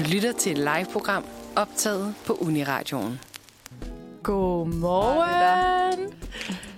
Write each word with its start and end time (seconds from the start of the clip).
Du 0.00 0.04
lytter 0.04 0.32
til 0.32 0.52
et 0.52 0.58
live-program 0.58 1.24
optaget 1.56 2.14
på 2.26 2.32
Uniradioen. 2.32 3.20
Godmorgen! 4.22 6.14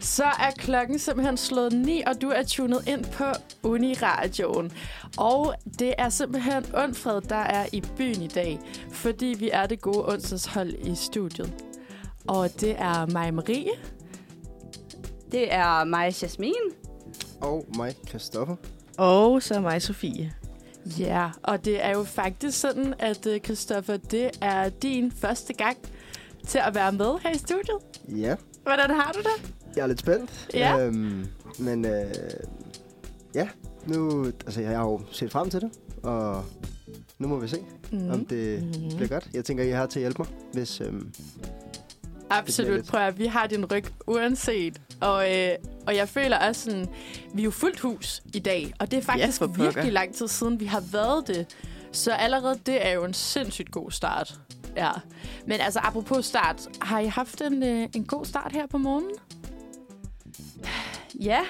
Så 0.01 0.25
er 0.25 0.51
klokken 0.57 0.99
simpelthen 0.99 1.37
slået 1.37 1.73
9, 1.73 2.03
og 2.07 2.23
du 2.23 2.29
er 2.29 2.43
tunet 2.43 2.89
ind 2.89 3.05
på 3.05 3.25
Uniradioen. 3.63 4.73
Og 5.19 5.55
det 5.79 5.95
er 5.99 6.09
simpelthen 6.09 6.65
Undfred, 6.75 7.21
der 7.21 7.37
er 7.37 7.67
i 7.73 7.83
byen 7.97 8.23
i 8.23 8.29
dag, 8.29 8.61
fordi 8.93 9.27
vi 9.39 9.51
er 9.53 9.67
det 9.67 9.81
gode 9.81 10.09
onsdagshold 10.09 10.75
i 10.75 10.95
studiet. 10.95 11.55
Og 12.29 12.61
det 12.61 12.75
er 12.79 13.07
mig, 13.07 13.35
Marie. 13.35 13.71
Det 15.33 15.55
er 15.55 15.85
mig, 15.85 16.23
Jasmin. 16.23 16.55
Og 17.41 17.67
mig, 17.77 17.95
Christoffer. 18.09 18.57
Og 18.99 19.43
så 19.43 19.61
mig, 19.61 19.83
Sofie. 19.83 20.33
Ja, 20.99 21.31
og 21.43 21.65
det 21.65 21.85
er 21.85 21.91
jo 21.91 22.05
faktisk 22.05 22.61
sådan, 22.61 22.95
at 22.99 23.27
øh, 23.27 23.41
Christoffer, 23.41 23.97
det 23.97 24.31
er 24.41 24.69
din 24.69 25.13
første 25.13 25.53
gang 25.55 25.77
til 26.47 26.59
at 26.59 26.75
være 26.75 26.93
med 26.93 27.19
her 27.23 27.31
i 27.31 27.39
studiet. 27.39 27.79
Ja, 28.09 28.37
Hvordan 28.63 28.91
har 28.91 29.13
du 29.13 29.19
det? 29.19 29.53
jeg 29.77 29.83
er 29.83 29.87
lidt 29.87 30.01
spændt. 30.01 30.49
Ja. 30.55 30.79
Øhm, 30.87 31.27
men 31.59 31.85
øh, 31.85 32.15
ja, 33.35 33.49
nu, 33.87 34.25
altså 34.25 34.61
jeg 34.61 34.79
har 34.79 34.85
jo 34.85 35.01
set 35.13 35.33
frem 35.33 35.51
til 35.51 35.61
det, 35.61 35.71
og 36.03 36.45
nu 37.19 37.29
må 37.29 37.39
vi 37.39 37.49
se, 37.49 37.57
mm. 37.93 38.11
om 38.11 38.25
det 38.27 38.63
Mhm. 38.63 38.97
bliver 38.97 39.09
godt. 39.09 39.29
Jeg 39.35 39.45
tænker, 39.45 39.65
I 39.65 39.71
er 39.71 39.77
her 39.77 39.87
til 39.87 39.99
at 39.99 40.03
hjælpe 40.03 40.19
mig, 40.23 40.29
hvis... 40.53 40.81
Øhm, 40.81 41.13
Absolut. 42.39 42.85
Prøv 42.85 43.01
at 43.01 43.19
vi 43.19 43.27
har 43.27 43.47
din 43.47 43.65
ryg 43.65 43.85
uanset. 44.07 44.81
Og, 45.01 45.37
øh, 45.37 45.49
og 45.87 45.97
jeg 45.97 46.09
føler 46.09 46.39
også 46.39 46.63
sådan, 46.63 46.89
vi 47.35 47.43
er 47.43 47.45
jo 47.45 47.51
fuldt 47.51 47.81
hus 47.81 48.23
i 48.35 48.39
dag. 48.39 48.73
Og 48.81 48.91
det 48.91 48.99
er 48.99 49.03
faktisk 49.03 49.39
pokker. 49.41 49.63
virkelig 49.63 49.93
lang 49.93 50.15
tid 50.15 50.29
siden, 50.29 50.61
vi 50.61 50.65
har 50.65 50.83
været 50.93 51.27
det. 51.27 51.47
Så 51.93 52.13
allerede 52.13 52.59
det 52.67 52.87
er 52.87 52.91
jo 52.93 53.05
en 53.05 53.15
sindssygt 53.15 53.71
god 53.71 53.91
start. 53.91 54.35
Ja. 54.77 54.91
Men 55.47 55.61
altså, 55.61 55.81
apropos 55.83 56.27
start. 56.27 56.69
Har 56.81 57.01
I 57.01 57.07
haft 57.07 57.41
en, 57.41 57.63
øh, 57.63 57.89
en 57.95 58.05
god 58.05 58.25
start 58.25 58.53
her 58.53 58.67
på 58.67 58.79
morgenen? 58.79 59.11
Ja, 61.21 61.41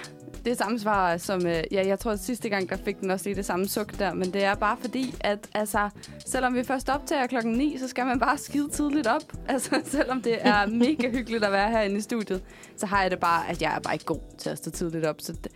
det 0.45 0.51
er 0.51 0.55
samme 0.57 0.79
svar 0.79 1.17
som... 1.17 1.47
Øh, 1.47 1.63
ja, 1.73 1.87
jeg 1.87 1.99
tror, 1.99 2.11
at 2.11 2.21
sidste 2.21 2.49
gang, 2.49 2.69
der 2.69 2.77
fik 2.85 3.01
den 3.01 3.11
også 3.11 3.25
lige 3.25 3.35
det 3.37 3.45
samme 3.45 3.69
suk 3.69 3.99
der. 3.99 4.15
Men 4.15 4.33
det 4.33 4.45
er 4.45 4.55
bare 4.55 4.77
fordi, 4.81 5.15
at 5.21 5.39
altså, 5.55 5.89
selvom 6.27 6.55
vi 6.55 6.65
først 6.65 6.89
optager 6.89 7.27
klokken 7.27 7.53
9, 7.53 7.77
så 7.79 7.89
skal 7.89 8.07
man 8.07 8.19
bare 8.21 8.39
skide 8.39 8.69
tidligt 8.69 9.07
op. 9.07 9.23
Altså, 9.49 9.81
selvom 9.85 10.23
det 10.23 10.39
er 10.41 10.67
mega 10.67 11.11
hyggeligt 11.11 11.45
at 11.45 11.53
være 11.53 11.71
herinde 11.71 11.97
i 11.97 12.01
studiet, 12.01 12.43
så 12.77 12.87
har 12.87 13.03
jeg 13.03 13.11
det 13.11 13.19
bare, 13.21 13.49
at 13.49 13.63
jeg 13.63 13.75
er 13.77 13.81
bare 13.81 13.95
ikke 13.95 14.05
god 14.05 14.21
til 14.39 14.51
at 14.51 14.59
stå 14.59 14.71
tidligt 14.71 15.05
op. 15.07 15.17
Så 15.21 15.33
det, 15.33 15.53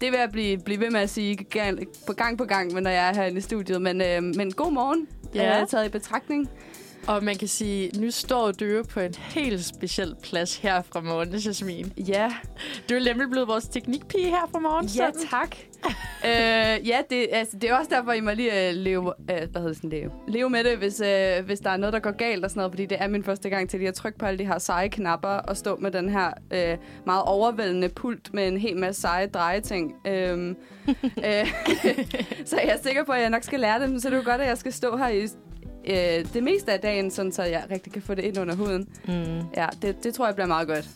det 0.00 0.12
vil 0.12 0.18
jeg 0.18 0.30
blive, 0.32 0.58
blive 0.58 0.80
ved 0.80 0.90
med 0.90 1.00
at 1.00 1.10
sige 1.10 1.36
gang 1.36 1.78
på 2.06 2.12
gang 2.12 2.38
på 2.38 2.44
gang, 2.44 2.72
når 2.80 2.90
jeg 2.90 3.08
er 3.08 3.14
herinde 3.14 3.38
i 3.38 3.40
studiet. 3.40 3.82
Men, 3.82 4.00
øh, 4.00 4.22
men 4.22 4.52
god 4.52 4.72
morgen, 4.72 5.06
Ja. 5.34 5.56
jeg 5.56 5.68
taget 5.68 5.86
i 5.86 5.88
betragtning. 5.88 6.48
Og 7.06 7.24
man 7.24 7.36
kan 7.36 7.48
sige, 7.48 7.90
nu 8.00 8.10
står 8.10 8.52
du 8.52 8.64
jo 8.64 8.84
på 8.90 9.00
en 9.00 9.14
helt 9.14 9.64
speciel 9.64 10.14
plads 10.22 10.56
her 10.56 10.82
fra 10.82 11.00
morgen, 11.00 11.28
Jasmin. 11.28 11.92
Ja, 11.96 12.32
Du 12.88 12.94
er 12.94 13.04
nemlig 13.04 13.30
blevet 13.30 13.48
vores 13.48 13.64
teknikpige 13.68 14.28
her 14.28 14.48
fra 14.52 14.58
morgen. 14.58 14.86
Ja, 14.86 15.10
tak. 15.30 15.56
øh, 16.28 16.88
ja, 16.88 16.98
det, 17.10 17.26
altså, 17.32 17.56
det 17.58 17.70
er 17.70 17.76
også 17.76 17.90
derfor, 17.94 18.12
I 18.12 18.20
må 18.20 18.30
lige 18.30 18.68
øh, 18.68 18.74
leve, 18.74 19.12
øh, 19.20 19.26
hvad 19.26 19.36
hedder 19.36 19.66
det 19.68 19.76
sådan, 19.76 19.90
leve, 19.90 20.10
leve 20.28 20.50
med 20.50 20.64
det, 20.64 20.78
hvis, 20.78 21.00
øh, 21.00 21.44
hvis 21.44 21.60
der 21.60 21.70
er 21.70 21.76
noget, 21.76 21.92
der 21.92 21.98
går 21.98 22.10
galt 22.10 22.44
og 22.44 22.50
sådan 22.50 22.58
noget, 22.58 22.72
fordi 22.72 22.86
det 22.86 23.02
er 23.02 23.08
min 23.08 23.24
første 23.24 23.50
gang 23.50 23.70
til 23.70 23.78
lige 23.78 23.88
at 23.88 23.94
trykke 23.94 24.18
på 24.18 24.26
alle 24.26 24.38
de 24.38 24.46
her 24.46 24.58
seje 24.58 24.88
knapper 24.88 25.28
og 25.28 25.56
stå 25.56 25.76
med 25.76 25.90
den 25.90 26.08
her 26.08 26.30
øh, 26.50 26.76
meget 27.06 27.22
overvældende 27.22 27.88
pult 27.88 28.34
med 28.34 28.48
en 28.48 28.56
hel 28.58 28.76
masse 28.76 29.00
seje 29.00 29.26
drejeting. 29.26 29.94
Øhm, 30.06 30.48
øh, 31.26 31.46
så 32.44 32.56
jeg 32.56 32.68
er 32.68 32.82
sikker 32.82 33.04
på, 33.04 33.12
at 33.12 33.20
jeg 33.20 33.30
nok 33.30 33.42
skal 33.42 33.60
lære 33.60 33.80
det, 33.80 33.90
men 33.90 34.00
så 34.00 34.08
er 34.08 34.10
det 34.10 34.16
jo 34.16 34.30
godt, 34.30 34.40
at 34.40 34.48
jeg 34.48 34.58
skal 34.58 34.72
stå 34.72 34.96
her 34.96 35.08
i 35.08 35.28
øh, 35.86 36.32
det 36.34 36.42
meste 36.42 36.72
af 36.72 36.80
dagen, 36.80 37.10
sådan, 37.10 37.32
så 37.32 37.42
jeg 37.42 37.64
rigtig 37.70 37.92
kan 37.92 38.02
få 38.02 38.14
det 38.14 38.24
ind 38.24 38.38
under 38.38 38.54
huden. 38.54 38.88
Mm. 39.08 39.40
Ja, 39.56 39.66
det, 39.82 40.04
det 40.04 40.14
tror 40.14 40.26
jeg 40.26 40.34
bliver 40.34 40.48
meget 40.48 40.68
godt. 40.68 40.88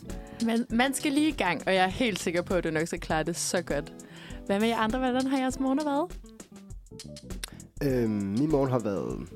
Men 0.45 0.65
man 0.69 0.93
skal 0.93 1.11
lige 1.11 1.27
i 1.27 1.31
gang, 1.37 1.61
og 1.65 1.73
jeg 1.73 1.83
er 1.83 1.89
helt 1.89 2.19
sikker 2.19 2.41
på, 2.41 2.53
at 2.53 2.63
du 2.63 2.71
nok 2.71 2.87
skal 2.87 2.99
klare 2.99 3.23
det 3.23 3.35
så 3.35 3.61
godt. 3.61 3.93
Hvad 4.45 4.59
med 4.59 4.67
jer 4.67 4.77
andre? 4.77 4.99
Hvordan 4.99 5.27
har 5.27 5.37
jeres 5.37 5.59
morgen 5.59 5.79
været? 5.85 6.11
øhm, 7.83 8.11
min 8.11 8.51
morgen 8.51 8.69
har 8.69 8.79
været 8.79 9.27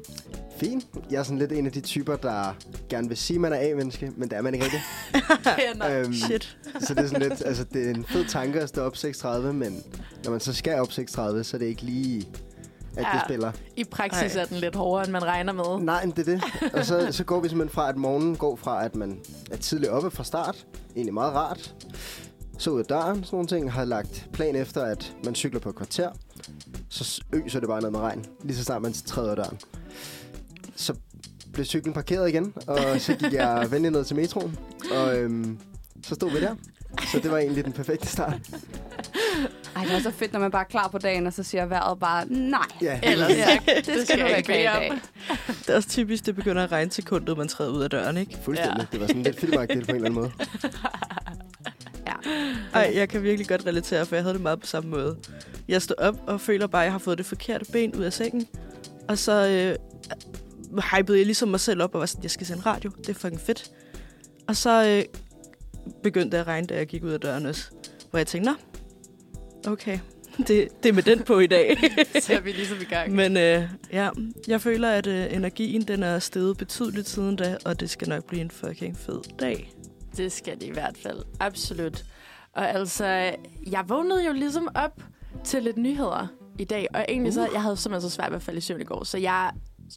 fin. 0.58 0.82
Jeg 1.12 1.20
er 1.20 1.24
sådan 1.24 1.38
lidt 1.38 1.52
en 1.52 1.66
af 1.66 1.72
de 1.72 1.82
typer, 1.82 2.16
der 2.16 2.56
gerne 2.90 3.08
vil 3.08 3.18
sige, 3.18 3.36
at 3.36 3.42
man 3.42 3.54
er 3.54 3.72
A-menneske, 3.72 4.12
men 4.16 4.30
det 4.30 4.38
er 4.38 4.42
man 4.42 4.54
ikke 4.54 4.66
rigtig. 4.66 4.82
øhm, 5.92 6.14
Shit. 6.14 6.58
Så 6.80 6.94
det 6.94 7.04
er 7.04 7.08
sådan 7.08 7.30
lidt, 7.30 7.46
altså 7.46 7.64
det 7.64 7.86
er 7.86 7.90
en 7.90 8.06
fed 8.06 8.26
tanke 8.26 8.62
at 8.62 8.70
stå 8.70 8.82
op 8.82 8.94
6.30, 8.94 9.28
men 9.52 9.84
når 10.24 10.32
man 10.32 10.40
så 10.40 10.54
skal 10.54 10.80
op 10.80 10.90
6.30, 10.90 11.04
så 11.44 11.50
er 11.54 11.58
det 11.58 11.66
ikke 11.66 11.82
lige, 11.82 12.28
at 12.98 13.04
Ja. 13.04 13.10
det 13.14 13.22
spiller. 13.26 13.52
I 13.76 13.84
praksis 13.84 14.36
Ej. 14.36 14.42
er 14.42 14.46
den 14.46 14.58
lidt 14.58 14.76
hårdere, 14.76 15.04
end 15.04 15.12
man 15.12 15.24
regner 15.26 15.54
med. 15.54 15.86
Nej, 15.86 16.06
men 16.06 16.16
det 16.16 16.28
er 16.28 16.32
det. 16.62 16.74
Og 16.74 16.86
så, 16.86 17.08
så 17.12 17.24
går 17.24 17.40
vi 17.40 17.50
simpelthen 17.50 17.74
fra, 17.74 17.90
at 17.90 17.98
morgenen 17.98 18.36
går 18.36 18.56
fra, 18.56 18.86
at 18.86 18.96
man 18.96 19.20
er 19.52 19.58
tidligt 19.58 19.92
oppe 19.92 20.12
fra 20.12 20.24
start. 20.24 20.66
Egentlig 20.96 21.14
meget 21.14 21.34
rart. 21.34 21.76
Så 22.58 22.70
ud 22.70 22.80
af 22.80 22.86
døren, 22.86 23.16
sådan 23.24 23.28
nogle 23.36 23.48
ting. 23.48 23.72
Har 23.72 23.86
lagt 23.86 24.30
plan 24.34 24.56
efter, 24.56 24.84
at 24.84 25.14
man 25.26 25.36
cykler 25.36 25.60
på 25.60 25.70
et 25.70 25.76
kvarter. 25.76 26.10
Så 26.90 27.22
øser 27.34 27.60
det 27.60 27.70
bare 27.70 27.82
ned 27.82 27.90
med 27.90 28.00
regn. 28.00 28.26
Lige 28.44 28.58
så 28.58 28.64
snart 28.64 28.82
man 28.82 28.94
træder 28.94 29.36
døren. 29.36 29.60
Så 30.76 30.94
blev 31.54 31.66
cyklen 31.66 31.94
parkeret 31.94 32.30
igen, 32.30 32.54
og 32.68 32.78
så 32.98 33.14
gik 33.16 33.34
jeg 33.34 33.68
venlig 33.72 33.92
ned 33.92 34.04
til 34.04 34.16
metroen. 34.16 34.58
Og 34.92 35.18
øhm, 35.18 35.60
så 36.04 36.16
stod 36.16 36.32
vi 36.32 36.42
der. 36.42 36.56
Så 37.12 37.20
det 37.20 37.32
var 37.32 37.38
egentlig 37.38 37.66
den 37.66 37.74
perfekte 37.74 38.08
start. 38.08 38.40
Ej, 39.82 39.88
det 39.88 39.96
er 39.96 40.00
så 40.02 40.12
fedt, 40.12 40.34
når 40.34 40.40
man 40.40 40.52
bare 40.52 40.62
er 40.62 40.66
klar 40.68 40.88
på 40.88 40.98
dagen, 40.98 41.28
og 41.28 41.34
så 41.34 41.44
siger 41.44 41.66
vejret 41.66 42.00
bare, 42.00 42.26
nej. 42.26 42.60
Ja, 42.82 43.00
Ellers, 43.04 43.32
Ja, 43.32 43.60
det, 43.76 43.86
det 43.86 44.08
skal 44.08 44.20
du 44.22 44.26
ikke 44.26 44.52
have 44.54 44.62
i 44.62 44.66
dag. 44.66 44.92
Det 45.48 45.70
er 45.70 45.76
også 45.76 45.90
typisk, 45.90 46.26
det 46.26 46.36
begynder 46.36 46.64
at 46.64 46.72
regne 46.72 46.92
sekundet, 46.92 47.38
man 47.38 47.48
træder 47.48 47.72
ud 47.72 47.84
af 47.84 47.90
døren, 47.90 48.18
ikke? 48.18 48.38
Fuldstændig. 48.44 48.78
Ja. 48.78 48.82
Ja. 48.82 48.88
Det 48.92 49.02
var 49.02 49.08
sådan 49.08 49.24
lidt 49.24 49.40
filmagtigt 49.40 49.86
på 49.86 49.92
en 49.92 49.96
eller 49.96 50.10
anden 50.10 50.22
måde. 50.22 50.32
Ej, 52.74 52.92
jeg 52.96 53.10
kan 53.10 53.24
virkelig 53.24 53.48
godt 53.48 53.66
relatere, 53.66 54.06
for 54.06 54.16
jeg 54.16 54.24
havde 54.24 54.34
det 54.34 54.42
meget 54.42 54.60
på 54.60 54.68
samme 54.68 54.90
måde. 54.90 55.18
Jeg 55.68 55.82
står 55.82 55.96
op 55.98 56.16
og 56.28 56.42
føler 56.42 56.68
bare, 56.68 56.82
at 56.82 56.86
jeg 56.86 56.92
har 56.94 57.00
fået 57.00 57.18
det 57.18 57.26
forkerte 57.26 57.66
ben 57.72 57.96
ud 57.96 58.04
af 58.04 58.14
sengen. 58.14 58.48
Og 59.08 59.18
så 59.18 59.48
øh, 59.48 59.76
hypede 60.98 61.18
jeg 61.18 61.26
ligesom 61.26 61.50
mig 61.50 61.60
selv 61.60 61.84
op 61.84 61.94
og 61.96 62.00
var 62.00 62.06
sådan, 62.06 62.24
jeg 62.24 62.32
skal 62.32 62.48
sende 62.48 62.62
radio. 62.66 62.92
Det 62.98 63.10
er 63.10 63.14
fucking 63.14 63.42
fedt. 63.42 63.72
Og 64.48 64.56
så 64.56 64.86
øh, 64.88 65.04
begyndte 66.04 66.38
det 66.38 66.42
at 66.42 66.48
regne, 66.48 66.68
da 66.68 66.76
jeg 66.76 66.88
gik 66.88 67.04
ud 67.04 67.12
af 67.12 67.20
døren 67.20 67.46
også. 67.46 67.70
Hvor 68.10 68.20
jeg 68.20 68.28
tænkte, 68.28 68.52
nå, 68.52 68.56
okay, 69.68 70.00
det, 70.48 70.68
det 70.84 70.90
er 70.90 70.94
med 70.94 71.04
den 71.04 71.24
på 71.24 71.40
i 71.40 71.48
dag. 71.48 71.78
Så 72.22 72.34
er 72.34 72.40
vi 72.40 72.52
ligesom 72.52 72.78
i 72.82 72.86
gang. 72.86 73.16
Men 73.16 73.38
øh, 73.38 73.64
ja, 73.92 74.10
jeg 74.48 74.62
føler, 74.62 74.90
at 74.90 75.08
øh, 75.08 75.34
energien 75.34 75.82
den 75.82 76.04
er 76.04 76.20
steget 76.20 76.58
betydeligt 76.58 77.10
siden 77.10 77.36
da, 77.36 77.58
og 77.66 77.80
det 77.80 77.90
skal 77.90 78.10
nok 78.10 78.26
blive 78.26 78.42
en 78.42 78.52
fucking 78.52 78.98
fed 78.98 79.22
dag. 79.40 79.74
Det 80.18 80.32
skal 80.32 80.56
det 80.56 80.64
i 80.64 80.72
hvert 80.72 80.98
fald. 80.98 81.18
Absolut. 81.40 82.06
Og 82.54 82.70
altså, 82.70 83.06
jeg 83.72 83.84
vågnede 83.88 84.26
jo 84.26 84.34
ligesom 84.34 84.68
op 84.76 85.02
til 85.44 85.64
lidt 85.64 85.78
nyheder 85.78 86.28
i 86.60 86.64
dag, 86.64 86.88
og 86.94 87.06
egentlig 87.10 87.34
så, 87.34 87.50
jeg 87.54 87.62
havde 87.62 87.78
simpelthen 87.78 88.10
så 88.10 88.16
svært 88.16 88.32
ved 88.32 88.36
at 88.36 88.44
falde 88.44 88.58
i 88.58 88.62
søvn 88.62 88.82
i 88.82 88.84
går, 88.84 89.04
så 89.04 89.18
jeg, 89.18 89.52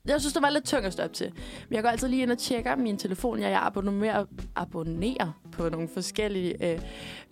jeg 0.06 0.20
synes, 0.20 0.32
det 0.34 0.42
var 0.42 0.50
lidt 0.50 0.64
tungt 0.64 0.86
at 0.86 0.92
stå 0.92 1.02
op 1.02 1.12
til. 1.12 1.32
Men 1.68 1.74
jeg 1.74 1.82
går 1.82 1.90
altid 1.90 2.08
lige 2.08 2.22
ind 2.22 2.32
og 2.32 2.38
tjekker 2.38 2.76
min 2.76 2.98
telefon. 2.98 3.40
Jeg, 3.40 3.50
jeg 3.50 3.60
abonnerer, 3.62 4.24
abonnerer 4.56 5.40
på 5.52 5.68
nogle 5.68 5.88
forskellige 5.94 6.72
øh, 6.72 6.80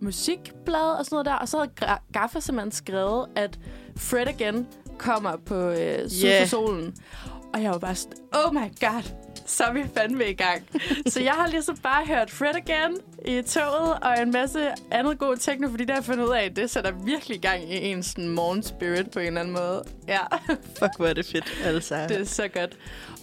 musikblade 0.01 0.99
og 0.99 1.05
sådan 1.05 1.15
noget 1.15 1.27
der, 1.27 1.35
og 1.35 1.49
så 1.49 1.59
havde 1.59 1.99
Gaffa 2.13 2.41
simpelthen 2.41 2.73
skrevet, 2.73 3.27
at 3.37 3.59
Fred 3.97 4.27
Again 4.27 4.67
kommer 4.99 5.37
på 5.47 5.55
øh, 5.55 6.11
Syd 6.11 6.25
Yeah. 6.29 6.41
for 6.43 6.49
solen. 6.49 6.95
Og 7.55 7.63
jeg 7.63 7.71
var 7.71 7.79
bare 7.79 7.95
sådan, 7.95 8.19
oh 8.33 8.55
my 8.55 8.81
god, 8.81 9.03
så 9.47 9.65
er 9.65 9.73
vi 9.73 9.83
fandme 9.97 10.31
i 10.31 10.35
gang. 10.35 10.63
så 11.07 11.21
jeg 11.21 11.33
har 11.33 11.47
ligesom 11.47 11.77
bare 11.77 12.07
hørt 12.07 12.31
Fred 12.31 12.55
Again 12.55 12.97
i 13.25 13.43
toget, 13.43 13.99
og 14.03 14.23
en 14.23 14.31
masse 14.31 14.69
andet 14.91 15.19
god 15.19 15.37
techno, 15.37 15.69
fordi 15.69 15.85
der 15.85 15.95
har 15.95 16.03
fundet 16.03 16.25
ud 16.25 16.31
af, 16.31 16.45
at 16.45 16.57
det 16.57 16.71
sætter 16.71 16.93
virkelig 17.05 17.41
gang 17.41 17.73
i 17.73 17.87
en 17.87 18.03
sådan 18.03 18.29
morgen 18.29 18.63
spirit 18.63 19.11
på 19.11 19.19
en 19.19 19.27
eller 19.27 19.41
anden 19.41 19.55
måde. 19.55 19.85
Ja, 20.09 20.21
Fuck, 20.79 20.97
hvor 20.97 21.07
er 21.07 21.13
det 21.13 21.27
fedt, 21.27 21.45
altså. 21.65 22.07
det 22.09 22.21
er 22.21 22.25
så 22.25 22.49
godt. 22.49 22.77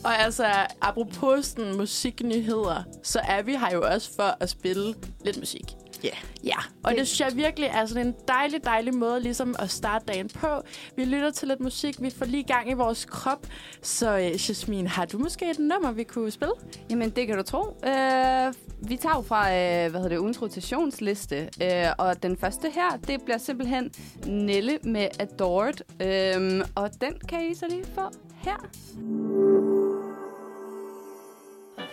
Og 0.04 0.20
altså, 0.20 0.46
apropos 0.82 1.46
sådan 1.46 1.78
musiknyheder, 1.78 2.84
så 3.04 3.20
er 3.20 3.42
vi 3.42 3.52
her 3.52 3.74
jo 3.74 3.82
også 3.82 4.16
for 4.16 4.38
at 4.40 4.50
spille 4.50 4.96
lidt 5.26 5.38
musik. 5.38 5.64
Ja. 6.04 6.10
Ja, 6.44 6.58
og 6.84 6.96
det 6.96 7.08
synes 7.08 7.20
jeg 7.20 7.38
virkelig 7.38 7.70
er 7.74 7.86
sådan 7.86 8.08
en 8.08 8.16
dejlig, 8.28 8.64
dejlig 8.64 8.96
måde 8.96 9.20
ligesom 9.20 9.56
at 9.60 9.70
starte 9.70 10.06
dagen 10.06 10.30
på. 10.30 10.48
Vi 10.96 11.06
lytter 11.06 11.32
til 11.32 11.48
lidt 11.48 11.60
musik, 11.60 12.02
vi 12.02 12.10
får 12.10 12.26
lige 12.26 12.44
gang 12.44 12.72
i 12.72 12.74
vores 12.74 13.06
krop. 13.06 13.48
Så 13.82 14.18
øh, 14.18 14.50
Jasmin, 14.50 14.88
har 14.88 15.06
du 15.06 15.18
måske 15.18 15.50
et 15.50 15.60
nummer, 15.60 15.92
vi 15.92 16.04
kunne 16.04 16.32
spille? 16.32 16.54
Jamen, 16.90 17.10
det 17.10 17.28
kan 17.28 17.38
du 17.38 17.44
tro. 17.44 17.64
Øh, 17.86 18.54
vi 18.90 18.96
tager 18.98 19.16
jo 19.16 19.22
fra, 19.22 19.48
øh, 19.48 19.92
hvad 19.92 20.02
hedder 20.02 20.10
det, 20.10 20.18
ugens 20.18 20.42
rotationsliste, 20.42 21.50
øh, 21.62 21.86
og 21.98 22.24
den 22.24 22.38
første 22.38 22.70
her, 22.70 22.98
det 23.08 23.22
bliver 23.24 23.38
simpelthen 23.38 23.92
Nelle 24.26 24.78
med 24.84 25.08
Adored, 25.20 26.02
øh, 26.02 26.66
og 26.76 27.02
den 27.02 27.14
kan 27.30 27.52
I 27.52 27.56
så 27.56 27.66
lige 27.70 27.86
få 27.96 28.02
her. 28.38 29.79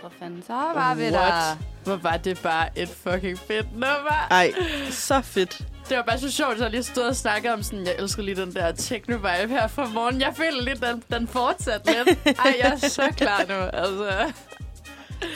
For 0.00 0.12
fanden, 0.18 0.42
så 0.46 0.52
var 0.52 0.94
vi 0.94 1.02
What? 1.02 1.12
der. 1.12 1.56
Hvor 1.84 1.96
var 1.96 2.16
det 2.16 2.40
bare 2.42 2.78
et 2.78 2.88
fucking 2.88 3.38
fedt 3.38 3.72
nummer. 3.72 4.26
Ej, 4.30 4.52
så 4.90 5.20
fedt. 5.20 5.58
Det 5.88 5.96
var 5.96 6.02
bare 6.02 6.18
så 6.18 6.32
sjovt, 6.32 6.54
at 6.54 6.60
jeg 6.60 6.70
lige 6.70 6.82
stod 6.82 7.02
og 7.02 7.16
snakkede 7.16 7.52
om 7.52 7.62
sådan, 7.62 7.84
jeg 7.86 7.94
elsker 7.98 8.22
lige 8.22 8.36
den 8.36 8.54
der 8.54 8.72
techno-vibe 8.72 9.48
her 9.48 9.66
fra 9.68 9.88
morgen. 9.88 10.20
Jeg 10.20 10.32
føler 10.36 10.62
lidt, 10.62 10.80
den, 10.82 11.02
den 11.12 11.28
fortsatte 11.28 11.92
lidt. 12.06 12.18
Ej, 12.26 12.54
jeg 12.62 12.78
er 12.82 12.88
så 12.88 13.08
klar 13.16 13.44
nu, 13.48 13.54
altså. 13.54 14.04
Ja, 14.04 14.32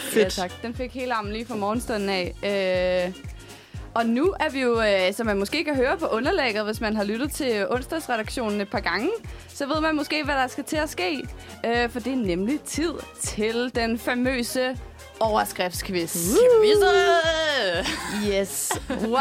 Fedt. 0.01 0.33
tak. 0.33 0.53
Den 0.63 0.75
fik 0.75 0.93
hele 0.95 1.15
armen 1.15 1.33
lige 1.33 1.47
fra 1.47 1.55
morgenstunden 1.57 2.09
af. 2.09 2.35
Øh, 3.07 3.15
og 3.95 4.07
nu 4.07 4.35
er 4.41 4.51
vi 4.51 4.61
jo, 4.61 4.83
øh, 4.83 5.15
som 5.15 5.27
man 5.27 5.39
måske 5.39 5.65
kan 5.65 5.77
høre 5.77 5.97
på 5.97 6.07
underlægget, 6.07 6.65
hvis 6.65 6.81
man 6.81 6.97
har 6.97 7.05
lyttet 7.05 7.33
til 7.33 7.67
onsdagsredaktionen 7.71 8.61
et 8.61 8.69
par 8.71 8.81
gange, 8.81 9.09
så 9.49 9.67
ved 9.67 9.81
man 9.81 9.97
måske, 9.97 10.25
hvad 10.25 10.35
der 10.35 10.47
skal 10.47 10.65
til 10.65 10.77
at 10.77 10.89
ske. 10.89 11.29
Øh, 11.67 11.91
for 11.91 12.01
det 12.01 12.13
er 12.13 12.17
nemlig 12.17 12.61
tid 12.61 12.93
til 13.21 13.73
den 13.75 13.99
famøse 13.99 14.77
overskriftsquiz. 15.21 16.35
Yes. 18.29 18.73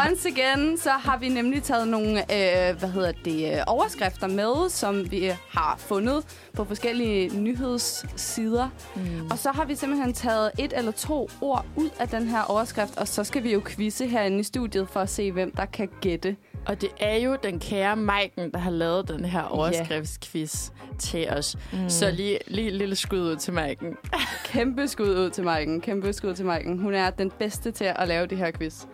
Once 0.08 0.28
again, 0.28 0.78
så 0.78 0.90
har 0.90 1.18
vi 1.18 1.28
nemlig 1.28 1.62
taget 1.62 1.88
nogle 1.88 2.20
øh, 2.20 2.78
hvad 2.78 2.88
hedder 2.88 3.12
det, 3.24 3.52
øh, 3.52 3.62
overskrifter 3.66 4.26
med, 4.26 4.70
som 4.70 5.10
vi 5.10 5.32
har 5.50 5.76
fundet 5.78 6.24
på 6.54 6.64
forskellige 6.64 7.40
nyhedssider. 7.40 8.68
Mm. 8.96 9.30
Og 9.30 9.38
så 9.38 9.52
har 9.52 9.64
vi 9.64 9.74
simpelthen 9.74 10.12
taget 10.12 10.50
et 10.58 10.72
eller 10.76 10.92
to 10.92 11.30
ord 11.40 11.64
ud 11.76 11.90
af 11.98 12.08
den 12.08 12.28
her 12.28 12.42
overskrift, 12.42 12.96
og 12.98 13.08
så 13.08 13.24
skal 13.24 13.42
vi 13.42 13.52
jo 13.52 13.62
quizze 13.66 14.06
herinde 14.06 14.38
i 14.38 14.42
studiet 14.42 14.88
for 14.88 15.00
at 15.00 15.10
se, 15.10 15.32
hvem 15.32 15.50
der 15.56 15.64
kan 15.64 15.88
gætte. 16.00 16.36
Og 16.66 16.80
det 16.80 16.88
er 17.00 17.16
jo 17.16 17.36
den 17.42 17.60
kære 17.60 17.96
Maiken, 17.96 18.50
der 18.52 18.58
har 18.58 18.70
lavet 18.70 19.08
den 19.08 19.24
her 19.24 19.42
overskriftsquiz 19.42 20.70
til 20.98 21.28
os. 21.30 21.56
Mm. 21.72 21.88
Så 21.90 22.10
lige, 22.10 22.38
lige 22.46 22.70
lille 22.70 22.96
skud 22.96 23.20
ud 23.20 23.36
til 23.36 23.52
Maiken. 23.52 23.96
Kæmpe 24.52 24.88
skud 24.88 25.08
ud 25.08 25.30
til 25.30 25.44
Maiken. 25.44 25.80
Kæmpe 25.80 26.12
skud 26.12 26.34
til 26.34 26.46
Maiken. 26.46 26.78
Hun 26.78 26.94
er 26.94 27.10
den 27.10 27.30
bedste 27.38 27.70
til 27.70 27.84
at 27.84 28.08
lave 28.08 28.26
det 28.26 28.38
her 28.38 28.50
quiz. 28.50 28.84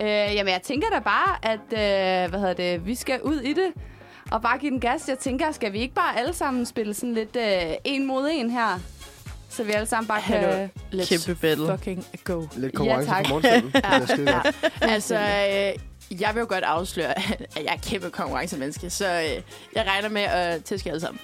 Øh, 0.00 0.06
jamen, 0.08 0.52
jeg 0.52 0.60
tænker 0.62 0.88
da 0.92 0.98
bare, 0.98 1.36
at 1.52 1.60
øh, 2.24 2.30
hvad 2.30 2.40
hedder 2.40 2.54
det, 2.54 2.86
vi 2.86 2.94
skal 2.94 3.22
ud 3.22 3.40
i 3.40 3.52
det. 3.52 3.72
Og 4.30 4.42
bare 4.42 4.58
give 4.58 4.70
den 4.70 4.80
gas. 4.80 5.08
Jeg 5.08 5.18
tænker, 5.18 5.52
skal 5.52 5.72
vi 5.72 5.78
ikke 5.78 5.94
bare 5.94 6.18
alle 6.18 6.32
sammen 6.32 6.66
spille 6.66 6.94
sådan 6.94 7.14
lidt 7.14 7.36
øh, 7.36 7.74
en 7.84 8.06
mod 8.06 8.28
en 8.32 8.50
her? 8.50 8.80
Så 9.48 9.64
vi 9.64 9.72
alle 9.72 9.86
sammen 9.86 10.08
bare 10.08 10.20
kan... 10.22 10.40
Hallo. 10.40 10.68
Let's 10.92 11.08
Kæmpe 11.26 11.40
battle. 11.40 11.66
fucking 11.78 12.04
go. 12.24 12.42
Lidt 12.56 12.74
konkurrence 12.74 13.10
tak. 13.10 13.24
på 13.28 13.40
er 13.84 14.06
skide 14.06 14.32
godt. 14.32 14.72
Altså, 14.82 15.18
øh, 15.18 15.91
jeg 16.20 16.30
vil 16.34 16.40
jo 16.40 16.46
godt 16.48 16.64
afsløre, 16.64 17.18
at 17.56 17.64
jeg 17.64 17.72
er 17.82 17.88
kæmpe 17.90 18.10
konkurrencemenneske, 18.10 18.90
så 18.90 19.06
øh, 19.06 19.42
jeg 19.76 19.86
regner 19.88 20.08
med 20.08 20.22
at 20.22 20.64
tæske 20.64 20.88
alle 20.90 21.00
sammen. 21.00 21.20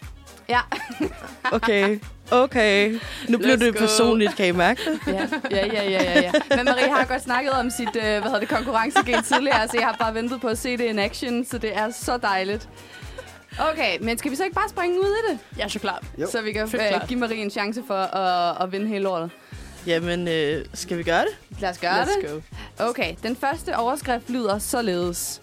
Ja. 0.49 0.61
Okay, 1.53 1.99
okay. 2.31 2.99
Nu 3.29 3.39
blev 3.39 3.55
Let's 3.55 3.65
det 3.65 3.75
go. 3.75 3.79
personligt, 3.81 4.37
kan 4.37 4.47
I 4.47 4.51
mærke 4.51 4.81
det? 4.85 5.01
ja, 5.07 5.27
ja, 5.51 5.67
ja, 5.67 5.91
ja, 5.91 6.03
ja, 6.03 6.21
ja. 6.21 6.33
Men 6.57 6.65
Marie 6.65 6.91
har 6.91 7.05
godt 7.05 7.23
snakket 7.23 7.53
om 7.53 7.71
sit 7.71 7.89
øh, 7.89 8.03
hvad 8.03 8.23
hedder 8.23 8.39
det, 8.39 8.49
konkurrencegen 8.49 9.23
tidligere, 9.23 9.69
så 9.69 9.77
jeg 9.79 9.87
har 9.87 9.97
bare 10.01 10.15
ventet 10.15 10.41
på 10.41 10.49
at 10.49 10.59
se 10.59 10.77
det 10.77 10.85
in 10.85 10.99
action, 10.99 11.45
så 11.45 11.59
det 11.59 11.77
er 11.77 11.91
så 11.91 12.17
dejligt. 12.17 12.69
Okay, 13.73 13.99
men 14.01 14.19
skal 14.19 14.31
vi 14.31 14.37
så 14.37 14.45
ikke 14.45 14.55
bare 14.55 14.69
springe 14.69 15.01
ud 15.01 15.07
i 15.07 15.33
det? 15.33 15.65
Er 15.65 15.69
så 15.69 15.79
klar. 15.79 16.03
Jo. 16.19 16.31
Så 16.31 16.43
vi 16.43 16.53
kan 16.53 16.63
øh, 16.63 16.69
klart. 16.71 17.09
give 17.09 17.21
Marie 17.21 17.43
en 17.43 17.51
chance 17.51 17.83
for 17.87 17.95
at, 18.17 18.63
at 18.63 18.73
vinde 18.73 18.87
hele 18.89 19.03
lortet. 19.05 19.31
Jamen, 19.87 20.29
øh, 20.29 20.65
skal 20.75 20.99
vi 20.99 21.03
gøre 21.03 21.21
det? 21.25 21.61
Lad 21.61 21.71
os 21.71 21.79
gøre 21.79 22.03
Let's 22.03 22.21
det. 22.29 22.31
go. 22.79 22.85
Okay, 22.89 23.15
den 23.23 23.37
første 23.37 23.77
overskrift 23.77 24.31
lyder 24.31 24.59
således. 24.59 25.41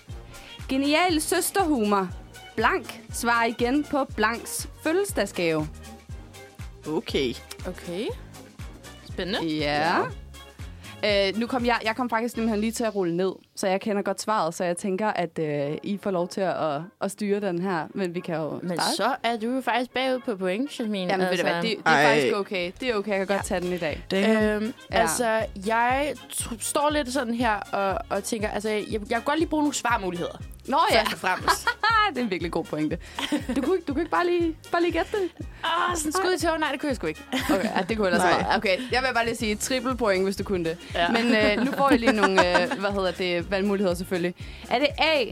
Genial 0.70 1.22
søsterhumor. 1.22 2.10
Blank 2.56 3.02
svarer 3.14 3.46
igen 3.46 3.84
på 3.84 4.06
Blanks 4.16 4.68
fødselsdagsgave. 4.84 5.68
Okay. 6.88 7.34
Okay. 7.68 8.06
Spændende. 9.12 9.56
Ja. 9.56 10.02
Øh, 11.06 11.38
nu 11.38 11.48
kom 11.48 11.66
jeg, 11.66 11.80
jeg 11.84 11.96
kom 11.96 12.10
faktisk 12.10 12.34
simpelthen 12.34 12.60
lige 12.62 12.72
til 12.72 12.84
at 12.84 12.96
rulle 12.96 13.18
ned, 13.18 13.32
så 13.56 13.68
jeg 13.68 13.82
kender 13.82 14.02
godt 14.02 14.22
svaret, 14.22 14.54
så 14.54 14.64
jeg 14.64 14.78
tænker, 14.78 15.08
at 15.08 15.40
øh, 15.40 15.78
I 15.84 16.00
får 16.04 16.12
lov 16.12 16.28
til 16.28 16.42
at, 16.42 16.64
at, 16.76 16.82
at 17.02 17.12
styre 17.12 17.40
den 17.40 17.62
her, 17.62 17.88
men 17.94 18.16
vi 18.16 18.20
kan 18.20 18.36
jo 18.36 18.60
Men 18.64 18.78
starte. 18.78 18.96
så 18.96 19.16
er 19.24 19.38
du 19.38 19.56
jo 19.56 19.62
faktisk 19.62 19.92
bagud 19.92 20.20
på 20.20 20.36
point, 20.36 20.80
Jasmine. 20.80 21.12
Jamen, 21.12 21.28
altså, 21.28 21.44
ved 21.44 21.52
du 21.52 21.60
hvad, 21.60 21.70
det, 21.70 21.78
det 21.78 21.82
er 21.86 21.90
Ej. 21.92 22.14
faktisk 22.14 22.36
okay. 22.36 22.72
Det 22.80 22.90
er 22.90 22.96
okay, 22.96 23.12
jeg 23.18 23.28
kan 23.28 23.36
godt 23.38 23.46
tage 23.46 23.62
den 23.62 23.74
i 23.74 23.78
dag. 23.78 24.04
Damn. 24.12 24.44
Øhm, 24.44 24.74
ja. 24.92 25.00
Altså, 25.02 25.46
jeg 25.66 26.14
står 26.60 26.90
lidt 26.90 27.14
sådan 27.14 27.34
her 27.34 27.56
og, 27.56 28.00
og 28.10 28.24
tænker, 28.24 28.50
altså, 28.50 28.70
jeg, 28.70 28.86
jeg 28.92 29.02
kan 29.10 29.22
godt 29.22 29.40
lige 29.40 29.50
bruge 29.50 29.64
nogle 29.64 29.74
svarmuligheder. 29.74 30.42
Nå 30.68 30.78
ja, 30.92 31.00
Først 31.00 31.14
og 31.14 31.20
fremmest. 31.20 31.68
Ah, 31.84 32.10
det 32.14 32.20
er 32.20 32.24
en 32.24 32.32
virkelig 32.32 32.52
god 32.52 32.64
pointe. 32.66 32.98
Du 33.56 33.62
kunne, 33.62 33.76
ikke- 33.76 33.86
du 33.88 33.94
kunne 33.94 34.02
ikke 34.02 34.12
bare 34.12 34.26
lige, 34.26 34.56
bare 34.72 34.82
lige 34.82 34.92
gætte 34.92 35.12
det? 35.12 35.30
Åh, 35.40 35.96
sådan 35.96 36.12
skud 36.12 36.34
i 36.34 36.40
tågen. 36.40 36.60
Nej, 36.60 36.72
det 36.72 36.80
kunne 36.80 36.88
jeg 36.88 36.96
sgu 36.96 37.08
ikke. 37.08 37.22
Okay, 37.56 37.64
ja, 37.78 37.82
det 37.90 37.98
kunne 37.98 38.08
ellers 38.08 38.24
Nej. 38.24 38.38
være. 38.38 38.56
Okay, 38.58 38.78
jeg 38.92 39.02
vil 39.02 39.14
bare 39.14 39.26
lige 39.26 39.36
sige 39.36 39.56
triple 39.56 39.98
point, 39.98 40.24
hvis 40.24 40.36
du 40.36 40.44
kunne 40.44 40.66
det. 40.66 40.78
Ja. 40.96 41.10
Men 41.12 41.26
øh, 41.36 41.66
nu 41.66 41.72
får 41.72 41.90
jeg 41.90 42.00
lige 42.00 42.12
nogle, 42.12 42.62
øh, 42.64 42.80
hvad 42.80 42.92
hedder 42.92 43.12
det, 43.12 43.45
valgmuligheder 43.50 43.96
selvfølgelig. 43.96 44.36
Er 44.70 44.80
det 44.80 44.88
A, 44.98 45.26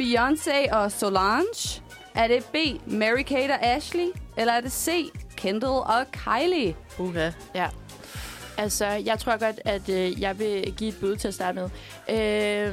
Beyoncé 0.00 0.74
og 0.74 0.92
Solange? 0.92 1.82
Er 2.14 2.28
det 2.28 2.44
B, 2.44 2.56
Mary-Kate 2.86 3.52
og 3.52 3.62
Ashley? 3.62 4.06
Eller 4.36 4.52
er 4.52 4.60
det 4.60 4.72
C, 4.72 5.04
Kendall 5.36 5.72
og 5.72 6.06
Kylie? 6.12 6.74
Uha. 6.98 7.30
Ja. 7.54 7.66
Altså, 8.58 8.86
jeg 8.86 9.18
tror 9.18 9.38
godt, 9.38 9.60
at 9.64 9.88
øh, 9.88 10.20
jeg 10.20 10.38
vil 10.38 10.74
give 10.76 10.88
et 10.88 10.96
bud 11.00 11.16
til 11.16 11.28
at 11.28 11.34
starte 11.34 11.58
med. 11.60 11.70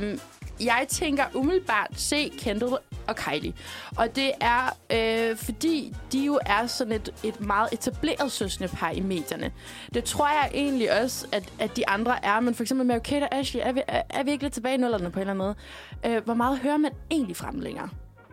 Øh, 0.04 0.18
jeg 0.60 0.86
tænker 0.90 1.24
umiddelbart 1.34 1.88
se 1.94 2.32
Kendall 2.38 2.78
og 3.08 3.16
Kylie. 3.16 3.54
Og 3.98 4.16
det 4.16 4.32
er, 4.42 4.78
øh, 4.94 5.38
fordi 5.38 5.96
de 6.12 6.20
jo 6.26 6.40
er 6.46 6.68
sådan 6.68 6.94
et, 6.94 7.14
et 7.24 7.42
meget 7.42 7.70
etableret 7.74 8.32
søskendepar 8.32 8.92
i 8.92 9.00
medierne. 9.00 9.52
Det 9.94 10.04
tror 10.04 10.28
jeg 10.28 10.52
egentlig 10.54 11.02
også, 11.02 11.28
at, 11.32 11.54
at 11.60 11.78
de 11.78 11.90
andre 11.90 12.26
er. 12.26 12.40
Men 12.40 12.56
for 12.56 12.64
eksempel 12.64 12.88
Mary 12.88 13.00
Kate 13.00 13.24
og 13.24 13.36
Ashley, 13.36 13.62
er 13.64 13.72
vi, 13.72 13.82
er, 13.88 14.02
er 14.10 14.24
vi 14.24 14.32
ikke 14.32 14.44
lidt 14.44 14.54
tilbage 14.54 14.76
i 14.76 14.78
nullerne 14.78 15.12
på 15.12 15.20
en 15.20 15.28
eller 15.30 15.44
anden 15.44 15.56
måde? 16.04 16.16
Øh, 16.18 16.24
hvor 16.24 16.34
meget 16.34 16.60
hører 16.60 16.78
man 16.78 16.92
egentlig 17.12 17.36
frem 17.36 17.60
længere? 17.60 17.90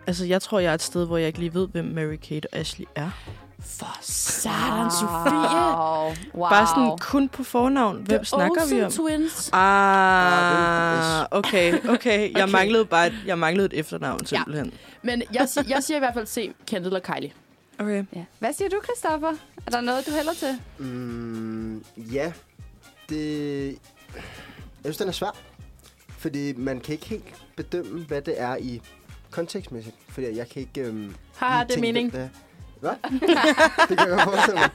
Altså, 0.06 0.24
jeg 0.24 0.42
tror, 0.42 0.58
jeg 0.58 0.70
er 0.70 0.74
et 0.74 0.82
sted, 0.82 1.06
hvor 1.06 1.16
jeg 1.16 1.26
ikke 1.26 1.38
lige 1.38 1.54
ved, 1.54 1.68
hvem 1.68 1.94
Mary-Kate 1.98 2.46
og 2.52 2.58
Ashley 2.58 2.86
er. 2.94 3.10
For 3.64 3.98
satan, 4.00 4.90
Sofie! 4.90 5.32
Wow. 5.32 6.14
wow. 6.34 6.48
Bare 6.50 6.66
sådan 6.66 6.98
kun 6.98 7.28
på 7.28 7.44
fornavn. 7.44 7.96
Hvem 7.96 8.18
The 8.18 8.24
snakker 8.24 8.66
vi 8.74 8.82
Olsen 8.82 8.84
om? 8.84 9.08
Twins. 9.08 9.50
Ah, 9.52 11.26
okay, 11.30 11.88
okay. 11.88 12.32
Jeg 12.32 12.42
Okay. 12.42 12.52
manglede 12.52 12.84
bare 12.84 13.06
et, 13.06 13.14
jeg 13.26 13.38
manglede 13.38 13.66
et 13.66 13.78
efternavn, 13.78 14.26
simpelthen. 14.26 14.72
Men 15.02 15.22
jeg, 15.32 15.48
jeg 15.68 15.82
siger 15.82 15.96
i 15.96 15.98
hvert 15.98 16.14
fald 16.14 16.26
se 16.26 16.52
Kendall 16.66 16.94
og 16.96 17.02
Kylie. 17.02 17.32
Okay. 17.78 18.04
Ja. 18.16 18.24
Hvad 18.38 18.52
siger 18.52 18.68
du, 18.68 18.76
Christoffer? 18.84 19.32
Er 19.66 19.70
der 19.70 19.80
noget, 19.80 20.06
du 20.06 20.10
hælder 20.12 20.32
til? 20.32 20.58
Mm, 20.78 21.84
ja, 21.96 22.32
det... 23.08 23.66
Jeg 23.68 23.74
synes, 24.84 24.96
den 24.96 25.08
er 25.08 25.12
svær. 25.12 25.36
Fordi 26.18 26.52
man 26.56 26.80
kan 26.80 26.92
ikke 26.92 27.06
helt 27.06 27.34
bedømme, 27.56 28.04
hvad 28.04 28.22
det 28.22 28.40
er 28.40 28.56
i 28.56 28.80
kontekstmæssigt. 29.30 29.96
Fordi 30.08 30.36
jeg 30.36 30.48
kan 30.48 30.60
ikke... 30.62 30.80
Øhm, 30.80 30.96
lige 30.96 31.14
det 31.60 31.68
tænke, 31.68 31.80
mening. 31.80 32.12
det 32.12 32.20
er. 32.20 32.28
Hvad? 32.80 32.90
det 33.88 33.98
kan 33.98 34.08
jeg 34.08 34.08
godt 34.08 34.22
forestille 34.22 34.60
mig. 34.60 34.70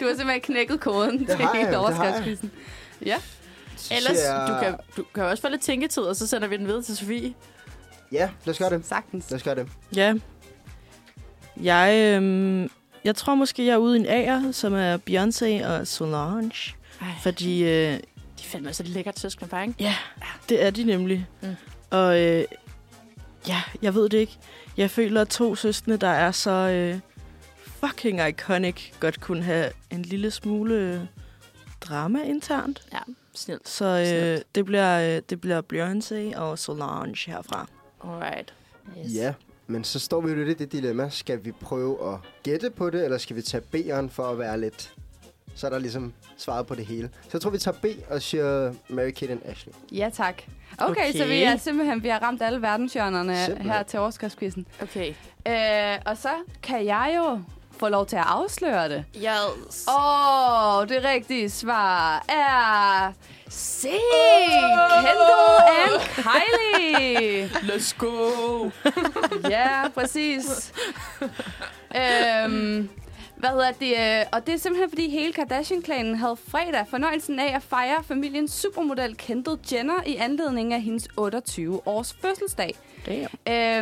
Du 0.00 0.04
har 0.06 0.14
simpelthen 0.16 0.40
knækket 0.40 0.80
koden 0.80 1.18
Det 1.18 1.28
til 1.28 1.48
hele 1.54 1.78
overskriftsquizzen. 1.78 2.50
Ja. 3.06 3.16
Ellers, 3.90 4.16
jeg- 4.24 4.46
du 4.48 4.64
kan, 4.64 4.76
du 4.96 5.04
kan 5.14 5.24
også 5.24 5.42
få 5.42 5.48
lidt 5.48 5.62
tænketid, 5.62 6.02
og 6.02 6.16
så 6.16 6.26
sender 6.26 6.48
vi 6.48 6.56
den 6.56 6.66
videre 6.66 6.82
til 6.82 6.96
Sofie. 6.96 7.34
Ja, 8.12 8.30
lad 8.44 8.52
os 8.54 8.58
gøre 8.58 8.70
det. 8.70 8.86
Sagtens. 8.86 9.30
Lad 9.30 9.36
os 9.36 9.42
gøre 9.42 9.54
det. 9.54 9.68
Ja. 9.96 10.14
Jeg, 11.62 12.14
øhm, 12.16 12.70
jeg 13.04 13.16
tror 13.16 13.34
måske, 13.34 13.66
jeg 13.66 13.72
er 13.72 13.76
ude 13.76 13.96
i 13.98 14.00
en 14.00 14.06
A'er, 14.06 14.52
som 14.52 14.74
er 14.74 14.98
Beyoncé 15.10 15.66
og 15.66 15.86
Solange. 15.86 16.74
Ej, 17.00 17.06
Fordi 17.22 17.64
øh, 17.64 17.92
de 18.38 18.44
fandt 18.44 18.64
mig 18.66 18.74
så 18.74 18.82
lækkert 18.82 19.18
søskende 19.18 19.50
par, 19.50 19.62
ikke? 19.62 19.74
Ja, 19.80 19.94
det 20.48 20.64
er 20.64 20.70
de 20.70 20.84
nemlig. 20.84 21.26
Mm. 21.42 21.48
Og 21.90 22.20
øh, 22.20 22.44
ja, 23.48 23.62
jeg 23.82 23.94
ved 23.94 24.08
det 24.08 24.18
ikke. 24.18 24.38
Jeg 24.76 24.90
føler, 24.90 25.20
at 25.20 25.28
to 25.28 25.54
søskende, 25.54 25.96
der 25.96 26.08
er 26.08 26.30
så 26.30 26.50
øh, 26.50 27.00
fucking 27.66 28.28
iconic, 28.28 28.92
godt 29.00 29.20
kunne 29.20 29.42
have 29.42 29.70
en 29.90 30.02
lille 30.02 30.30
smule 30.30 30.74
øh, 30.74 31.00
drama 31.80 32.22
internt. 32.22 32.82
Ja, 32.92 32.98
snilt. 33.34 33.68
Så 33.68 33.84
øh, 33.84 34.06
Snilt. 34.06 34.54
det 34.54 34.64
bliver 34.64 35.16
øh, 35.16 35.22
det 35.30 35.40
bliver 35.40 35.62
Beyoncé 35.72 36.38
og 36.38 36.58
Solange 36.58 37.30
herfra. 37.30 37.66
Alright. 38.04 38.54
Yes. 38.98 39.14
Ja, 39.14 39.34
men 39.66 39.84
så 39.84 39.98
står 39.98 40.20
vi 40.20 40.30
jo 40.32 40.36
lidt 40.44 40.60
i 40.60 40.64
det 40.64 40.72
dilemma. 40.72 41.08
Skal 41.08 41.44
vi 41.44 41.52
prøve 41.52 42.12
at 42.12 42.18
gætte 42.42 42.70
på 42.70 42.90
det, 42.90 43.04
eller 43.04 43.18
skal 43.18 43.36
vi 43.36 43.42
tage 43.42 43.62
B'eren 43.74 44.08
for 44.08 44.22
at 44.30 44.38
være 44.38 44.60
lidt... 44.60 44.94
Så 45.54 45.66
er 45.66 45.70
der 45.70 45.78
ligesom 45.78 46.12
svaret 46.36 46.66
på 46.66 46.74
det 46.74 46.86
hele. 46.86 47.10
Så 47.22 47.28
jeg 47.32 47.40
tror, 47.40 47.50
vi 47.50 47.58
tager 47.58 47.76
B 47.82 47.86
og 48.10 48.22
siger 48.22 48.72
Mary 48.88 49.10
Kate 49.10 49.32
and 49.32 49.40
Ashley. 49.44 49.72
Ja, 49.92 50.10
tak. 50.12 50.42
Okay, 50.78 50.90
okay, 50.90 51.12
så 51.18 51.24
vi 51.24 51.42
er 51.42 51.56
simpelthen 51.56 52.02
vi 52.02 52.08
har 52.08 52.18
ramt 52.18 52.42
alle 52.42 52.62
verdenshjørnerne 52.62 53.36
Simpelthen. 53.44 53.70
her 53.72 53.82
til 53.82 53.98
overskriftsquizzen. 53.98 54.66
Okay. 54.82 55.14
Øh, 55.48 55.98
og 56.06 56.16
så 56.16 56.28
kan 56.62 56.86
jeg 56.86 57.12
jo 57.16 57.40
få 57.78 57.88
lov 57.88 58.06
til 58.06 58.16
at 58.16 58.24
afsløre 58.26 58.88
det. 58.88 59.04
Yes. 59.16 59.86
Åh, 59.88 60.76
oh, 60.78 60.88
det 60.88 61.04
rigtige 61.04 61.50
svar 61.50 62.24
er 62.28 63.12
C. 63.50 63.82
Kendall 65.02 65.58
and 65.78 66.00
Kylie. 66.16 67.46
Let's 67.74 67.94
go. 67.98 68.70
Ja, 69.50 69.88
præcis. 69.94 70.72
øhm, 71.96 72.90
Hvad 73.42 73.50
hedder 73.50 73.72
det? 73.72 74.20
øh, 74.20 74.26
Og 74.32 74.46
det 74.46 74.54
er 74.54 74.58
simpelthen, 74.58 74.90
fordi 74.90 75.10
hele 75.10 75.32
Kardashian-klanen 75.32 76.14
havde 76.14 76.36
fredag 76.36 76.86
fornøjelsen 76.90 77.38
af 77.38 77.56
at 77.56 77.62
fejre 77.62 78.04
familiens 78.04 78.52
supermodel 78.52 79.16
Kendall 79.16 79.58
Jenner 79.72 80.02
i 80.06 80.16
anledning 80.16 80.72
af 80.72 80.82
hendes 80.82 81.08
28-års 81.20 82.12
fødselsdag. 82.12 82.74
Damn. 83.06 83.26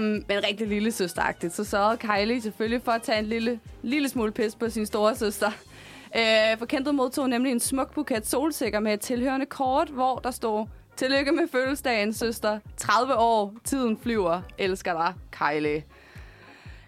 Øhm, 0.05 0.25
men 0.29 0.45
rigtig 0.49 0.69
lille 0.69 0.93
søsteragtigt. 0.93 1.55
Så 1.55 1.65
sørgede 1.65 1.97
Kylie 1.97 2.41
selvfølgelig 2.43 2.83
for 2.85 2.93
at 2.93 3.03
tage 3.03 3.19
en 3.19 3.27
lille, 3.27 3.61
lille 3.83 4.09
smule 4.09 4.33
pis 4.33 4.55
på 4.55 4.71
sin 4.71 4.87
store 4.87 5.17
søster. 5.17 5.51
Øh, 6.17 6.59
for 6.59 6.67
Kendall 6.67 6.97
modtog 6.97 7.29
nemlig 7.29 7.53
en 7.53 7.61
smuk 7.61 7.95
buket 7.95 8.27
solsikker 8.27 8.81
med 8.81 8.95
et 8.95 9.01
tilhørende 9.01 9.47
kort, 9.47 9.89
hvor 9.89 10.19
der 10.19 10.31
stod 10.31 10.67
Tillykke 10.97 11.33
med 11.33 11.49
fødselsdagen, 11.53 12.13
søster. 12.13 12.59
30 12.77 13.15
år. 13.17 13.55
Tiden 13.65 13.99
flyver. 14.03 14.41
Elsker 14.59 14.93
dig, 14.93 15.15
Kylie. 15.31 15.83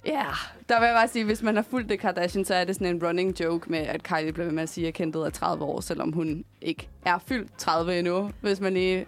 Ja, 0.07 0.13
yeah. 0.13 0.35
der 0.69 0.79
vil 0.81 0.87
jeg 0.87 0.95
bare 0.95 1.09
sige, 1.09 1.25
hvis 1.25 1.43
man 1.43 1.57
har 1.57 1.65
fulgt 1.71 1.89
det 1.89 2.01
Kardashian, 2.01 2.45
så 2.45 2.55
er 2.55 2.65
det 2.65 2.75
sådan 2.75 2.87
en 2.87 3.05
running 3.07 3.41
joke 3.41 3.71
med, 3.71 3.79
at 3.79 4.03
Kylie 4.03 4.33
bliver 4.33 4.47
ved 4.47 4.53
med 4.55 4.63
at 4.63 4.69
sige, 4.69 4.89
at 4.89 4.95
Kendall 4.95 5.25
er 5.25 5.31
30 5.31 5.65
år, 5.65 5.81
selvom 5.81 6.13
hun 6.13 6.45
ikke 6.61 6.89
er 7.05 7.19
fyldt 7.27 7.59
30 7.59 7.99
endnu, 7.99 8.31
hvis 8.41 8.61
man 8.61 8.75
lige 8.75 9.07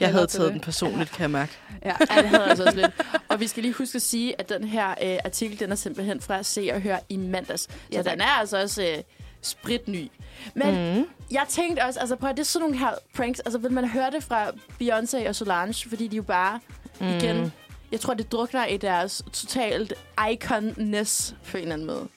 Jeg 0.00 0.12
havde 0.12 0.26
taget 0.26 0.52
den 0.52 0.60
personligt, 0.60 1.10
kan 1.10 1.22
jeg 1.22 1.30
mærke. 1.30 1.52
Ja. 1.84 1.92
Ja, 2.10 2.22
det 2.22 2.28
havde 2.28 2.42
jeg 2.42 2.50
altså 2.50 2.64
også 2.64 2.76
lidt. 2.76 2.90
Og 3.28 3.40
vi 3.40 3.46
skal 3.46 3.62
lige 3.62 3.74
huske 3.74 3.96
at 3.96 4.02
sige, 4.02 4.40
at 4.40 4.48
den 4.48 4.64
her 4.64 4.90
øh, 4.90 5.18
artikel, 5.24 5.60
den 5.60 5.72
er 5.72 5.76
simpelthen 5.76 6.20
fra 6.20 6.42
Se 6.42 6.70
og 6.74 6.80
Hør 6.80 6.96
i 7.08 7.16
mandags. 7.16 7.62
Så 7.62 7.68
Ja, 7.92 8.02
den 8.02 8.20
er 8.20 8.38
altså 8.40 8.62
også 8.62 8.82
øh, 8.82 8.98
spritny. 9.42 10.10
Men 10.54 10.96
Mm. 10.98 11.06
jeg 11.30 11.44
tænkte 11.48 11.80
også, 11.84 12.00
altså 12.00 12.16
på 12.16 12.26
at 12.26 12.36
det 12.36 12.40
er 12.42 12.44
sådan 12.44 12.62
nogle 12.68 12.78
her 12.78 12.90
pranks, 13.16 13.40
altså 13.40 13.58
vil 13.58 13.72
man 13.72 13.88
høre 13.88 14.10
det 14.10 14.22
fra 14.22 14.46
Beyoncé 14.82 15.28
og 15.28 15.34
Solange, 15.34 15.88
fordi 15.88 16.08
de 16.08 16.16
jo 16.16 16.22
bare, 16.22 16.60
mm. 17.00 17.06
igen, 17.06 17.52
jeg 17.94 18.00
tror, 18.00 18.14
det 18.14 18.32
drukner 18.32 18.66
i 18.66 18.76
deres 18.76 19.22
totalt 19.32 19.92
iconness 20.32 21.34
på 21.50 21.56
en 21.56 21.62
eller 21.62 21.72
anden 21.74 21.86
måde. 21.86 22.08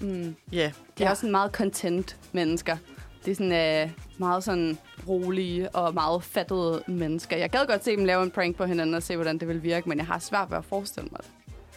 Mm. 0.00 0.36
Ja, 0.52 0.58
De 0.98 1.02
er 1.02 1.06
Ja. 1.06 1.10
også 1.10 1.20
sådan 1.20 1.30
meget 1.30 1.50
content 1.52 2.16
mennesker. 2.32 2.76
Det 3.24 3.30
er 3.30 3.34
sådan 3.34 3.82
øh, 3.88 3.90
meget 4.18 4.44
sådan 4.44 4.78
rolige 5.08 5.68
og 5.70 5.94
meget 5.94 6.22
fattede 6.24 6.82
mennesker. 6.86 7.36
Jeg 7.36 7.50
gad 7.50 7.66
godt 7.66 7.84
se 7.84 7.96
dem 7.96 8.04
lave 8.04 8.22
en 8.22 8.30
prank 8.30 8.56
på 8.56 8.64
hinanden 8.64 8.94
og 8.94 9.02
se, 9.02 9.14
hvordan 9.16 9.38
det 9.38 9.48
vil 9.48 9.62
virke, 9.62 9.88
men 9.88 9.98
jeg 9.98 10.06
har 10.06 10.18
svært 10.18 10.50
ved 10.50 10.58
at 10.58 10.64
forestille 10.64 11.08
mig 11.12 11.20
det. 11.20 11.30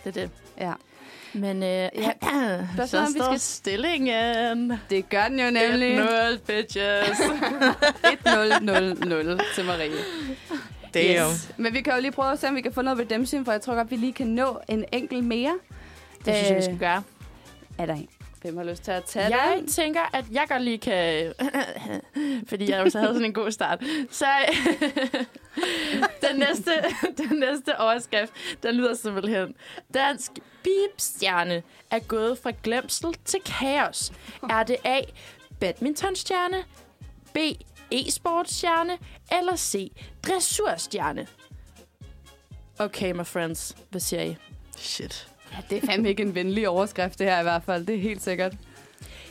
Det 0.03 0.17
er 0.17 0.27
det. 0.27 0.29
Ja. 0.59 0.73
Men 1.33 1.63
øh, 1.63 1.69
ja. 1.69 2.11
Hvad 2.75 2.87
så, 2.87 3.05
så 3.07 3.13
vi 3.13 3.19
skal- 3.19 3.39
stillingen. 3.39 4.73
Det 4.89 5.09
gør 5.09 5.27
den 5.27 5.39
jo 5.39 5.45
nemlig 5.51 5.99
1-0, 6.05 6.37
bitches. 6.37 7.19
1-0-0-0 8.25 9.55
til 9.55 9.65
Marie. 9.65 9.91
Damn. 10.95 11.31
Yes. 11.31 11.49
Men 11.57 11.73
vi 11.73 11.81
kan 11.81 11.93
jo 11.93 12.01
lige 12.01 12.11
prøve 12.11 12.31
at 12.31 12.39
se, 12.39 12.47
om 12.47 12.55
vi 12.55 12.61
kan 12.61 12.73
få 12.73 12.81
noget 12.81 12.99
redemption, 12.99 13.45
for 13.45 13.51
jeg 13.51 13.61
tror 13.61 13.75
godt, 13.75 13.91
vi 13.91 13.95
lige 13.95 14.13
kan 14.13 14.27
nå 14.27 14.59
en 14.67 14.85
enkelt 14.91 15.23
mere. 15.25 15.59
Det 16.25 16.35
synes 16.35 16.49
jeg, 16.49 16.51
vi 16.51 16.57
Øh, 16.57 16.63
skal 16.63 16.77
gøre. 16.77 17.03
Er 17.77 17.85
der 17.85 17.93
en? 17.93 18.07
Hvem 18.41 18.57
har 18.57 18.63
lyst 18.63 18.83
til 18.83 18.91
at 18.91 19.03
tage 19.03 19.25
Jeg 19.37 19.55
den? 19.57 19.67
tænker, 19.67 20.01
at 20.13 20.25
jeg 20.31 20.45
godt 20.49 20.61
lige 20.61 20.77
kan... 20.77 21.33
fordi 22.49 22.69
jeg 22.71 22.81
også 22.81 22.99
havde 22.99 23.13
sådan 23.13 23.25
en 23.25 23.33
god 23.33 23.51
start. 23.51 23.83
Så 24.11 24.25
den, 26.29 26.39
næste, 26.39 26.71
den 27.29 27.37
næste 27.39 27.79
overskrift, 27.79 28.33
den 28.63 28.75
lyder 28.75 28.93
simpelthen... 28.95 29.55
Dansk 29.93 30.31
bibstjerne 30.63 31.63
er 31.91 31.99
gået 31.99 32.37
fra 32.43 32.51
glemsel 32.63 33.07
til 33.25 33.39
kaos. 33.45 34.11
Er 34.49 34.63
det 34.63 34.77
A. 34.83 34.99
Badmintonstjerne, 35.59 36.57
B. 37.33 37.37
E-sportstjerne 37.91 38.97
eller 39.31 39.55
C. 39.55 39.91
Dressurstjerne? 40.27 41.27
Okay, 42.79 43.11
my 43.11 43.25
friends. 43.25 43.75
Hvad 43.89 44.01
siger 44.01 44.23
I? 44.23 44.37
Shit. 44.77 45.27
Ja, 45.51 45.57
det 45.69 45.83
er 45.83 45.87
fandme 45.87 46.09
ikke 46.09 46.23
en 46.23 46.35
venlig 46.35 46.69
overskrift, 46.69 47.19
det 47.19 47.27
her 47.27 47.39
i 47.39 47.43
hvert 47.43 47.63
fald. 47.63 47.85
Det 47.85 47.95
er 47.95 47.99
helt 47.99 48.21
sikkert. 48.21 48.53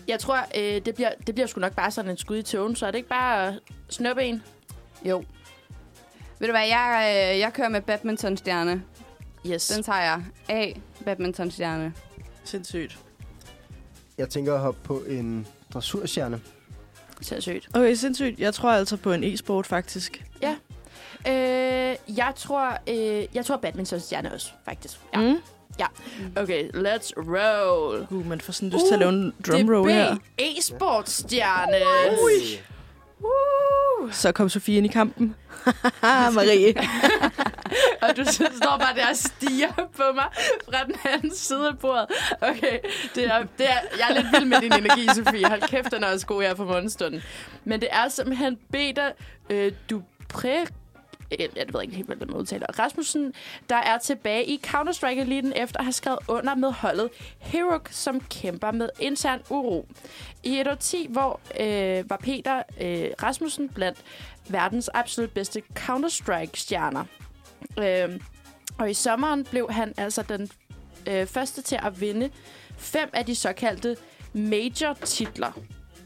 Jeg 0.09 0.21
tror, 0.21 0.39
øh, 0.57 0.85
det, 0.85 0.95
bliver, 0.95 1.11
det 1.27 1.35
bliver 1.35 1.47
sgu 1.47 1.61
nok 1.61 1.75
bare 1.75 1.91
sådan 1.91 2.11
en 2.11 2.17
skud 2.17 2.37
i 2.37 2.43
tågen, 2.43 2.77
så 2.77 2.87
er 2.87 2.91
det 2.91 2.99
ikke 2.99 3.09
bare 3.09 3.49
at 3.49 3.61
snuppe 3.89 4.25
en? 4.25 4.43
Jo. 5.05 5.25
Ved 6.39 6.49
du 6.49 6.53
hvad, 6.53 6.67
jeg, 6.67 7.31
øh, 7.33 7.39
jeg 7.39 7.53
kører 7.53 7.69
med 7.69 7.81
badmintonstjerne. 7.81 8.83
Yes. 9.47 9.67
Den 9.69 9.83
tager 9.83 10.01
jeg. 10.01 10.23
A. 10.49 10.73
Badmintonstjerne. 11.05 11.95
Sindssygt. 12.45 12.99
Jeg 14.19 14.29
tænker 14.29 14.55
at 14.55 14.61
hoppe 14.61 14.81
på 14.85 14.99
en 14.99 15.47
dressurstjerne. 15.75 16.41
Ser 17.25 17.41
sygt. 17.41 17.69
Okay, 17.75 17.95
sindssygt. 17.95 18.41
Jeg 18.41 18.55
tror 18.55 18.71
altså 18.71 18.97
på 18.97 19.13
en 19.13 19.25
e-sport, 19.25 19.67
faktisk. 19.67 20.25
Øh, 21.29 21.97
jeg 22.17 22.33
tror, 22.37 22.79
øh, 22.89 23.25
jeg 23.35 23.45
tror 23.45 23.57
badmintonstjerne 23.57 24.33
også, 24.33 24.51
faktisk. 24.65 24.99
Ja. 25.15 25.21
Mm. 25.21 25.37
Okay, 26.37 26.69
let's 26.69 27.13
roll. 27.17 28.07
Uh, 28.11 28.27
man 28.27 28.41
får 28.41 28.53
sådan 28.53 28.69
lyst 28.69 28.87
til 28.87 28.95
at 28.95 28.99
lave 28.99 29.13
en 29.13 29.33
drum 29.47 29.69
roll 29.69 29.89
det 29.89 29.97
her. 29.97 30.11
er 30.11 30.15
B. 30.15 30.41
E-sportstjerne. 30.41 31.79
Så 34.13 34.33
kom 34.33 34.49
Sofie 34.49 34.77
ind 34.77 34.87
i 34.87 34.89
kampen. 34.89 35.35
Marie. 36.35 36.75
Og 38.03 38.17
du 38.17 38.25
står 38.25 38.77
bare 38.79 38.95
der 38.95 39.09
og 39.11 39.17
stiger 39.17 39.73
på 39.73 40.03
mig 40.15 40.27
fra 40.65 40.85
den 40.85 40.95
anden 41.05 41.35
side 41.35 41.69
af 41.69 41.79
bordet. 41.79 42.07
Okay, 42.41 42.79
det 43.15 43.27
er, 43.27 43.45
det 43.59 43.71
er, 43.71 43.79
jeg 43.99 44.11
er 44.11 44.15
lidt 44.15 44.27
vild 44.33 44.45
med 44.45 44.61
din 44.61 44.73
energi, 44.73 45.07
Sofie. 45.15 45.49
Hold 45.49 45.63
kæft, 45.63 45.93
den 45.93 46.05
er 46.05 46.13
også 46.13 46.27
god 46.27 46.43
her 46.43 46.55
for 46.55 46.65
morgenstunden. 46.65 47.23
Men 47.65 47.81
det 47.81 47.89
er 47.93 48.09
simpelthen 48.09 48.59
Peter 48.73 49.11
øh, 49.51 49.73
Dupré 49.93 50.67
jeg 51.39 51.67
ved 51.73 51.83
ikke 51.83 51.95
helt, 51.95 52.07
hvordan 52.07 52.29
man 52.29 52.37
udtaler. 52.37 52.67
Rasmussen, 52.79 53.35
der 53.69 53.77
er 53.77 53.99
tilbage 53.99 54.45
i 54.45 54.61
Counter-Strike-eliten 54.67 55.53
efter 55.63 55.79
at 55.79 55.85
have 55.85 55.93
skrevet 55.93 56.19
under 56.29 56.55
med 56.55 56.73
holdet 56.73 57.11
Herok, 57.39 57.89
som 57.91 58.21
kæmper 58.21 58.73
med 58.73 58.89
intern 59.01 59.41
uro. 59.51 59.89
I 60.43 60.61
et 60.61 60.69
år 60.69 60.75
10, 60.75 61.07
hvor 61.11 61.41
øh, 61.61 62.11
var 62.11 62.17
Peter 62.17 62.63
øh, 62.81 63.11
Rasmussen 63.23 63.69
blandt 63.69 63.99
verdens 64.49 64.91
absolut 64.95 65.31
bedste 65.31 65.63
Counter-Strike-stjerner. 65.79 67.05
Øh, 67.79 68.21
og 68.79 68.91
i 68.91 68.95
sommeren 68.95 69.45
blev 69.45 69.71
han 69.71 69.95
altså 69.97 70.23
den 70.23 70.51
øh, 71.09 71.27
første 71.27 71.63
til 71.63 71.79
at 71.83 72.01
vinde 72.01 72.31
fem 72.79 73.11
af 73.13 73.27
de 73.27 73.35
såkaldte 73.35 73.97
major-titler. 74.33 75.53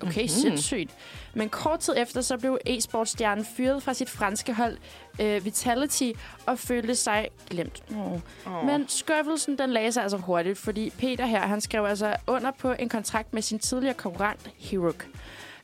Okay, 0.00 0.07
Mhm. 0.07 0.11
mm-hmm. 0.15 0.29
sindssygt. 0.29 0.91
Men 1.35 1.49
kort 1.49 1.81
tid 1.81 1.95
efter, 1.97 2.21
så 2.21 2.37
blev 2.38 2.59
e-sportstjernen 2.67 3.45
fyret 3.57 3.83
fra 3.83 3.95
sit 3.95 4.11
franske 4.11 4.55
hold 4.55 4.77
øh, 5.21 5.45
Vitality 5.45 6.11
og 6.47 6.59
følte 6.59 6.95
sig 6.95 7.29
glemt. 7.50 7.83
Oh. 7.97 8.12
Oh. 8.47 8.67
Men 8.67 8.88
skuffelsen, 8.88 9.59
den 9.59 9.71
lagde 9.71 9.93
sig 9.93 10.03
altså 10.03 10.17
hurtigt, 10.17 10.59
fordi 10.59 10.91
Peter 10.91 11.27
her, 11.27 11.41
han 11.41 11.61
skrev 11.61 11.85
altså 11.85 12.17
under 12.27 12.50
på 12.59 12.73
en 12.73 12.88
kontrakt 12.88 13.35
med 13.35 13.43
sin 13.43 13.59
tidligere 13.59 13.95
konkurrent, 13.95 14.50
Herok. 14.59 15.07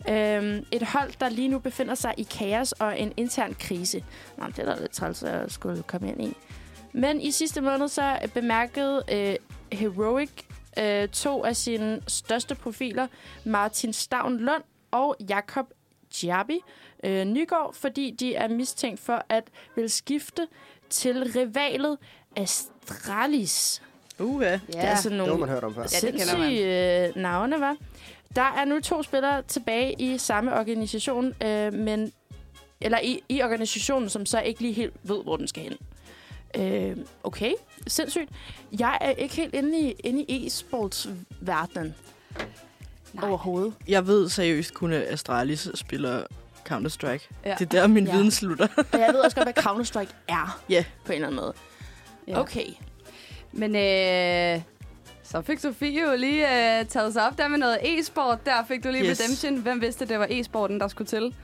Øhm, 0.09 0.67
et 0.73 0.83
hold, 0.83 1.11
der 1.21 1.29
lige 1.29 1.49
nu 1.49 1.59
befinder 1.59 1.95
sig 1.95 2.15
i 2.17 2.23
kaos 2.23 2.73
og 2.73 3.01
en 3.01 3.13
intern 3.17 3.55
krise. 3.55 4.05
Nå, 4.39 4.47
det 4.47 4.59
er 4.59 4.75
da 4.75 4.81
lidt 4.81 4.93
træls 4.93 5.23
at 5.23 5.53
skulle 5.53 5.83
komme 5.83 6.09
ind 6.09 6.23
i. 6.25 6.37
Men 6.93 7.21
i 7.21 7.31
sidste 7.31 7.61
måned 7.61 7.89
så 7.89 8.19
bemærkede 8.35 9.03
øh, 9.13 9.37
Heroic 9.79 10.31
øh, 10.79 11.09
to 11.09 11.45
af 11.45 11.57
sine 11.57 12.01
største 12.07 12.55
profiler, 12.55 13.07
Martin 13.45 13.93
Stavn 13.93 14.37
Lund 14.39 14.63
og 14.91 15.17
Jakob 15.29 15.67
Djabi 16.21 16.61
øh, 17.05 17.25
Nygaard, 17.25 17.75
fordi 17.75 18.11
de 18.21 18.35
er 18.35 18.49
mistænkt 18.49 19.01
for 19.01 19.25
at 19.29 19.45
vil 19.77 19.91
skifte 19.91 20.47
til 20.91 21.33
rivalet 21.37 21.99
Astralis. 22.37 23.83
Uh, 24.19 24.43
ja. 24.43 24.53
Det 24.53 24.61
er 24.75 24.95
sådan 24.97 25.19
Det 25.19 25.27
nogle 25.27 25.41
man 25.41 25.49
hørt 25.49 25.65
om 25.65 25.75
før. 25.75 25.83
Ja, 25.83 26.07
det 26.07 26.15
kender 26.15 26.39
man. 26.39 27.11
øh, 27.17 27.23
navne, 27.23 27.61
var. 27.61 27.77
Der 28.37 28.43
er 28.43 28.65
nu 28.65 28.81
to 28.81 29.03
spillere 29.03 29.43
tilbage 29.43 29.95
i 29.99 30.19
samme 30.19 30.55
organisation, 30.59 31.35
øh, 31.43 31.73
men 31.73 32.13
eller 32.81 32.99
i, 33.03 33.21
i 33.29 33.43
organisationen, 33.43 34.09
som 34.09 34.27
så 34.27 34.41
ikke 34.41 34.61
lige 34.61 34.73
helt 34.73 34.95
ved, 35.03 35.23
hvor 35.23 35.37
den 35.37 35.49
skal 35.49 35.63
hen. 35.63 35.77
Øh, 36.57 36.97
okay, 37.25 37.53
sindssygt. 37.87 38.29
Jeg 38.79 38.99
er 39.01 39.11
ikke 39.11 39.35
helt 39.35 39.55
inde 39.55 39.79
i, 39.81 39.91
inde 40.05 40.23
i 40.29 40.47
e-sports-verdenen 40.47 41.95
Nej. 43.13 43.29
overhovedet. 43.29 43.75
Jeg 43.89 44.07
ved 44.07 44.29
seriøst 44.29 44.75
kun, 44.75 44.93
at 44.93 45.03
Astralis 45.03 45.69
spiller 45.75 46.23
Counter-Strike. 46.69 47.31
Ja. 47.45 47.55
Det 47.59 47.61
er 47.75 47.81
der, 47.81 47.87
min 47.87 48.07
Ja. 48.07 48.13
viden 48.17 48.31
slutter. 48.31 48.67
Og 48.93 48.99
jeg 49.01 49.09
ved 49.13 49.21
også 49.21 49.37
godt, 49.37 49.47
hvad 49.53 49.65
Counter-Strike 49.65 50.15
er. 50.29 50.61
Ja. 50.69 50.85
På 51.05 51.13
en 51.13 51.17
eller 51.17 51.27
anden 51.29 51.41
måde. 51.41 51.53
Ja. 52.29 52.41
Okay. 52.41 52.67
Men 53.53 53.77
øh, 53.77 54.63
så 55.25 55.43
fik 55.43 55.59
Sofie 55.59 56.03
jo 56.03 56.17
lige 56.17 56.79
øh, 56.81 56.87
taget 56.87 57.13
sig 57.13 57.27
op 57.27 57.39
der 57.39 57.49
med 57.49 57.59
noget 57.59 57.79
e-sport. 57.83 58.47
Der 58.47 58.65
fik 58.69 58.85
du 58.85 58.89
lige 58.91 59.05
Yes. 59.11 59.21
redemption. 59.21 59.57
Hvem 59.57 59.81
vidste, 59.81 60.05
det 60.07 60.19
var 60.19 60.27
e-sporten, 60.31 60.81
der 60.81 60.89
skulle 60.89 61.09
til? 61.09 61.35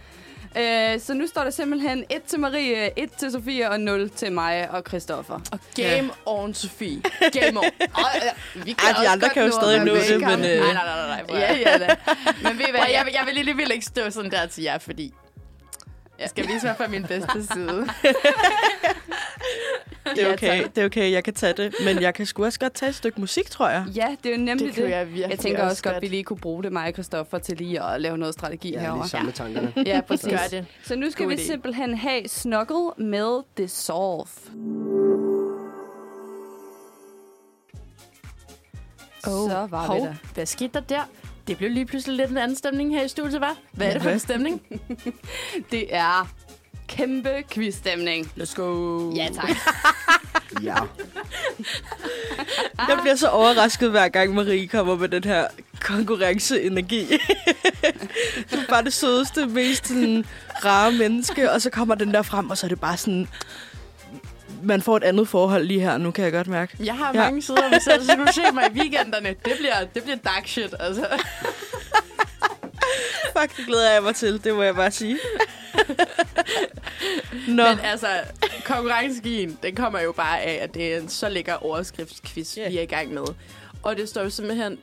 Øh, 0.58 1.00
så 1.00 1.14
nu 1.14 1.26
står 1.26 1.44
det 1.44 1.54
simpelthen 1.54 2.04
1 2.10 2.22
til 2.22 2.40
Marie, 2.40 2.98
1 3.02 3.10
til 3.12 3.30
Sofie 3.32 3.70
og 3.70 3.80
0 3.80 4.10
til 4.10 4.32
mig 4.32 4.70
og 4.70 4.82
Christoffer. 4.88 5.40
Og 5.52 5.58
game 5.76 6.10
on, 6.26 6.54
Sofie. 6.54 7.02
Game 7.32 7.58
on. 7.58 7.64
Og, 7.94 8.04
øh, 8.56 8.66
vi 8.66 8.76
Ej, 8.78 9.02
de 9.02 9.08
andre 9.08 9.28
kan 9.28 9.44
jo 9.44 9.50
stadig 9.52 9.84
nå 9.84 9.94
det, 9.94 10.20
men... 10.20 10.38
Nej, 10.38 10.50
Øh, 10.56 10.60
nej, 10.60 10.72
nej, 10.72 11.06
nej. 11.06 11.22
nej. 11.28 11.38
Ja, 11.40 11.56
ja 11.56 11.78
da. 11.78 11.94
Men 12.42 12.58
ved 12.58 12.66
I 12.68 12.70
hvad? 12.70 12.80
Jeg, 12.92 13.02
vil- 13.04 13.14
jeg 13.18 13.26
vil 13.26 13.34
lige 13.44 13.56
vil 13.56 13.70
ikke 13.72 13.86
stå 13.86 14.10
sådan 14.10 14.30
der 14.30 14.46
til 14.46 14.62
jer, 14.64 14.78
fordi 14.78 15.14
jeg 16.18 16.28
skal 16.28 16.48
vise 16.48 16.66
mig 16.66 16.74
fra 16.76 16.86
min 16.86 17.04
bedste 17.04 17.46
side. 17.52 17.88
Det 20.14 20.22
er 20.22 20.26
Ja, 20.28 20.32
okay, 20.32 20.64
det 20.74 20.78
er 20.82 20.84
okay, 20.86 21.12
jeg 21.12 21.24
kan 21.24 21.34
tage 21.34 21.52
det. 21.52 21.74
Men 21.84 22.02
jeg 22.02 22.14
kan 22.14 22.26
sgu 22.26 22.44
også 22.44 22.58
godt 22.60 22.72
tage 22.74 22.88
et 22.88 22.94
stykke 22.94 23.20
musik, 23.20 23.50
tror 23.50 23.68
jeg. 23.68 23.84
Ja, 23.94 24.16
det 24.22 24.32
er 24.32 24.36
jo 24.36 24.42
nemlig 24.44 24.66
Det 24.66 24.76
det. 24.76 24.90
jeg 24.90 25.08
Jeg 25.30 25.38
tænker 25.38 25.62
også 25.68 25.82
godt, 25.82 25.96
at 25.96 26.02
vi 26.02 26.06
lige 26.08 26.24
kunne 26.24 26.38
bruge 26.38 26.62
det, 26.62 26.72
mig 26.72 26.86
og 26.86 26.92
Christoffer, 26.92 27.38
til 27.38 27.56
lige 27.56 27.82
at 27.82 28.00
lave 28.00 28.18
noget 28.18 28.34
strategi 28.34 28.72
Jeg 28.72 28.80
har 28.80 28.86
lige 28.86 28.92
herovre. 28.92 29.08
samlet 29.08 29.34
tankerne. 29.34 29.72
Ja, 29.86 30.00
præcis. 30.00 30.28
Gør 30.30 30.38
det. 30.50 30.66
Så 30.84 30.96
nu 30.96 31.10
skal 31.10 31.24
God 31.26 31.32
vi 31.34 31.40
idé. 31.40 31.46
simpelthen 31.46 31.94
have 31.94 32.28
Snuggle 32.28 32.90
med 33.06 33.42
Dissolve. 33.58 34.26
Så 39.24 39.66
var 39.70 39.86
Hov, 39.86 39.96
vi 39.96 40.02
der. 40.06 40.14
hvad 40.34 40.46
skete 40.46 40.70
der 40.74 40.80
der? 40.80 41.00
Det 41.46 41.56
blev 41.58 41.70
lige 41.70 41.86
pludselig 41.86 42.16
lidt 42.16 42.30
en 42.30 42.36
anden 42.38 42.56
stemning 42.56 42.94
her 42.94 43.04
i 43.04 43.08
studiet, 43.08 43.42
hva'? 43.44 43.56
Hvad 43.72 43.86
er 43.88 43.92
det 43.92 44.02
for 44.02 44.10
en 44.10 44.18
stemning? 44.18 44.62
Det 45.70 45.94
er 45.94 46.28
kæmpe 46.96 47.30
quizstemning. 47.50 48.32
Let's 48.40 48.54
go. 48.54 49.10
Ja, 49.16 49.28
tak. 49.34 49.50
Ja. 50.62 50.74
Jeg 52.88 52.98
bliver 53.00 53.16
så 53.16 53.28
overrasket, 53.28 53.90
hver 53.90 54.08
gang 54.08 54.34
Marie 54.34 54.68
kommer 54.68 54.96
med 54.96 55.08
den 55.08 55.24
her 55.24 55.46
konkurrenceenergi. 55.80 57.06
du 58.52 58.56
er 58.56 58.66
bare 58.68 58.84
det 58.84 58.92
sødeste, 58.92 59.46
mest 59.46 59.88
sådan, 59.88 60.24
rare 60.64 60.92
menneske, 60.92 61.50
og 61.52 61.62
så 61.62 61.70
kommer 61.70 61.94
den 61.94 62.14
der 62.14 62.22
frem, 62.22 62.50
og 62.50 62.58
så 62.58 62.66
er 62.66 62.68
det 62.68 62.80
bare 62.80 62.96
sådan... 62.96 63.28
Man 64.62 64.82
får 64.82 64.96
et 64.96 65.04
andet 65.04 65.28
forhold 65.28 65.64
lige 65.64 65.80
her, 65.80 65.98
nu 65.98 66.10
kan 66.10 66.24
jeg 66.24 66.32
godt 66.32 66.48
mærke. 66.48 66.76
Jeg 66.84 66.94
har 66.94 67.10
Ja. 67.14 67.20
mange 67.20 67.42
sider 67.42 67.62
af 67.62 67.70
mig 67.70 67.82
selv, 67.82 68.04
så 68.04 68.14
du 68.14 68.26
se 68.32 68.40
mig 68.54 68.64
i 68.74 68.78
weekenderne. 68.78 69.28
Det 69.28 69.52
bliver, 69.58 69.74
det 69.94 70.02
bliver 70.02 70.16
dark 70.24 70.46
shit, 70.48 70.74
altså. 70.80 71.06
Fuck, 73.38 73.56
det 73.56 73.66
glæder 73.66 73.92
jeg 73.92 74.02
mig 74.02 74.14
til, 74.14 74.44
det 74.44 74.54
må 74.54 74.62
jeg 74.62 74.74
bare 74.74 74.90
sige. 74.90 75.18
Nå, 77.48 77.62
Men 77.62 77.78
altså, 77.82 78.06
konkurrencegien, 78.64 79.58
den 79.62 79.74
kommer 79.76 80.00
jo 80.00 80.12
bare 80.12 80.40
af, 80.40 80.58
at 80.62 80.74
det 80.74 80.94
er 80.94 80.98
en 81.00 81.08
så 81.08 81.28
lækker 81.28 81.54
overskriftsquiz, 81.54 82.54
yeah. 82.54 82.72
vi 82.72 82.78
er 82.78 82.82
i 82.82 82.86
gang 82.86 83.14
med. 83.14 83.24
Og 83.82 83.96
det 83.96 84.08
står 84.08 84.22
jo 84.22 84.30
simpelthen 84.30 84.78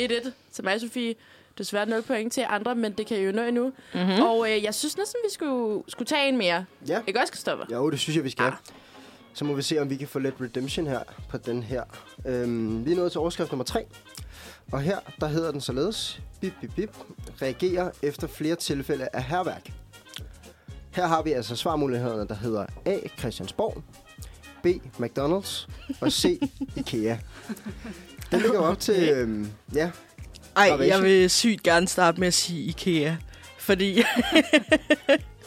1-1 0.00 0.30
til 0.52 0.64
mig, 0.64 0.80
Sofie. 0.80 1.14
Desværre 1.58 1.86
0 1.86 2.02
point 2.02 2.32
til 2.32 2.44
andre, 2.48 2.74
men 2.74 2.92
det 2.92 3.06
kan 3.06 3.16
I 3.16 3.20
jo 3.20 3.32
nå 3.32 3.42
endnu. 3.42 3.72
mm-hmm. 3.94 4.14
Mm. 4.14 4.22
Og 4.22 4.50
øh, 4.52 4.64
jeg 4.64 4.74
synes 4.74 4.96
næsten, 4.98 5.20
vi 5.24 5.28
skulle, 5.34 5.82
skulle 5.88 6.06
tage 6.06 6.28
en 6.28 6.36
mere. 6.38 6.64
Ja. 6.88 7.00
Ikke 7.06 7.20
også, 7.20 7.32
Kristoffer? 7.32 7.64
Jo, 7.72 7.90
det 7.90 7.98
synes 7.98 8.16
jeg, 8.16 8.24
vi 8.24 8.30
skal. 8.30 8.44
Ah. 8.44 8.52
Så 9.34 9.44
må 9.44 9.54
vi 9.54 9.62
se, 9.62 9.78
om 9.78 9.90
vi 9.90 9.96
kan 9.96 10.08
få 10.08 10.18
lidt 10.18 10.34
redemption 10.40 10.86
her 10.86 11.00
på 11.30 11.36
den 11.36 11.62
her. 11.62 11.82
Øhm, 12.26 12.86
vi 12.86 12.92
er 12.92 12.96
nået 12.96 13.12
til 13.12 13.18
overskrift 13.18 13.52
nummer 13.52 13.64
3. 13.64 13.84
Og 14.72 14.80
her, 14.80 14.98
der 15.20 15.26
hedder 15.26 15.52
den 15.52 15.60
således. 15.60 16.20
Bip, 16.40 16.52
bip, 16.60 16.70
bip. 16.76 16.90
Reagerer 17.42 17.90
efter 18.02 18.26
flere 18.26 18.56
tilfælde 18.56 19.08
af 19.12 19.24
herværk. 19.24 19.72
Her 20.90 21.06
har 21.06 21.22
vi 21.22 21.32
altså 21.32 21.56
svarmulighederne, 21.56 22.28
der 22.28 22.34
hedder 22.34 22.66
A. 22.86 22.98
Christiansborg, 23.18 23.82
B. 24.62 24.66
McDonald's 24.98 25.68
og 26.00 26.12
C. 26.12 26.40
IKEA. 26.76 27.16
Den 28.30 28.40
ligger 28.40 28.58
op 28.58 28.80
til... 28.80 29.08
Øhm, 29.08 29.50
ja, 29.74 29.90
Ej, 30.56 30.76
jeg 30.80 31.02
vil 31.02 31.30
sygt 31.30 31.62
gerne 31.62 31.88
starte 31.88 32.20
med 32.20 32.28
at 32.28 32.34
sige 32.34 32.64
IKEA. 32.64 33.16
Fordi, 33.58 34.02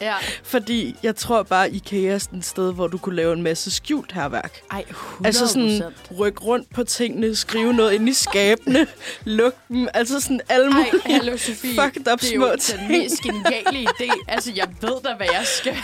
Ja. 0.01 0.13
fordi 0.43 0.95
jeg 1.03 1.15
tror 1.15 1.43
bare, 1.43 1.71
IKEA 1.71 2.13
er 2.13 2.17
sådan 2.17 2.39
et 2.39 2.45
sted, 2.45 2.73
hvor 2.73 2.87
du 2.87 2.97
kunne 2.97 3.15
lave 3.15 3.33
en 3.33 3.43
masse 3.43 3.71
skjult 3.71 4.11
herværk. 4.11 4.61
Ej, 4.71 4.85
100 4.89 5.27
Altså 5.27 5.47
sådan 5.47 5.81
rykke 6.19 6.41
rundt 6.41 6.73
på 6.75 6.83
tingene, 6.83 7.35
skrive 7.35 7.73
noget 7.73 7.93
ind 7.93 8.09
i 8.09 8.13
skabene, 8.13 8.87
lukke 9.25 9.57
dem. 9.69 9.87
Altså 9.93 10.19
sådan 10.21 10.41
alle 10.49 10.65
Ej, 10.65 10.73
mulige 10.73 11.01
hallo 11.17 11.37
Sofie. 11.37 11.81
fucked 11.81 12.11
up 12.13 12.19
det 12.19 12.33
er 12.33 12.35
små 12.37 12.47
jo 12.47 12.55
ting. 12.59 12.79
den 12.79 12.87
mest 12.87 13.21
geniale 13.25 13.89
idé. 13.89 14.25
Altså, 14.27 14.51
jeg 14.55 14.67
ved 14.81 15.01
da, 15.03 15.13
hvad 15.17 15.27
jeg 15.31 15.43
skal, 15.45 15.77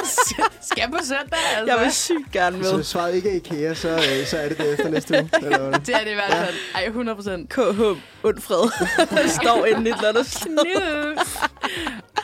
skal 0.72 0.90
på 0.90 0.98
søndag. 1.04 1.38
Altså. 1.56 1.74
Jeg 1.74 1.84
vil 1.84 1.92
sygt 1.92 2.32
gerne 2.32 2.56
med. 2.56 2.64
så 2.66 2.76
hvis 2.76 2.86
svaret 2.86 3.14
ikke 3.14 3.30
er 3.30 3.34
IKEA, 3.34 3.74
så, 3.74 3.88
øh, 3.88 4.26
så 4.26 4.36
er 4.38 4.48
det 4.48 4.58
det 4.58 4.72
efter 4.72 4.88
næste 4.90 5.14
uge. 5.14 5.30
Eller 5.42 5.58
hvad? 5.70 5.80
Det 5.80 5.94
er 5.94 5.98
det 6.04 6.10
i 6.10 6.14
hvert 6.14 6.32
fald. 6.46 6.54
Ej, 6.74 6.84
100 6.86 7.16
procent. 7.16 7.48
KH, 7.50 7.80
Undfred. 8.22 8.70
Der 9.10 9.28
står 9.42 9.66
inde 9.66 9.90
et 9.90 9.96
eller 9.96 10.08
andet 10.08 10.26
sted. 10.26 11.16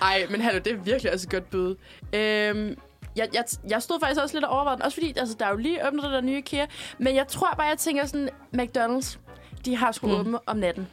Ej, 0.03 0.27
men 0.31 0.41
hallo, 0.41 0.59
det 0.59 0.73
er 0.73 0.77
virkelig 0.77 1.13
også 1.13 1.27
et 1.27 1.31
godt 1.31 1.51
bud. 1.51 1.77
Øhm, 2.13 2.79
jeg, 3.17 3.29
jeg, 3.35 3.45
jeg 3.69 3.83
stod 3.83 4.01
faktisk 4.01 4.21
også 4.23 4.37
lidt 4.37 4.45
og 4.45 4.51
overvejet 4.51 4.79
den, 4.79 4.85
også 4.85 4.97
fordi 4.97 5.15
altså, 5.17 5.37
der 5.39 5.47
er 5.47 5.51
jo 5.51 5.57
lige 5.57 5.87
åbnet 5.87 6.03
det 6.03 6.13
der 6.13 6.21
nye 6.21 6.39
IKEA. 6.39 6.67
Men 6.99 7.15
jeg 7.17 7.29
tror 7.29 7.55
bare, 7.57 7.67
jeg 7.67 7.79
tænker 7.79 8.07
sådan, 8.07 8.29
McDonald's, 8.57 9.19
de 9.65 9.77
har 9.77 9.93
sgu 9.93 10.07
Mm. 10.07 10.13
åbent 10.15 10.37
om 10.47 10.57
natten. 10.57 10.89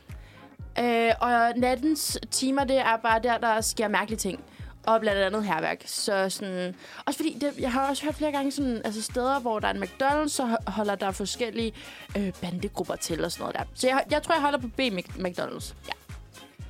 Øh, 0.80 1.12
og 1.22 1.52
nattens 1.58 2.20
timer, 2.32 2.64
det 2.64 2.78
er 2.78 2.98
bare 2.98 3.20
der, 3.24 3.38
der 3.38 3.62
sker 3.62 3.88
mærkelige 3.88 4.18
ting. 4.20 4.44
Og 4.88 5.00
blandt 5.02 5.22
andet 5.22 5.46
herværk. 5.46 5.82
Så 5.86 6.30
sådan... 6.30 6.76
Også 7.06 7.18
fordi, 7.18 7.38
det, 7.42 7.54
jeg 7.60 7.72
har 7.72 7.90
også 7.90 8.04
hørt 8.04 8.16
flere 8.16 8.32
gange 8.32 8.52
sådan, 8.52 8.82
altså 8.86 9.02
steder, 9.02 9.40
hvor 9.40 9.60
der 9.60 9.68
er 9.68 9.74
en 9.74 9.84
McDonald's, 9.84 10.28
så 10.28 10.44
ho- 10.44 10.72
holder 10.72 10.96
der 10.96 11.12
forskellige 11.12 11.74
øh, 12.18 12.34
bandegrupper 12.42 12.96
til 12.96 13.26
og 13.26 13.32
sådan 13.32 13.42
noget 13.44 13.56
der. 13.56 13.64
Så 13.74 13.88
jeg, 13.88 14.04
jeg 14.12 14.24
tror, 14.24 14.34
jeg 14.36 14.42
holder 14.42 14.60
på 14.60 14.68
B 14.68 14.80
Mc- 14.80 15.20
McDonald's. 15.28 15.74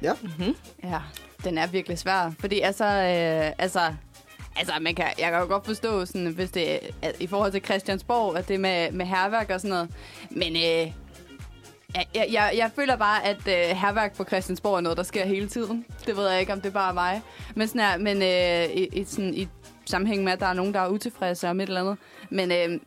Ja. 0.01 0.13
Mm-hmm. 0.21 0.55
Ja, 0.83 0.99
den 1.45 1.57
er 1.57 1.67
virkelig 1.67 1.99
svær. 1.99 2.31
Fordi 2.39 2.59
altså, 2.59 2.85
øh, 2.85 3.51
altså, 3.57 3.93
altså 4.55 4.73
man 4.81 4.95
kan, 4.95 5.05
jeg 5.19 5.31
kan 5.31 5.39
jo 5.39 5.47
godt 5.47 5.65
forstå, 5.65 6.05
sådan, 6.05 6.27
hvis 6.27 6.51
det 6.51 6.73
er 7.01 7.11
i 7.19 7.27
forhold 7.27 7.51
til 7.51 7.61
Christiansborg, 7.61 8.37
at 8.37 8.47
det 8.47 8.59
med, 8.59 8.91
med 8.91 9.05
herværk 9.05 9.49
og 9.49 9.61
sådan 9.61 9.69
noget. 9.69 9.89
Men 10.29 10.55
øh, 10.55 10.91
jeg, 12.15 12.27
jeg, 12.31 12.53
jeg, 12.57 12.71
føler 12.75 12.95
bare, 12.95 13.25
at 13.25 13.47
øh, 13.47 13.77
herværk 13.77 14.17
på 14.17 14.23
Christiansborg 14.23 14.75
er 14.75 14.81
noget, 14.81 14.97
der 14.97 15.03
sker 15.03 15.25
hele 15.25 15.47
tiden. 15.47 15.85
Det 16.05 16.17
ved 16.17 16.29
jeg 16.29 16.39
ikke, 16.39 16.53
om 16.53 16.61
det 16.61 16.73
bare 16.73 16.89
er 16.89 16.93
mig. 16.93 17.21
Men, 17.55 17.67
sådan 17.67 17.81
her, 17.81 17.97
men 17.97 18.21
øh, 18.21 18.77
i, 18.77 18.99
i, 19.01 19.03
sådan, 19.03 19.33
i 19.33 19.47
sammenhæng 19.85 20.23
med, 20.23 20.33
at 20.33 20.39
der 20.39 20.45
er 20.45 20.53
nogen, 20.53 20.73
der 20.73 20.79
er 20.79 20.89
utilfredse 20.89 21.49
om 21.49 21.59
et 21.59 21.67
eller 21.67 21.81
andet. 21.81 21.97
Men 22.29 22.51
øh, 22.51 22.79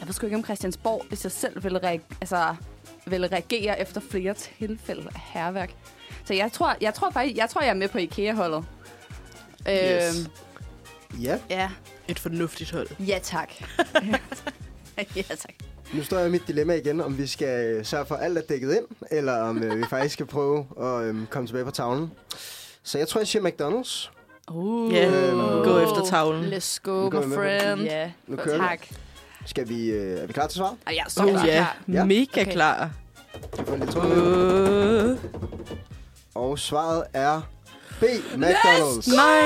jeg 0.00 0.06
ved 0.06 0.12
sgu 0.12 0.26
ikke 0.26 0.36
om 0.36 0.44
Christiansborg, 0.44 1.04
i 1.12 1.16
sig 1.16 1.32
selv 1.32 1.64
ville, 1.64 1.78
reag- 1.78 2.16
altså, 2.20 2.54
ville 3.06 3.26
reagere 3.26 3.80
efter 3.80 4.00
flere 4.00 4.34
tilfælde 4.34 5.08
af 5.14 5.20
herværk. 5.32 5.70
Så 6.26 6.34
jeg 6.34 6.52
tror, 6.52 6.76
jeg 6.80 6.94
tror 6.94 7.10
faktisk, 7.10 7.36
jeg 7.36 7.50
tror, 7.50 7.60
jeg 7.62 7.70
er 7.70 7.74
med 7.74 7.88
på 7.88 7.98
IKEA-holdet. 7.98 8.64
Yes. 9.70 10.18
Øhm, 10.18 10.26
Ja, 11.22 11.38
ja. 11.50 11.70
Et 12.08 12.18
fornuftigt 12.18 12.70
hold. 12.70 12.88
Ja, 13.00 13.18
tak. 13.22 13.50
ja, 15.16 15.22
tak. 15.22 15.52
nu 15.94 16.02
står 16.04 16.18
jeg 16.18 16.28
i 16.28 16.30
mit 16.30 16.42
dilemma 16.48 16.74
igen, 16.74 17.00
om 17.00 17.18
vi 17.18 17.26
skal 17.26 17.86
sørge 17.86 18.06
for, 18.06 18.14
at 18.14 18.24
alt 18.24 18.38
er 18.38 18.42
dækket 18.42 18.74
ind, 18.76 18.84
eller 19.10 19.38
om 19.42 19.62
øh, 19.62 19.78
vi 19.78 19.84
faktisk 19.90 20.12
skal 20.12 20.26
prøve 20.26 20.66
at 20.80 21.02
øh, 21.02 21.26
komme 21.30 21.46
tilbage 21.48 21.64
på 21.64 21.70
tavlen. 21.70 22.10
Så 22.82 22.98
jeg 22.98 23.08
tror, 23.08 23.20
jeg 23.20 23.28
siger 23.28 23.42
McDonald's. 23.50 24.10
Uh. 24.50 24.92
Ja, 24.94 25.06
Øhm, 25.10 25.38
gå 25.64 25.78
efter 25.78 26.04
tavlen. 26.10 26.52
Let's 26.52 26.78
go, 26.82 27.08
vi 27.08 27.26
my 27.26 27.34
friend. 27.34 27.80
Ja, 27.80 28.10
Nu 28.26 28.36
kører 28.36 28.54
vi. 28.54 28.60
tak. 28.60 28.86
Skal 29.46 29.68
vi, 29.68 29.86
øh, 29.90 30.20
er 30.22 30.26
vi 30.26 30.32
klar 30.32 30.46
til 30.46 30.56
svar? 30.56 30.74
Og 30.86 30.94
jeg 30.94 31.02
er 31.06 31.10
så 31.10 31.22
Oh, 31.22 31.30
klar. 31.30 31.44
ja, 31.46 31.66
Ja. 31.88 32.04
mega 32.04 32.40
Okay. 32.40 32.52
klar. 32.52 32.90
Jeg 33.58 33.66
får 33.66 33.76
lidt 33.76 33.90
trummevirvel. 33.90 35.12
Uh, 35.12 35.18
Og 36.36 36.58
svaret 36.58 37.04
er 37.14 37.40
B. 38.00 38.02
McDonald's. 38.34 39.16
nej! 39.16 39.42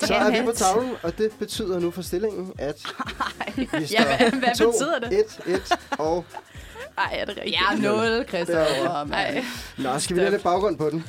Så 0.06 0.14
er 0.14 0.30
vi 0.40 0.46
på 0.46 0.52
tavlen, 0.52 0.92
og 1.02 1.18
det 1.18 1.30
betyder 1.38 1.78
nu 1.78 1.90
for 1.90 2.02
stillingen, 2.02 2.52
at 2.58 2.76
vi 3.56 3.68
Ja, 3.72 3.86
står 3.86 4.16
hvad, 4.16 4.30
hvad 4.40 4.54
2, 4.56 4.70
betyder 4.70 4.98
det? 4.98 5.18
1, 5.46 5.54
1, 5.54 5.78
og... 5.98 6.24
Ej, 6.98 7.16
er 7.20 7.24
det 7.24 7.36
rigtigt? 7.36 7.56
Jeg 7.60 7.88
er 7.88 8.16
0, 8.18 8.24
Christoffer. 8.28 9.04
Mand. 9.04 9.44
Nå, 9.78 9.98
skal 9.98 10.16
vi 10.16 10.20
have 10.20 10.30
lidt 10.30 10.42
baggrund 10.42 10.78
på 10.78 10.90
den? 10.90 11.04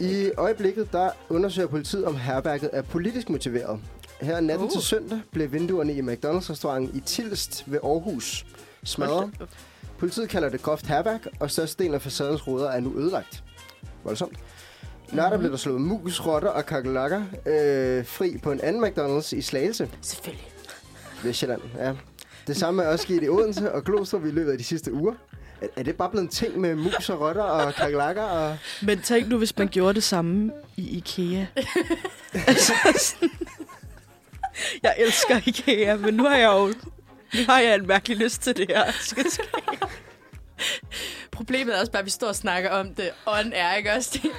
I 0.00 0.30
øjeblikket, 0.36 0.92
der 0.92 1.10
undersøger 1.28 1.68
politiet, 1.68 2.04
om 2.04 2.16
herværket 2.16 2.70
er 2.72 2.82
politisk 2.82 3.28
motiveret. 3.28 3.80
Her 4.20 4.40
natten 4.40 4.66
Uh. 4.66 4.72
til 4.72 4.82
søndag 4.82 5.20
blev 5.32 5.52
vinduerne 5.52 5.92
i 5.92 6.00
McDonald's-restauranten 6.00 6.96
i 6.96 7.00
Tilst 7.00 7.64
ved 7.66 7.78
Aarhus 7.84 8.44
smadret. 8.84 9.30
Politiet 9.98 10.28
kalder 10.28 10.48
det 10.48 10.62
groft 10.62 10.86
herværk, 10.86 11.26
og 11.40 11.50
størstedelen 11.50 11.94
af 11.94 12.02
facadens 12.02 12.46
ruder 12.46 12.70
er 12.70 12.80
nu 12.80 12.98
ødelagt. 12.98 13.44
Voldsomt. 14.04 14.36
Lørdag 15.12 15.38
blev 15.38 15.50
der 15.50 15.56
slået 15.56 15.80
mus, 15.80 16.20
rotter 16.26 16.48
og 16.48 16.66
kakelakker 16.66 17.22
øh, 17.46 18.06
fri 18.06 18.38
på 18.42 18.52
en 18.52 18.60
anden 18.60 18.84
McDonald's 18.84 19.36
i 19.36 19.40
Slagelse 19.42 19.90
Selvfølgelig. 20.02 20.46
ved 21.22 21.32
Sjælland. 21.32 21.60
Ja. 21.78 21.92
Det 22.46 22.56
samme 22.56 22.82
er 22.82 22.88
også 22.88 23.02
sket 23.02 23.22
i 23.24 23.28
Odense 23.28 23.72
og 23.72 23.84
Glostrup 23.84 24.24
i 24.24 24.30
løbet 24.30 24.52
af 24.52 24.58
de 24.58 24.64
sidste 24.64 24.92
uger. 24.92 25.14
Er, 25.62 25.66
er 25.76 25.82
det 25.82 25.96
bare 25.96 26.10
blevet 26.10 26.22
en 26.24 26.28
ting 26.30 26.58
med 26.60 26.74
mus 26.74 27.10
og 27.10 27.20
rotter 27.20 27.42
og 27.42 27.74
kakelakker? 27.74 28.22
Og... 28.22 28.56
Men 28.82 29.00
tænk 29.02 29.28
nu, 29.28 29.38
hvis 29.38 29.58
man 29.58 29.68
gjorde 29.68 29.94
det 29.94 30.02
samme 30.02 30.52
i 30.76 30.96
IKEA. 30.96 31.46
altså, 32.46 32.72
sådan- 32.98 33.30
jeg 34.82 34.94
elsker 34.98 35.40
IKEA, 35.46 35.96
men 35.96 36.14
nu 36.14 36.24
har 36.24 36.36
jeg 36.36 36.46
jo 36.46 36.72
nu 37.34 37.40
har 37.48 37.60
jeg 37.60 37.74
en 37.74 37.86
mærkelig 37.86 38.16
lyst 38.16 38.42
til 38.42 38.56
det 38.56 38.66
her. 38.68 38.92
Skal 39.00 39.30
ske. 39.30 39.42
Problemet 41.30 41.76
er 41.76 41.80
også 41.80 41.92
bare, 41.92 42.00
at 42.00 42.06
vi 42.06 42.10
står 42.10 42.28
og 42.28 42.36
snakker 42.36 42.70
om 42.70 42.94
det 42.94 43.10
on 43.26 43.52
air, 43.52 43.74
ikke 43.74 43.92
også? 43.92 44.20
De, 44.22 44.30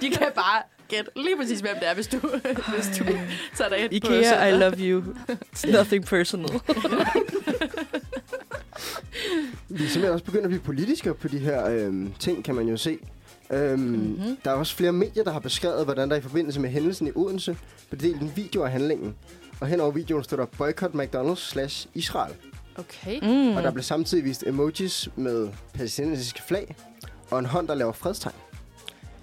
de 0.00 0.10
kan 0.10 0.28
bare 0.34 0.62
gætte 0.88 1.10
lige 1.16 1.36
præcis, 1.36 1.60
hvem 1.60 1.74
det 1.80 1.88
er, 1.88 1.94
hvis 1.94 2.06
du, 2.06 2.18
hvis 2.74 2.98
du 2.98 3.04
tager 3.56 3.68
dig 3.68 3.78
ind 3.78 4.02
på 4.02 4.12
IKEA, 4.12 4.48
I 4.48 4.52
love 4.52 4.74
you. 4.78 5.02
It's 5.54 5.72
nothing 5.72 6.06
personal. 6.06 6.60
Vi 9.68 9.84
er 9.84 9.88
simpelthen 9.88 10.12
også 10.12 10.24
begyndt 10.24 10.44
at 10.44 10.50
blive 10.50 10.62
politiske 10.62 11.14
på 11.14 11.28
de 11.28 11.38
her 11.38 11.68
øhm, 11.68 12.12
ting, 12.18 12.44
kan 12.44 12.54
man 12.54 12.68
jo 12.68 12.76
se. 12.76 12.98
Øhm, 13.50 13.80
mm-hmm. 13.80 14.36
Der 14.44 14.50
er 14.50 14.54
også 14.54 14.76
flere 14.76 14.92
medier, 14.92 15.24
der 15.24 15.32
har 15.32 15.40
beskrevet, 15.40 15.84
hvordan 15.84 16.10
der 16.10 16.16
i 16.16 16.20
forbindelse 16.20 16.60
med 16.60 16.70
hændelsen 16.70 17.06
i 17.06 17.10
Odense 17.14 17.56
blev 17.90 18.00
delt 18.00 18.22
en 18.22 18.32
video 18.36 18.62
af 18.62 18.70
handlingen. 18.70 19.14
Og 19.60 19.66
hen 19.66 19.80
over 19.80 19.90
videoen 19.90 20.24
stod 20.24 20.38
der 20.38 20.44
boycott 20.44 20.94
McDonald's 20.94 21.40
slash 21.50 21.86
Israel. 21.94 22.34
Okay. 22.76 23.20
Mm. 23.22 23.56
Og 23.56 23.62
der 23.62 23.70
blev 23.70 23.82
samtidig 23.82 24.24
vist 24.24 24.44
emojis 24.46 25.08
med 25.16 25.48
palæstinensiske 25.74 26.42
flag 26.42 26.76
og 27.30 27.38
en 27.38 27.46
hånd, 27.46 27.68
der 27.68 27.74
laver 27.74 27.92
fredstegn. 27.92 28.34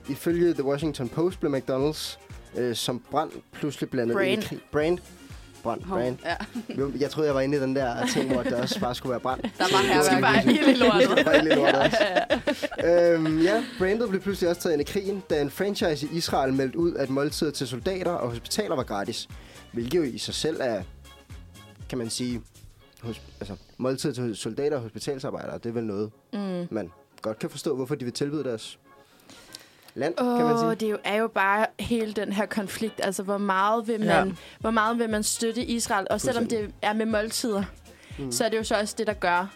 Ifølge 0.09 0.53
The 0.53 0.63
Washington 0.63 1.09
Post 1.09 1.39
blev 1.39 1.55
McDonald's 1.55 2.17
øh, 2.57 2.75
som 2.75 3.01
brand 3.11 3.31
pludselig 3.53 3.89
blandet 3.89 4.13
ind 4.13 4.17
Brand. 4.17 4.43
i 4.43 4.45
krig. 4.47 4.59
Brand. 4.71 4.99
Brand. 5.63 5.83
Hov, 5.83 5.99
Brand. 5.99 6.17
Ja. 6.25 6.35
Jeg 6.99 7.09
troede, 7.11 7.27
jeg 7.27 7.35
var 7.35 7.41
inde 7.41 7.57
i 7.57 7.61
den 7.61 7.75
der 7.75 8.07
ting, 8.13 8.33
hvor 8.33 8.43
der 8.43 8.61
også 8.61 8.79
bare 8.79 8.95
skulle 8.95 9.11
være 9.11 9.19
brand. 9.19 9.41
Der 9.41 9.49
var 9.57 10.11
var 10.13 10.21
Bare 10.21 10.43
i 10.53 10.73
lortet. 10.73 11.17
Der 11.17 11.23
var 11.23 11.33
i 11.33 11.45
lortet 11.45 11.75
også. 11.79 12.03
øhm, 12.85 13.41
ja, 13.41 13.63
brandet 13.77 14.09
blev 14.09 14.21
pludselig 14.21 14.49
også 14.49 14.61
taget 14.61 14.73
ind 14.73 14.81
i 14.81 14.85
krigen, 14.91 15.23
da 15.29 15.41
en 15.41 15.49
franchise 15.49 16.07
i 16.13 16.17
Israel 16.17 16.53
meldte 16.53 16.77
ud, 16.79 16.93
at 16.95 17.09
måltider 17.09 17.51
til 17.51 17.67
soldater 17.67 18.11
og 18.11 18.29
hospitaler 18.29 18.75
var 18.75 18.83
gratis. 18.83 19.27
Hvilket 19.75 19.97
jo 19.99 20.03
i 20.03 20.17
sig 20.17 20.33
selv 20.33 20.57
er, 20.61 20.83
kan 21.89 21.97
man 21.97 22.09
sige, 22.09 22.41
hos, 23.01 23.21
altså, 23.39 23.55
måltider 23.77 24.13
til 24.13 24.35
soldater 24.35 24.75
og 24.77 24.83
hospitalsarbejdere, 24.83 25.57
det 25.57 25.65
er 25.65 25.73
vel 25.73 25.83
noget, 25.83 26.11
Mm. 26.33 26.67
man 26.71 26.91
godt 27.21 27.39
kan 27.39 27.49
forstå, 27.49 27.75
hvorfor 27.75 27.95
de 27.95 28.05
vil 28.05 28.13
tilbyde 28.13 28.43
deres 28.43 28.79
land, 29.95 30.13
Åh, 30.21 30.37
kan 30.37 30.45
man 30.45 30.57
sige. 30.59 30.69
det 30.69 30.83
er 30.83 30.89
jo, 30.89 30.97
er 31.03 31.15
jo 31.15 31.27
bare 31.27 31.65
hele 31.79 32.13
den 32.13 32.33
her 32.33 32.45
konflikt. 32.45 33.01
Altså, 33.03 33.23
hvor 33.23 33.37
meget 33.37 33.87
vil 33.87 33.99
man, 33.99 34.07
Ja. 34.09 34.19
ja. 34.23 34.31
hvor 34.59 34.71
meget 34.71 34.99
vil 34.99 35.09
man 35.09 35.23
støtte 35.23 35.63
Israel? 35.65 36.07
Og 36.09 36.21
selvom 36.21 36.47
det 36.47 36.73
er 36.81 36.93
med 36.93 37.05
måltider, 37.05 37.63
Mm. 38.19 38.31
så 38.31 38.45
er 38.45 38.49
det 38.49 38.57
jo 38.57 38.63
så 38.63 38.79
også 38.79 38.95
det, 38.97 39.07
der 39.07 39.13
gør, 39.13 39.53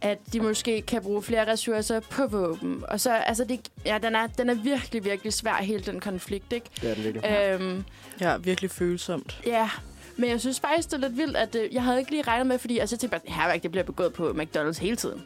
at 0.00 0.18
de 0.32 0.40
måske 0.40 0.82
kan 0.82 1.02
bruge 1.02 1.22
flere 1.22 1.52
ressourcer 1.52 2.00
på 2.00 2.26
våben. 2.26 2.84
Og 2.88 3.00
så, 3.00 3.12
altså, 3.14 3.44
det, 3.44 3.68
ja, 3.86 3.98
den 4.02 4.14
er, 4.16 4.26
den 4.26 4.48
er 4.50 4.54
virkelig, 4.54 5.04
virkelig 5.04 5.32
svær, 5.32 5.54
hele 5.54 5.82
den 5.82 6.00
konflikt, 6.00 6.52
ikke? 6.52 6.66
Er 6.82 6.94
den 6.94 7.04
virkelig. 7.04 7.30
Øhm, 7.60 7.84
Ja, 8.20 8.36
virkelig 8.36 8.70
følsomt. 8.70 9.40
ja, 9.46 9.70
men 10.16 10.30
jeg 10.30 10.40
synes 10.40 10.60
faktisk, 10.60 10.90
det 10.90 10.96
er 11.04 11.08
lidt 11.08 11.16
vildt, 11.16 11.36
at 11.36 11.54
øh, 11.54 11.74
jeg 11.74 11.82
havde 11.82 11.98
ikke 11.98 12.10
lige 12.10 12.22
regnet 12.22 12.46
med, 12.46 12.58
fordi 12.58 12.78
altså, 12.78 12.94
jeg 12.94 13.00
tænkte 13.00 13.18
bare, 13.18 13.34
herværk, 13.36 13.62
det 13.62 13.70
bliver 13.70 13.84
begået 13.84 14.12
på 14.12 14.30
McDonald's 14.30 14.80
hele 14.80 14.96
tiden. 14.96 15.22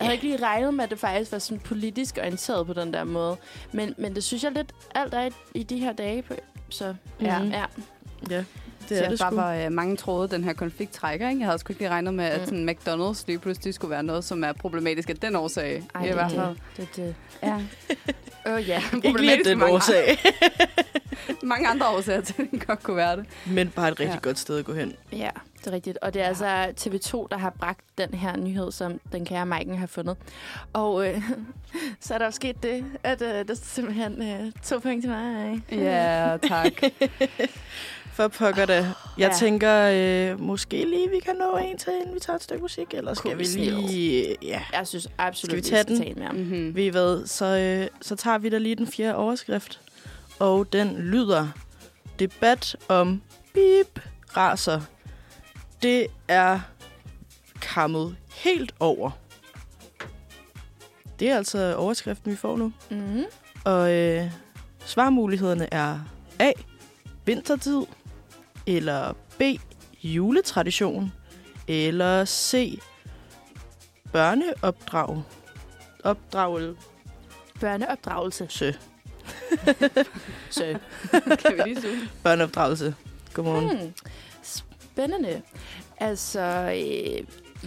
Jeg 0.00 0.06
havde 0.06 0.14
ikke 0.14 0.24
lige 0.26 0.42
regnet 0.46 0.74
med, 0.74 0.84
at 0.84 0.90
det 0.90 0.98
faktisk 0.98 1.32
var 1.32 1.38
sådan 1.38 1.58
politisk 1.60 2.18
orienteret 2.20 2.66
på 2.66 2.72
den 2.72 2.92
der 2.92 3.04
måde. 3.04 3.36
Men, 3.72 3.94
men 3.98 4.14
det 4.14 4.24
synes 4.24 4.44
jeg 4.44 4.52
lidt 4.52 4.72
alt 4.94 5.14
er 5.14 5.22
i, 5.26 5.30
i 5.54 5.62
de 5.62 5.78
her 5.78 5.92
dage. 5.92 6.22
På, 6.22 6.34
så 6.68 6.94
ja, 7.20 7.38
Mhm. 7.42 7.50
ja. 7.50 7.64
Ja, 8.30 8.44
det 8.90 8.98
er 9.00 9.04
er 9.04 9.08
det 9.10 9.18
bare, 9.20 9.30
sgu. 9.32 9.40
hvor 9.40 9.66
øh, 9.66 9.72
mange 9.72 9.96
troede, 9.96 10.28
den 10.28 10.44
her 10.44 10.52
konflikt 10.52 10.92
trækker. 10.92 11.28
Ikke? 11.28 11.40
Jeg 11.40 11.46
havde 11.48 11.58
sgu 11.58 11.72
ikke 11.72 11.80
lige 11.80 11.88
regnet 11.90 12.14
med, 12.14 12.24
at 12.24 12.40
Mm. 12.40 12.46
sådan, 12.46 12.68
McDonald's 12.68 13.24
lige 13.26 13.38
pludselig 13.38 13.74
skulle 13.74 13.90
være 13.90 14.02
noget, 14.02 14.24
som 14.24 14.44
er 14.44 14.52
problematisk 14.52 15.10
af 15.10 15.16
den 15.16 15.36
årsag. 15.36 15.84
Ej, 15.94 16.02
I 16.02 16.06
det, 16.06 16.14
hvert 16.14 16.30
fald. 16.32 16.56
det, 16.76 16.88
det, 16.96 16.96
det. 16.96 17.14
Ja. 17.42 17.54
Åh 18.46 18.52
oh, 18.52 18.68
ja. 18.68 18.82
Ikke 19.04 19.20
lige 19.20 19.32
af 19.38 19.44
den 19.44 19.58
mange, 19.58 19.74
årsag, 19.74 20.18
mange 21.42 21.68
andre 21.68 21.86
årsager 21.88 22.20
til, 22.20 22.34
at 22.42 22.48
det 22.52 22.66
godt 22.66 22.82
kunne 22.82 22.96
være 22.96 23.16
det. 23.16 23.24
men 23.46 23.68
bare 23.70 23.88
et 23.88 24.00
rigtig 24.00 24.14
Ja. 24.14 24.18
godt 24.22 24.38
sted 24.38 24.58
at 24.58 24.64
gå 24.64 24.74
hen. 24.74 24.92
Ja, 25.12 25.30
det 25.58 25.66
er 25.66 25.72
rigtigt. 25.72 25.98
Og 26.02 26.14
det 26.14 26.22
er 26.22 26.26
altså 26.26 26.72
TV2, 26.80 27.26
der 27.30 27.36
har 27.38 27.50
bragt 27.50 27.80
den 27.98 28.14
her 28.14 28.36
nyhed, 28.36 28.72
som 28.72 29.00
den 29.12 29.24
kære 29.24 29.46
Maiken 29.46 29.78
har 29.78 29.86
fundet. 29.86 30.16
Og 30.72 31.08
øh, 31.08 31.22
så 32.00 32.14
er 32.14 32.18
der 32.18 32.24
jo 32.24 32.30
sket 32.30 32.62
det, 32.62 32.84
at 33.02 33.22
øh, 33.22 33.28
der 33.28 33.44
er 33.48 33.54
simpelthen 33.62 34.22
øh, 34.22 34.52
to 34.64 34.78
point 34.78 35.02
til 35.02 35.10
mig. 35.10 35.62
Ja, 35.72 36.36
tak. 36.48 36.72
For 38.12 38.28
pokker 38.28 38.66
da. 38.66 38.74
Jeg 39.18 39.30
Ja. 39.32 39.36
tænker, 39.38 39.90
øh, 40.32 40.40
måske 40.40 40.84
lige 40.84 41.10
vi 41.10 41.18
kan 41.24 41.36
nå 41.36 41.56
en 41.56 41.78
til, 41.78 41.92
inden 42.00 42.14
vi 42.14 42.20
tager 42.20 42.36
et 42.36 42.42
stykke 42.42 42.62
musik. 42.62 42.94
Eller 42.94 43.14
skal 43.14 43.30
Kunne 43.30 43.38
vi 43.38 43.44
lige... 43.44 44.36
Ja, 44.42 44.62
Jeg 44.72 44.86
synes 44.86 45.08
absolut, 45.18 45.50
Skal 45.50 45.56
vi 45.56 45.62
tage 45.62 45.82
skal 45.82 45.96
den? 45.96 46.16
tage. 46.16 46.32
Mm-hmm. 46.32 46.74
ved 46.76 46.84
I 46.84 46.88
hvad? 46.88 47.26
Så, 47.26 47.44
øh, 47.44 47.88
så 48.00 48.16
tager 48.16 48.38
vi 48.38 48.48
da 48.48 48.58
lige 48.58 48.74
den 48.74 48.86
fjerde 48.86 49.16
overskrift. 49.16 49.80
Og 50.38 50.72
den 50.72 50.96
lyder... 50.96 51.48
Debat 52.18 52.76
om 52.88 53.22
bip 53.54 54.00
raser. 54.36 54.80
Det 55.82 56.06
er 56.28 56.60
kammet 57.60 58.16
helt 58.34 58.74
over. 58.80 59.10
Det 61.20 61.30
er 61.30 61.36
altså 61.36 61.74
overskriften, 61.76 62.30
vi 62.32 62.36
får 62.36 62.56
nu. 62.56 62.72
Mm-hmm. 62.90 63.24
Og 63.64 63.92
øh, 63.92 64.30
svarmulighederne 64.84 65.74
er 65.74 65.98
A. 66.38 66.52
Vintertid. 67.24 67.82
Eller 68.66 69.12
B. 69.38 69.42
Juletradition. 70.02 71.12
Eller 71.68 72.24
C. 72.24 72.78
Børneopdrag. 74.12 75.22
Opdragelse. 76.04 76.80
Børneopdragelse. 77.60 78.46
Så. 78.48 78.74
Kan 81.38 81.56
vi 81.56 81.62
lige 81.64 81.80
suge? 81.80 82.08
Børneopdragelse. 82.22 82.94
Godmorgen. 83.34 83.76
Hmm. 83.76 83.94
Spændende. 84.42 85.42
Altså, 85.98 86.40
øh, 86.40 87.26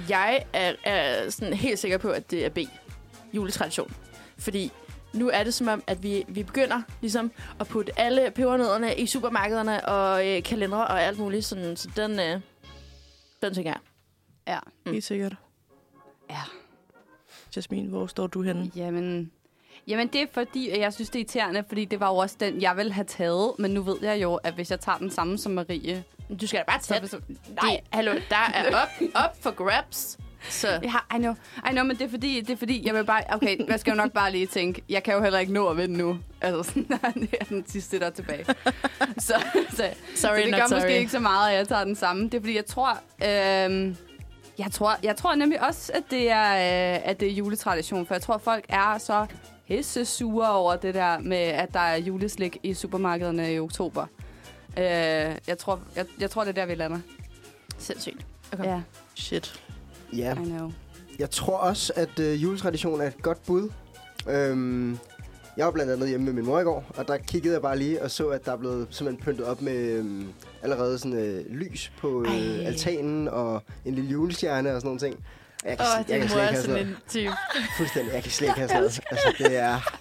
jeg 0.10 0.46
er, 0.54 0.74
er 0.84 1.30
sådan 1.30 1.54
helt 1.54 1.80
sikker 1.80 1.98
på, 1.98 2.10
at 2.10 2.32
det 2.32 2.46
er 2.46 2.50
B. 2.50 2.58
Juletradition. 3.34 3.94
Fordi 4.38 4.72
nu 5.14 5.30
er 5.30 5.44
det 5.44 5.54
som 5.54 5.68
om, 5.68 5.84
at 5.88 6.04
vi, 6.04 6.26
vi 6.28 6.44
begynder 6.44 6.82
ligesom 7.02 7.32
at 7.60 7.68
putte 7.68 8.00
alle 8.00 8.32
pebernødderne 8.32 8.96
i 8.96 9.06
supermarkederne 9.06 9.86
og 9.86 10.28
øh, 10.28 10.44
kalendere 10.44 10.88
og 10.88 11.02
alt 11.02 11.20
muligt. 11.20 11.46
Sådan, 11.46 11.76
så 11.76 11.90
den, 11.96 12.20
øh, 12.20 12.40
den 13.42 13.54
tænker 13.54 13.72
jeg. 13.72 13.80
Ja. 14.48 14.60
Mm. 14.86 14.92
Helt 14.92 15.04
sikkert. 15.04 15.36
Ja. 16.30 16.42
Jasmin, 17.56 17.86
hvor 17.86 18.08
står 18.08 18.28
du 18.28 18.42
henne? 18.42 18.72
Jamen, 18.76 19.32
jamen, 19.88 20.08
det 20.08 20.22
er 20.22 20.26
fordi, 20.34 20.70
at 20.70 20.80
jeg 20.80 20.94
synes, 20.94 21.10
det 21.10 21.16
er 21.16 21.20
irriterende, 21.20 21.64
fordi 21.68 21.86
det 21.86 22.00
var 22.00 22.10
jo 22.10 22.16
også 22.16 22.36
den, 22.40 22.62
jeg 22.62 22.78
ville 22.78 22.92
have 22.94 23.06
taget. 23.06 23.52
Men 23.60 23.72
nu 23.72 23.82
ved 23.82 23.98
jeg 24.02 24.22
jo, 24.22 24.36
at 24.36 24.54
hvis 24.54 24.72
jeg 24.72 24.80
tager 24.80 24.98
den 24.98 25.10
samme 25.12 25.38
som 25.38 25.52
Marie... 25.52 26.04
Du 26.42 26.48
skal 26.48 26.60
da 26.60 26.64
bare 26.68 26.80
tage 26.80 27.02
det. 27.02 27.24
Nej, 27.62 27.82
hallo, 27.90 28.14
der 28.30 28.36
er 28.54 28.76
op, 28.84 28.90
op 29.16 29.44
for 29.44 29.52
grabs. 29.52 30.18
Så 30.50 30.68
Ja, 30.68 31.18
I 31.18 31.20
know. 31.20 31.34
I 31.70 31.72
know, 31.72 31.86
men 31.86 31.98
det 31.98 32.06
er 32.06 32.10
fordi, 32.10 32.42
det 32.42 32.50
er 32.54 32.58
fordi, 32.58 32.88
jeg 32.88 32.94
vil 32.94 33.06
bare... 33.06 33.24
Okay, 33.30 33.58
jeg 33.68 33.80
skal 33.80 33.92
jo 33.92 33.98
nok 33.98 34.12
bare 34.12 34.32
lige 34.32 34.48
tænke, 34.48 34.84
jeg 34.90 35.04
kan 35.04 35.14
jo 35.14 35.22
heller 35.22 35.40
ikke 35.40 35.54
nå 35.54 35.68
at 35.68 35.78
vinde 35.78 35.98
nu. 35.98 36.18
Altså, 36.42 36.64
sådan, 36.72 37.22
det 37.22 37.36
er 37.42 37.46
den 37.46 37.68
sidste, 37.68 38.00
der 38.00 38.06
er 38.06 38.10
tilbage. 38.10 38.46
så, 39.18 39.34
så, 39.70 39.90
sorry, 40.16 40.36
så 40.36 40.36
det 40.36 40.52
not 40.52 40.60
gør 40.60 40.68
sorry. 40.68 40.78
måske 40.78 40.98
ikke 40.98 41.12
så 41.12 41.20
meget, 41.20 41.52
at 41.52 41.58
jeg 41.58 41.68
tager 41.68 41.84
den 41.84 41.96
samme. 41.96 42.24
Det 42.24 42.34
er 42.34 42.40
fordi, 42.40 42.56
jeg 42.56 42.66
tror... 42.66 43.00
Øhm, 43.26 43.96
jeg 44.58 44.72
tror, 44.72 44.96
jeg 45.04 45.16
tror 45.16 45.36
nemlig 45.36 45.62
også, 45.62 45.92
at 45.96 46.04
det, 46.10 46.30
er, 46.32 46.52
øh, 46.54 47.02
at 47.04 47.20
det 47.20 47.28
er 47.28 47.32
juletradition, 47.32 48.06
for 48.06 48.14
jeg 48.14 48.22
tror, 48.22 48.38
folk 48.38 48.66
er 48.70 48.98
så 48.98 49.26
hisse 49.66 50.06
sure 50.06 50.52
over 50.52 50.76
det 50.76 50.94
der 50.94 51.20
med, 51.20 51.38
at 51.38 51.74
der 51.74 51.80
er 51.80 51.98
juleslik 51.98 52.58
i 52.64 52.74
supermarkederne 52.74 53.54
i 53.54 53.60
oktober. 53.60 54.06
Øh, 54.78 54.86
jeg, 55.48 55.58
tror, 55.60 55.80
jeg, 55.96 56.06
jeg 56.20 56.30
tror, 56.30 56.44
det 56.44 56.50
er 56.50 56.54
der, 56.54 56.66
vi 56.66 56.76
lander. 56.76 57.00
Sindssygt. 57.78 58.26
Okay. 58.54 58.66
Ja, 58.66 58.82
Shit. 59.16 59.64
Ja, 60.18 60.34
I 60.34 60.46
know. 60.46 60.72
jeg 61.20 61.30
tror 61.30 61.58
også, 61.58 61.94
at 61.96 62.20
øh, 62.20 62.44
juletradition 62.44 63.02
er 63.02 63.08
et 63.08 63.22
godt 63.22 63.46
bud. 63.48 63.70
Øhm, 64.30 64.98
jeg 65.58 65.66
var 65.66 65.72
blandt 65.72 65.92
andet 65.92 66.10
hjemme 66.10 66.26
med 66.26 66.34
min 66.34 66.46
mor 66.46 66.60
i 66.60 66.64
går, 66.64 66.86
og 66.98 67.08
der 67.08 67.18
kiggede 67.18 67.54
jeg 67.54 67.62
bare 67.62 67.78
lige 67.78 68.02
og 68.02 68.12
så, 68.12 68.28
at 68.28 68.46
der 68.46 68.52
er 68.52 68.58
blevet 68.58 68.88
simpelthen 68.90 69.26
pyntet 69.26 69.46
op 69.46 69.62
med 69.62 69.76
øhm, 69.92 70.28
allerede 70.62 71.00
sådan 71.00 71.18
øh, 71.18 71.46
lys 71.50 71.92
på 72.02 72.26
øh, 72.28 72.60
Ej. 72.60 72.66
altanen 72.66 73.28
og 73.28 73.64
en 73.86 73.96
lille 73.96 74.10
julestjerne 74.10 74.76
og 74.76 74.82
sådan 74.82 74.88
nogle 74.88 75.00
ting. 75.00 75.26
Jeg 75.66 75.78
kan, 75.78 75.86
Åh, 75.86 75.92
jeg 75.96 76.00
oh, 76.00 76.06
kan 76.06 76.22
din 76.22 76.30
slet 76.30 76.42
ikke 76.42 76.54
have 76.54 76.62
sådan 76.62 76.76
sådan 76.76 76.88
en 76.88 76.98
type. 77.10 77.32
Fuldstændig. 77.78 78.14
Jeg 78.14 78.24
kan 78.24 78.32
slet 78.32 78.48
ikke 78.48 78.60
have 78.60 78.70
sådan 78.70 78.82
noget. 78.82 79.00
Altså, 79.12 79.34
det 79.38 79.58
er... 79.58 80.00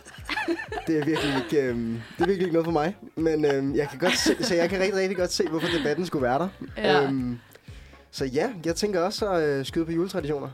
Det 0.87 0.99
er 0.99 1.05
virkelig 1.05 1.45
ikke, 1.45 1.67
øhm, 1.69 2.01
det 2.17 2.23
er 2.23 2.27
virkelig 2.27 2.43
ikke 2.43 2.53
noget 2.53 2.65
for 2.65 2.73
mig. 2.73 2.97
Men 3.17 3.45
øhm, 3.45 3.75
jeg 3.75 3.89
kan 3.89 3.99
godt 3.99 4.19
se, 4.19 4.45
så 4.45 4.55
jeg 4.55 4.71
kan 4.71 4.81
rigtig, 4.81 4.97
rigtig 5.01 5.17
godt 5.17 5.33
se, 5.33 5.49
hvorfor 5.49 5.69
debatten 5.79 6.07
skulle 6.07 6.23
være 6.23 6.39
der. 6.39 6.49
Ja. 6.77 7.03
Øhm, 7.03 7.39
så 8.13 8.25
ja, 8.25 8.51
jeg 8.65 8.77
tænker 8.77 9.01
også 9.01 9.29
at 9.31 9.43
øh, 9.43 9.67
skyde 9.67 9.85
på 9.85 9.93
juletraditioner. 9.93 10.49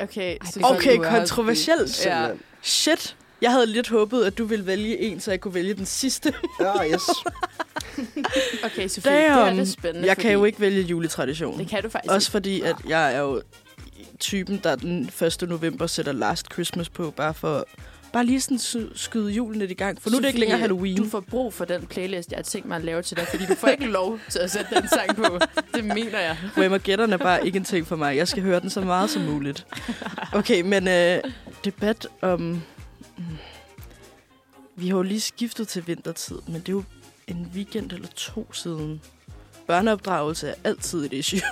Okay, 0.00 0.36
Ej, 0.40 0.46
så 0.46 0.58
det 0.58 0.64
er 0.64 0.76
Okay, 0.76 0.98
er 0.98 1.10
kontroversielt. 1.18 1.90
Simpelthen. 1.90 2.40
Shit. 2.62 3.16
Jeg 3.42 3.52
havde 3.52 3.66
lidt 3.66 3.88
håbet, 3.88 4.24
at 4.24 4.38
du 4.38 4.44
ville 4.44 4.66
vælge 4.66 4.98
en, 4.98 5.20
så 5.20 5.30
jeg 5.30 5.40
kunne 5.40 5.54
vælge 5.54 5.74
den 5.74 5.86
sidste. 5.86 6.34
Ja, 6.60 6.94
yes. 6.94 7.00
Okay, 8.64 8.88
Sofie, 8.88 9.12
det 9.12 9.20
er 9.20 9.44
Damn. 9.44 9.56
lidt 9.56 9.68
spændende. 9.68 10.08
Jeg 10.08 10.16
kan 10.16 10.32
jo 10.32 10.44
ikke 10.44 10.60
vælge 10.60 10.82
juletradition. 10.82 11.58
Det 11.58 11.68
kan 11.68 11.82
du 11.82 11.88
faktisk 11.88 12.12
Også 12.12 12.30
fordi, 12.30 12.60
at 12.60 12.76
jeg 12.88 13.14
er 13.14 13.20
jo 13.20 13.42
typen, 14.18 14.60
der 14.64 14.76
den 14.76 15.10
1. 15.22 15.48
november 15.48 15.86
sætter 15.86 16.12
Last 16.12 16.46
Christmas 16.52 16.88
på, 16.88 17.10
bare 17.10 17.34
for 17.34 17.66
bare 18.12 18.24
lige 18.24 18.40
sådan 18.40 18.90
skyde 18.94 19.32
julen 19.32 19.58
lidt 19.58 19.70
i 19.70 19.74
gang. 19.74 20.02
For 20.02 20.10
nu 20.10 20.16
er 20.16 20.20
det 20.20 20.28
ikke 20.28 20.40
længere 20.40 20.58
Halloween. 20.58 20.96
Du 20.96 21.08
får 21.08 21.20
brug 21.20 21.54
for 21.54 21.64
den 21.64 21.86
playlist, 21.86 22.30
jeg 22.30 22.38
har 22.38 22.42
tænkt 22.42 22.68
mig 22.68 22.76
at 22.76 22.84
lave 22.84 23.02
til 23.02 23.16
dig, 23.16 23.26
fordi 23.26 23.46
du 23.46 23.54
får 23.54 23.68
ikke 23.68 23.86
lov 23.86 24.18
til 24.28 24.38
at 24.38 24.50
sætte 24.50 24.74
den 24.74 24.88
sang 24.88 25.16
på. 25.16 25.38
Det 25.74 25.84
mener 25.84 26.20
jeg. 26.20 26.36
Wemageddon 26.56 27.12
er 27.12 27.16
bare 27.16 27.46
ikke 27.46 27.56
en 27.56 27.64
ting 27.64 27.86
for 27.86 27.96
mig. 27.96 28.16
Jeg 28.16 28.28
skal 28.28 28.42
høre 28.42 28.60
den 28.60 28.70
så 28.70 28.80
meget 28.80 29.10
som 29.10 29.22
muligt. 29.22 29.66
Okay, 30.32 30.60
men 30.60 30.88
øh, 30.88 31.18
debat 31.64 32.06
om... 32.20 32.40
Mm, 32.40 33.24
vi 34.76 34.88
har 34.88 34.96
jo 34.96 35.02
lige 35.02 35.20
skiftet 35.20 35.68
til 35.68 35.86
vintertid, 35.86 36.38
men 36.46 36.54
det 36.54 36.68
er 36.68 36.72
jo 36.72 36.84
en 37.26 37.50
weekend 37.54 37.92
eller 37.92 38.08
to 38.16 38.52
siden. 38.52 39.02
Børneopdragelse 39.66 40.48
er 40.48 40.54
altid 40.64 41.04
et 41.04 41.12
issue 41.12 41.40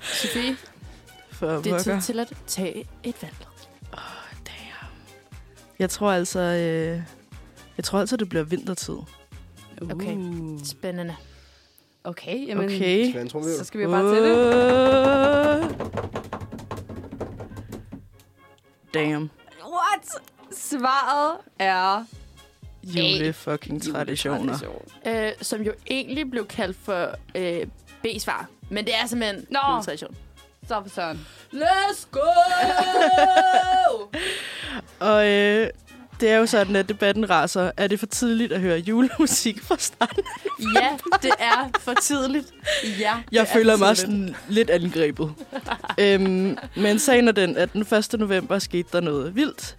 Sofie, 0.00 0.56
for 1.30 1.46
det 1.60 1.72
er 1.72 1.78
tid 1.78 2.00
til 2.02 2.20
at 2.20 2.32
tage 2.46 2.84
et 3.04 3.14
valg. 3.22 3.45
Jeg 5.78 5.90
tror 5.90 6.12
altså... 6.12 6.40
Øh, 6.40 7.02
jeg 7.76 7.84
tror 7.84 7.98
altså, 7.98 8.16
det 8.16 8.28
bliver 8.28 8.44
vintertid. 8.44 8.96
Okay. 9.82 10.16
Uh. 10.16 10.60
Spændende. 10.64 11.16
Okay, 12.04 12.48
jamen, 12.48 12.64
Okay. 12.64 13.26
Så 13.58 13.64
skal 13.64 13.80
vi 13.80 13.86
bare 13.86 14.14
til 14.14 14.22
det. 14.22 14.36
Uh. 15.64 15.86
Damn. 18.94 19.30
What? 19.64 20.22
Svaret 20.52 21.36
er... 21.58 22.04
Jule 22.84 23.32
fucking 23.32 23.82
traditioner. 23.82 24.58
Øh, 25.06 25.32
som 25.42 25.62
jo 25.62 25.72
egentlig 25.90 26.30
blev 26.30 26.46
kaldt 26.46 26.76
for 26.76 27.14
øh, 27.34 27.66
B-svar. 28.02 28.48
Men 28.70 28.84
det 28.84 28.94
er 28.94 29.06
simpelthen 29.06 29.46
Nå. 29.50 29.58
juletradition. 29.70 30.16
Så 30.68 30.82
for 30.82 30.88
søren. 30.94 31.26
Let's 31.52 32.06
go! 32.10 32.20
Og 35.06 35.26
øh, 35.28 35.70
det 36.20 36.30
er 36.30 36.36
jo 36.36 36.46
sådan, 36.46 36.76
at 36.76 36.88
debatten 36.88 37.30
raser. 37.30 37.70
Er 37.76 37.86
det 37.86 37.98
for 37.98 38.06
tidligt 38.06 38.52
at 38.52 38.60
høre 38.60 38.78
julemusik 38.78 39.62
fra 39.62 39.76
starten? 39.78 40.24
ja, 40.74 40.88
det 41.22 41.30
er 41.38 41.70
for 41.80 41.94
tidligt. 42.02 42.46
Ja, 43.00 43.14
Jeg 43.32 43.40
er 43.40 43.44
føler 43.44 43.76
mig 43.76 43.96
sådan 43.96 44.36
lidt 44.48 44.70
angrebet. 44.70 45.32
øhm, 45.98 46.58
men 46.76 46.98
sagen 46.98 47.28
er 47.28 47.32
den, 47.32 47.56
at 47.56 47.72
den 47.72 47.80
1. 48.12 48.14
november 48.18 48.58
skete 48.58 48.88
der 48.92 49.00
noget 49.00 49.34
vildt. 49.36 49.76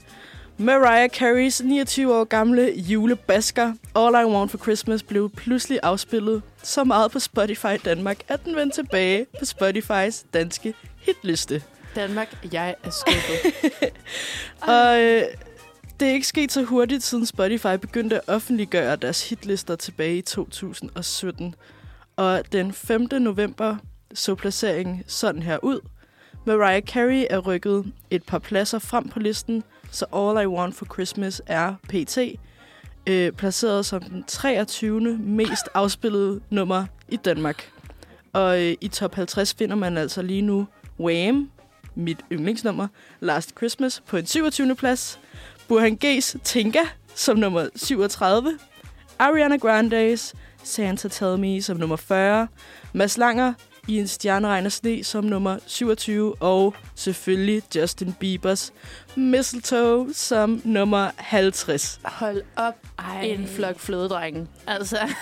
Mariah 0.59 1.09
Careys 1.09 1.63
29 1.63 2.15
år 2.15 2.23
gamle 2.23 2.73
julebasker 2.77 3.73
All 3.95 4.15
I 4.15 4.33
Want 4.33 4.51
for 4.51 4.57
Christmas 4.57 5.03
blev 5.03 5.29
pludselig 5.29 5.79
afspillet 5.83 6.41
så 6.63 6.83
meget 6.83 7.11
på 7.11 7.19
Spotify 7.19 7.77
Danmark, 7.85 8.17
at 8.27 8.45
den 8.45 8.55
vendte 8.55 8.77
tilbage 8.77 9.25
på 9.39 9.45
Spotifys 9.45 10.25
danske 10.33 10.73
hitliste. 10.99 11.63
Danmark, 11.95 12.47
jeg 12.51 12.75
er 12.83 12.89
skuffet. 12.89 13.53
Og 14.75 14.99
øh, 14.99 15.23
det 15.99 16.07
er 16.07 16.13
ikke 16.13 16.27
sket 16.27 16.51
så 16.51 16.63
hurtigt, 16.63 17.03
siden 17.03 17.25
Spotify 17.25 17.75
begyndte 17.81 18.15
at 18.15 18.21
offentliggøre 18.27 18.95
deres 18.95 19.29
hitlister 19.29 19.75
tilbage 19.75 20.17
i 20.17 20.21
2017. 20.21 21.55
Og 22.15 22.41
den 22.51 22.73
5. 22.73 23.07
november 23.11 23.77
så 24.13 24.35
placeringen 24.35 25.03
sådan 25.07 25.43
her 25.43 25.57
ud. 25.63 25.79
Mariah 26.45 26.81
Carey 26.81 27.25
er 27.29 27.39
rykket 27.39 27.93
et 28.09 28.23
par 28.23 28.39
pladser 28.39 28.79
frem 28.79 29.09
på 29.09 29.19
listen, 29.19 29.63
så 29.91 30.05
All 30.13 30.43
I 30.43 30.47
Want 30.47 30.75
for 30.75 30.85
Christmas 30.93 31.41
er 31.45 31.73
PT. 31.89 32.17
Øh, 33.07 33.31
placeret 33.31 33.85
som 33.85 34.01
den 34.01 34.23
23. 34.23 35.01
mest 35.17 35.69
afspillede 35.73 36.41
nummer 36.49 36.85
i 37.09 37.15
Danmark. 37.15 37.71
Og 38.33 38.61
øh, 38.63 38.75
i 38.81 38.87
top 38.87 39.15
50 39.15 39.53
finder 39.53 39.75
man 39.75 39.97
altså 39.97 40.21
lige 40.21 40.41
nu 40.41 40.67
Wham, 40.99 41.51
mit 41.95 42.19
yndlingsnummer, 42.31 42.87
Last 43.19 43.53
Christmas 43.57 44.03
på 44.07 44.17
en 44.17 44.25
27. 44.25 44.75
plads. 44.75 45.19
Burhan 45.67 45.99
G's 46.05 46.37
Tinka 46.43 46.83
som 47.15 47.37
nummer 47.37 47.67
37. 47.75 48.59
Ariana 49.19 49.55
Grande's 49.55 50.33
Santa 50.63 51.07
Tell 51.07 51.37
Me 51.37 51.61
som 51.61 51.77
nummer 51.77 51.95
40. 51.95 52.47
Mads 52.93 53.17
Langer 53.17 53.53
i 53.87 53.99
en 53.99 54.07
stjerneregn 54.07 54.65
af 54.65 54.71
sne 54.71 55.03
som 55.03 55.23
nummer 55.23 55.57
27. 55.65 56.35
Og 56.41 56.73
selvfølgelig 56.95 57.63
Justin 57.75 58.13
Biebers 58.19 58.73
Mistletoe 59.15 60.13
som 60.13 60.61
nummer 60.65 61.09
50. 61.17 61.99
Hold 62.03 62.41
op, 62.55 62.75
Ej. 62.99 63.21
en 63.21 63.47
flok 63.47 63.79
flødedrenge. 63.79 64.47
Altså, 64.67 64.97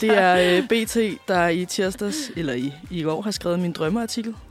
Det 0.00 0.18
er 0.18 0.58
øh, 0.58 0.68
BT, 0.84 0.96
der 1.28 1.48
i 1.48 1.64
tirsdags, 1.64 2.30
eller 2.36 2.52
i, 2.52 2.72
i 2.90 3.02
går, 3.02 3.22
har 3.22 3.30
skrevet 3.30 3.58
min 3.58 3.72
drømmeartikel. 3.72 4.34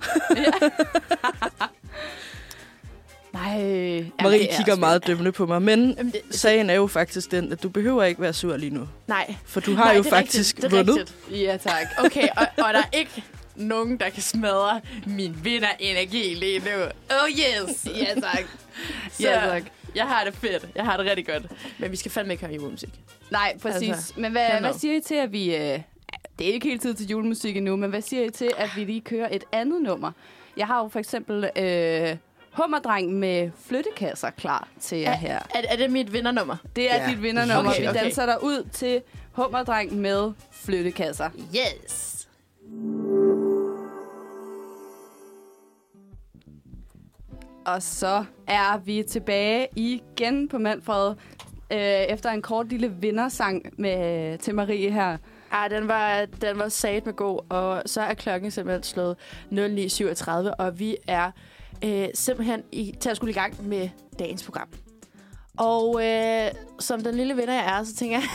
Nej. 3.34 3.56
Marie 4.24 4.40
det 4.40 4.52
er 4.52 4.58
kigger 4.58 4.76
meget 4.76 5.08
dømmende 5.08 5.32
på 5.32 5.46
mig, 5.46 5.62
men 5.62 5.94
Jamen, 5.98 6.12
det, 6.12 6.22
sagen 6.36 6.70
er 6.70 6.74
jo 6.74 6.88
faktisk 6.88 7.32
den, 7.32 7.52
at 7.52 7.64
du 7.64 7.70
behøver 7.70 8.04
ikke 8.04 8.22
være 8.22 8.34
sur 8.34 8.58
lige 8.58 8.70
nu. 8.70 8.88
nej. 9.08 9.36
For 9.46 9.60
du 9.60 9.74
har 9.76 9.86
nej, 9.86 9.96
jo 9.96 10.04
faktisk 10.04 10.56
rigtigt. 10.56 10.72
Det 10.72 10.88
vundet. 10.88 10.98
rigtigt. 11.30 11.42
Ja, 11.42 11.58
tak. 11.58 11.88
Okay, 12.06 12.28
og, 12.38 12.48
og 12.66 12.74
der 12.74 12.80
er 12.80 12.98
ikke 12.98 13.24
nogen, 13.56 13.98
der 14.00 14.10
kan 14.10 14.22
smadre 14.24 14.82
min 15.06 15.40
vinderenergi 15.44 16.34
lige 16.34 16.60
nu. 16.60 16.84
Oh 17.10 17.30
yes! 17.30 17.88
Ja, 17.98 18.14
tak. 18.22 18.44
Så 19.12 19.24
Ja, 19.24 19.40
tak. 19.50 19.64
jeg 19.96 20.06
har 20.06 20.24
det 20.24 20.34
fedt. 20.34 20.68
Jeg 20.76 20.86
har 20.86 20.98
det 20.98 21.06
rigtig 21.06 21.28
godt. 21.28 21.44
Men 21.80 21.92
vi 21.92 21.96
skal 21.96 22.12
fandme 22.12 22.34
ikke 22.34 22.46
høre 22.46 22.56
julemusik. 22.56 22.90
Nej, 23.32 23.58
præcis. 23.62 23.90
Altså, 23.90 24.14
men 24.18 24.32
hvad, 24.32 24.50
hvad 24.60 24.74
siger 24.74 24.98
I 24.98 25.02
til, 25.02 25.16
at 25.16 25.32
vi... 25.32 25.56
Øh, 25.56 25.80
det 26.40 26.50
er 26.50 26.54
ikke 26.54 26.68
helt 26.68 26.82
tid 26.82 26.94
til 26.94 27.08
julemusik 27.08 27.58
endnu, 27.58 27.76
men 27.76 27.90
hvad 27.90 28.02
siger 28.02 28.24
I 28.26 28.30
til, 28.30 28.52
at 28.58 28.70
vi 28.76 28.84
lige 28.84 29.02
kører 29.02 29.28
et 29.32 29.44
andet 29.52 29.82
nummer? 29.82 30.12
Jeg 30.58 30.68
har 30.68 30.82
jo 30.84 30.88
for 30.88 31.00
eksempel 31.00 31.50
øh, 31.58 32.16
Hummerdreng 32.58 33.14
med 33.14 33.52
flyttekasser 33.68 34.30
klar 34.30 34.68
til 34.80 34.98
jer 34.98 35.12
her. 35.12 35.36
Er, 35.56 35.62
er 35.70 35.76
det 35.76 35.92
mit 35.92 36.14
vindernummer? 36.14 36.56
Det 36.76 36.92
er 36.92 36.96
Ja. 37.04 37.10
dit 37.10 37.22
vindernummer. 37.22 37.72
Okay, 37.72 37.82
vi 37.82 37.88
okay. 37.88 38.04
danser 38.04 38.26
der 38.26 38.38
ud 38.38 38.68
til 38.74 39.02
Hummerdreng 39.32 39.94
med 39.96 40.32
flyttekasser. 40.52 41.30
Yes! 41.56 42.28
Og 47.66 47.82
så 47.84 48.26
er 48.48 48.78
vi 48.78 49.04
tilbage 49.04 49.68
igen 49.76 50.48
på 50.48 50.58
Manfred, 50.58 51.16
øh, 51.72 51.78
efter 51.80 52.30
en 52.30 52.42
kort 52.42 52.68
lille 52.70 52.92
vindersang 52.92 53.74
med, 53.78 54.38
til 54.38 54.56
Marie 54.56 54.92
her. 54.92 55.18
Ej, 55.52 55.68
den 55.68 55.88
var, 55.88 56.26
den 56.42 56.60
var 56.60 56.70
sat 56.70 57.06
med 57.06 57.14
god, 57.14 57.40
og 57.52 57.84
så 57.86 58.02
er 58.02 58.14
klokken 58.14 58.52
simpelthen 58.52 58.84
slået 58.84 59.16
09.37, 59.52 60.32
og 60.60 60.80
vi 60.80 60.98
er 61.08 61.32
øh, 61.84 62.08
simpelthen 62.14 62.64
i, 62.72 62.94
til 63.00 63.10
at 63.10 63.16
skulle 63.16 63.32
i 63.32 63.34
gang 63.34 63.68
med 63.68 63.90
dagens 64.20 64.44
program. 64.44 64.68
Og 65.58 66.06
øh, 66.06 66.52
som 66.80 67.04
den 67.04 67.16
lille 67.16 67.36
vinder 67.36 67.54
jeg 67.54 67.80
er, 67.80 67.84
så 67.84 67.96
tænker 67.96 68.18
jeg... 68.18 68.28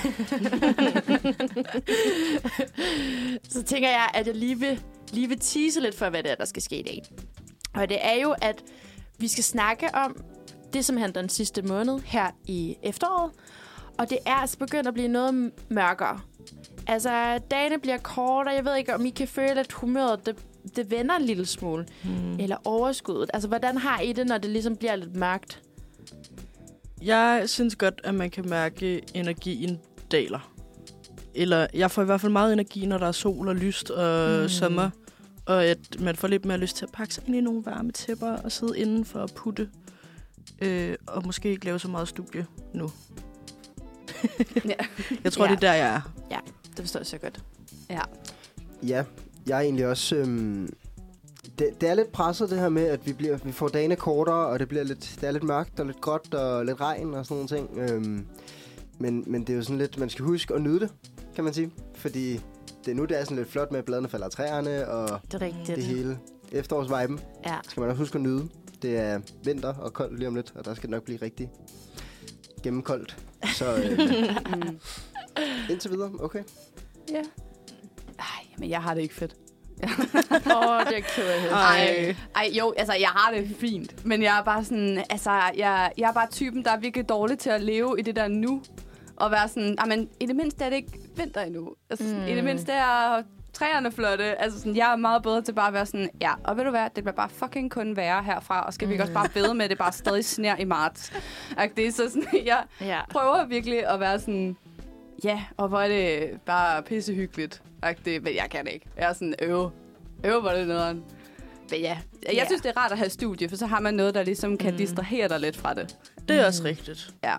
så 3.54 3.62
tænker 3.62 3.88
jeg, 3.88 4.10
at 4.14 4.26
jeg 4.26 4.36
lige 4.36 4.58
vil, 4.58 4.82
lige 5.12 5.28
vil 5.28 5.38
tease 5.38 5.80
lidt 5.80 5.94
for, 5.94 6.10
hvad 6.10 6.22
det 6.22 6.30
er, 6.30 6.34
der 6.34 6.44
skal 6.44 6.62
ske 6.62 6.78
i 6.78 6.82
dag. 6.82 7.02
Og 7.74 7.88
det 7.88 7.98
er 8.00 8.20
jo, 8.22 8.34
at 8.42 8.62
vi 9.18 9.28
skal 9.28 9.44
snakke 9.44 9.94
om 9.94 10.16
det, 10.72 10.84
som 10.84 10.96
handler 10.96 11.20
den 11.20 11.28
sidste 11.28 11.62
måned 11.62 12.00
her 12.00 12.30
i 12.46 12.76
efteråret. 12.82 13.30
Og 13.98 14.10
det 14.10 14.18
er 14.26 14.34
altså 14.34 14.58
begyndt 14.58 14.88
at 14.88 14.94
blive 14.94 15.08
noget 15.08 15.52
mørkere. 15.68 16.20
Altså, 16.86 17.38
dagene 17.50 17.78
bliver 17.78 17.98
kortere. 17.98 18.54
Jeg 18.54 18.64
ved 18.64 18.76
ikke, 18.76 18.94
om 18.94 19.06
I 19.06 19.10
kan 19.10 19.28
føle, 19.28 19.60
at 19.60 19.72
humøret 19.72 20.26
det, 20.26 20.36
det 20.76 20.90
vender 20.90 21.16
en 21.16 21.22
lille 21.22 21.46
smule. 21.46 21.86
Hmm. 22.04 22.38
Eller 22.40 22.56
overskuddet. 22.64 23.30
Altså, 23.34 23.48
hvordan 23.48 23.76
har 23.78 24.00
I 24.00 24.12
det, 24.12 24.26
når 24.26 24.38
det 24.38 24.50
ligesom 24.50 24.76
bliver 24.76 24.96
lidt 24.96 25.16
mørkt? 25.16 25.62
Jeg 27.02 27.42
synes 27.46 27.76
godt, 27.76 28.00
at 28.04 28.14
man 28.14 28.30
kan 28.30 28.48
mærke, 28.48 28.86
at 28.86 29.10
energien 29.14 29.78
daler. 30.12 30.52
Eller 31.34 31.66
jeg 31.74 31.90
får 31.90 32.02
i 32.02 32.04
hvert 32.04 32.20
fald 32.20 32.32
meget 32.32 32.52
energi, 32.52 32.86
når 32.86 32.98
der 32.98 33.06
er 33.06 33.12
sol 33.12 33.48
og 33.48 33.56
lyst 33.56 33.90
og 33.90 34.36
Mm. 34.36 34.42
mm. 34.42 34.48
sommer. 34.48 34.90
Og 35.46 35.64
at 35.64 35.78
man 36.00 36.16
får 36.16 36.28
lidt 36.28 36.44
mere 36.44 36.58
lyst 36.58 36.76
til 36.76 36.84
at 36.84 36.92
pakke 36.92 37.14
sig 37.14 37.24
ind 37.26 37.36
i 37.36 37.40
nogle 37.40 37.62
varme 37.64 37.92
tæpper 37.92 38.30
og 38.32 38.52
sidde 38.52 38.78
inden 38.78 39.04
for 39.04 39.18
at 39.18 39.32
putte. 39.36 39.68
Øh, 40.62 40.94
og 41.06 41.26
måske 41.26 41.50
ikke 41.50 41.64
lave 41.64 41.78
så 41.78 41.88
meget 41.88 42.08
studie 42.08 42.46
nu. 42.74 42.90
Ja. 44.64 44.72
Jeg 45.24 45.32
tror, 45.32 45.44
Ja. 45.44 45.50
ja. 45.50 45.56
det 45.56 45.64
er 45.64 45.70
der, 45.70 45.74
jeg 45.74 45.94
er. 45.94 46.00
Det 46.76 46.80
forstår 46.80 47.00
jeg 47.00 47.06
så 47.06 47.18
godt. 47.18 47.40
Ja, 48.86 49.02
jeg 49.46 49.56
er 49.58 49.60
egentlig 49.62 49.86
også... 49.86 50.16
Øhm, 50.16 50.68
det, 51.58 51.80
det 51.80 51.88
er 51.88 51.94
lidt 51.94 52.12
presset 52.12 52.50
det 52.50 52.58
her 52.58 52.68
med, 52.68 52.82
at 52.84 53.06
vi, 53.06 53.12
bliver, 53.12 53.36
vi 53.44 53.52
får 53.52 53.68
dagene 53.68 53.96
kortere, 53.96 54.46
og 54.46 54.58
det 54.58 54.68
bliver 54.68 54.84
lidt, 54.84 55.16
det 55.20 55.26
er 55.28 55.30
lidt 55.32 55.42
mørkt 55.44 55.80
og 55.80 55.86
lidt 55.86 56.00
gråt 56.00 56.34
og 56.34 56.64
lidt 56.66 56.80
regn 56.80 57.14
og 57.14 57.26
sådan 57.26 57.34
nogle 57.34 57.48
ting. 57.48 57.78
Øhm, 57.78 58.26
men, 58.98 59.24
men 59.26 59.40
det 59.40 59.50
er 59.50 59.56
jo 59.56 59.62
sådan 59.62 59.78
lidt, 59.78 59.98
man 59.98 60.10
skal 60.10 60.24
huske 60.24 60.54
at 60.54 60.62
nyde 60.62 60.80
det, 60.80 60.90
kan 61.34 61.44
man 61.44 61.54
sige. 61.54 61.70
Fordi 61.94 62.40
det 62.84 62.90
er 62.90 62.94
nu, 62.94 63.04
det 63.04 63.18
er 63.20 63.24
sådan 63.24 63.36
lidt 63.36 63.48
flot 63.50 63.70
med, 63.70 63.78
at 63.78 63.84
bladene 63.84 64.08
falder 64.08 64.26
af 64.26 64.32
træerne 64.32 64.88
og 64.88 65.20
Det 65.32 65.34
er 65.34 65.40
rigtigt. 65.46 65.76
det 65.76 65.84
hele. 65.84 66.18
Efterårsviben 66.52 67.20
Ja. 67.46 67.56
skal 67.68 67.80
man 67.80 67.90
også 67.90 67.98
huske 68.02 68.16
at 68.16 68.22
nyde. 68.22 68.48
Det 68.82 68.96
er 68.98 69.20
vinter 69.44 69.74
og 69.74 69.92
koldt 69.92 70.18
lige 70.18 70.28
om 70.28 70.34
lidt, 70.34 70.52
og 70.56 70.64
der 70.64 70.74
skal 70.74 70.82
det 70.82 70.90
nok 70.90 71.02
blive 71.02 71.18
rigtig 71.22 71.50
gennemkoldt. 72.62 73.16
Så 73.54 73.74
øh, 73.76 73.98
indtil 75.70 75.90
videre, 75.90 76.10
okay. 76.20 76.42
Ja. 77.10 77.22
Ej, 78.18 78.24
men 78.58 78.70
jeg 78.70 78.82
har 78.82 78.94
det 78.94 79.02
ikke 79.02 79.14
fedt. 79.14 79.34
Åh, 79.82 80.68
oh, 80.68 80.80
det 80.86 80.96
er 80.98 81.00
ked 81.00 81.24
af. 81.28 81.50
Ej. 81.52 82.16
Ej, 82.36 82.48
jo, 82.58 82.74
altså, 82.76 82.94
jeg 82.94 83.08
har 83.08 83.32
det 83.34 83.56
fint. 83.60 84.06
Men 84.06 84.22
jeg 84.22 84.38
er 84.38 84.42
bare 84.42 84.64
sådan, 84.64 85.04
altså, 85.10 85.30
jeg, 85.56 85.92
jeg 85.98 86.08
er 86.08 86.12
bare 86.12 86.28
typen, 86.30 86.64
der 86.64 86.70
er 86.70 86.76
virkelig 86.78 87.08
dårlig 87.08 87.38
til 87.38 87.50
at 87.50 87.60
leve 87.62 87.96
i 87.98 88.02
det 88.02 88.16
der 88.16 88.28
nu. 88.28 88.62
Og 89.16 89.30
være 89.30 89.48
sådan, 89.48 89.76
men 89.88 90.08
i 90.20 90.26
det 90.26 90.36
mindste 90.36 90.64
er 90.64 90.68
det 90.68 90.76
ikke 90.76 90.98
vinter 91.16 91.40
endnu. 91.40 91.68
Altså, 91.90 92.06
mm. 92.06 92.22
i 92.22 92.28
det 92.30 92.38
Mm. 92.38 92.44
mindste 92.44 92.72
er 92.72 93.22
træerne 93.52 93.92
flotte. 93.92 94.24
Altså, 94.40 94.58
sådan, 94.58 94.76
jeg 94.76 94.92
er 94.92 94.96
meget 94.96 95.22
bedre 95.22 95.42
til 95.42 95.52
bare 95.52 95.66
at 95.68 95.74
være 95.74 95.86
sådan, 95.86 96.10
ja, 96.20 96.32
og 96.44 96.56
ved 96.56 96.64
du 96.64 96.70
hvad, 96.70 96.86
det 96.96 97.04
bliver 97.04 97.16
bare 97.16 97.28
fucking 97.28 97.70
kun 97.70 97.96
være 97.96 98.22
herfra, 98.22 98.60
og 98.66 98.74
skal 98.74 98.88
vi 98.88 98.92
ikke 98.94 99.04
også 99.04 99.14
bare 99.14 99.28
bede 99.28 99.54
med, 99.54 99.64
at 99.64 99.70
det 99.70 99.78
bare 99.78 99.92
stadig 99.92 100.24
sner 100.24 100.56
i 100.56 100.64
marts. 100.64 101.12
Ak, 101.56 101.70
det 101.76 101.86
er 101.86 101.92
så 101.92 102.08
sådan, 102.08 102.28
jeg 102.46 102.64
Ja. 102.80 103.00
prøver 103.10 103.44
virkelig 103.46 103.86
at 103.86 104.00
være 104.00 104.20
sådan, 104.20 104.56
ja, 105.24 105.44
og 105.56 105.68
hvor 105.68 105.80
er 105.80 105.88
det 105.88 106.30
bare 106.46 106.82
pissehyggeligt. 106.82 107.62
Det, 108.04 108.22
men 108.22 108.34
jeg 108.36 108.48
kan 108.50 108.66
ikke. 108.66 108.86
Jeg 108.96 109.08
er 109.08 109.12
sådan, 109.12 109.34
øv, 109.42 109.70
øv, 110.24 110.40
hvor 110.40 110.50
er 110.50 110.58
det 110.58 110.68
nederen. 110.68 111.04
Men 111.70 111.80
ja, 111.80 111.98
jeg 112.26 112.34
Ja. 112.34 112.46
synes, 112.46 112.62
det 112.62 112.68
er 112.68 112.76
rart 112.76 112.92
at 112.92 112.98
have 112.98 113.10
studie, 113.10 113.48
for 113.48 113.56
så 113.56 113.66
har 113.66 113.80
man 113.80 113.94
noget, 113.94 114.14
der 114.14 114.22
ligesom 114.22 114.58
kan 114.58 114.70
Mm. 114.72 114.76
distrahere 114.78 115.28
dig 115.28 115.40
lidt 115.40 115.56
fra 115.56 115.74
det. 115.74 115.96
Det 116.28 116.36
er 116.36 116.40
Mm. 116.42 116.46
også 116.46 116.64
rigtigt. 116.64 117.14
Ja. 117.24 117.36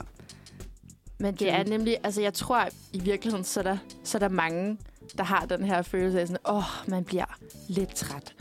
Men 1.19 1.35
det 1.35 1.51
er 1.51 1.63
nemlig, 1.63 1.97
altså 2.03 2.21
jeg 2.21 2.33
tror 2.33 2.67
i 2.93 2.99
virkeligheden, 2.99 3.43
så 3.45 3.59
er 3.59 3.63
der, 3.63 3.77
så 4.03 4.17
er 4.17 4.19
der 4.19 4.29
mange, 4.29 4.77
der 5.17 5.23
har 5.23 5.45
den 5.45 5.63
her 5.63 5.81
følelse 5.81 6.21
af 6.21 6.27
sådan, 6.27 6.41
åh, 6.45 6.55
oh, 6.57 6.89
man 6.89 7.03
bliver 7.03 7.37
lidt 7.67 7.95
træt. 7.95 8.33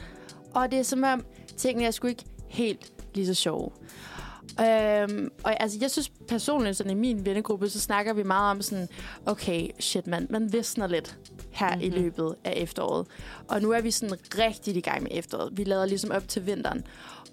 Og 0.55 0.71
det 0.71 0.79
er 0.79 0.83
som 0.83 1.05
om, 1.05 1.25
tingene 1.57 1.87
er 1.87 1.91
sgu 1.91 2.07
ikke 2.07 2.25
helt 2.49 2.93
lige 3.15 3.27
så 3.27 3.35
sjove. 3.35 3.71
Øhm, 4.61 5.31
og 5.45 5.63
altså, 5.63 5.79
jeg 5.81 5.91
synes 5.91 6.13
personligt, 6.29 6.77
sådan 6.77 6.93
i 6.93 6.95
min 6.95 7.27
vennegruppe, 7.27 7.69
så 7.69 7.81
snakker 7.81 8.13
vi 8.13 8.23
meget 8.23 8.51
om 8.51 8.63
sådan, 8.63 8.89
okay, 9.27 9.69
shit 9.81 10.07
mand, 10.07 10.29
man 10.31 10.53
visner 10.53 10.87
lidt 10.87 11.19
her 11.51 11.69
mm-hmm. 11.69 11.83
i 11.83 11.89
Mhm. 11.91 11.99
løbet 11.99 12.35
af 12.45 12.53
efteråret. 12.57 13.07
Og 13.49 13.63
nu 13.63 13.71
er 13.71 13.81
vi 13.81 13.91
sådan 13.91 14.17
rigtig 14.39 14.77
i 14.77 14.81
gang 14.81 15.03
med 15.03 15.11
efteråret. 15.15 15.51
Vi 15.57 15.65
lader 15.65 15.87
ligesom 15.87 16.11
op 16.11 16.29
til 16.29 16.47
vinteren. 16.47 16.85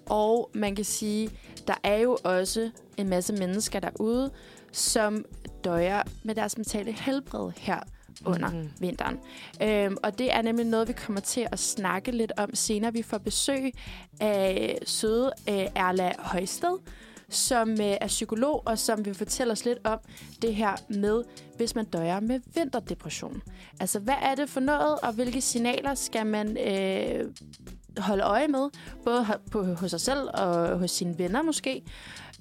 Og 0.06 0.50
man 0.54 0.76
kan 0.76 0.84
sige, 0.84 1.30
der 1.66 1.74
er 1.82 1.96
jo 1.96 2.18
også 2.24 2.70
en 2.96 3.08
masse 3.08 3.32
mennesker 3.32 3.80
derude, 3.80 4.30
som 4.72 5.24
døjer 5.64 6.02
med 6.22 6.34
deres 6.34 6.56
mentale 6.56 6.92
helbred 6.92 7.50
her 7.56 7.80
under 8.24 8.50
mm-hmm. 8.50 8.70
vinteren. 8.80 9.18
Øhm, 9.62 9.96
og 10.02 10.18
det 10.18 10.34
er 10.34 10.42
nemlig 10.42 10.66
noget, 10.66 10.88
vi 10.88 10.92
kommer 10.92 11.20
til 11.20 11.46
at 11.52 11.58
snakke 11.58 12.10
lidt 12.10 12.32
om 12.36 12.54
senere. 12.54 12.92
Vi 12.92 13.02
får 13.02 13.18
besøg 13.18 13.72
af 14.20 14.78
søde 14.86 15.32
øh, 15.48 15.66
Erla 15.74 16.12
Højsted, 16.18 16.78
som 17.28 17.70
øh, 17.70 17.96
er 18.00 18.06
psykolog, 18.06 18.62
og 18.66 18.78
som 18.78 19.04
vil 19.04 19.14
fortælle 19.14 19.52
os 19.52 19.64
lidt 19.64 19.78
om 19.84 19.98
det 20.42 20.54
her 20.54 20.76
med, 20.88 21.22
hvis 21.56 21.74
man 21.74 21.84
døjer 21.84 22.20
med 22.20 22.40
vinterdepression. 22.54 23.42
Altså, 23.80 23.98
hvad 23.98 24.14
er 24.22 24.34
det 24.34 24.48
for 24.48 24.60
noget, 24.60 24.98
og 25.02 25.12
hvilke 25.12 25.40
signaler 25.40 25.94
skal 25.94 26.26
man 26.26 26.56
øh, 26.58 27.30
holde 27.98 28.22
øje 28.22 28.48
med, 28.48 28.68
både 29.04 29.26
på, 29.50 29.74
hos 29.74 29.90
sig 29.90 30.00
selv 30.00 30.28
og 30.34 30.78
hos 30.78 30.90
sine 30.90 31.18
venner 31.18 31.42
måske. 31.42 31.82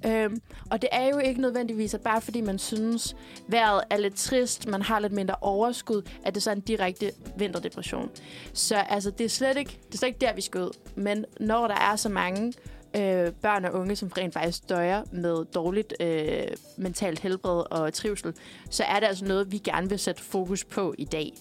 Øhm, 0.06 0.42
og 0.72 0.82
det 0.82 0.90
er 0.92 1.08
jo 1.08 1.18
ikke 1.18 1.42
nødvendigvis, 1.42 1.94
at 1.94 2.02
bare 2.02 2.22
fordi 2.22 2.42
man 2.42 2.60
synes, 2.60 3.16
vejret 3.48 3.84
er 3.90 3.98
lidt 3.98 4.16
trist, 4.16 4.68
man 4.68 4.82
har 4.82 5.00
lidt 5.00 5.14
mindre 5.14 5.36
overskud, 5.42 6.02
at 6.26 6.36
det 6.36 6.44
så 6.44 6.50
er 6.50 6.56
en 6.56 6.62
direkte 6.62 7.12
vinterdepression. 7.38 8.10
Så 8.54 8.76
altså, 8.76 9.12
det 9.12 9.26
er 9.26 9.30
slet 9.30 9.58
ikke, 9.58 9.80
det 9.88 9.94
er 9.94 9.98
slet 9.98 10.08
ikke 10.08 10.20
der, 10.22 10.34
vi 10.34 10.42
skal 10.42 10.62
ud. 10.62 10.78
Men 10.96 11.26
når 11.40 11.68
der 11.68 11.76
er 11.76 11.96
så 11.96 12.10
mange 12.10 12.54
øh, 12.96 13.32
børn 13.32 13.66
og 13.66 13.74
unge, 13.74 13.96
som 13.96 14.12
rent 14.18 14.34
faktisk 14.34 14.70
døjer 14.70 15.04
med 15.12 15.46
dårligt 15.46 15.94
øh, 16.00 16.48
mentalt 16.78 17.20
helbred 17.20 17.64
og 17.72 17.94
trivsel, 17.94 18.34
så 18.70 18.84
er 18.84 19.00
det 19.00 19.08
altså 19.08 19.26
noget, 19.26 19.52
vi 19.52 19.58
gerne 19.58 19.90
vil 19.90 20.00
sætte 20.00 20.24
fokus 20.24 20.66
på 20.66 20.96
i 20.98 21.06
dag. 21.06 21.34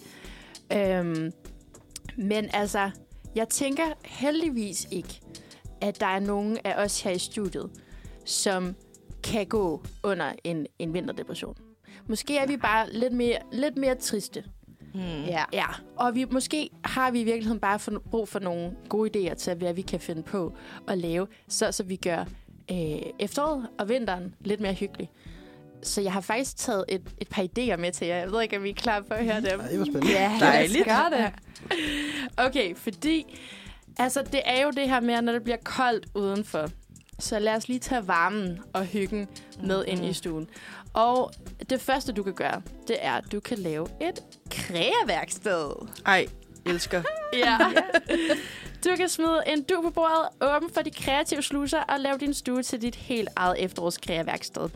Øhm, 0.72 1.32
men 2.16 2.50
altså, 2.52 2.90
jeg 3.34 3.48
tænker 3.48 3.84
heldigvis 4.04 4.88
ikke, 4.90 5.20
at 5.80 6.00
der 6.00 6.06
er 6.06 6.18
nogen 6.18 6.58
af 6.64 6.84
os 6.84 7.00
her 7.00 7.10
i 7.10 7.18
studiet, 7.18 7.70
som 8.28 8.74
kan 9.22 9.46
gå 9.46 9.82
under 10.02 10.32
en, 10.44 10.66
en 10.78 10.94
vinterdepression. 10.94 11.56
Måske 12.06 12.36
er 12.36 12.46
vi 12.46 12.56
bare 12.56 12.92
lidt 12.92 13.12
mere, 13.12 13.38
lidt 13.52 13.76
mere 13.76 13.94
triste. 13.94 14.44
Hmm. 14.94 15.24
Ja. 15.26 15.44
Ja, 15.52 15.66
og 15.96 16.14
vi, 16.14 16.24
måske 16.24 16.70
har 16.84 17.10
vi 17.10 17.20
i 17.20 17.24
virkeligheden 17.24 17.60
bare 17.60 17.78
for, 17.78 18.02
brug 18.10 18.28
for 18.28 18.38
nogle 18.38 18.72
gode 18.88 19.10
idéer 19.30 19.34
til, 19.34 19.54
hvad 19.54 19.74
vi 19.74 19.82
kan 19.82 20.00
finde 20.00 20.22
på 20.22 20.52
at 20.88 20.98
lave, 20.98 21.26
så, 21.48 21.72
så 21.72 21.82
vi 21.82 21.96
gør 21.96 22.24
øh, 22.70 23.02
efteråret 23.18 23.68
og 23.78 23.88
vinteren 23.88 24.34
lidt 24.40 24.60
mere 24.60 24.72
hyggelig. 24.72 25.10
Så 25.82 26.00
jeg 26.00 26.12
har 26.12 26.20
faktisk 26.20 26.56
taget 26.56 26.84
et, 26.88 27.02
et 27.20 27.28
par 27.28 27.42
idéer 27.42 27.76
med 27.76 27.92
til 27.92 28.06
jer. 28.06 28.16
Jeg 28.16 28.32
ved 28.32 28.42
ikke, 28.42 28.56
om 28.56 28.64
I 28.64 28.70
er 28.70 28.74
klar 28.74 29.00
på 29.00 29.14
at 29.14 29.24
høre 29.24 29.40
dem. 29.40 29.60
Ej, 29.60 29.68
det 29.68 29.78
var 29.78 29.84
spændende. 29.84 30.12
Ja, 30.12 30.36
Dejligt. 30.40 30.84
Gør 30.84 31.08
det. 31.12 31.32
Okay, 32.36 32.76
fordi 32.76 33.36
altså, 33.98 34.22
det 34.22 34.40
er 34.44 34.62
jo 34.62 34.70
det 34.70 34.88
her 34.88 35.00
med, 35.00 35.22
når 35.22 35.32
det 35.32 35.42
bliver 35.42 35.58
koldt 35.64 36.06
udenfor. 36.14 36.68
Så 37.18 37.38
lad 37.38 37.54
os 37.54 37.68
lige 37.68 37.80
tage 37.80 38.08
varmen 38.08 38.60
og 38.72 38.84
hyggen 38.84 39.28
med 39.62 39.84
ind 39.84 40.04
i 40.04 40.12
stuen. 40.12 40.48
Og 40.92 41.32
det 41.70 41.80
første, 41.80 42.12
du 42.12 42.22
kan 42.22 42.32
gøre, 42.34 42.62
det 42.88 42.96
er, 43.00 43.12
at 43.12 43.24
du 43.32 43.40
kan 43.40 43.58
lave 43.58 43.86
et 44.00 44.20
kræværksted. 44.50 45.70
Ej, 46.06 46.26
elsker. 46.66 47.02
Ja. 47.34 47.58
Du 48.84 48.96
kan 48.96 49.08
smide 49.08 49.42
en 49.46 49.62
du 49.62 49.80
på 49.82 49.90
bordet, 49.90 50.28
åben 50.40 50.70
for 50.70 50.82
de 50.82 50.90
kreative 50.90 51.42
sluser 51.42 51.80
og 51.80 52.00
lave 52.00 52.18
din 52.18 52.34
stue 52.34 52.62
til 52.62 52.82
dit 52.82 52.94
helt 52.94 53.28
eget 53.36 53.64
efterårskræværksted. 53.64 54.68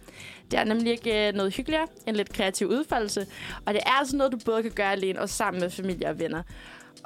Det 0.50 0.59
er 0.59 0.64
nemlig 0.64 0.92
ikke 0.92 1.28
øh, 1.28 1.35
noget 1.35 1.55
hyggeligere 1.55 1.87
end 2.07 2.16
lidt 2.16 2.33
kreativ 2.33 2.68
udfoldelse, 2.68 3.26
og 3.66 3.74
det 3.74 3.83
er 3.87 3.90
altså 3.90 4.16
noget, 4.16 4.33
du 4.33 4.38
både 4.44 4.62
kan 4.62 4.70
gøre 4.72 4.92
alene 4.92 5.20
og 5.20 5.28
sammen 5.28 5.61
med 5.61 5.70
familie 5.70 6.09
og 6.09 6.18
venner. 6.18 6.42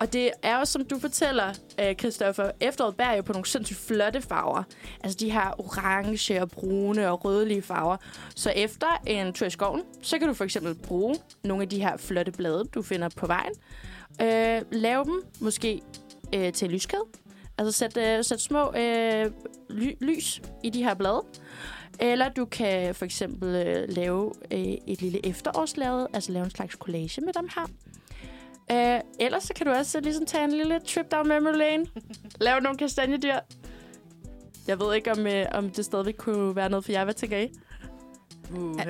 Og 0.01 0.13
det 0.13 0.31
er 0.43 0.57
også, 0.57 0.73
som 0.73 0.85
du 0.85 0.99
fortæller, 0.99 1.53
øh, 1.81 1.97
Kristoffer, 1.97 2.51
efteråret 2.61 2.97
bærer 2.97 3.17
jo 3.17 3.23
på 3.23 3.33
nogle 3.33 3.47
sindssygt 3.47 3.79
flotte 3.79 4.21
farver. 4.21 4.63
Altså 5.05 5.17
de 5.21 5.31
her 5.31 5.61
orange 5.61 6.43
og 6.43 6.51
brune 6.51 7.11
og 7.11 7.25
rødlige 7.25 7.63
farver. 7.63 7.97
Så 8.35 8.51
efter 8.51 9.03
en 9.07 9.33
tur 9.33 9.47
i 9.47 9.51
skoven, 9.51 9.83
så 10.03 10.19
kan 10.19 10.29
du 10.29 10.35
for 10.35 10.45
eksempel 10.45 10.75
bruge 10.75 11.17
nogle 11.45 11.63
af 11.63 11.69
de 11.69 11.81
her 11.83 11.97
flotte 11.97 12.33
blade, 12.33 12.65
du 12.75 12.83
finder 12.83 13.09
på 13.17 13.27
vejen. 13.27 13.53
Øh, 14.23 14.63
lave 14.73 15.05
dem 15.05 15.23
måske 15.41 15.81
øh, 16.35 16.53
til 16.53 16.71
lyskæde. 16.71 17.03
Altså 17.59 17.79
sæt, 17.79 17.97
øh, 17.97 18.25
sæt 18.25 18.41
små 18.41 18.73
øh, 18.77 19.31
ly- 19.71 19.97
lys 20.01 20.43
i 20.63 20.71
de 20.71 20.85
her 20.85 20.95
blade. 20.95 21.23
Eller 22.01 22.29
du 22.29 22.45
kan 22.45 22.95
for 22.95 23.05
eksempel 23.05 23.67
øh, 23.67 23.89
lave 23.89 24.33
øh, 24.51 24.59
et 24.87 25.03
lille 25.03 25.27
efterårslade, 25.27 26.09
altså 26.13 26.33
lave 26.33 26.45
en 26.45 26.51
slags 26.51 26.75
collage 26.75 27.21
med 27.21 27.33
dem 27.33 27.49
her. 27.55 27.67
Øh, 28.73 29.01
ellers 29.21 29.43
så 29.43 29.55
kan 29.55 29.67
du 29.67 29.73
også 29.73 30.01
ligesom 30.01 30.27
tage 30.27 30.45
en 30.45 30.53
lille 30.53 30.81
trip 30.81 31.11
down 31.13 31.29
memory 31.29 31.53
lane. 31.57 31.87
lave 32.41 32.61
nogle 32.61 32.79
kastanjedyr. 32.79 33.39
Jeg 34.69 34.81
ved 34.81 34.95
ikke, 34.95 35.13
om, 35.13 35.27
øh, 35.27 35.47
om 35.53 35.71
det 35.71 35.85
stadigvæk 35.85 36.15
kunne 36.19 36.57
være 36.57 36.69
noget 36.71 36.85
for 36.85 36.93
jer. 36.93 37.05
Hvad 37.05 37.15
tænker 37.15 37.39
I? 37.39 37.53
Uh, 38.51 38.81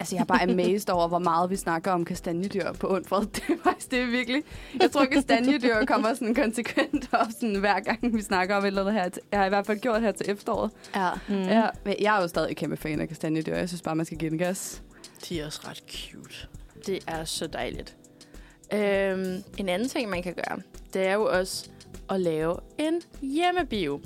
Altså, 0.00 0.16
jeg 0.16 0.20
er 0.20 0.24
bare 0.24 0.42
amazed 0.42 0.90
over, 0.90 1.08
hvor 1.08 1.18
meget 1.18 1.50
vi 1.50 1.56
snakker 1.56 1.92
om 1.92 2.04
kastanjedyr 2.04 2.72
på 2.72 2.86
undfred. 2.86 3.26
Det 3.34 3.42
er 3.48 3.56
faktisk 3.64 3.90
det 3.90 3.98
er 4.00 4.06
virkelig. 4.06 4.42
Jeg 4.80 4.90
tror, 4.90 5.04
kastanjedyr 5.04 5.84
kommer 5.84 6.14
sådan 6.14 6.34
konsekvent 6.34 7.08
op 7.12 7.26
sådan, 7.40 7.56
hver 7.56 7.80
gang, 7.80 8.16
vi 8.16 8.22
snakker 8.22 8.56
om 8.56 8.62
et 8.62 8.66
eller 8.66 8.80
andet 8.80 8.94
her. 8.94 9.08
Jeg 9.32 9.38
har 9.40 9.46
i 9.46 9.48
hvert 9.48 9.66
fald 9.66 9.78
gjort 9.78 10.02
her 10.02 10.12
til 10.12 10.30
efteråret. 10.30 10.70
Ja. 10.94 11.10
Mm. 11.28 11.34
Ja, 11.34 11.66
men 11.84 11.94
jeg 12.00 12.16
er 12.16 12.22
jo 12.22 12.28
stadig 12.28 12.56
kæmpe 12.56 12.76
fan 12.76 13.00
af 13.00 13.08
kastanjedyr. 13.08 13.54
Jeg 13.54 13.68
synes 13.68 13.82
bare, 13.82 13.96
man 13.96 14.06
skal 14.06 14.18
give 14.18 14.30
den 14.30 14.38
gas. 14.38 14.82
De 15.28 15.40
er 15.40 15.46
også 15.46 15.60
ret 15.68 15.82
cute. 15.90 16.48
Det 16.86 16.98
er 17.06 17.24
så 17.24 17.46
dejligt. 17.46 17.96
Øhm, 18.72 19.42
en 19.58 19.68
anden 19.68 19.88
ting, 19.88 20.10
man 20.10 20.22
kan 20.22 20.34
gøre, 20.34 20.60
det 20.94 21.06
er 21.06 21.14
jo 21.14 21.24
også 21.24 21.70
at 22.10 22.20
lave 22.20 22.56
en 22.78 23.02
hjemmebio. 23.22 24.00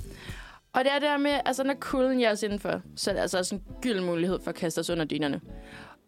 Og 0.73 0.83
det 0.83 0.93
er 0.93 0.99
der 0.99 1.17
med, 1.17 1.39
altså 1.45 1.63
når 1.63 1.73
kulden 1.73 2.21
er 2.21 2.31
os 2.31 2.43
indenfor, 2.43 2.81
så 2.95 3.09
er 3.09 3.13
det 3.13 3.21
altså 3.21 3.37
også 3.37 3.55
en 3.55 3.63
gyld 3.81 4.01
mulighed 4.01 4.39
for 4.43 4.49
at 4.49 4.55
kaste 4.55 4.79
os 4.79 4.89
under 4.89 5.05
dynerne. 5.05 5.41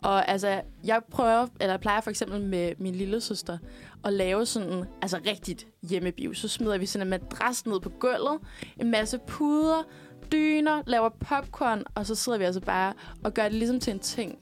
Og 0.03 0.29
altså, 0.29 0.61
jeg 0.83 1.01
prøver, 1.11 1.47
eller 1.61 1.77
plejer 1.77 2.01
for 2.01 2.09
eksempel 2.09 2.41
med 2.41 2.73
min 2.77 2.95
lille 2.95 3.21
søster, 3.21 3.57
at 4.05 4.13
lave 4.13 4.45
sådan, 4.45 4.83
altså 5.01 5.19
rigtigt 5.27 5.67
hjemmebio. 5.89 6.33
Så 6.33 6.47
smider 6.47 6.77
vi 6.77 6.85
sådan 6.85 7.07
en 7.07 7.09
madras 7.09 7.65
ned 7.65 7.79
på 7.79 7.89
gulvet, 7.89 8.39
en 8.79 8.91
masse 8.91 9.19
puder, 9.27 9.83
dyner, 10.31 10.81
laver 10.87 11.09
popcorn, 11.09 11.83
og 11.95 12.05
så 12.05 12.15
sidder 12.15 12.37
vi 12.37 12.43
altså 12.43 12.61
bare 12.61 12.93
og 13.23 13.33
gør 13.33 13.43
det 13.43 13.53
ligesom 13.53 13.79
til 13.79 13.93
en 13.93 13.99
ting. 13.99 14.37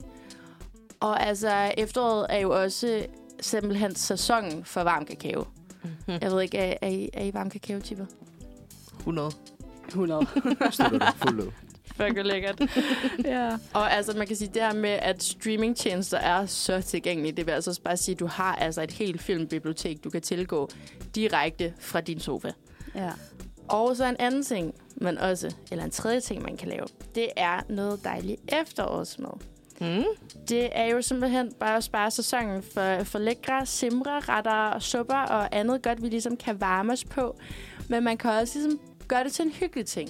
Og 1.00 1.24
altså, 1.24 1.74
efteråret 1.78 2.26
er 2.30 2.39
jo 2.39 2.62
også 2.63 3.06
simpelthen 3.41 3.95
sæsonen 3.95 4.65
for 4.65 4.82
varm 4.84 5.06
kakao. 5.06 5.47
Mm-hmm. 5.84 6.17
Jeg 6.21 6.32
ved 6.32 6.41
ikke, 6.41 6.58
er, 6.58 6.77
er, 6.82 6.88
I, 6.88 7.10
er 7.13 7.23
I 7.23 7.34
varm 7.34 7.49
kakao-typer? 7.49 8.06
100. 8.99 9.32
100. 9.88 10.27
Støtter 10.71 10.99
du 10.99 11.06
fuldt 11.17 11.39
ud. 11.41 11.51
Fuck, 11.97 12.13
hvor 12.13 12.23
lækkert. 12.23 12.62
ja. 13.25 13.58
Og 13.73 13.93
altså, 13.93 14.17
man 14.17 14.27
kan 14.27 14.36
sige, 14.36 14.51
det 14.54 14.62
her 14.62 14.73
med, 14.73 14.89
at 14.89 15.23
streamingtjenester 15.23 16.17
er 16.17 16.45
så 16.45 16.82
tilgængelige, 16.82 17.32
det 17.32 17.45
vil 17.45 17.51
altså 17.51 17.71
også 17.71 17.82
bare 17.82 17.97
sige, 17.97 18.13
at 18.13 18.19
du 18.19 18.25
har 18.27 18.56
altså 18.56 18.82
et 18.82 18.91
helt 18.91 19.21
filmbibliotek, 19.21 20.04
du 20.04 20.10
kan 20.10 20.21
tilgå 20.21 20.69
direkte 21.15 21.73
fra 21.80 22.01
din 22.01 22.19
sofa. 22.19 22.51
ja. 22.95 23.12
Og 23.67 23.95
så 23.95 24.06
en 24.06 24.15
anden 24.19 24.43
ting, 24.43 24.75
men 24.95 25.17
også, 25.17 25.56
eller 25.71 25.84
en 25.86 25.91
tredje 25.91 26.19
ting, 26.19 26.43
man 26.43 26.58
kan 26.58 26.67
lave, 26.67 26.86
det 27.15 27.27
er 27.36 27.60
noget 27.69 28.04
dejligt 28.04 28.41
efterårsmad. 28.62 29.32
Mm. 29.82 30.04
Det 30.50 30.70
er 30.72 30.86
jo 30.86 31.02
simpelthen 31.02 31.54
bare 31.60 31.78
at 31.78 31.84
spare 31.84 32.12
sæsonen 32.12 32.63
for, 32.63 33.04
for 33.04 33.20
lækre 33.20 33.65
simre, 33.65 34.20
retter, 34.20 34.80
supper 34.80 35.15
og 35.15 35.56
andet 35.56 35.82
godt, 35.82 36.04
vi 36.04 36.10
ligesom 36.10 36.38
kan 36.38 36.62
varme 36.62 36.94
os 36.94 37.06
på. 37.06 37.39
Men 37.88 38.04
man 38.04 38.17
kan 38.17 38.32
også 38.32 38.60
ligesom 38.60 38.80
gøre 39.08 39.24
det 39.24 39.32
til 39.32 39.46
en 39.46 39.52
hyggelig 39.52 39.86
ting. 39.86 40.10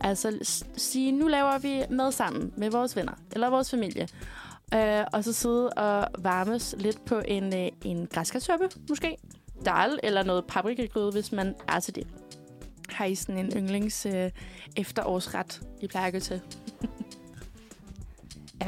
Altså 0.00 0.38
sige, 0.76 1.12
nu 1.12 1.28
laver 1.28 1.58
vi 1.58 1.82
mad 1.90 2.12
sammen 2.12 2.52
med 2.56 2.70
vores 2.70 2.96
venner 2.96 3.12
eller 3.32 3.50
vores 3.50 3.70
familie. 3.70 4.08
Øh, 4.74 5.04
og 5.12 5.24
så 5.24 5.32
sidde 5.32 5.70
og 5.70 6.08
varmes 6.18 6.74
lidt 6.78 7.04
på 7.04 7.22
en, 7.24 7.54
øh, 7.54 7.68
en 7.84 8.06
græskarsuppe, 8.06 8.68
måske. 8.88 9.16
Dal 9.64 9.98
eller 10.02 10.22
noget 10.22 10.44
paprikagryde, 10.48 11.12
hvis 11.12 11.32
man 11.32 11.54
er 11.68 11.80
til 11.80 11.94
det. 11.94 12.06
Har 12.88 13.04
I 13.04 13.14
sådan 13.14 13.38
en 13.38 13.52
yndlings 13.56 14.06
øh, 14.06 14.30
efterårsret, 14.76 15.62
I 15.80 15.86
plejer 15.86 16.06
at 16.06 16.12
gå 16.12 16.20
til? 16.20 16.40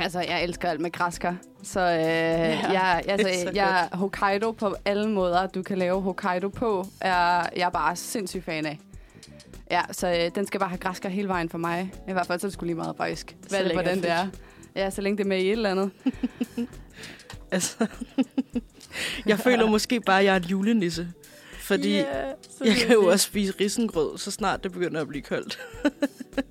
Altså, 0.00 0.20
jeg 0.20 0.44
elsker 0.44 0.70
alt 0.70 0.80
med 0.80 0.92
græskar. 0.92 1.36
Så 1.62 1.80
øh, 1.80 1.98
ja, 1.98 2.72
jeg, 2.72 3.04
altså, 3.08 3.28
er 3.28 3.32
så 3.32 3.50
jeg, 3.54 3.88
Hokkaido 3.92 4.52
på 4.52 4.76
alle 4.84 5.10
måder, 5.10 5.46
du 5.46 5.62
kan 5.62 5.78
lave 5.78 6.00
Hokkaido 6.00 6.48
på, 6.48 6.86
er 7.00 7.46
jeg 7.56 7.72
bare 7.72 7.96
sindssygt 7.96 8.44
fan 8.44 8.66
af. 8.66 8.78
Ja, 9.70 9.82
så 9.92 10.08
øh, 10.08 10.30
den 10.34 10.46
skal 10.46 10.60
bare 10.60 10.68
have 10.68 10.78
græskar 10.78 11.08
hele 11.08 11.28
vejen 11.28 11.48
for 11.48 11.58
mig. 11.58 11.92
I 12.08 12.12
hvert 12.12 12.26
fald 12.26 12.40
så 12.40 12.46
er 12.46 12.48
det 12.48 12.52
sgu 12.52 12.64
lige 12.64 12.74
meget 12.74 12.96
faktisk. 12.96 13.36
Hvad 13.48 13.58
er 13.60 13.64
det, 13.64 13.72
hvordan 13.72 14.02
det 14.02 14.10
er. 14.10 14.26
Ja, 14.76 14.90
så 14.90 15.00
længe 15.00 15.18
det 15.18 15.24
er 15.24 15.28
med 15.28 15.38
i 15.38 15.46
et 15.46 15.52
eller 15.52 15.70
andet. 15.70 15.90
Altså, 17.50 17.86
jeg 19.26 19.38
føler 19.38 19.70
måske 19.70 20.00
bare, 20.00 20.18
at 20.18 20.24
jeg 20.24 20.32
er 20.32 20.36
en 20.36 20.44
julenisse. 20.44 21.08
Fordi 21.58 21.92
yeah, 21.92 22.34
jeg 22.64 22.76
kan 22.76 22.92
jo 22.92 23.06
også 23.06 23.26
spise 23.26 23.54
risengrød, 23.60 24.18
så 24.18 24.30
snart 24.30 24.64
det 24.64 24.72
begynder 24.72 25.00
at 25.00 25.08
blive 25.08 25.22
koldt. 25.22 25.58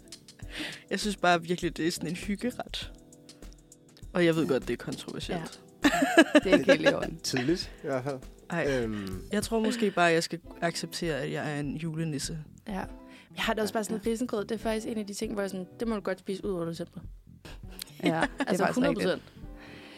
jeg 0.91 0.99
synes 0.99 1.15
bare 1.15 1.41
virkelig, 1.41 1.77
det 1.77 1.87
er 1.87 1.91
sådan 1.91 2.09
en 2.09 2.15
hyggeret. 2.15 2.91
Og 4.13 4.25
jeg 4.25 4.35
ved 4.35 4.47
godt, 4.47 4.67
det 4.67 4.73
er 4.73 4.77
kontroversielt. 4.77 5.59
Det 6.33 6.53
er 6.53 6.57
ikke 6.57 6.71
helt 6.71 6.89
i 6.89 6.93
orden. 6.93 7.19
Tidligt, 7.23 7.71
i 7.83 7.87
hvert 7.87 8.03
fald. 8.03 8.19
Ej, 8.49 8.67
Øhm, 8.83 9.21
jeg 9.31 9.43
tror 9.43 9.59
måske 9.59 9.91
bare, 9.91 10.07
at 10.07 10.13
jeg 10.13 10.23
skal 10.23 10.39
acceptere, 10.61 11.15
at 11.15 11.31
jeg 11.31 11.55
er 11.55 11.59
en 11.59 11.75
julenisse. 11.77 12.37
Ja. 12.67 12.73
Jeg 13.35 13.43
har 13.43 13.53
det 13.53 13.61
også 13.61 13.73
bare 13.73 13.83
sådan, 13.83 14.05
risengrød, 14.05 14.45
det 14.45 14.55
er 14.55 14.59
faktisk 14.59 14.87
en 14.87 14.97
af 14.97 15.07
de 15.07 15.13
ting, 15.13 15.33
hvor 15.33 15.41
jeg 15.41 15.49
sådan, 15.49 15.67
det 15.79 15.87
må 15.87 15.95
du 15.95 16.01
godt 16.01 16.19
spise 16.19 16.45
ud 16.45 16.51
over 16.51 16.65
december. 16.65 16.99
Ja, 18.03 18.07
det 18.39 18.45
Altså 18.47 18.63
faktisk 18.65 18.77
100 18.77 18.89
rigtigt. 18.89 19.07
procent. 19.09 19.32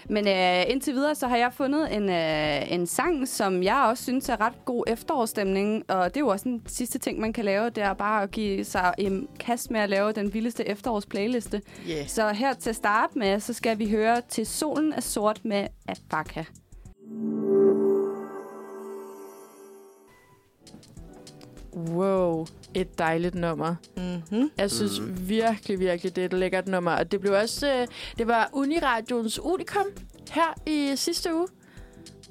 Men 0.09 0.27
øh, 0.27 0.71
indtil 0.71 0.93
videre, 0.93 1.15
så 1.15 1.27
har 1.27 1.37
jeg 1.37 1.53
fundet 1.53 1.95
en, 1.95 2.09
øh, 2.09 2.71
en 2.71 2.87
sang, 2.87 3.27
som 3.27 3.63
jeg 3.63 3.85
også 3.89 4.03
synes 4.03 4.29
er 4.29 4.41
ret 4.41 4.65
god 4.65 4.83
efterårsstemning. 4.87 5.83
Og 5.91 6.05
det 6.05 6.17
er 6.17 6.21
jo 6.21 6.27
også 6.27 6.43
den 6.43 6.61
sidste 6.67 6.99
ting, 6.99 7.19
man 7.19 7.33
kan 7.33 7.45
lave. 7.45 7.69
Det 7.69 7.83
er 7.83 7.93
bare 7.93 8.23
at 8.23 8.31
give 8.31 8.63
sig 8.63 8.93
en 8.97 9.27
kast 9.39 9.71
med 9.71 9.79
at 9.79 9.89
lave 9.89 10.11
den 10.11 10.33
vildeste 10.33 10.67
efterårsplayliste. 10.67 11.61
Yeah. 11.89 12.07
Så 12.07 12.29
her 12.29 12.53
til 12.53 12.69
at 12.69 12.75
starte 12.75 13.17
med, 13.17 13.39
så 13.39 13.53
skal 13.53 13.79
vi 13.79 13.89
høre 13.89 14.21
til 14.29 14.45
Solen 14.45 14.93
er 14.93 15.01
sort 15.01 15.45
med 15.45 15.67
Abaka. 15.87 16.43
Wow, 21.75 22.45
et 22.75 22.99
dejligt 22.99 23.35
nummer. 23.35 23.75
Mm-hmm. 23.97 24.51
Jeg 24.57 24.71
synes 24.71 24.99
mm. 24.99 25.29
virkelig, 25.29 25.79
virkelig, 25.79 26.15
det 26.15 26.21
er 26.21 26.25
et 26.25 26.33
lækkert 26.33 26.67
nummer. 26.67 26.91
Og 26.91 27.11
det 27.11 27.21
blev 27.21 27.33
også, 27.33 27.73
øh, 27.73 27.87
det 28.17 28.27
var 28.27 28.49
Uniradions 28.53 29.39
Unicum 29.39 29.85
her 30.31 30.53
i 30.65 30.93
sidste 30.95 31.35
uge. 31.35 31.47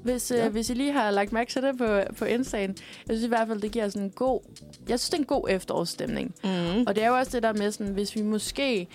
Hvis, 0.03 0.31
ja. 0.31 0.37
Ja. 0.37 0.45
øh, 0.45 0.51
hvis 0.51 0.69
I 0.69 0.73
lige 0.73 0.91
har 0.91 1.11
lagt 1.11 1.31
mærke 1.31 1.51
til 1.51 1.61
det 1.61 1.77
på, 1.77 1.99
på 2.17 2.25
Insta'en. 2.25 2.57
Jeg 2.57 2.75
synes 3.09 3.23
i 3.23 3.27
hvert 3.27 3.47
fald, 3.47 3.61
det 3.61 3.71
giver 3.71 3.89
sådan 3.89 4.01
en 4.01 4.09
god... 4.09 4.41
Jeg 4.89 4.99
synes, 4.99 5.09
det 5.09 5.17
er 5.17 5.21
en 5.21 5.25
god 5.25 5.49
efterårsstemning. 5.49 6.35
Mm. 6.43 6.83
Og 6.87 6.95
det 6.95 7.03
er 7.03 7.07
jo 7.07 7.17
også 7.17 7.31
det 7.31 7.43
der 7.43 7.53
med, 7.53 7.71
sådan, 7.71 7.93
hvis 7.93 8.15
vi 8.15 8.21
måske 8.21 8.87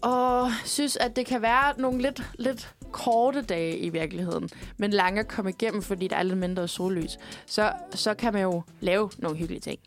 og 0.00 0.50
synes, 0.64 0.96
at 0.96 1.16
det 1.16 1.26
kan 1.26 1.42
være 1.42 1.80
nogle 1.80 2.02
lidt, 2.02 2.22
lidt 2.38 2.74
korte 2.92 3.42
dage 3.42 3.78
i 3.78 3.88
virkeligheden, 3.88 4.48
men 4.76 4.90
lange 4.90 5.20
at 5.20 5.28
komme 5.28 5.50
igennem, 5.50 5.82
fordi 5.82 6.08
der 6.08 6.16
er 6.16 6.22
lidt 6.22 6.38
mindre 6.38 6.68
sollys, 6.68 7.18
så, 7.46 7.72
så 7.94 8.14
kan 8.14 8.32
man 8.32 8.42
jo 8.42 8.62
lave 8.80 9.10
nogle 9.18 9.36
hyggelige 9.36 9.60
ting. 9.60 9.78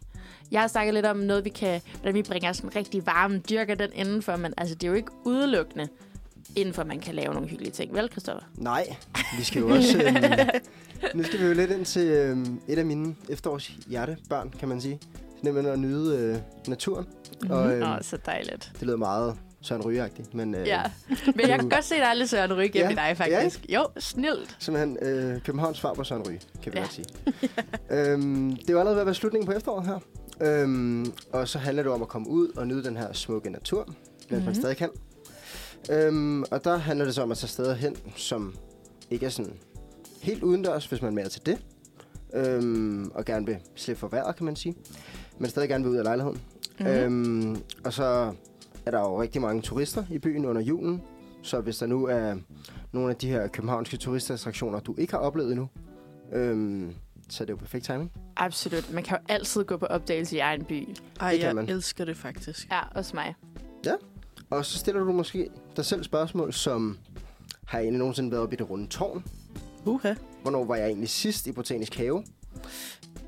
Jeg 0.52 0.62
har 0.62 0.68
snakket 0.68 0.94
lidt 0.94 1.06
om 1.06 1.18
noget, 1.18 1.46
vi 1.46 1.50
kan, 1.50 1.82
hvordan 2.02 2.14
vi 2.16 2.24
bringer 2.24 2.54
sådan 2.54 2.76
rigtig 2.76 3.06
varme, 3.06 3.38
dyrker 3.50 3.76
den 3.76 3.90
indenfor, 3.94 4.36
men 4.36 4.54
altså, 4.58 4.76
det 4.76 4.84
er 4.84 4.88
jo 4.88 4.94
ikke 4.94 5.12
udelukkende 5.26 5.88
indenfor, 6.56 6.84
man 6.84 7.00
kan 7.00 7.16
lave 7.16 7.34
nogle 7.34 7.50
hyggelige 7.50 7.72
ting. 7.72 7.94
Vel, 7.94 8.10
Christoffer? 8.12 8.44
nej, 8.58 8.96
vi 9.38 9.44
skal 9.44 9.60
jo 9.60 9.70
også... 9.70 10.04
Øhm, 10.04 10.18
nu 11.14 11.24
skal 11.24 11.40
vi 11.40 11.46
jo 11.46 11.54
lidt 11.54 11.72
ind 11.72 11.86
til 11.86 12.08
øhm, 12.08 12.60
et 12.68 12.80
af 12.80 12.86
mine 12.86 13.16
efterårshjertebørn, 13.30 14.54
kan 14.60 14.70
man 14.70 14.82
sige. 14.82 15.00
Nemlig 15.42 15.72
at 15.72 15.80
nyde 15.80 16.18
øh, 16.18 16.38
naturen. 16.68 17.06
Og 17.50 17.74
øhm, 17.74 17.84
Åh, 17.84 17.98
så 18.02 18.18
dejligt. 18.26 18.72
det 18.80 18.82
lyder 18.82 18.98
meget 18.98 19.36
Søren 19.64 19.82
Ryge-agtigt, 19.82 20.34
men 20.34 20.56
øh, 20.56 20.68
Ja, 20.68 20.84
men 21.26 21.50
jeg 21.50 21.60
kan 21.60 21.70
godt 21.76 21.84
se, 21.86 21.96
at 21.96 22.02
der 22.02 22.08
er 22.08 22.14
lidt 22.14 22.30
Søren 22.30 22.54
Ryge 22.54 22.72
Ja, 22.76 22.90
i 22.90 22.96
dig, 22.96 23.14
faktisk. 23.18 23.66
Jo, 23.70 23.88
snilt. 24.00 24.56
simpelthen 24.60 24.98
øh, 25.02 25.42
Københavns 25.42 25.78
svar 25.78 25.94
på 25.94 26.04
Søren 26.04 26.28
Ryge, 26.28 26.42
kan 26.64 26.74
vi 26.74 26.78
Ja. 26.78 26.84
ja. 26.84 26.86
godt 26.86 26.94
sige. 26.94 28.12
øhm, 28.12 28.56
det 28.56 28.70
er 28.70 28.74
jo 28.74 28.80
allerede 28.80 28.96
ved 28.96 29.02
at 29.02 29.06
være 29.06 29.16
slutningen 29.16 29.46
på 29.46 29.52
efteråret 29.54 29.86
her. 29.86 30.00
Øhm, 30.42 31.06
og 31.34 31.48
så 31.48 31.58
handler 31.60 31.84
det 31.84 31.92
om 31.92 32.02
at 32.02 32.08
komme 32.08 32.30
ud 32.30 32.48
og 32.50 32.68
nyde 32.68 32.84
den 32.84 32.98
her 32.98 33.14
smukke 33.14 33.50
natur, 33.50 33.86
mens 33.88 33.98
mm-hmm. 34.30 34.38
Mhm. 34.38 34.46
man 34.46 34.56
stadig 34.56 34.78
kan. 34.78 34.90
Øhm, 35.92 36.44
og 36.52 36.64
der 36.64 36.78
handler 36.78 37.06
det 37.06 37.16
så 37.16 37.22
om 37.22 37.32
at 37.32 37.38
tage 37.38 37.48
steder 37.50 37.74
hen, 37.76 37.96
som 38.16 38.56
ikke 39.12 39.26
er 39.26 39.30
sådan 39.30 39.54
helt 40.22 40.44
udendørs, 40.44 40.86
hvis 40.86 41.02
man 41.02 41.12
er 41.12 41.16
mere 41.16 41.30
til 41.30 41.46
det. 41.46 41.58
Øhm, 42.34 43.12
og 43.16 43.26
gerne 43.26 43.46
vil 43.46 43.58
slippe 43.76 44.00
for 44.00 44.08
vejret, 44.08 44.36
kan 44.36 44.46
man 44.46 44.56
sige. 44.56 44.76
Men 45.38 45.50
stadig 45.50 45.70
gerne 45.70 45.84
vil 45.84 45.92
ud 45.94 45.98
af 45.98 46.04
lejligheden. 46.04 46.42
Mhm. 46.80 46.90
Mm-hmm. 46.90 47.52
Øhm, 47.54 47.62
og 47.86 47.94
så 47.94 48.34
er 48.86 48.92
der 48.92 49.00
jo 49.00 49.22
rigtig 49.22 49.42
mange 49.42 49.62
turister 49.62 50.04
i 50.10 50.20
byen 50.20 50.46
under 50.46 50.62
julen. 50.62 51.02
Så 51.42 51.62
hvis 51.62 51.78
der 51.78 51.86
nu 51.86 52.06
er 52.06 52.36
nogle 52.92 53.10
af 53.10 53.16
de 53.16 53.28
her 53.30 53.48
københavnske 53.48 53.98
turistattraktioner, 53.98 54.80
du 54.80 54.96
ikke 54.98 55.14
har 55.14 55.20
oplevet 55.20 55.52
endnu, 55.52 55.70
øhm, 56.34 56.96
så 57.30 57.44
er 57.44 57.46
det 57.46 57.54
jo 57.54 57.58
perfekt 57.58 57.86
timing. 57.86 58.12
Absolut. 58.38 58.94
Man 58.94 59.04
kan 59.04 59.18
jo 59.18 59.34
altid 59.34 59.64
gå 59.64 59.78
på 59.78 59.86
opdagelse 59.86 60.36
i 60.36 60.40
egen 60.40 60.66
by. 60.66 60.88
Ej, 61.20 61.40
jeg 61.42 61.56
man. 61.56 61.70
elsker 61.70 62.06
det 62.06 62.18
faktisk. 62.18 62.68
Ja, 62.72 62.80
også 62.96 63.16
mig. 63.16 63.36
Og 64.50 64.66
så 64.66 64.78
stiller 64.78 65.04
du 65.04 65.12
måske 65.12 65.50
dig 65.76 65.86
selv 65.86 66.04
spørgsmål, 66.04 66.54
som 66.54 66.98
har 67.66 67.78
jeg 67.78 67.84
egentlig 67.84 68.00
nogensinde 68.00 68.32
været 68.32 68.44
oppe 68.44 68.56
i 68.56 68.58
det 68.58 68.70
runde 68.70 68.88
tårn? 68.88 69.24
Uha. 69.86 70.14
Hvornår 70.42 70.66
var 70.66 70.76
jeg 70.76 70.88
egentlig 70.88 71.10
sidst 71.10 71.48
i 71.48 71.52
Botanisk 71.52 71.96
Have? 71.96 72.24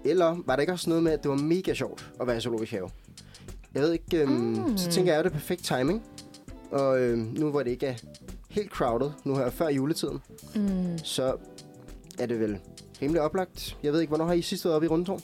Eller 0.06 0.38
var 0.46 0.56
det 0.56 0.64
ikke 0.64 0.74
også 0.74 0.90
noget 0.90 1.04
med, 1.04 1.12
at 1.12 1.24
det 1.24 1.32
var 1.32 1.38
mega 1.38 1.74
sjovt 1.74 2.12
at 2.22 2.28
være 2.28 2.38
i 2.38 2.40
Zoologisk 2.40 2.72
Have? 2.72 2.90
Jeg 3.76 3.84
ved 3.84 3.92
ikke, 3.94 4.18
øhm, 4.22 4.32
Mm. 4.32 4.78
så 4.78 4.90
tænker 4.92 5.12
jeg, 5.12 5.20
at 5.20 5.26
det 5.26 5.32
er 5.32 5.34
perfekt 5.34 5.64
timing. 5.64 6.04
Og 6.72 7.00
øhm, 7.00 7.20
nu 7.38 7.50
hvor 7.50 7.64
det 7.64 7.72
ikke 7.72 7.86
er 7.88 7.96
helt 8.50 8.72
crowded, 8.72 9.12
nu 9.24 9.36
her 9.36 9.50
før 9.50 9.70
juletiden, 9.70 10.22
Mm. 10.56 10.98
så 11.04 11.36
er 12.20 12.26
det 12.26 12.40
vel 12.40 12.58
rimelig 13.02 13.22
oplagt. 13.22 13.78
Jeg 13.84 13.94
ved 13.94 14.00
ikke, 14.02 14.10
hvornår 14.10 14.26
har 14.26 14.34
I 14.34 14.42
sidst 14.42 14.66
været 14.66 14.76
oppe 14.76 14.86
i 14.86 14.90
Rundetårn? 14.90 15.22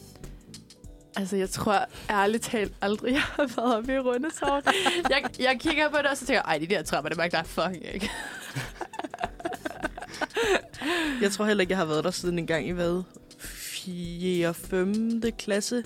Altså, 1.16 1.36
jeg 1.36 1.50
tror 1.50 1.86
ærligt 2.10 2.44
talt 2.44 2.74
aldrig, 2.82 3.12
jeg 3.14 3.22
har 3.22 3.48
været 3.56 3.78
oppe 3.78 3.94
i 3.94 4.00
Rundetårn. 4.00 4.62
jeg, 5.10 5.24
jeg 5.40 5.58
kigger 5.60 5.90
på 5.90 5.98
det, 5.98 6.06
og 6.06 6.18
så 6.18 6.26
tænker 6.26 6.42
jeg, 6.48 6.52
ej, 6.52 6.58
de 6.58 6.68
der 6.68 6.84
trapper, 6.84 7.10
det 7.10 7.18
magter 7.18 7.38
jeg 7.38 7.46
fucking 7.48 7.94
ikke. 7.94 8.10
Jeg 11.22 11.32
tror 11.32 11.46
heller 11.46 11.62
ikke, 11.62 11.72
jeg 11.72 11.78
har 11.78 11.86
været 11.86 12.04
der 12.04 12.12
siden 12.12 12.40
en 12.40 12.48
gang 12.48 12.68
i 12.68 12.72
hvad? 12.72 13.04
4. 13.40 14.48
og 14.50 14.56
5. 14.56 15.22
klasse, 15.38 15.84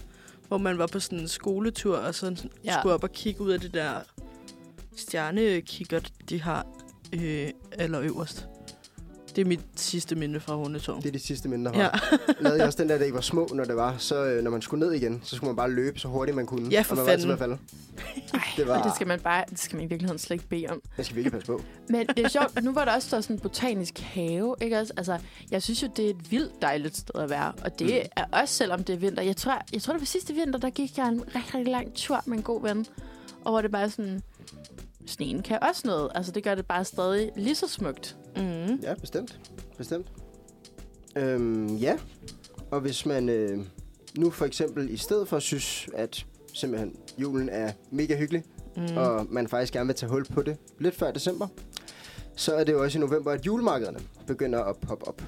hvor 0.47 0.57
man 0.57 0.77
var 0.77 0.87
på 0.87 0.99
sådan 0.99 1.19
en 1.19 1.27
skoletur, 1.27 1.97
og 1.97 2.15
så 2.15 2.47
Ja. 2.65 2.79
skulle 2.79 2.93
op 2.95 3.03
og 3.03 3.11
kigge 3.11 3.41
ud 3.41 3.51
af 3.51 3.59
det 3.59 3.73
der 3.73 3.99
stjernekikker, 4.97 5.99
de 6.29 6.41
har 6.41 6.65
øh, 7.13 7.49
allerøverst. 7.71 8.47
Det 9.35 9.41
er 9.41 9.45
mit 9.45 9.59
sidste 9.75 10.15
minde 10.15 10.39
fra 10.39 10.55
Rundetårn. 10.55 11.01
Det 11.01 11.07
er 11.07 11.11
de 11.11 11.19
sidste 11.19 11.49
minder 11.49 11.71
Ja. 11.75 11.79
her. 11.93 12.17
Lavede 12.39 12.59
jeg 12.59 12.67
også 12.67 12.81
den 12.81 12.89
der, 12.89 12.97
da 12.97 13.05
I 13.05 13.13
var 13.13 13.21
små, 13.21 13.47
når 13.53 13.63
det 13.63 13.75
var. 13.75 13.95
Så 13.97 14.25
øh, 14.25 14.43
når 14.43 14.51
man 14.51 14.61
skulle 14.61 14.85
ned 14.85 14.93
igen, 14.95 15.21
så 15.23 15.35
skulle 15.35 15.47
man 15.49 15.55
bare 15.55 15.71
løbe 15.71 15.99
så 15.99 16.07
hurtigt 16.07 16.35
man 16.35 16.45
kunne. 16.45 16.69
Ja, 16.69 16.81
for 16.81 16.91
og 16.91 16.97
man 16.97 17.05
var 17.05 17.11
altid 17.11 17.27
fanden. 17.27 17.33
at 17.33 17.39
falde. 17.39 17.57
Ej, 18.33 18.39
Det 18.57 18.67
var- 18.67 18.83
det 18.83 18.91
skal 18.95 19.07
man 19.07 19.19
bare, 19.19 19.43
det 19.49 19.59
skal 19.59 19.75
man 19.75 19.85
i 19.85 19.87
virkeligheden 19.87 20.19
slet 20.19 20.35
ikke 20.35 20.47
bede 20.47 20.65
om. 20.69 20.81
Jeg 20.97 21.05
skal 21.05 21.15
virkelig 21.15 21.31
passe 21.31 21.47
på. 21.47 21.61
Men 21.89 22.07
det 22.07 22.19
er 22.25 22.29
sjovt, 22.29 22.63
nu 22.63 22.71
var 22.73 22.85
der 22.85 22.91
også 22.91 23.09
sådan 23.09 23.35
en 23.35 23.39
botanisk 23.39 23.99
have, 23.99 24.55
ikke 24.61 24.79
også? 24.79 24.93
Altså, 24.97 25.17
jeg 25.51 25.63
synes 25.63 25.83
jo, 25.83 25.87
det 25.95 26.05
er 26.05 26.09
et 26.09 26.31
vildt 26.31 26.61
dejligt 26.61 26.97
sted 26.97 27.21
at 27.21 27.29
være. 27.29 27.53
Og 27.61 27.79
det 27.79 27.87
Mm. 27.87 28.09
er 28.15 28.23
også, 28.41 28.53
selvom 28.55 28.83
det 28.83 28.93
er 28.95 28.99
vinter. 28.99 29.23
Jeg 29.23 29.37
tror, 29.37 29.61
jeg 29.73 29.81
tror 29.81 29.93
det 29.93 30.01
var 30.01 30.05
sidste 30.05 30.33
vinter, 30.33 30.59
der 30.59 30.69
gik 30.69 30.97
jeg 30.97 31.07
en 31.07 31.21
rigtig, 31.35 31.55
rigtig 31.55 31.71
lang 31.71 31.93
tur 31.95 32.21
med 32.25 32.37
en 32.37 32.43
god 32.43 32.61
ven. 32.61 32.85
Og 33.43 33.51
hvor 33.51 33.61
det 33.61 33.71
bare 33.71 33.89
sådan, 33.89 34.21
sneen 35.05 35.41
kan 35.41 35.57
også 35.63 35.81
noget. 35.85 36.11
Altså, 36.15 36.31
det 36.31 36.43
gør 36.43 36.55
det 36.55 36.65
bare 36.65 36.85
stadig 36.85 37.31
lige 37.35 37.55
så 37.55 37.67
smukt. 37.67 38.17
Mm. 38.35 38.75
Ja, 38.83 38.93
bestemt. 38.93 39.39
Bestemt. 39.77 40.07
Øhm, 41.15 41.75
ja. 41.75 41.97
Og 42.71 42.79
hvis 42.81 43.05
man 43.05 43.29
øh, 43.29 43.59
nu 44.17 44.29
for 44.31 44.45
eksempel 44.45 44.89
i 44.89 44.97
stedet 44.97 45.27
for 45.27 45.39
synes, 45.39 45.87
at 45.93 46.25
simpelthen 46.53 46.95
julen 47.17 47.49
er 47.49 47.71
mega 47.91 48.15
hyggelig, 48.17 48.43
Mm. 48.77 48.97
og 48.97 49.27
man 49.29 49.47
faktisk 49.47 49.73
gerne 49.73 49.85
vil 49.87 49.95
tage 49.95 50.09
hul 50.09 50.25
på 50.25 50.41
det 50.41 50.57
lidt 50.79 50.95
før 50.95 51.11
december, 51.11 51.47
så 52.35 52.55
er 52.55 52.63
det 52.63 52.73
jo 52.73 52.83
også 52.83 52.97
i 52.97 53.01
november, 53.01 53.31
at 53.31 53.45
julemarkederne 53.45 53.99
begynder 54.27 54.63
at 54.63 54.75
poppe 54.77 55.07
op 55.07 55.21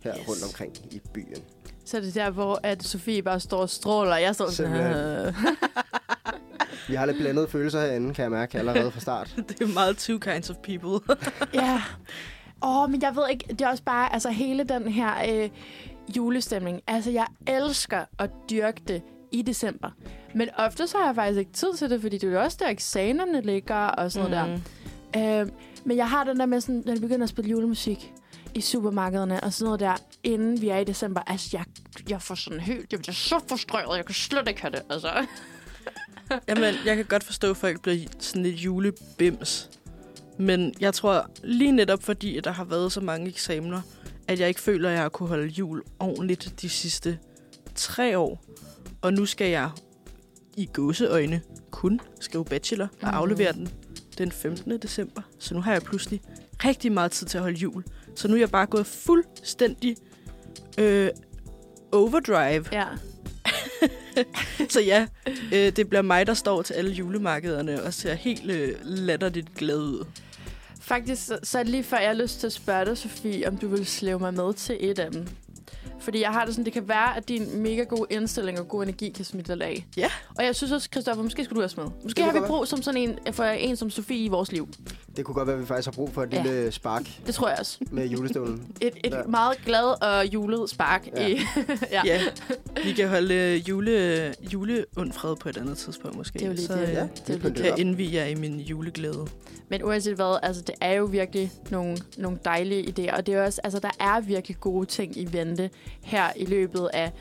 her 0.00 0.14
Yes. 0.18 0.28
rundt 0.28 0.44
omkring 0.44 0.72
i 0.90 1.00
byen. 1.14 1.36
Så 1.84 1.96
er 1.96 2.00
det 2.00 2.14
der, 2.14 2.30
hvor 2.30 2.60
at 2.62 2.82
Sofie 2.82 3.22
bare 3.22 3.40
står 3.40 3.58
og 3.58 3.70
stråler, 3.70 4.12
og 4.12 4.22
jeg 4.22 4.34
står 4.34 4.50
sådan. 4.50 4.72
Vi 6.88 6.94
har 6.94 7.06
lidt 7.06 7.16
blandede 7.18 7.48
følelser 7.48 7.80
herinde, 7.80 8.14
kan 8.14 8.22
jeg 8.22 8.30
mærke 8.30 8.58
allerede 8.58 8.90
fra 8.90 9.00
start. 9.00 9.34
Det 9.48 9.60
er 9.60 9.66
meget 9.74 9.96
two 9.96 10.18
kinds 10.18 10.50
of 10.50 10.56
people. 10.56 11.14
Ja. 11.54 11.82
Åh, 12.64 12.90
men 12.90 13.02
jeg 13.02 13.16
ved 13.16 13.22
ikke, 13.30 13.44
det 13.48 13.60
er 13.60 13.68
også 13.68 13.82
bare, 13.82 14.12
altså 14.12 14.30
hele 14.30 14.64
den 14.64 14.88
her 14.88 15.12
øh, 15.42 15.50
julestemning. 16.16 16.80
Altså, 16.86 17.10
jeg 17.10 17.26
elsker 17.46 18.04
at 18.18 18.30
dyrke 18.50 18.80
det 18.88 19.02
i 19.32 19.42
december. 19.42 19.90
Men 20.34 20.48
ofte 20.58 20.86
så 20.86 20.98
har 20.98 21.06
jeg 21.06 21.14
faktisk 21.14 21.38
ikke 21.38 21.52
tid 21.52 21.74
til 21.78 21.90
det, 21.90 22.00
fordi 22.00 22.18
det 22.18 22.28
er 22.28 22.32
jo 22.32 22.40
også 22.42 22.56
der, 22.60 22.68
eksamenerne 22.68 23.40
ligger 23.40 23.76
og 23.76 24.12
sådan 24.12 24.30
noget 24.30 24.50
Mm. 24.54 24.62
der. 25.20 25.40
Øh, 25.42 25.48
men 25.84 25.96
jeg 25.96 26.08
har 26.10 26.24
den 26.24 26.38
der 26.40 26.46
med, 26.46 26.60
sådan, 26.60 26.82
når 26.86 26.94
de 26.94 27.00
begynder 27.00 27.22
at 27.24 27.28
spille 27.30 27.50
julemusik 27.50 28.12
i 28.54 28.60
supermarkederne 28.60 29.40
og 29.40 29.52
sådan 29.52 29.64
noget 29.64 29.80
der, 29.80 29.96
inden 30.22 30.60
vi 30.60 30.68
er 30.68 30.78
i 30.78 30.84
december. 30.84 31.20
Altså, 31.26 31.48
jeg, 31.52 31.64
jeg 32.08 32.22
får 32.22 32.34
sådan 32.34 32.60
helt, 32.60 32.92
jeg 32.92 33.00
bliver 33.00 33.12
så 33.14 33.40
frustreret, 33.48 33.96
jeg 33.96 34.06
kan 34.06 34.14
slet 34.14 34.48
ikke 34.48 34.60
have 34.62 34.70
det. 34.70 34.82
Altså. 34.90 35.08
Jamen, 36.48 36.74
jeg 36.84 36.96
kan 36.96 37.04
godt 37.04 37.24
forstå, 37.24 37.50
at 37.50 37.56
folk 37.56 37.80
bliver 37.82 37.98
sådan 38.18 38.42
lidt 38.42 38.56
julebims. 38.56 39.70
Men 40.38 40.74
jeg 40.80 40.94
tror 40.94 41.30
lige 41.44 41.72
netop 41.72 42.02
fordi, 42.02 42.36
at 42.38 42.44
der 42.44 42.50
har 42.52 42.64
været 42.64 42.92
så 42.92 43.00
mange 43.00 43.28
eksamener, 43.28 43.80
at 44.28 44.40
jeg 44.40 44.48
ikke 44.48 44.60
føler, 44.60 44.88
at 44.88 44.94
jeg 44.94 45.02
har 45.02 45.08
kunne 45.08 45.28
holde 45.28 45.46
jul 45.46 45.82
ordentligt 45.98 46.54
de 46.62 46.68
sidste 46.68 47.18
tre 47.74 48.18
år. 48.18 48.44
Og 49.02 49.12
nu 49.12 49.26
skal 49.26 49.50
jeg 49.50 49.70
i 50.56 50.68
gåseøjne 50.72 51.40
kun 51.70 52.00
skrive 52.20 52.44
bachelor 52.44 52.84
og 52.86 52.90
Mhm. 53.08 53.14
aflevere 53.14 53.52
den 53.52 53.68
den 54.18 54.32
15. 54.32 54.78
december. 54.78 55.22
Så 55.38 55.54
nu 55.54 55.60
har 55.60 55.72
jeg 55.72 55.82
pludselig 55.82 56.20
rigtig 56.64 56.92
meget 56.92 57.10
tid 57.12 57.26
til 57.26 57.38
at 57.38 57.42
holde 57.42 57.58
jul. 57.58 57.84
Så 58.16 58.28
nu 58.28 58.34
er 58.34 58.38
jeg 58.38 58.50
bare 58.50 58.66
gået 58.66 58.86
fuldstændig 58.86 59.96
øh, 60.78 61.10
overdrive. 61.92 62.64
Ja. 62.72 62.84
Så 64.74 64.80
ja, 64.80 65.06
øh, 65.52 65.76
det 65.76 65.88
bliver 65.88 66.02
mig, 66.02 66.26
der 66.26 66.34
står 66.34 66.62
til 66.62 66.74
alle 66.74 66.90
julemarkederne 66.92 67.82
og 67.82 67.94
ser 67.94 68.14
helt 68.14 68.50
øh, 68.50 68.74
latterligt 68.82 69.54
glad 69.54 69.78
ud. 69.78 70.04
Faktisk, 70.80 71.26
så, 71.26 71.38
så 71.42 71.62
lige 71.62 71.82
før, 71.84 71.98
jeg 71.98 72.08
har 72.08 72.14
lyst 72.14 72.40
til 72.40 72.46
at 72.46 72.52
spørge 72.52 72.84
dig, 72.84 72.98
Sofie, 72.98 73.48
om 73.48 73.56
du 73.56 73.68
vil 73.68 73.86
slæve 73.86 74.18
mig 74.18 74.34
med 74.34 74.54
til 74.54 74.76
et 74.80 74.98
af 74.98 75.10
dem. 75.10 75.26
Fordi 76.02 76.20
jeg 76.20 76.30
har 76.30 76.44
det 76.44 76.54
sådan, 76.54 76.64
det 76.64 76.72
kan 76.72 76.88
være, 76.88 77.16
at 77.16 77.28
din 77.28 77.58
mega 77.62 77.82
gode 77.82 78.06
indstilling 78.10 78.60
og 78.60 78.68
god 78.68 78.82
energi 78.82 79.10
kan 79.10 79.24
smitte 79.24 79.54
dig 79.58 79.62
af. 79.66 79.86
Ja. 79.96 80.08
Og 80.38 80.44
jeg 80.44 80.56
synes 80.56 80.72
også, 80.72 80.88
Christoffer, 80.92 81.22
måske 81.22 81.44
skulle 81.44 81.58
du 81.60 81.64
også 81.64 81.80
med. 81.80 81.90
Måske 82.02 82.22
har 82.22 82.32
vi 82.32 82.38
brug 82.46 82.68
som 82.68 82.82
sådan 82.82 83.00
en, 83.00 83.18
for 83.32 83.44
en 83.44 83.76
som 83.76 83.90
Sofie 83.90 84.24
i 84.24 84.28
vores 84.28 84.52
liv. 84.52 84.68
Det 85.16 85.24
kunne 85.24 85.34
godt 85.34 85.46
være, 85.46 85.56
at 85.56 85.62
vi 85.62 85.66
faktisk 85.66 85.86
har 85.86 85.92
brug 85.92 86.10
for 86.14 86.22
et 86.22 86.32
Ja. 86.32 86.42
lille 86.42 86.72
spark 86.72 87.06
Det 87.26 87.34
tror 87.34 87.48
jeg 87.48 87.56
også. 87.60 87.78
med 87.90 88.06
julestolen. 88.06 88.66
Et, 88.80 88.92
et 89.04 89.12
Ja. 89.12 89.22
meget 89.28 89.56
glad 89.64 90.02
og 90.02 90.26
julet 90.26 90.70
spark. 90.70 91.08
Ja. 91.16 91.26
I, 91.26 91.32
ja. 91.92 92.02
Ja, 92.04 92.20
vi 92.84 92.92
kan 92.92 93.08
holde 93.08 93.34
øh, 93.34 93.68
jule, 93.68 94.34
juleundfred 94.52 95.36
på 95.36 95.48
et 95.48 95.56
andet 95.56 95.78
tidspunkt 95.78 96.16
måske. 96.16 96.38
Det 96.38 96.42
er 96.42 96.46
jo 96.46 96.52
lige 96.54 96.66
så, 96.66 96.72
det. 96.74 96.82
øh, 96.82 96.88
Ja, 96.88 97.00
Ja, 97.00 97.08
det 97.26 97.42
det 97.42 97.54
kan 97.56 97.78
indvige 97.78 98.14
jer 98.14 98.24
i 98.26 98.34
min 98.34 98.60
juleglæde. 98.60 99.26
Men 99.68 99.82
uanset 99.84 100.14
hvad, 100.14 100.38
altså 100.42 100.62
det 100.62 100.74
er 100.80 100.92
jo 100.92 101.04
virkelig 101.04 101.52
nogle, 101.70 101.98
nogle 102.16 102.38
dejlige 102.44 102.82
idéer, 102.88 103.16
og 103.16 103.26
det 103.26 103.34
er 103.34 103.44
også, 103.44 103.60
altså 103.64 103.78
der 103.78 103.90
er 104.00 104.20
virkelig 104.20 104.60
gode 104.60 104.86
ting 104.86 105.16
i 105.16 105.32
vente 105.32 105.70
her 106.02 106.32
i 106.36 106.44
løbet 106.44 106.90
af 106.92 107.12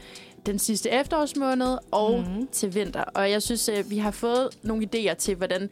den 0.46 0.60
sidste 0.60 0.90
efterårsmåned 0.90 1.78
og 1.92 2.20
mm. 2.20 2.48
til 2.52 2.76
vinter. 2.76 3.04
Og 3.04 3.32
jeg 3.32 3.42
synes, 3.42 3.70
at 3.70 3.90
vi 3.90 3.98
har 3.98 4.12
fået 4.12 4.50
nogle 4.64 4.88
idéer 4.96 5.14
til, 5.14 5.36
hvordan 5.36 5.70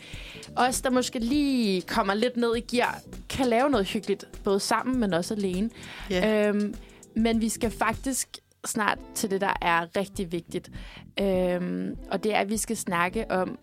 os, 0.56 0.82
der 0.82 0.90
måske 0.90 1.20
lige 1.20 1.82
kommer 1.82 2.14
lidt 2.14 2.38
ned 2.38 2.56
i 2.56 2.60
gear, 2.60 3.02
kan 3.30 3.48
lave 3.48 3.70
noget 3.70 3.88
hyggeligt, 3.88 4.26
både 4.44 4.60
sammen, 4.60 5.00
men 5.00 5.14
også 5.14 5.34
alene. 5.34 5.70
Ja. 6.10 6.48
Øhm, 6.48 6.74
men 7.16 7.42
vi 7.42 7.50
skal 7.50 7.72
faktisk 7.72 8.38
snart 8.66 9.00
til 9.16 9.32
det, 9.32 9.42
der 9.42 9.54
er 9.62 9.98
rigtig 9.98 10.32
vigtigt. 10.32 10.72
Øhm, 11.22 11.98
og 12.12 12.24
det 12.24 12.36
er, 12.36 12.40
at 12.40 12.50
vi 12.50 12.58
skal 12.58 12.78
snakke 12.78 13.32
om 13.32 13.60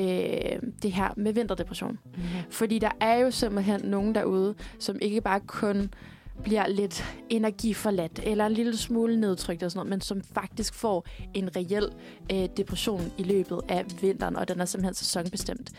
øh, 0.00 0.58
det 0.82 0.92
her 0.92 1.14
med 1.16 1.32
vinterdepression. 1.32 1.98
Mhm. 2.16 2.24
Fordi 2.50 2.78
der 2.78 2.90
er 3.00 3.14
jo 3.14 3.30
simpelthen 3.30 3.80
nogen 3.84 4.14
derude, 4.14 4.54
som 4.78 4.98
ikke 5.02 5.20
bare 5.20 5.40
kun 5.40 5.90
bliver 6.42 6.66
lidt 6.66 7.04
energiforladt 7.30 8.20
eller 8.22 8.46
en 8.46 8.52
lille 8.52 8.76
smule 8.76 9.20
nedtrykt 9.20 9.62
og 9.62 9.70
sådan 9.70 9.78
noget, 9.78 9.90
men 9.90 10.00
som 10.00 10.22
faktisk 10.34 10.74
får 10.74 11.06
en 11.34 11.56
reel 11.56 11.88
øh, 12.32 12.48
depression 12.56 13.12
i 13.18 13.22
løbet 13.22 13.60
af 13.68 13.84
vinteren, 14.00 14.36
og 14.36 14.48
den 14.48 14.60
er 14.60 14.64
simpelthen 14.64 14.94
sæsonbestemt. 14.94 15.70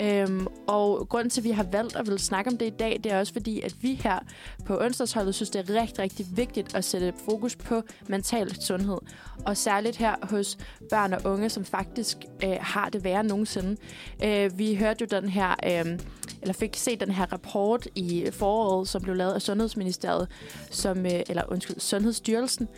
Øhm, 0.00 0.46
og 0.66 1.08
grunden 1.08 1.30
til, 1.30 1.40
at 1.40 1.44
vi 1.44 1.50
har 1.50 1.66
valgt 1.72 1.96
at 1.96 2.06
vil 2.06 2.18
snakke 2.18 2.50
om 2.50 2.58
det 2.58 2.66
i 2.66 2.76
dag, 2.78 3.00
det 3.04 3.12
er 3.12 3.18
også 3.18 3.32
fordi, 3.32 3.60
at 3.60 3.74
vi 3.80 3.94
her 3.94 4.18
på 4.64 4.80
onsdagsholdet 4.80 5.34
synes, 5.34 5.50
det 5.50 5.70
er 5.70 5.82
rigtig, 5.82 5.98
rigtig 5.98 6.26
vigtigt 6.36 6.74
at 6.74 6.84
sætte 6.84 7.12
fokus 7.24 7.56
på 7.56 7.82
mental 8.08 8.62
sundhed. 8.62 8.98
Og 9.46 9.56
særligt 9.56 9.96
her 9.96 10.14
hos 10.22 10.58
børn 10.90 11.12
og 11.12 11.20
unge, 11.24 11.48
som 11.50 11.64
faktisk 11.64 12.16
øh, 12.44 12.56
har 12.60 12.88
det 12.88 13.04
værre 13.04 13.24
nogensinde. 13.24 13.76
Øh, 14.24 14.58
vi 14.58 14.74
hørte 14.74 15.06
jo 15.10 15.20
den 15.20 15.28
her, 15.28 15.54
øh, 15.64 15.98
eller 16.44 16.54
fik 16.54 16.76
set 16.76 17.00
den 17.00 17.10
her 17.10 17.32
rapport 17.32 17.88
i 17.94 18.28
foråret, 18.32 18.88
som 18.88 19.02
blev 19.02 19.16
lavet 19.16 19.32
af 19.32 19.42
Sundhedsministeriet, 19.42 20.28
som, 20.70 21.06
øh, 21.06 21.22
eller 21.28 21.42
undskyld, 21.48 21.80
Sundhedsstyrelsen, 21.80 22.68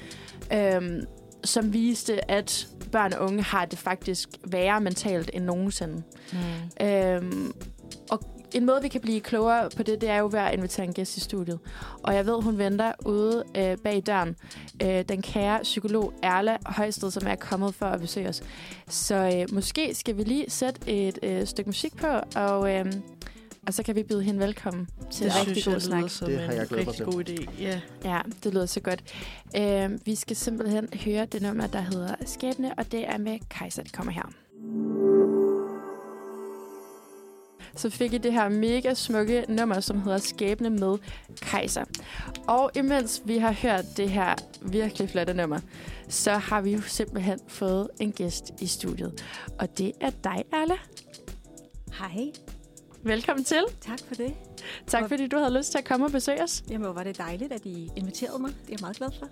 øh, 0.53 1.03
som 1.45 1.73
viste, 1.73 2.31
at 2.31 2.69
børn 2.93 3.13
og 3.13 3.25
unge 3.25 3.43
har 3.43 3.65
det 3.65 3.79
faktisk 3.79 4.29
værre 4.45 4.81
mentalt 4.81 5.31
end 5.33 5.45
nogensinde. 5.45 6.03
Mm. 6.33 6.87
Øhm, 6.87 7.53
og 8.11 8.21
en 8.55 8.67
måde, 8.67 8.83
vi 8.83 8.89
kan 8.89 9.01
blive 9.01 9.21
klogere 9.21 9.71
på 9.77 9.83
det, 9.83 10.01
det 10.01 10.09
er 10.09 10.19
jo 10.19 10.29
ved 10.33 10.39
at 10.39 10.55
invitere 10.55 10.87
en 10.87 10.93
gæst 10.93 11.17
i 11.17 11.21
studiet. 11.21 11.59
Og 12.03 12.15
jeg 12.15 12.27
ved, 12.27 12.43
hun 12.43 12.59
venter 12.59 12.93
ude 13.07 13.45
øh, 13.57 13.77
bag 13.85 14.03
døren. 14.07 14.37
Øh, 14.83 15.05
den 15.09 15.23
kære 15.23 15.61
psykolog 15.63 16.13
Erla 16.23 16.57
Højsted, 16.67 17.11
som 17.11 17.27
er 17.27 17.35
kommet 17.35 17.75
for 17.75 17.87
at 17.87 18.01
besøge 18.01 18.29
os. 18.29 18.43
Så 18.89 19.15
øh, 19.15 19.55
måske 19.55 19.95
skal 19.95 20.17
vi 20.17 20.23
lige 20.23 20.51
sætte 20.51 20.91
et 20.91 21.19
øh, 21.23 21.47
stykke 21.47 21.69
musik 21.69 21.97
på, 21.97 22.07
og, 22.37 22.75
øh, 22.75 22.87
og 23.67 23.75
så 23.75 23.83
kan 23.83 23.97
vi 23.97 24.03
byde 24.03 24.23
hende 24.23 24.41
velkommen 24.41 24.89
til 25.11 25.27
Det 25.27 25.33
en 25.41 25.47
rigtig 25.47 25.65
god 25.65 25.73
jeg 25.73 25.83
snak. 25.83 26.11
som 26.11 26.29
Det 26.29 26.41
har 26.41 26.53
en 26.53 26.59
jeg 26.59 26.67
glædet 26.67 26.87
mig 26.87 26.89
rigtig 26.89 27.07
god 27.07 27.29
idé. 27.29 27.63
Ja. 27.63 27.81
Ja, 28.05 28.21
det 28.45 28.55
lyder 28.55 28.67
så 28.67 28.81
godt. 28.81 29.03
Øh, 29.57 29.91
vi 30.07 30.15
skal 30.15 30.37
simpelthen 30.37 30.89
høre 31.05 31.27
det 31.27 31.43
nummer, 31.43 31.67
der 31.67 31.81
hedder 31.81 32.15
Skæbne, 32.27 32.75
og 32.79 32.93
det 32.93 33.09
er 33.09 33.19
med 33.19 33.39
Kaiser, 33.51 33.83
det 33.83 33.93
kommer 33.93 34.13
her. 34.13 34.33
Så 37.77 37.91
fik 37.91 38.13
I 38.13 38.19
det 38.19 38.33
her 38.33 38.49
mega 38.49 38.95
smukke 38.95 39.45
nummer, 39.49 39.81
som 39.81 40.03
hedder 40.03 40.19
Skæbne 40.19 40.71
med 40.71 40.99
Kaiser. 41.43 41.85
Og 42.47 42.71
imens 42.77 43.23
vi 43.25 43.39
har 43.39 43.53
hørt 43.53 43.85
det 43.97 44.11
her 44.11 44.35
virkelig 44.63 45.11
flotte 45.11 45.35
nummer, 45.35 45.61
så 46.09 46.33
har 46.33 46.61
vi 46.61 46.73
jo 46.73 46.81
simpelthen 46.81 47.39
fået 47.49 47.89
en 48.01 48.13
gæst 48.13 48.45
i 48.61 48.67
studiet. 48.67 49.25
Og 49.59 49.79
det 49.79 49.93
er 50.01 50.11
dig, 50.25 50.45
Erla. 50.53 50.77
Hej, 51.99 52.33
Velkommen 53.07 53.45
til. 53.45 53.63
tak 53.81 53.99
for 54.09 54.15
det. 54.15 54.35
Tak 54.87 55.09
fordi 55.09 55.27
du 55.27 55.39
havde 55.39 55.59
lyst 55.59 55.71
til 55.71 55.79
at 55.79 55.85
komme 55.85 56.07
og 56.07 56.13
besøge 56.13 56.43
os. 56.43 56.65
Jamen, 56.69 56.85
hvor 56.85 56.93
var 56.93 57.03
det 57.03 57.19
dejligt, 57.19 57.53
at 57.53 57.67
I 57.67 57.91
inviterede 57.97 58.39
mig. 58.43 58.51
Det 58.51 58.59
er 58.61 58.71
jeg 58.71 58.79
meget 58.81 58.97
glad 58.97 59.09
for. 59.19 59.29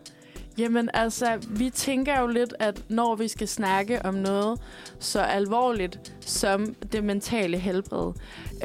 Jamen 0.59 0.91
altså, 0.95 1.47
vi 1.51 1.71
tænker 1.71 2.21
jo 2.21 2.27
lidt, 2.27 2.55
at 2.59 2.85
når 2.89 3.15
vi 3.15 3.29
skal 3.29 3.49
snakke 3.49 4.05
om 4.05 4.15
noget 4.15 4.61
så 4.99 5.21
alvorligt 5.21 6.17
som 6.21 6.75
det 6.75 7.05
mentale 7.05 7.59
helbred, 7.59 8.13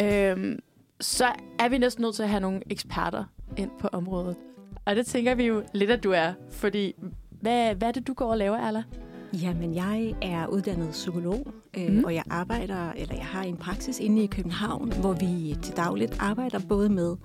øhm, 0.02 0.60
så 1.02 1.28
er 1.60 1.70
vi 1.70 1.78
næsten 1.78 2.02
nødt 2.02 2.16
til 2.16 2.24
at 2.24 2.30
have 2.30 2.42
nogle 2.42 2.62
eksperter 2.70 3.24
ind 3.58 3.72
på 3.80 3.88
området. 3.88 4.36
Og 4.86 4.96
det 4.96 5.06
tænker 5.06 5.36
vi 5.36 5.44
jo 5.44 5.64
lidt, 5.74 5.92
at 5.92 6.04
du 6.04 6.12
er. 6.12 6.34
Fordi, 6.52 6.96
hvad, 7.42 7.76
hvad 7.76 7.88
er 7.88 7.92
det, 7.92 8.08
du 8.08 8.14
går 8.14 8.32
og 8.32 8.38
laver, 8.38 8.58
Erla? 8.58 8.84
Jamen, 9.34 9.76
jeg 9.76 10.16
er 10.22 10.48
uddannet 10.48 10.90
psykolog, 10.92 11.48
øh, 11.78 11.92
Mm. 11.92 12.04
og 12.04 12.14
jeg 12.16 12.24
arbejder, 12.30 12.92
eller 12.92 13.16
jeg 13.16 13.26
har 13.26 13.44
en 13.44 13.58
praksis 13.58 14.00
inde 14.00 14.24
i 14.24 14.28
København, 14.28 14.94
hvor 14.94 15.14
vi 15.14 15.56
til 15.64 15.76
dagligt 15.78 16.16
arbejder 16.20 16.60
både 16.70 16.90
med 16.90 17.16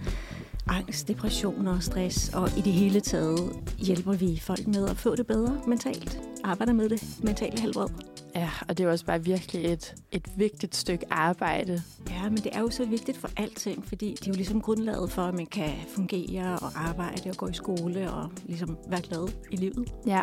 angst, 0.67 1.09
depressioner, 1.09 1.79
stress, 1.81 2.29
og 2.35 2.49
i 2.59 2.61
det 2.61 2.73
hele 2.73 3.01
taget 3.01 3.39
hjælper 3.79 4.13
vi 4.13 4.39
folk 4.43 4.67
med 4.67 4.89
at 4.89 4.97
få 4.97 5.17
det 5.17 5.27
bedre 5.27 5.61
mentalt. 5.67 6.21
Arbejder 6.45 6.73
med 6.73 6.89
det 6.89 7.03
mentale 7.23 7.61
helbred. 7.61 7.89
Ja, 8.37 8.51
og 8.69 8.79
det 8.79 8.87
er 8.87 8.91
også 8.91 9.05
bare 9.07 9.25
virkelig 9.25 9.65
et, 9.73 9.95
et 10.13 10.27
vigtigt 10.37 10.77
stykke 10.77 11.07
arbejde. 11.11 11.83
Ja, 12.11 12.23
men 12.29 12.37
det 12.37 12.49
er 12.53 12.61
jo 12.61 12.71
så 12.71 12.85
vigtigt 12.87 13.19
for 13.19 13.31
alting, 13.37 13.85
fordi 13.87 14.11
det 14.11 14.27
er 14.27 14.31
jo 14.31 14.35
ligesom 14.37 14.61
grundlaget 14.61 15.11
for, 15.11 15.23
at 15.23 15.35
man 15.35 15.47
kan 15.47 15.71
fungere 15.89 16.59
og 16.59 16.71
arbejde 16.75 17.31
og 17.31 17.37
gå 17.37 17.47
i 17.49 17.53
skole 17.53 18.13
og 18.13 18.31
ligesom 18.47 18.77
være 18.89 19.01
glad 19.03 19.29
i 19.51 19.57
livet. 19.57 19.93
Ja, 20.07 20.23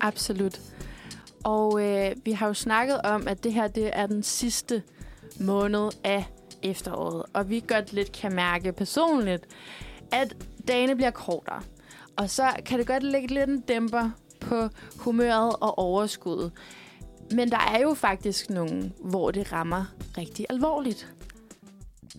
absolut. 0.00 0.60
Og 1.44 1.84
øh, 1.84 2.16
vi 2.24 2.32
har 2.32 2.46
jo 2.46 2.54
snakket 2.54 3.00
om, 3.02 3.28
at 3.28 3.44
det 3.44 3.52
her 3.52 3.68
det 3.68 3.90
er 3.92 4.06
den 4.06 4.22
sidste 4.22 4.82
måned 5.40 5.90
af 6.04 6.24
efteråret. 6.62 7.22
Og 7.32 7.50
vi 7.50 7.64
godt 7.68 7.92
lidt 7.92 8.12
kan 8.12 8.34
mærke 8.34 8.72
personligt, 8.72 9.46
at 10.12 10.36
dagene 10.68 10.96
bliver 10.96 11.10
kortere. 11.10 11.62
Og 12.16 12.30
så 12.30 12.52
kan 12.66 12.78
det 12.78 12.86
godt 12.86 13.02
lægge 13.02 13.34
lidt 13.34 13.50
en 13.50 13.60
dæmper 13.60 14.10
på 14.40 14.68
humøret 14.96 15.56
og 15.60 15.78
overskuddet. 15.78 16.52
Men 17.30 17.50
der 17.50 17.72
er 17.74 17.80
jo 17.80 17.94
faktisk 17.94 18.50
nogen, 18.50 18.92
hvor 19.04 19.30
det 19.30 19.52
rammer 19.52 19.84
rigtig 20.18 20.46
alvorligt. 20.50 21.12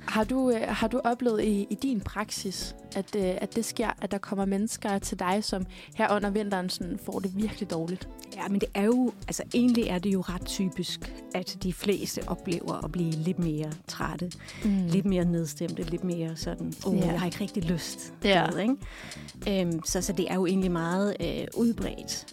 Har 0.07 0.23
du, 0.23 0.49
øh, 0.51 0.61
har 0.67 0.87
du 0.87 1.01
oplevet 1.03 1.43
i, 1.43 1.67
i 1.69 1.75
din 1.75 2.01
praksis, 2.01 2.75
at, 2.95 3.15
øh, 3.15 3.23
at 3.41 3.55
det 3.55 3.65
sker, 3.65 3.89
at 4.01 4.11
der 4.11 4.17
kommer 4.17 4.45
mennesker 4.45 4.97
til 4.99 5.19
dig, 5.19 5.43
som 5.43 5.65
her 5.95 6.15
under 6.15 6.29
vinteren 6.29 6.69
sådan, 6.69 6.99
får 7.05 7.19
det 7.19 7.37
virkelig 7.37 7.71
dårligt? 7.71 8.09
Ja, 8.35 8.47
men 8.47 8.61
det 8.61 8.69
er 8.73 8.83
jo, 8.83 9.11
altså 9.27 9.43
egentlig 9.53 9.87
er 9.87 9.99
det 9.99 10.13
jo 10.13 10.21
ret 10.21 10.45
typisk, 10.45 11.13
at 11.35 11.57
de 11.63 11.73
fleste 11.73 12.21
oplever 12.27 12.83
at 12.85 12.91
blive 12.91 13.11
lidt 13.11 13.39
mere 13.39 13.71
trætte, 13.87 14.31
mm. 14.65 14.85
lidt 14.87 15.05
mere 15.05 15.25
nedstemte, 15.25 15.83
lidt 15.83 16.03
mere 16.03 16.35
sådan, 16.35 16.73
åh, 16.87 16.97
Ja. 16.97 17.05
jeg 17.05 17.19
har 17.19 17.25
ikke 17.25 17.41
rigtig 17.41 17.63
lyst. 17.63 18.13
Ja. 18.23 18.47
Ved, 18.51 18.59
ikke? 18.59 19.61
Øhm, 19.61 19.83
så, 19.85 20.01
så 20.01 20.13
det 20.13 20.31
er 20.31 20.35
jo 20.35 20.45
egentlig 20.45 20.71
meget 20.71 21.15
øh, 21.21 21.47
udbredt. 21.57 22.25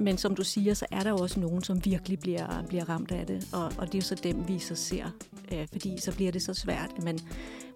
Men 0.00 0.18
som 0.18 0.34
du 0.36 0.44
siger, 0.44 0.74
så 0.74 0.86
er 0.90 1.02
der 1.02 1.10
jo 1.10 1.16
også 1.16 1.40
nogen, 1.40 1.62
som 1.62 1.84
virkelig 1.84 2.18
bliver, 2.18 2.62
bliver 2.68 2.88
ramt 2.88 3.10
af 3.12 3.26
det, 3.26 3.48
og, 3.52 3.64
og 3.64 3.86
det 3.86 3.94
er 3.94 3.98
jo 3.98 4.02
så 4.02 4.14
dem, 4.14 4.48
vi 4.48 4.58
så 4.58 4.74
ser. 4.74 5.04
Øh, 5.52 5.66
fordi 5.72 6.00
så 6.00 6.14
bliver 6.14 6.32
det 6.32 6.42
så 6.42 6.54
svært, 6.54 6.90
at 6.96 7.04
man 7.04 7.18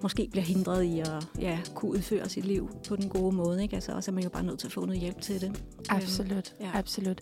måske 0.03 0.29
bliver 0.31 0.45
hindret 0.45 0.83
i 0.83 1.01
at 1.01 1.29
ja, 1.39 1.59
kunne 1.75 1.91
udføre 1.91 2.29
sit 2.29 2.45
liv 2.45 2.71
på 2.89 2.97
den 2.97 3.09
gode 3.09 3.37
måde. 3.37 3.63
Ikke? 3.63 3.75
Altså, 3.75 3.93
og 3.93 4.05
så 4.05 4.11
er 4.11 4.15
man 4.15 4.25
jo 4.25 4.31
bare 4.31 4.43
nødt 4.43 4.59
til 4.59 4.67
at 4.67 4.73
få 4.73 4.85
noget 4.85 5.01
hjælp 5.01 5.21
til 5.21 5.41
det. 5.41 5.63
Absolut, 5.89 6.55
ja. 6.61 6.67
ja. 6.67 6.79
absolut. 6.79 7.21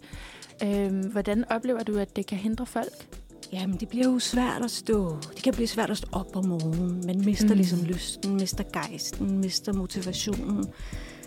Øhm, 0.62 1.10
hvordan 1.10 1.44
oplever 1.50 1.82
du, 1.82 1.98
at 1.98 2.16
det 2.16 2.26
kan 2.26 2.38
hindre 2.38 2.66
folk? 2.66 3.20
Jamen, 3.52 3.76
det 3.76 3.88
bliver 3.88 4.10
jo 4.10 4.18
svært 4.18 4.62
at 4.64 4.70
stå. 4.70 5.16
Det 5.34 5.42
kan 5.42 5.52
blive 5.52 5.66
svært 5.66 5.90
at 5.90 5.96
stå 5.96 6.08
op 6.12 6.36
om 6.36 6.46
morgenen. 6.46 7.06
Man 7.06 7.24
mister 7.24 7.48
mm. 7.48 7.54
ligesom 7.54 7.84
lysten, 7.84 8.34
mister 8.34 8.64
gejsten, 8.72 9.38
mister 9.38 9.72
motivationen. 9.72 10.66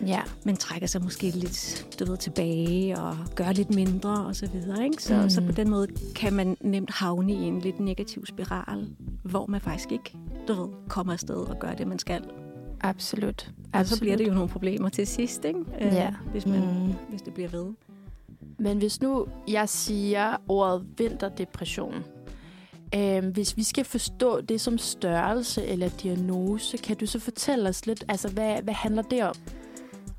Ja. 0.08 0.22
man 0.46 0.58
trækker 0.58 0.88
sig 0.88 1.04
måske 1.04 1.30
lidt 1.30 1.88
du 2.00 2.06
ved, 2.06 2.18
tilbage 2.18 3.00
og 3.00 3.18
gør 3.36 3.52
lidt 3.52 3.76
mindre 3.76 4.26
og 4.26 4.36
så 4.36 4.48
videre. 4.48 4.84
Ikke? 4.84 5.04
Så, 5.04 5.22
Mm. 5.22 5.30
så 5.30 5.42
på 5.46 5.52
den 5.52 5.70
måde 5.70 5.88
kan 6.16 6.34
man 6.34 6.58
nemt 6.62 6.92
havne 6.92 7.34
i 7.34 7.36
en 7.44 7.60
lidt 7.60 7.80
negativ 7.80 8.26
spiral, 8.26 8.88
hvor 9.24 9.46
man 9.46 9.62
faktisk 9.62 9.92
ikke 9.92 10.14
du 10.48 10.54
ved, 10.54 10.68
kommer 10.90 11.14
afsted 11.14 11.36
og 11.36 11.60
gør 11.60 11.74
det, 11.74 11.88
man 11.88 12.00
skal. 12.00 12.24
Absolut. 12.82 13.52
Og 13.74 13.86
så 13.86 14.00
bliver 14.00 14.18
det 14.18 14.28
jo 14.28 14.34
nogle 14.34 14.50
problemer 14.50 14.90
til 14.90 15.08
sidst, 15.08 15.46
ikke? 15.46 15.60
Øh, 15.82 15.94
Ja. 15.94 16.14
hvis, 16.32 16.46
man, 16.46 16.60
Mm. 16.60 16.94
hvis 17.10 17.22
det 17.22 17.34
bliver 17.34 17.50
ved. 17.50 17.66
Men 18.60 18.78
hvis 18.78 19.02
nu 19.02 19.26
jeg 19.48 19.70
siger 19.70 20.36
ordet 20.48 20.86
vinterdepression, 20.98 21.94
øh, 22.96 23.26
hvis 23.28 23.58
vi 23.58 23.64
skal 23.64 23.86
forstå 23.86 24.42
det 24.42 24.62
som 24.62 24.78
størrelse 24.78 25.66
eller 25.66 25.90
diagnose, 25.90 26.78
kan 26.78 26.98
du 26.98 27.06
så 27.06 27.20
fortælle 27.20 27.70
os 27.70 27.86
lidt, 27.86 28.04
altså 28.08 28.28
hvad, 28.30 28.62
hvad 28.64 28.74
handler 28.74 29.02
det 29.02 29.24
om? 29.24 29.36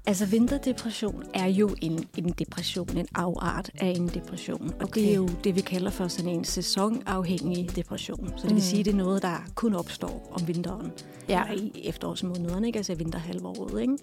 Altså 0.06 0.26
vinterdepression 0.26 1.22
er 1.34 1.46
jo 1.46 1.70
en, 1.82 2.04
en 2.18 2.28
depression, 2.38 2.96
en 2.96 3.06
afart 3.14 3.70
af 3.80 3.86
en 3.86 4.08
depression. 4.08 4.68
Og 4.80 4.82
Okay. 4.82 5.00
det 5.00 5.10
er 5.10 5.14
jo 5.14 5.28
det, 5.44 5.54
vi 5.56 5.60
kalder 5.60 5.90
for 5.90 6.08
sådan 6.08 6.30
en 6.30 6.44
sæsonafhængig 6.44 7.76
depression. 7.76 8.28
Så 8.28 8.34
det 8.42 8.44
vil 8.44 8.54
Mm. 8.54 8.60
sige, 8.60 8.80
at 8.80 8.86
det 8.86 8.92
er 8.92 8.96
noget, 8.96 9.22
der 9.22 9.44
kun 9.54 9.74
opstår 9.74 10.28
om 10.32 10.48
vinteren. 10.48 10.92
Ja. 11.28 11.44
Eller 11.50 11.64
i 11.64 11.86
efterårsmånederne, 11.88 12.66
ikke? 12.66 12.76
altså 12.76 12.92
i 12.92 12.98
vinterhalvåret. 12.98 13.80
Ikke? 13.80 13.96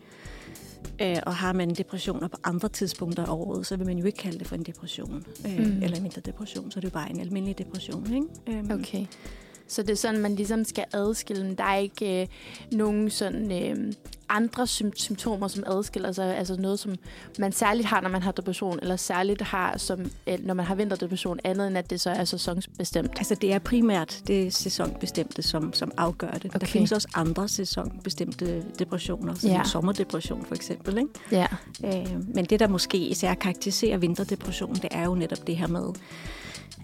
Øh, 1.02 1.18
og 1.26 1.36
har 1.36 1.54
man 1.54 1.70
depressioner 1.70 2.28
på 2.28 2.38
andre 2.43 2.70
tidspunkter 2.70 3.26
af 3.26 3.32
året, 3.34 3.66
så 3.68 3.76
vil 3.78 3.86
man 3.88 3.97
jo 3.97 4.06
ikke 4.06 4.18
kalde 4.18 4.39
det 4.39 4.47
for 4.47 4.56
en 4.56 4.64
depression. 4.64 5.24
Øh, 5.45 5.58
mm. 5.68 5.84
Eller 5.84 5.97
en 5.97 6.04
vinterdepression, 6.04 6.72
så 6.72 6.80
er 6.80 6.82
det 6.82 6.88
jo 6.88 6.93
bare 6.93 7.10
en 7.12 7.20
almindelig 7.20 7.58
depression. 7.58 8.14
Ikke? 8.14 8.60
Øhm, 8.60 8.72
Okay. 8.82 9.06
Så 9.72 9.82
det 9.82 9.89
er 9.89 9.95
sådan, 9.95 10.19
man 10.19 10.36
ligesom 10.36 10.63
skal 10.63 10.86
adskille 10.93 11.43
dem. 11.43 11.55
Der 11.55 11.63
er 11.63 11.78
ikke 11.78 12.22
øh, 12.22 12.28
nogen 12.72 13.09
sådan 13.09 13.51
øh, 13.51 13.93
andre 14.30 14.63
sym- 14.63 14.91
symptomer, 14.95 15.47
som 15.47 15.63
adskiller 15.67 16.11
sig. 16.11 16.38
Altså 16.38 16.55
noget, 16.59 16.80
som 16.80 16.95
man 17.39 17.51
særligt 17.51 17.88
har, 17.88 18.01
når 18.01 18.09
man 18.09 18.22
har 18.22 18.32
depression, 18.32 18.80
eller 18.82 18.95
særligt 18.95 19.41
har, 19.41 19.78
som, 19.78 20.11
øh, 20.28 20.45
når 20.45 20.53
man 20.53 20.65
har 20.65 20.76
vinterdepression, 20.76 21.39
andet 21.43 21.67
end 21.67 21.78
at 21.78 21.89
det 21.89 22.01
så 22.01 22.09
er 22.09 22.24
sæsonsbestemt. 22.24 23.11
Altså 23.17 23.36
det 23.36 23.53
er 23.53 23.59
primært 23.59 24.22
det 24.28 24.53
sæsonbestemte, 24.53 25.41
som, 25.41 25.74
som 25.74 25.91
afgør 25.97 26.32
det. 26.32 26.45
Okay. 26.45 26.59
Der 26.59 26.65
findes 26.65 26.91
også 26.91 27.07
andre 27.13 27.47
sæsonbestemte 27.47 28.63
depressioner, 28.80 29.34
som 29.34 29.49
ja. 29.49 29.63
sommerdepression 29.63 30.45
for 30.45 30.55
eksempel. 30.55 30.97
Ikke? 30.97 31.09
Ja. 31.32 31.47
Øh, 31.86 32.36
men 32.36 32.45
det, 32.45 32.59
der 32.59 32.67
måske 32.67 32.97
især 32.97 33.34
karakteriserer 33.34 33.97
vinterdepression, 33.97 34.76
det 34.76 34.88
er 34.91 35.03
jo 35.03 35.15
netop 35.15 35.47
det 35.47 35.57
her 35.57 35.67
med 35.67 35.93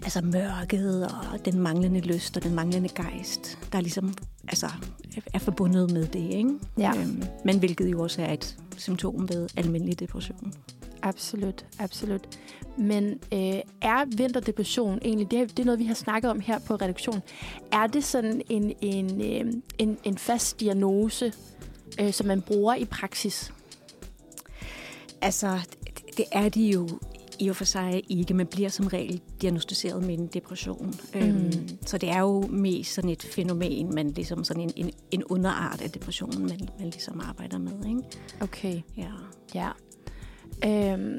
altså 0.02 0.20
mørket 0.20 1.06
og 1.06 1.44
den 1.44 1.60
manglende 1.60 2.00
lyst 2.00 2.36
og 2.36 2.42
den 2.42 2.54
manglende 2.54 2.88
gejst, 2.88 3.58
der 3.72 3.80
ligesom 3.80 4.14
altså, 4.48 4.70
er 5.34 5.38
forbundet 5.38 5.90
med 5.90 6.06
det. 6.06 6.34
Ikke? 6.34 6.50
Ja. 6.78 6.92
Øhm, 6.96 7.22
men 7.44 7.58
hvilket 7.58 7.92
jo 7.92 8.02
også 8.02 8.22
er 8.22 8.32
et 8.32 8.56
symptom 8.76 9.28
ved 9.28 9.48
almindelig 9.56 10.00
depression. 10.00 10.52
Absolut, 11.02 11.66
absolut. 11.78 12.38
Men 12.78 13.10
øh, 13.32 13.60
er 13.82 14.16
vinterdepression 14.16 14.98
egentlig, 15.02 15.30
det 15.30 15.38
er, 15.40 15.46
det 15.46 15.58
er 15.58 15.64
noget, 15.64 15.78
vi 15.78 15.84
har 15.84 15.94
snakket 15.94 16.30
om 16.30 16.40
her 16.40 16.58
på 16.58 16.74
redaktion, 16.74 17.22
er 17.72 17.86
det 17.86 18.04
sådan 18.04 18.42
en, 18.48 18.72
en, 18.80 19.20
øh, 19.20 19.52
en, 19.78 19.98
en 20.04 20.18
fast 20.18 20.60
diagnose, 20.60 21.32
øh, 22.00 22.12
som 22.12 22.26
man 22.26 22.42
bruger 22.42 22.74
i 22.74 22.84
praksis? 22.84 23.52
Altså, 25.22 25.58
det, 25.84 26.16
det 26.16 26.24
er 26.32 26.48
de 26.48 26.70
jo 26.70 26.88
i 27.40 27.48
og 27.48 27.56
for 27.56 27.64
sig 27.64 28.02
ikke. 28.08 28.34
Man 28.34 28.46
bliver 28.46 28.68
som 28.68 28.86
regel 28.86 29.20
diagnostiseret 29.42 30.04
med 30.04 30.18
en 30.18 30.26
depression. 30.26 30.94
Mm. 31.14 31.20
Øhm, 31.20 31.52
så 31.86 31.98
det 31.98 32.08
er 32.08 32.20
jo 32.20 32.46
mest 32.46 32.94
sådan 32.94 33.10
et 33.10 33.22
fænomen, 33.22 33.94
man 33.94 34.10
ligesom 34.10 34.44
sådan 34.44 34.62
en, 34.62 34.72
en, 34.76 34.90
en 35.10 35.24
underart 35.24 35.82
af 35.82 35.90
depressionen, 35.90 36.42
man, 36.42 36.68
man 36.78 36.90
ligesom 36.90 37.20
arbejder 37.20 37.58
med. 37.58 37.86
Ikke? 37.86 38.02
Okay. 38.40 38.80
Ja. 38.96 39.10
Ja. 39.54 39.70
Øhm, 40.64 41.18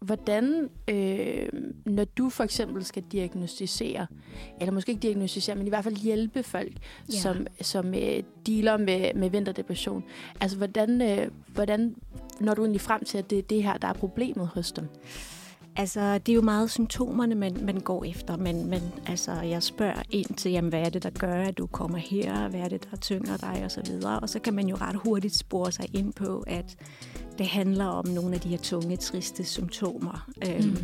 hvordan, 0.00 0.68
øh, 0.88 1.48
når 1.86 2.04
du 2.04 2.28
for 2.28 2.44
eksempel 2.44 2.84
skal 2.84 3.02
diagnostisere, 3.12 4.06
eller 4.60 4.72
måske 4.72 4.92
ikke 4.92 5.02
diagnostisere, 5.02 5.56
men 5.56 5.66
i 5.66 5.68
hvert 5.68 5.84
fald 5.84 5.96
hjælpe 5.96 6.42
folk, 6.42 6.72
ja. 6.72 7.14
Ja. 7.14 7.18
som, 7.18 7.46
som 7.60 7.94
øh, 7.94 8.22
dealer 8.46 8.76
med, 8.76 9.14
med 9.14 9.30
vinterdepression, 9.30 10.04
altså 10.40 10.56
hvordan, 10.56 11.02
øh, 11.02 11.30
hvordan 11.54 11.94
når 12.40 12.54
du 12.54 12.62
egentlig 12.62 12.80
frem 12.80 13.04
til, 13.04 13.18
at 13.18 13.30
det 13.30 13.38
er 13.38 13.42
det 13.42 13.62
her, 13.62 13.76
der 13.76 13.88
er 13.88 13.92
problemet 13.92 14.46
hos 14.46 14.72
dem? 14.72 14.88
Altså, 15.76 16.18
det 16.18 16.32
er 16.32 16.36
jo 16.36 16.42
meget 16.42 16.70
symptomerne, 16.70 17.34
man, 17.34 17.56
man 17.62 17.80
går 17.80 18.04
efter, 18.04 18.36
men, 18.36 18.66
men 18.70 18.82
altså, 19.06 19.32
jeg 19.32 19.62
spørger 19.62 20.02
ind 20.10 20.34
til, 20.34 20.52
jamen, 20.52 20.68
hvad 20.68 20.80
er 20.80 20.88
det, 20.88 21.02
der 21.02 21.10
gør, 21.10 21.34
at 21.42 21.58
du 21.58 21.66
kommer 21.66 21.98
her, 21.98 22.48
hvad 22.48 22.60
er 22.60 22.68
det, 22.68 22.88
der 22.90 22.96
tynger 22.96 23.36
dig, 23.36 23.62
og 23.64 23.70
så 23.70 23.80
videre. 23.86 24.20
Og 24.20 24.28
så 24.28 24.38
kan 24.38 24.54
man 24.54 24.68
jo 24.68 24.76
ret 24.76 24.96
hurtigt 24.96 25.36
spore 25.36 25.72
sig 25.72 25.86
ind 25.94 26.12
på, 26.12 26.44
at 26.46 26.76
det 27.38 27.46
handler 27.46 27.84
om 27.84 28.06
nogle 28.08 28.34
af 28.34 28.40
de 28.40 28.48
her 28.48 28.58
tunge, 28.58 28.96
triste 28.96 29.44
symptomer. 29.44 30.28
Øhm, 30.48 30.76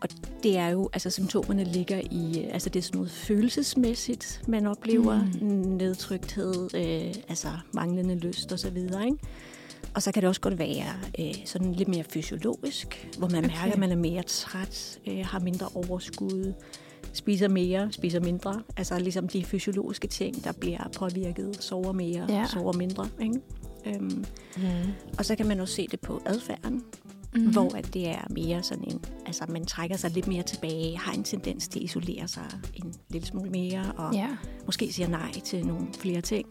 Og 0.00 0.08
det 0.42 0.56
er 0.58 0.68
jo, 0.68 0.88
altså 0.92 1.10
symptomerne 1.10 1.64
ligger 1.64 2.00
i, 2.10 2.44
altså 2.52 2.68
det 2.70 2.78
er 2.78 2.82
sådan 2.82 2.98
noget 2.98 3.10
følelsesmæssigt, 3.10 4.42
man 4.48 4.66
oplever, 4.66 5.24
Mm. 5.40 5.46
mm. 5.48 5.54
nedtrykthed, 5.76 6.54
øh, 6.74 7.14
altså 7.28 7.48
manglende 7.72 8.14
lyst 8.14 8.52
og 8.52 8.58
så 8.58 8.70
videre, 8.70 9.04
ikke? 9.04 9.18
Og 9.94 10.02
så 10.02 10.12
kan 10.12 10.22
det 10.22 10.28
også 10.28 10.40
godt 10.40 10.58
være 10.58 10.94
øh, 11.18 11.34
sådan 11.44 11.72
lidt 11.72 11.88
mere 11.88 12.04
fysiologisk, 12.04 13.08
hvor 13.18 13.28
man 13.28 13.44
Okay. 13.44 13.54
mærker, 13.56 13.72
at 13.72 13.78
man 13.78 13.90
er 13.92 13.96
mere 13.96 14.22
træt, 14.22 14.98
øh, 15.06 15.26
har 15.26 15.38
mindre 15.40 15.66
overskud, 15.74 16.52
spiser 17.12 17.48
mere, 17.48 17.88
spiser 17.92 18.20
mindre. 18.20 18.62
Altså 18.76 18.98
ligesom 18.98 19.28
de 19.28 19.44
fysiologiske 19.44 20.08
ting, 20.08 20.44
der 20.44 20.52
bliver 20.52 20.88
påvirket, 20.96 21.56
sover 21.62 21.92
mere, 21.92 22.26
Ja. 22.28 22.46
sover 22.46 22.72
mindre. 22.72 23.08
Ikke? 23.22 23.40
Øhm, 23.86 24.24
Mm. 24.56 24.62
og 25.18 25.24
så 25.24 25.36
kan 25.36 25.46
man 25.46 25.60
også 25.60 25.74
se 25.74 25.86
det 25.90 26.00
på 26.00 26.22
adfærden, 26.26 26.72
Mm-hmm. 27.32 27.46
mm. 27.46 27.52
hvor 27.52 27.76
at 27.76 27.94
det 27.94 28.08
er 28.08 28.26
mere 28.30 28.62
sådan 28.62 28.84
en, 28.90 29.04
altså 29.26 29.44
man 29.48 29.66
trækker 29.66 29.96
sig 29.96 30.10
lidt 30.10 30.26
mere 30.26 30.42
tilbage, 30.42 30.98
har 30.98 31.12
en 31.12 31.24
tendens 31.24 31.68
til 31.68 31.78
at 31.78 31.82
isolere 31.84 32.28
sig 32.28 32.44
en 32.74 32.94
lille 33.08 33.26
smule 33.26 33.50
mere, 33.50 33.92
og. 33.96 34.14
Ja. 34.14 34.28
måske 34.66 34.92
siger 34.92 35.08
nej 35.08 35.32
til 35.44 35.66
nogle 35.66 35.86
flere 35.98 36.20
ting. 36.20 36.46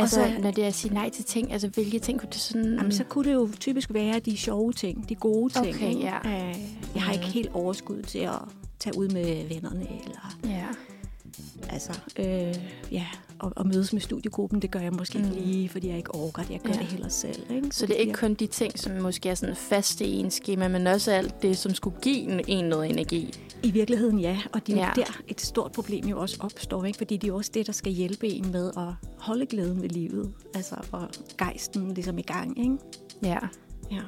Altså, 0.00 0.20
Og 0.22 0.28
så- 0.28 0.38
når 0.42 0.50
det 0.50 0.64
er 0.64 0.68
at 0.68 0.74
sige 0.74 0.94
nej 0.94 1.10
til 1.10 1.24
ting, 1.24 1.52
altså 1.52 1.68
hvilke 1.68 1.98
ting 1.98 2.20
kunne 2.20 2.28
det 2.32 2.40
sådan... 2.40 2.74
Jamen, 2.74 2.92
så 2.92 3.04
kunne 3.04 3.24
det 3.28 3.34
jo 3.34 3.48
typisk 3.60 3.94
være 3.94 4.18
de 4.18 4.36
sjove 4.36 4.72
ting, 4.72 5.08
de 5.08 5.14
gode 5.14 5.52
ting. 5.52 5.76
Okay, 5.76 5.94
ja. 6.00 6.16
Øh, 6.26 6.56
jeg 6.94 7.02
har 7.02 7.12
ikke 7.12 7.24
helt 7.26 7.50
overskud 7.54 8.02
til 8.02 8.18
at 8.18 8.32
tage 8.80 8.98
ud 8.98 9.08
med 9.08 9.48
vennerne, 9.48 9.86
eller 10.04 10.36
Ja. 10.44 10.64
Altså, 11.70 12.00
øh, 12.18 12.54
ja, 12.92 13.06
og, 13.38 13.52
og 13.56 13.66
mødes 13.66 13.92
med 13.92 14.00
studiegruppen, 14.00 14.62
det 14.62 14.70
gør 14.70 14.80
jeg 14.80 14.92
måske 14.92 15.18
Mm. 15.18 15.24
ikke 15.24 15.36
lige, 15.40 15.68
fordi 15.68 15.88
jeg 15.88 15.96
ikke 15.96 16.14
orker 16.14 16.42
det. 16.42 16.50
Jeg 16.50 16.60
gør 16.60 16.72
Ja. 16.72 16.78
det 16.78 16.86
heller 16.86 17.08
selv. 17.08 17.42
Ikke? 17.50 17.68
Så 17.70 17.86
det 17.86 17.96
er 17.96 18.00
ikke 18.00 18.12
kun 18.12 18.34
de 18.34 18.46
ting, 18.46 18.78
som 18.78 18.92
måske 19.02 19.28
er 19.28 19.34
sådan 19.34 19.56
faste 19.56 20.04
i 20.04 20.16
en 20.16 20.30
schema, 20.30 20.68
men 20.68 20.86
også 20.86 21.10
alt 21.10 21.42
det, 21.42 21.58
som 21.58 21.74
skulle 21.74 21.96
give 22.02 22.48
en, 22.50 22.64
noget 22.64 22.90
energi. 22.90 23.34
I 23.62 23.70
virkeligheden 23.70 24.18
ja, 24.20 24.38
og 24.52 24.66
det 24.66 24.74
er 24.74 24.78
Ja. 24.86 24.90
der 24.96 25.20
et 25.28 25.40
stort 25.40 25.72
problem 25.72 26.06
jo 26.08 26.20
også 26.20 26.36
opstår, 26.40 26.84
ikke? 26.84 26.96
fordi 26.96 27.16
det 27.16 27.30
er 27.30 27.34
også 27.34 27.50
det, 27.54 27.66
der 27.66 27.72
skal 27.72 27.92
hjælpe 27.92 28.28
en 28.28 28.52
med 28.52 28.68
at 28.76 29.08
holde 29.18 29.46
glæden 29.46 29.82
ved 29.82 29.88
livet, 29.88 30.32
altså 30.54 30.74
og 30.92 31.08
gejsten 31.38 31.94
ligesom 31.94 32.18
i 32.18 32.22
gang. 32.22 32.58
Ikke? 32.58 32.76
Ja, 33.22 33.38
Ja. 33.90 34.00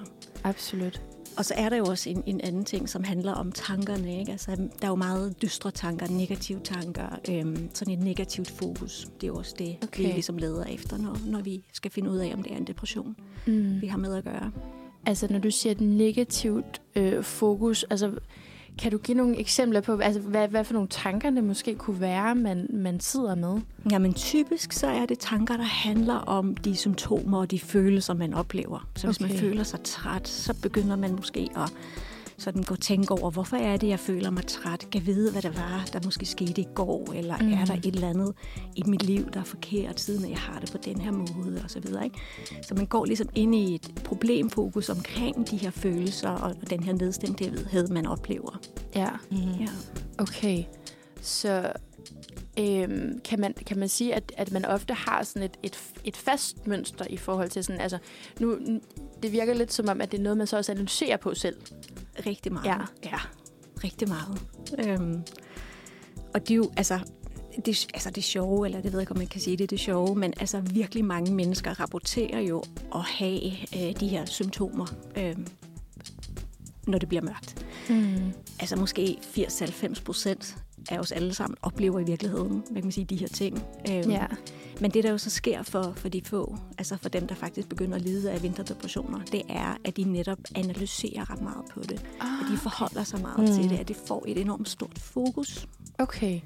absolut. 0.44 1.02
Og 1.36 1.44
så 1.44 1.54
er 1.56 1.68
der 1.68 1.76
jo 1.76 1.84
også 1.84 2.10
en, 2.10 2.22
en 2.26 2.40
anden 2.40 2.64
ting, 2.64 2.88
som 2.88 3.04
handler 3.04 3.32
om 3.32 3.52
tankerne. 3.52 4.20
Ikke? 4.20 4.32
Altså, 4.32 4.50
der 4.56 4.84
er 4.84 4.88
jo 4.88 4.94
meget 4.94 5.42
dystre 5.42 5.70
tanker, 5.70 6.08
negative 6.08 6.60
tanker, 6.64 7.06
øhm, 7.30 7.70
sådan 7.74 7.94
et 7.94 8.00
negativt 8.00 8.50
fokus. 8.50 9.08
Det 9.14 9.22
er 9.22 9.28
jo 9.28 9.36
også 9.36 9.54
det, 9.58 9.76
Okay. 9.82 10.02
vi 10.06 10.08
ligesom 10.12 10.38
leder 10.38 10.64
efter, 10.64 10.96
når, 10.98 11.16
når 11.26 11.40
vi 11.40 11.64
skal 11.72 11.90
finde 11.90 12.10
ud 12.10 12.16
af, 12.18 12.30
om 12.34 12.42
det 12.42 12.52
er 12.52 12.56
en 12.56 12.66
depression, 12.66 13.16
Mm. 13.46 13.80
vi 13.80 13.86
har 13.86 13.98
med 13.98 14.14
at 14.14 14.24
gøre. 14.24 14.52
Altså, 15.06 15.26
når 15.30 15.38
du 15.38 15.50
siger 15.50 15.70
et 15.72 15.80
negativt 15.80 16.82
øh, 16.96 17.22
fokus, 17.24 17.82
altså, 17.90 18.12
kan 18.80 18.90
du 18.90 18.98
give 18.98 19.16
nogle 19.16 19.38
eksempler 19.38 19.80
på, 19.80 19.98
altså, 19.98 20.20
hvad, 20.20 20.48
hvad 20.48 20.64
for 20.64 20.72
nogle 20.72 20.88
tanker 20.88 21.30
det 21.30 21.44
måske 21.44 21.74
kunne 21.74 22.00
være, 22.00 22.34
man, 22.34 22.66
man 22.72 23.00
sidder 23.00 23.34
med? 23.34 23.60
Jamen 23.90 24.14
typisk 24.14 24.72
så 24.72 24.86
er 24.86 25.06
det 25.06 25.18
tanker, 25.18 25.56
der 25.56 25.64
handler 25.64 26.14
om 26.14 26.56
de 26.56 26.76
symptomer 26.76 27.38
og 27.38 27.50
de 27.50 27.58
følelser, 27.60 28.14
man 28.14 28.34
oplever. 28.34 28.88
Så 28.96 29.06
hvis 29.06 29.16
Okay. 29.20 29.30
man 29.30 29.38
føler 29.38 29.62
sig 29.64 29.80
træt, 29.84 30.28
så 30.28 30.54
begynder 30.62 30.96
man 30.96 31.12
måske 31.16 31.48
at 31.56 31.72
sådan 32.40 32.62
gå 32.62 32.74
og 32.74 32.80
tænke 32.80 33.14
over, 33.14 33.30
hvorfor 33.30 33.56
er 33.56 33.76
det, 33.76 33.88
jeg 33.88 34.00
føler 34.00 34.30
mig 34.30 34.46
træt? 34.46 34.86
Kan 34.92 35.06
vide, 35.06 35.32
hvad 35.32 35.42
det 35.42 35.56
var, 35.56 35.84
der 35.92 36.00
måske 36.04 36.26
skete 36.26 36.60
i 36.60 36.66
går? 36.74 37.12
Eller 37.12 37.36
mm. 37.40 37.52
er 37.52 37.64
der 37.64 37.74
et 37.74 37.86
eller 37.86 38.08
andet 38.08 38.34
i 38.76 38.82
mit 38.86 39.02
liv, 39.02 39.30
der 39.32 39.40
er 39.40 39.44
forkert, 39.44 40.00
siden 40.00 40.30
jeg 40.30 40.38
har 40.38 40.60
det 40.60 40.72
på 40.72 40.78
den 40.84 41.00
her 41.00 41.12
måde? 41.12 41.60
Og 41.64 41.70
så, 41.70 41.80
videre, 41.80 42.04
ikke? 42.04 42.18
så 42.62 42.74
man 42.74 42.86
går 42.86 43.04
ligesom 43.04 43.28
ind 43.34 43.54
i 43.54 43.74
et 43.74 43.92
problemfokus 44.04 44.88
omkring 44.88 45.50
de 45.50 45.56
her 45.56 45.70
følelser 45.70 46.28
og 46.30 46.50
og 46.62 46.70
den 46.70 46.82
her 46.82 46.92
nedstemthed, 46.92 47.88
man 47.88 48.06
oplever. 48.06 48.60
Ja, 48.94 49.08
Mm. 49.30 49.36
Ja. 49.38 49.66
okay. 50.18 50.64
Så 51.22 51.72
øhm, 52.60 53.20
kan, 53.24 53.40
man, 53.40 53.54
kan 53.66 53.78
man 53.78 53.88
sige, 53.88 54.14
at, 54.14 54.32
at 54.36 54.52
man 54.52 54.64
ofte 54.64 54.94
har 54.94 55.22
sådan 55.22 55.42
et, 55.42 55.58
et, 55.62 55.78
et 56.04 56.16
fast 56.16 56.66
mønster 56.66 57.04
i 57.10 57.16
forhold 57.16 57.48
til 57.48 57.64
sådan, 57.64 57.80
altså, 57.80 57.98
nu, 58.40 58.58
det 59.22 59.32
virker 59.32 59.54
lidt 59.54 59.72
som 59.72 59.88
om, 59.88 60.00
at 60.00 60.12
det 60.12 60.18
er 60.18 60.22
noget, 60.22 60.38
man 60.38 60.46
så 60.46 60.56
også 60.56 60.72
analyserer 60.72 61.16
på 61.16 61.34
selv. 61.34 61.56
Rigtig 62.26 62.52
meget. 62.52 62.66
Ja. 62.66 62.78
ja 63.04 63.18
rigtig 63.84 64.08
meget. 64.08 64.40
Øhm, 64.78 65.22
og 66.34 66.40
det 66.40 66.50
er 66.50 66.56
jo, 66.56 66.70
altså, 66.76 67.00
det, 67.66 67.86
altså 67.94 68.10
det 68.10 68.24
sjove, 68.24 68.66
eller 68.66 68.80
det 68.80 68.92
ved 68.92 68.98
jeg 68.98 69.02
ikke, 69.02 69.12
om 69.12 69.18
man 69.18 69.26
kan 69.26 69.40
sige 69.40 69.56
det, 69.56 69.70
det 69.70 69.80
sjove, 69.80 70.14
men 70.14 70.34
altså 70.40 70.60
virkelig 70.60 71.04
mange 71.04 71.34
mennesker 71.34 71.80
rapporterer 71.80 72.40
jo 72.40 72.62
at 72.94 73.00
have 73.00 73.50
øh, 73.76 74.00
de 74.00 74.08
her 74.08 74.24
symptomer, 74.24 74.86
øh, 75.16 75.36
når 76.86 76.98
det 76.98 77.08
bliver 77.08 77.22
mørkt. 77.22 77.66
Mm. 77.90 78.32
Altså 78.60 78.76
måske 78.76 79.18
80-90 79.22 80.02
procent 80.04 80.56
af 80.90 80.98
os 80.98 81.12
alle 81.12 81.34
sammen 81.34 81.56
oplever 81.62 82.00
i 82.00 82.04
virkeligheden, 82.04 82.50
hvad 82.52 82.74
kan 82.74 82.84
man 82.84 82.92
sige, 82.92 83.04
de 83.04 83.16
her 83.16 83.28
ting. 83.28 83.62
Øh, 83.90 83.94
Ja. 84.10 84.26
Men 84.80 84.90
det, 84.90 85.04
der 85.04 85.10
jo 85.10 85.18
så 85.18 85.30
sker 85.30 85.62
for, 85.62 85.92
for 85.96 86.08
de 86.08 86.22
få, 86.24 86.56
altså 86.78 86.96
for 87.02 87.08
dem, 87.08 87.26
der 87.26 87.34
faktisk 87.34 87.68
begynder 87.68 87.96
at 87.96 88.02
lide 88.02 88.30
af 88.30 88.42
vinterdepressioner, 88.42 89.20
det 89.32 89.42
er, 89.48 89.76
at 89.84 89.96
de 89.96 90.04
netop 90.04 90.38
analyserer 90.54 91.30
ret 91.32 91.40
meget 91.42 91.64
på 91.74 91.80
det. 91.80 92.04
Ah, 92.20 92.40
At 92.40 92.46
de 92.52 92.56
forholder 92.56 93.04
sig 93.04 93.20
meget 93.20 93.38
Mm. 93.48 93.54
til 93.60 93.70
det, 93.70 93.78
at 93.78 93.88
det 93.88 93.96
får 94.06 94.24
et 94.28 94.38
enormt 94.40 94.68
stort 94.68 94.98
fokus. 94.98 95.66
Okay. 95.98 96.40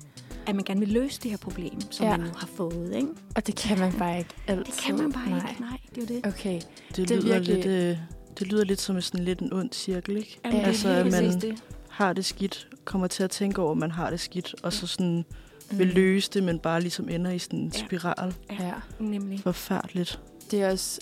At 0.47 0.55
man 0.55 0.65
gerne 0.65 0.81
vil 0.81 0.89
løse 0.89 1.21
det 1.23 1.31
her 1.31 1.39
problem, 1.39 1.81
som 1.91 2.07
Ja. 2.07 2.17
man 2.17 2.27
nu 2.27 2.33
har 2.37 2.47
fået. 2.47 2.93
Ikke? 2.97 3.09
Og 3.37 3.47
det 3.47 3.57
kan 3.57 3.79
man 3.79 3.93
bare 3.99 4.19
ikke 4.19 4.31
altid. 4.47 4.65
Det 4.65 4.75
kan 4.83 4.97
man 4.99 5.13
bare 5.13 5.29
Nej. 5.31 5.51
ikke. 5.51 5.61
Nej, 5.61 5.79
det 5.95 6.11
er 6.11 6.15
jo 6.15 6.21
det. 6.23 6.27
Okay. 6.27 6.61
Det, 6.89 6.97
Det 6.97 7.11
er 7.11 7.17
lyder 7.23 7.39
virkelig- 7.39 7.55
lidt... 7.57 7.67
Øh, 7.67 7.99
det 8.39 8.47
lyder 8.47 8.65
lidt 8.65 8.81
som 8.81 9.01
sådan 9.01 9.25
lidt 9.25 9.41
en 9.41 9.53
ond 9.53 9.73
cirkel, 9.73 10.17
ikke? 10.17 10.41
Jamen, 10.45 10.57
det 10.57 10.63
er 10.65 10.69
altså, 10.69 10.89
lige 10.89 11.17
at 11.17 11.25
man- 11.25 11.41
det. 11.41 11.63
Har 11.89 12.13
det 12.13 12.25
skidt, 12.25 12.69
kommer 12.85 13.07
til 13.07 13.23
at 13.23 13.31
tænke 13.31 13.63
over, 13.63 13.73
at 13.73 13.79
man 13.79 13.91
har 13.91 14.11
det 14.11 14.21
skidt, 14.21 14.55
og 14.63 14.73
så 14.73 14.87
sådan 14.87 15.25
Mm. 15.71 15.79
vil 15.79 15.87
løse 15.87 16.31
det, 16.31 16.43
men 16.43 16.59
bare 16.59 16.81
ligesom 16.81 17.09
ender 17.09 17.31
i 17.31 17.39
sådan 17.39 17.59
en 17.59 17.73
Ja. 17.75 17.79
spiral. 17.87 18.35
Ja. 18.51 18.73
Nemlig. 18.99 19.41
Forfærdeligt. 19.41 20.21
Det 20.51 20.63
er 20.63 20.71
også 20.71 21.01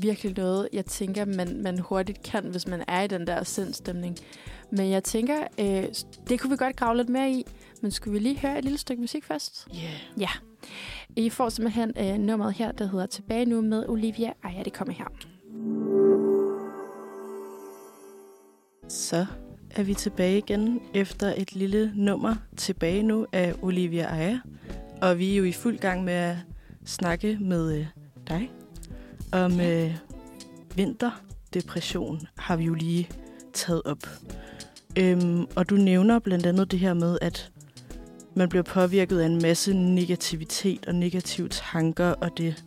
virkelig 0.00 0.36
noget, 0.36 0.68
jeg 0.72 0.86
tænker, 0.86 1.24
man, 1.24 1.62
man 1.62 1.78
hurtigt 1.78 2.22
kan, 2.22 2.44
hvis 2.44 2.66
man 2.66 2.84
er 2.88 3.02
i 3.02 3.06
den 3.06 3.26
der 3.26 3.44
sindstemning. 3.44 4.16
Men 4.72 4.90
jeg 4.90 5.04
tænker, 5.04 5.36
øh, 5.60 5.84
det 6.28 6.40
kunne 6.40 6.50
vi 6.50 6.56
godt 6.56 6.76
grave 6.76 6.96
lidt 6.96 7.08
mere 7.08 7.30
i. 7.30 7.44
Men 7.82 7.90
skulle 7.90 8.12
vi 8.12 8.18
lige 8.18 8.38
høre 8.38 8.58
et 8.58 8.64
lille 8.64 8.78
stykke 8.78 9.00
musik 9.00 9.24
først? 9.24 9.68
Yeah. 10.20 10.30
I 11.16 11.30
får 11.30 11.48
simpelthen 11.48 11.92
øh, 11.98 12.18
nummeret 12.18 12.54
her, 12.54 12.72
der 12.72 12.86
hedder 12.86 13.06
Tilbage 13.06 13.44
nu 13.44 13.60
med 13.60 13.84
Olivia. 13.88 14.32
Ej, 14.44 14.52
ja, 14.56 14.62
det 14.62 14.72
kommer 14.72 14.94
her. 14.94 15.06
Så 18.88 19.26
er 19.70 19.82
vi 19.82 19.94
tilbage 19.94 20.38
igen 20.38 20.80
efter 20.94 21.34
et 21.36 21.54
lille 21.54 21.92
nummer 21.94 22.34
tilbage 22.56 23.02
nu 23.02 23.26
af 23.32 23.54
Olivia 23.62 24.16
Aya. 24.16 24.38
Og 25.02 25.18
vi 25.18 25.32
er 25.32 25.36
jo 25.36 25.44
i 25.44 25.52
fuld 25.52 25.78
gang 25.78 26.04
med 26.04 26.12
at 26.12 26.36
snakke 26.84 27.38
med 27.40 27.78
øh, 27.78 27.86
dig 28.28 28.50
om 29.32 29.60
øh, 29.60 29.94
vinterdepression, 30.76 32.20
har 32.38 32.56
vi 32.56 32.64
jo 32.64 32.74
lige 32.74 33.08
taget 33.52 33.82
op. 33.84 34.08
Øhm, 34.98 35.46
og 35.56 35.70
du 35.70 35.74
nævner 35.74 36.18
blandt 36.18 36.46
andet 36.46 36.70
det 36.70 36.78
her 36.78 36.94
med, 36.94 37.18
at 37.22 37.52
man 38.34 38.48
bliver 38.48 38.62
påvirket 38.62 39.20
af 39.20 39.26
en 39.26 39.42
masse 39.42 39.74
negativitet 39.74 40.86
og 40.86 40.94
negative 40.94 41.48
tanker, 41.48 42.08
og 42.10 42.30
det 42.38 42.64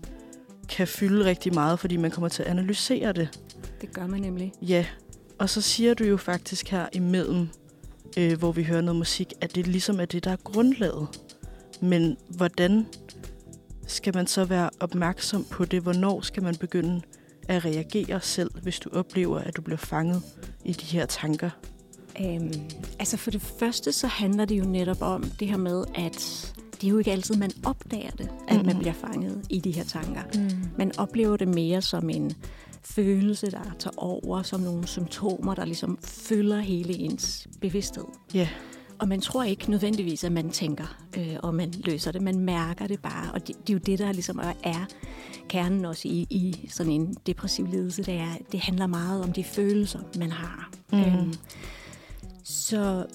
kan 0.69 0.87
fylde 0.87 1.25
rigtig 1.25 1.53
meget, 1.53 1.79
fordi 1.79 1.97
man 1.97 2.11
kommer 2.11 2.29
til 2.29 2.43
at 2.43 2.49
analysere 2.49 3.13
det. 3.13 3.39
Det 3.81 3.93
gør 3.93 4.07
man 4.07 4.21
nemlig. 4.21 4.53
Ja, 4.61 4.85
og 5.39 5.49
så 5.49 5.61
siger 5.61 5.93
du 5.93 6.03
jo 6.03 6.17
faktisk 6.17 6.69
her 6.69 6.89
imellem, 6.93 7.47
øh, 8.17 8.39
hvor 8.39 8.51
vi 8.51 8.63
hører 8.63 8.81
noget 8.81 8.97
musik, 8.97 9.33
at 9.41 9.55
det 9.55 9.67
ligesom 9.67 9.99
er 9.99 10.05
det, 10.05 10.23
der 10.23 10.31
er 10.31 10.35
grundlaget. 10.43 11.07
Men 11.81 12.17
hvordan 12.29 12.85
skal 13.87 14.15
man 14.15 14.27
så 14.27 14.45
være 14.45 14.69
opmærksom 14.79 15.43
på 15.43 15.65
det? 15.65 15.81
Hvornår 15.81 16.21
skal 16.21 16.43
man 16.43 16.55
begynde 16.55 17.01
at 17.47 17.65
reagere 17.65 18.21
selv, 18.21 18.51
hvis 18.61 18.79
du 18.79 18.89
oplever, 18.93 19.39
at 19.39 19.55
du 19.55 19.61
bliver 19.61 19.77
fanget 19.77 20.21
i 20.65 20.73
de 20.73 20.85
her 20.85 21.05
tanker? 21.05 21.49
Øhm, 22.21 22.53
altså 22.99 23.17
for 23.17 23.31
det 23.31 23.41
første, 23.41 23.91
så 23.91 24.07
handler 24.07 24.45
det 24.45 24.59
jo 24.59 24.63
netop 24.63 25.01
om 25.01 25.23
det 25.23 25.47
her 25.47 25.57
med, 25.57 25.83
at 25.95 26.53
det 26.81 26.87
er 26.87 26.91
jo 26.91 26.97
ikke 26.97 27.11
altid, 27.11 27.35
man 27.35 27.51
opdager 27.65 28.11
det, 28.11 28.29
at 28.47 28.59
mm. 28.59 28.65
man 28.65 28.77
bliver 28.77 28.93
fanget 28.93 29.45
i 29.49 29.59
de 29.59 29.71
her 29.71 29.83
tanker. 29.83 30.21
Mm. 30.35 30.49
Man 30.77 30.91
oplever 30.97 31.37
det 31.37 31.47
mere 31.47 31.81
som 31.81 32.09
en 32.09 32.31
følelse, 32.85 33.51
der 33.51 33.63
tager 33.79 33.93
over, 33.97 34.41
som 34.41 34.59
nogle 34.59 34.87
symptomer, 34.87 35.55
der 35.55 35.65
ligesom 35.65 35.97
fylder 36.03 36.59
hele 36.59 36.93
ens 36.93 37.47
bevidsthed. 37.61 38.05
Ja. 38.33 38.49
Og 38.99 39.07
man 39.07 39.21
tror 39.21 39.43
ikke 39.43 39.69
nødvendigvis, 39.69 40.23
at 40.23 40.31
man 40.31 40.49
tænker, 40.49 40.97
øh, 41.17 41.35
og 41.43 41.55
man 41.55 41.73
løser 41.85 42.11
det. 42.11 42.21
Man 42.21 42.39
mærker 42.39 42.87
det 42.87 43.01
bare, 43.01 43.31
og 43.33 43.47
det, 43.47 43.67
det 43.67 43.69
er 43.69 43.73
jo 43.73 43.79
det, 43.85 43.99
der 43.99 44.11
ligesom 44.11 44.39
er 44.63 44.85
kernen 45.49 45.85
også 45.85 46.07
i, 46.07 46.27
i 46.29 46.69
sådan 46.69 46.91
en 46.91 47.15
depressiv 47.27 47.67
lidelse. 47.67 48.03
Det, 48.03 48.13
er, 48.13 48.37
det 48.51 48.59
handler 48.59 48.87
meget 48.87 49.23
om 49.23 49.33
de 49.33 49.43
følelser, 49.43 49.99
man 50.19 50.31
har. 50.31 50.71
Mhm. 50.91 51.01
Øhm, 51.01 51.33
så 52.43 53.05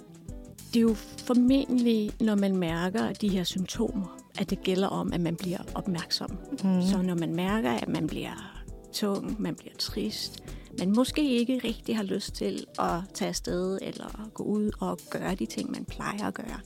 det 0.75 0.77
er 0.77 0.81
jo 0.81 0.95
formentlig, 1.27 2.11
når 2.21 2.35
man 2.35 2.57
mærker 2.57 3.13
de 3.13 3.29
her 3.29 3.45
symptomer, 3.45 4.17
at 4.39 4.51
det 4.51 4.63
gælder 4.63 4.89
om, 4.89 5.13
at 5.13 5.21
man 5.21 5.37
bliver 5.37 5.59
opmærksom. 5.75 6.31
Mm. 6.65 6.69
Mm. 6.69 6.83
Så 6.83 7.03
når 7.03 7.15
man 7.15 7.35
mærker, 7.35 7.71
at 7.71 7.89
man 7.89 8.07
bliver 8.07 8.58
tung, 9.01 9.43
man 9.43 9.55
bliver 9.55 9.75
trist, 9.79 10.43
man 10.79 10.93
måske 10.93 11.31
ikke 11.31 11.61
rigtig 11.65 11.97
har 11.97 12.03
lyst 12.03 12.35
til 12.35 12.67
at 12.79 13.01
tage 13.15 13.29
afsted 13.29 13.79
eller 13.83 14.31
gå 14.35 14.43
ud 14.43 14.71
og 14.81 14.99
gøre 15.11 15.35
de 15.35 15.47
ting, 15.47 15.71
man 15.71 15.85
plejer 15.85 16.25
at 16.25 16.35
gøre, 16.35 16.61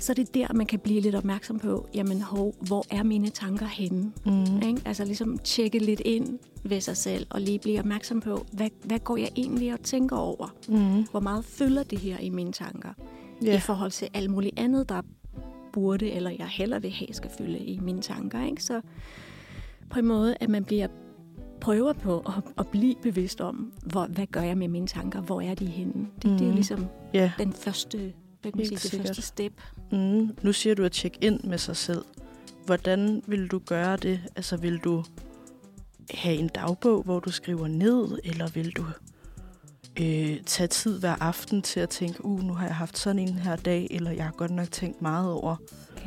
så 0.00 0.12
er 0.12 0.14
det 0.14 0.34
der, 0.34 0.52
man 0.52 0.66
kan 0.66 0.78
blive 0.78 1.00
lidt 1.00 1.14
opmærksom 1.14 1.58
på, 1.58 1.88
jamen 1.94 2.22
hov, 2.22 2.54
hvor 2.60 2.84
er 2.90 3.02
mine 3.02 3.28
tanker 3.28 3.66
henne? 3.66 4.12
Mm. 4.26 4.62
Ikke? 4.62 4.82
Altså 4.84 5.04
ligesom 5.04 5.38
tjekke 5.38 5.78
lidt 5.78 6.00
ind 6.04 6.38
ved 6.64 6.80
sig 6.80 6.96
selv, 6.96 7.26
og 7.30 7.40
lige 7.40 7.58
blive 7.58 7.78
opmærksom 7.78 8.20
på, 8.20 8.46
hvad, 8.52 8.68
hvad 8.84 8.98
går 8.98 9.16
jeg 9.16 9.28
egentlig 9.36 9.72
og 9.72 9.80
tænker 9.80 10.16
over? 10.16 10.54
Mm. 10.68 11.06
Hvor 11.10 11.20
meget 11.20 11.44
fylder 11.44 11.82
det 11.82 11.98
her 11.98 12.18
i 12.18 12.28
mine 12.28 12.52
tanker? 12.52 12.92
Ja. 13.42 13.56
i 13.56 13.60
forhold 13.60 13.90
til 13.90 14.08
alt 14.14 14.30
muligt 14.30 14.58
andet, 14.58 14.88
der 14.88 15.02
burde, 15.72 16.10
eller 16.10 16.30
jeg 16.30 16.48
heller 16.48 16.78
vil 16.78 16.90
have, 16.90 17.08
skal 17.12 17.30
fylde 17.38 17.58
i 17.58 17.78
mine 17.78 18.00
tanker. 18.00 18.44
Ikke? 18.44 18.64
Så 18.64 18.80
på 19.90 19.98
en 19.98 20.06
måde, 20.06 20.36
at 20.40 20.48
man 20.48 20.64
bliver 20.64 20.86
prøver 21.66 21.92
på 21.92 22.18
at, 22.18 22.34
at 22.58 22.66
blive 22.68 22.94
bevidst 23.02 23.40
om, 23.40 23.72
hvor, 23.82 24.06
hvad 24.06 24.26
gør 24.26 24.40
jeg 24.42 24.58
med 24.58 24.68
mine 24.68 24.86
tanker? 24.86 25.20
Hvor 25.20 25.40
er 25.40 25.54
de 25.54 25.66
henne? 25.66 26.06
Det, 26.22 26.30
mm. 26.30 26.30
det 26.30 26.40
er 26.40 26.44
jo 26.44 26.46
Mhm. 26.46 26.54
ligesom 26.54 26.86
Ja. 27.14 27.32
den 27.38 27.52
første, 27.52 27.98
hvad 28.42 28.52
kan 28.52 28.58
man 28.58 28.66
sige, 28.78 28.98
det 28.98 29.06
første 29.06 29.22
step. 29.22 29.52
Mm. 29.92 30.30
Nu 30.42 30.52
siger 30.52 30.74
du 30.74 30.84
at 30.84 30.92
tjekke 30.92 31.18
ind 31.20 31.40
med 31.44 31.58
sig 31.58 31.76
selv. 31.76 32.04
Hvordan 32.66 33.22
vil 33.26 33.46
du 33.48 33.58
gøre 33.58 33.96
det? 33.96 34.20
Altså, 34.36 34.56
vil 34.56 34.78
du 34.78 35.04
have 36.14 36.36
en 36.36 36.48
dagbog, 36.48 37.02
hvor 37.02 37.20
du 37.20 37.30
skriver 37.30 37.68
ned, 37.68 38.18
eller 38.24 38.48
vil 38.48 38.70
du 38.76 38.84
øh, 40.00 40.36
tage 40.46 40.66
tid 40.66 41.00
hver 41.00 41.16
aften 41.20 41.62
til 41.62 41.80
at 41.80 41.88
tænke, 41.88 42.24
uh, 42.24 42.40
nu 42.42 42.52
har 42.54 42.66
jeg 42.66 42.74
haft 42.76 42.98
sådan 42.98 43.18
en 43.18 43.34
her 43.34 43.56
dag, 43.56 43.86
eller 43.90 44.10
jeg 44.10 44.24
har 44.24 44.32
godt 44.32 44.50
nok 44.50 44.70
tænkt 44.70 45.02
meget 45.02 45.32
over 45.32 45.56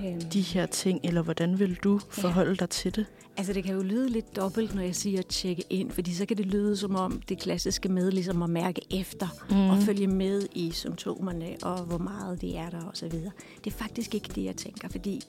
Øhm, 0.05 0.22
de 0.22 0.41
her 0.41 0.66
ting, 0.66 0.99
eller 1.03 1.22
hvordan 1.22 1.60
vil 1.60 1.76
du 1.84 1.99
forholde 2.10 2.55
dig 2.55 2.70
til 2.70 2.95
det? 2.95 3.05
Altså, 3.39 3.53
det 3.53 3.63
kan 3.63 3.75
jo 3.75 3.81
lyde 3.81 4.09
lidt 4.09 4.35
dobbelt, 4.35 4.75
når 4.75 4.81
jeg 4.81 4.95
siger 4.95 5.19
at 5.19 5.25
tjekke 5.25 5.63
ind, 5.69 5.91
fordi 5.91 6.13
så 6.13 6.25
kan 6.25 6.37
det 6.37 6.45
lyde 6.45 6.77
som 6.77 6.95
om 6.95 7.21
det 7.29 7.39
klassiske 7.39 7.89
med 7.89 8.11
ligesom 8.11 8.41
at 8.41 8.49
mærke 8.49 8.81
efter 8.91 9.27
mm. 9.49 9.69
og 9.69 9.77
følge 9.77 10.07
med 10.07 10.47
i 10.55 10.71
symptomerne 10.71 11.57
og 11.63 11.77
hvor 11.77 11.97
meget 11.97 12.41
det 12.41 12.57
er 12.57 12.69
der 12.69 12.89
osv. 12.91 13.11
Det 13.63 13.67
er 13.67 13.71
faktisk 13.71 14.15
ikke 14.15 14.29
det, 14.35 14.43
jeg 14.43 14.55
tænker, 14.55 14.89
fordi 14.89 15.21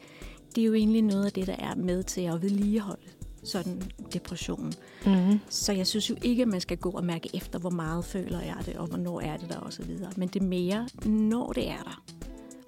det 0.54 0.62
er 0.62 0.66
jo 0.66 0.74
egentlig 0.74 1.02
noget 1.02 1.26
af 1.26 1.32
det, 1.32 1.46
der 1.46 1.56
er 1.58 1.74
med 1.74 2.02
til 2.02 2.20
at 2.20 2.42
vedligeholde 2.42 3.02
sådan 3.44 3.82
depression. 4.12 4.72
Mm. 5.06 5.40
Så 5.48 5.72
jeg 5.72 5.86
synes 5.86 6.10
jo 6.10 6.16
ikke, 6.22 6.42
at 6.42 6.48
man 6.48 6.60
skal 6.60 6.76
gå 6.76 6.90
og 6.90 7.04
mærke 7.04 7.30
efter, 7.34 7.58
hvor 7.58 7.70
meget 7.70 8.04
føler 8.04 8.40
jeg 8.40 8.56
det, 8.66 8.76
og 8.76 8.86
hvornår 8.86 9.20
er 9.20 9.36
det 9.36 9.48
der 9.48 9.60
osv. 9.60 9.90
Men 10.16 10.28
det 10.28 10.42
er 10.42 10.46
mere, 10.46 10.88
når 11.04 11.52
det 11.52 11.68
er 11.68 11.82
der. 11.82 12.02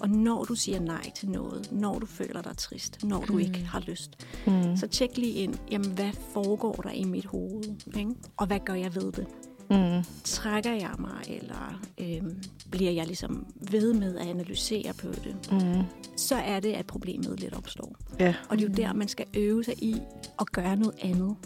Og 0.02 0.10
når 0.10 0.44
du 0.44 0.54
siger 0.54 0.80
nej 0.80 1.10
til 1.14 1.28
noget, 1.30 1.72
når 1.72 1.98
du 1.98 2.06
føler 2.06 2.42
dig 2.42 2.56
trist, 2.56 3.04
når 3.04 3.20
du 3.24 3.32
mm. 3.32 3.38
ikke 3.38 3.58
har 3.64 3.80
lyst, 3.80 4.10
Mm. 4.46 4.76
så 4.76 4.86
tjek 4.86 5.16
lige 5.16 5.32
ind, 5.32 5.54
jamen 5.70 5.90
hvad 5.90 6.10
foregår 6.32 6.72
der 6.74 6.90
i 6.90 7.04
mit 7.04 7.24
hoved, 7.24 7.64
ikke? 7.96 8.10
og 8.36 8.46
hvad 8.46 8.58
gør 8.64 8.74
jeg 8.74 8.94
ved 8.94 9.12
det? 9.12 9.26
Mm. 9.70 10.04
Trækker 10.24 10.72
jeg 10.72 10.94
mig, 10.98 11.22
eller 11.28 11.80
øhm, 11.98 12.42
bliver 12.70 12.90
jeg 12.90 13.06
ligesom 13.06 13.46
ved 13.70 13.94
med 13.94 14.16
at 14.16 14.28
analysere 14.28 14.92
på 14.92 15.08
det? 15.08 15.36
Mm. 15.52 15.82
Så 16.16 16.34
er 16.36 16.60
det, 16.60 16.72
at 16.72 16.86
problemet 16.86 17.40
lidt 17.40 17.54
opstår. 17.54 17.96
Ja. 18.20 18.34
Og 18.48 18.58
det 18.58 18.64
er 18.64 18.68
jo 18.68 18.74
der, 18.74 18.92
man 18.92 19.08
skal 19.08 19.26
øve 19.34 19.64
sig 19.64 19.82
i 19.82 19.96
at 20.40 20.52
gøre 20.52 20.76
noget 20.76 20.94
andet. 21.02 21.36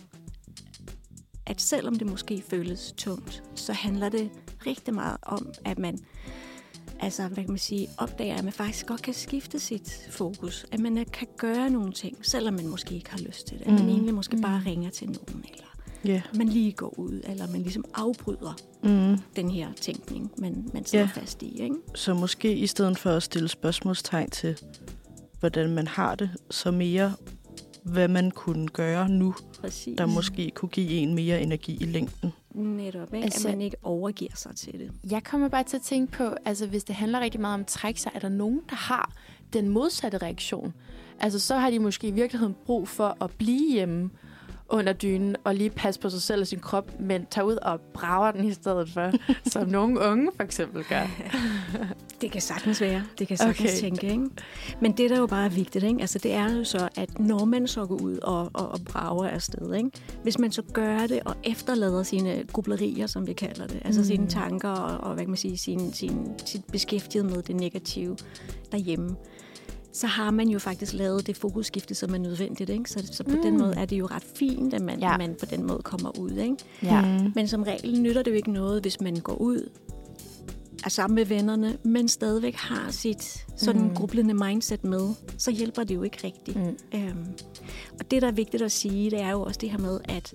At 1.47 1.61
selvom 1.61 1.95
det 1.95 2.07
måske 2.07 2.43
føles 2.51 2.95
tungt, 2.97 3.43
så 3.55 3.73
handler 3.73 4.09
det 4.09 4.31
rigtig 4.67 4.95
meget 4.95 5.17
om, 5.23 5.49
at 5.65 5.79
man 5.79 5.99
altså, 7.01 7.27
hvad 7.29 7.37
kan 7.45 7.51
man 7.51 7.59
sige, 7.59 7.89
opdager, 7.99 8.37
at 8.37 8.45
man 8.45 8.53
faktisk 8.53 8.87
godt 8.87 9.03
kan 9.03 9.15
skifte 9.15 9.61
sit 9.61 10.09
fokus. 10.11 10.67
At 10.73 10.81
man 10.81 11.07
kan 11.13 11.29
gøre 11.37 11.71
nogle 11.71 11.93
ting, 11.93 12.17
selvom 12.23 12.55
man 12.55 12.67
måske 12.67 12.95
ikke 12.95 13.11
har 13.11 13.19
lyst 13.19 13.47
til 13.47 13.59
det. 13.59 13.65
At 13.67 13.73
man 13.73 13.81
Mhm. 13.83 13.89
egentlig 13.89 14.15
måske 14.15 14.37
Mm. 14.37 14.43
bare 14.43 14.63
ringer 14.67 14.91
til 14.91 15.07
nogen, 15.07 15.45
eller 15.53 15.67
Ja. 16.05 16.23
man 16.35 16.49
lige 16.49 16.73
går 16.73 16.99
ud, 16.99 17.21
eller 17.25 17.47
man 17.51 17.63
ligesom 17.63 17.85
afbryder 17.95 18.57
Mm. 18.83 19.19
den 19.37 19.51
her 19.51 19.69
tænkning, 19.81 20.31
man, 20.39 20.71
man 20.75 20.85
sidder 20.87 21.09
Ja. 21.15 21.21
fast 21.21 21.43
i. 21.43 21.63
Ikke? 21.63 21.75
Så 21.95 22.15
måske 22.15 22.55
i 22.55 22.67
stedet 22.67 22.99
for 22.99 23.11
at 23.11 23.23
stille 23.23 23.49
spørgsmålstegn 23.49 24.31
til, 24.31 24.59
hvordan 25.41 25.71
man 25.75 25.87
har 25.87 26.15
det, 26.15 26.31
så 26.51 26.71
mere, 26.71 27.13
hvad 27.87 28.09
man 28.09 28.31
kunne 28.31 28.69
gøre 28.69 29.09
nu, 29.09 29.35
Præcis. 29.61 29.99
der 29.99 30.07
måske 30.07 30.51
kunne 30.55 30.69
give 30.69 30.91
en 30.91 31.15
mere 31.15 31.41
energi 31.43 31.79
i 31.81 31.85
længden. 31.85 32.33
Netop, 32.55 33.15
ikke? 33.15 33.25
Altså- 33.25 33.49
at 33.49 33.55
man 33.55 33.61
ikke 33.63 33.77
overgiver 33.83 34.33
sig 34.35 34.57
til 34.57 34.73
det. 34.73 34.91
Jeg 35.11 35.25
kommer 35.25 35.49
bare 35.49 35.65
til 35.65 35.77
at 35.77 35.83
tænke 35.83 36.13
på, 36.13 36.35
altså 36.45 36.67
hvis 36.67 36.85
det 36.85 36.95
handler 36.97 37.21
rigtig 37.21 37.41
meget 37.41 37.55
om 37.55 37.61
at 37.61 37.67
trække 37.67 38.01
sig, 38.01 38.13
er 38.15 38.19
der 38.19 38.29
nogen, 38.29 38.61
der 38.71 38.77
har 38.77 39.13
den 39.53 39.69
modsatte 39.69 40.19
reaktion. 40.19 40.75
Altså, 41.21 41.39
så 41.39 41.57
har 41.57 41.71
de 41.71 41.79
måske 41.79 42.09
i 42.09 42.11
virkeligheden 42.11 42.55
brug 42.67 42.89
for 42.89 43.17
at 43.25 43.31
blive 43.31 43.73
hjemme 43.73 44.11
under 44.69 44.93
dynen 44.93 45.37
og 45.45 45.55
lige 45.55 45.71
passe 45.71 46.01
på 46.01 46.11
sig 46.11 46.23
selv 46.23 46.41
og 46.41 46.47
sin 46.47 46.59
krop, 46.59 47.01
men 47.01 47.27
tage 47.31 47.45
ud 47.45 47.57
og 47.57 47.81
brager 47.81 48.33
den 48.33 48.45
i 48.45 48.53
stedet 48.53 48.91
for, 48.91 49.13
som 49.53 49.69
nogle 49.69 50.01
unge 50.01 50.31
for 50.37 50.43
eksempel 50.43 50.85
gør. 50.85 51.07
Det 52.21 52.33
kan 52.33 52.41
sagtens 52.41 52.81
være. 52.81 53.03
Det 53.19 53.29
kan 53.29 53.37
sagtens 53.37 53.61
Okay. 53.61 53.81
tænke, 53.81 54.07
ikke? 54.07 54.29
Men 54.81 54.93
det, 54.93 55.11
der 55.11 55.19
jo 55.19 55.27
bare 55.27 55.45
er 55.45 55.49
vigtigt, 55.49 55.85
ikke? 55.85 56.01
Altså, 56.01 56.19
det 56.19 56.33
er 56.33 56.53
jo 56.53 56.65
så, 56.65 56.89
at 56.97 57.19
når 57.19 57.45
man 57.45 57.67
så 57.67 57.87
går 57.87 58.03
ud 58.03 58.19
og, 58.19 58.51
og, 58.55 58.69
og 58.69 58.81
brager 58.85 59.29
afsted, 59.29 59.75
ikke? 59.75 59.91
hvis 60.23 60.39
man 60.39 60.53
så 60.53 60.63
gør 60.73 61.07
det 61.07 61.21
og 61.25 61.35
efterlader 61.45 62.03
sine 62.03 62.45
grublerier, 62.53 63.07
som 63.07 63.27
vi 63.27 63.33
kalder 63.33 63.67
det, 63.67 63.83
altså 63.85 64.01
mm. 64.01 64.07
sine 64.07 64.29
tanker 64.29 64.69
og, 64.69 65.09
og 65.09 65.15
hvad 65.15 65.25
kan 65.25 65.31
man 65.31 65.37
sige, 65.37 65.59
sin, 65.59 65.93
sin, 65.93 66.29
sit 66.45 66.65
beskæftiget 66.65 67.25
med 67.27 67.43
det 67.43 67.57
negative 67.57 68.17
derhjemme, 68.73 69.17
så 69.97 70.07
har 70.07 70.31
man 70.31 70.49
jo 70.49 70.59
faktisk 70.59 70.93
lavet 70.93 71.27
det 71.27 71.37
fokusskifte, 71.37 71.95
som 71.95 72.15
er 72.15 72.19
nødvendigt. 72.19 72.71
Ikke? 72.71 72.91
Så, 72.91 73.09
så 73.13 73.25
på 73.25 73.37
mm. 73.37 73.43
Den 73.43 73.59
måde 73.59 73.75
er 73.77 73.85
det 73.85 73.99
jo 73.99 74.07
ret 74.07 74.25
fint, 74.37 74.75
at 74.75 74.83
man, 74.83 75.01
Ja. 75.01 75.17
man 75.17 75.37
på 75.41 75.47
den 75.47 75.67
måde 75.67 75.81
kommer 75.83 76.19
ud. 76.19 76.31
Ikke? 76.31 76.57
Ja. 76.83 77.01
Mm. 77.01 77.33
Men 77.35 77.49
som 77.49 77.63
regel 77.63 78.01
nytter 78.03 78.23
det 78.23 78.31
jo 78.31 78.37
ikke 78.37 78.53
noget, 78.53 78.83
hvis 78.83 79.01
man 79.01 79.17
går 79.17 79.35
ud 79.35 79.71
er 80.85 80.89
sammen 80.89 81.15
med 81.15 81.25
vennerne, 81.25 81.77
men 81.83 82.09
stadigvæk 82.09 82.55
har 82.55 82.91
sit 82.91 83.47
sådan 83.57 83.83
mm. 83.83 83.95
grublende 83.95 84.35
mindset 84.35 84.85
med, 84.85 85.09
så 85.39 85.51
hjælper 85.51 85.85
det 85.85 85.95
jo 85.95 86.03
ikke 86.03 86.19
rigtigt. 86.25 86.57
Mm. 86.57 86.77
Øhm, 86.95 87.27
og 88.01 88.11
det, 88.11 88.23
der 88.23 88.29
er 88.29 88.33
vigtigt 88.33 88.63
at 88.63 88.73
sige, 88.73 89.11
det 89.11 89.21
er 89.21 89.31
jo 89.31 89.43
også 89.43 89.59
det 89.61 89.71
her 89.71 89.79
med, 89.79 90.01
at 90.09 90.35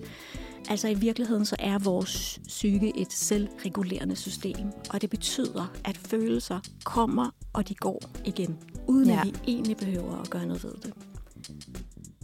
altså 0.68 0.88
i 0.88 0.94
virkeligheden 0.94 1.44
så 1.44 1.56
er 1.58 1.78
vores 1.78 2.40
psyke 2.48 2.92
et 2.96 3.12
selvregulerende 3.12 4.16
system, 4.16 4.66
og 4.90 5.02
det 5.02 5.10
betyder, 5.10 5.72
at 5.84 5.96
følelser 5.96 6.60
kommer, 6.84 7.30
og 7.52 7.68
de 7.68 7.74
går 7.74 8.00
igen, 8.24 8.58
uden 8.88 9.08
Ja. 9.08 9.20
at 9.20 9.26
vi 9.26 9.32
egentlig 9.46 9.76
behøver 9.76 10.16
at 10.16 10.30
gøre 10.30 10.46
noget 10.46 10.64
ved 10.64 10.74
det. 10.82 10.92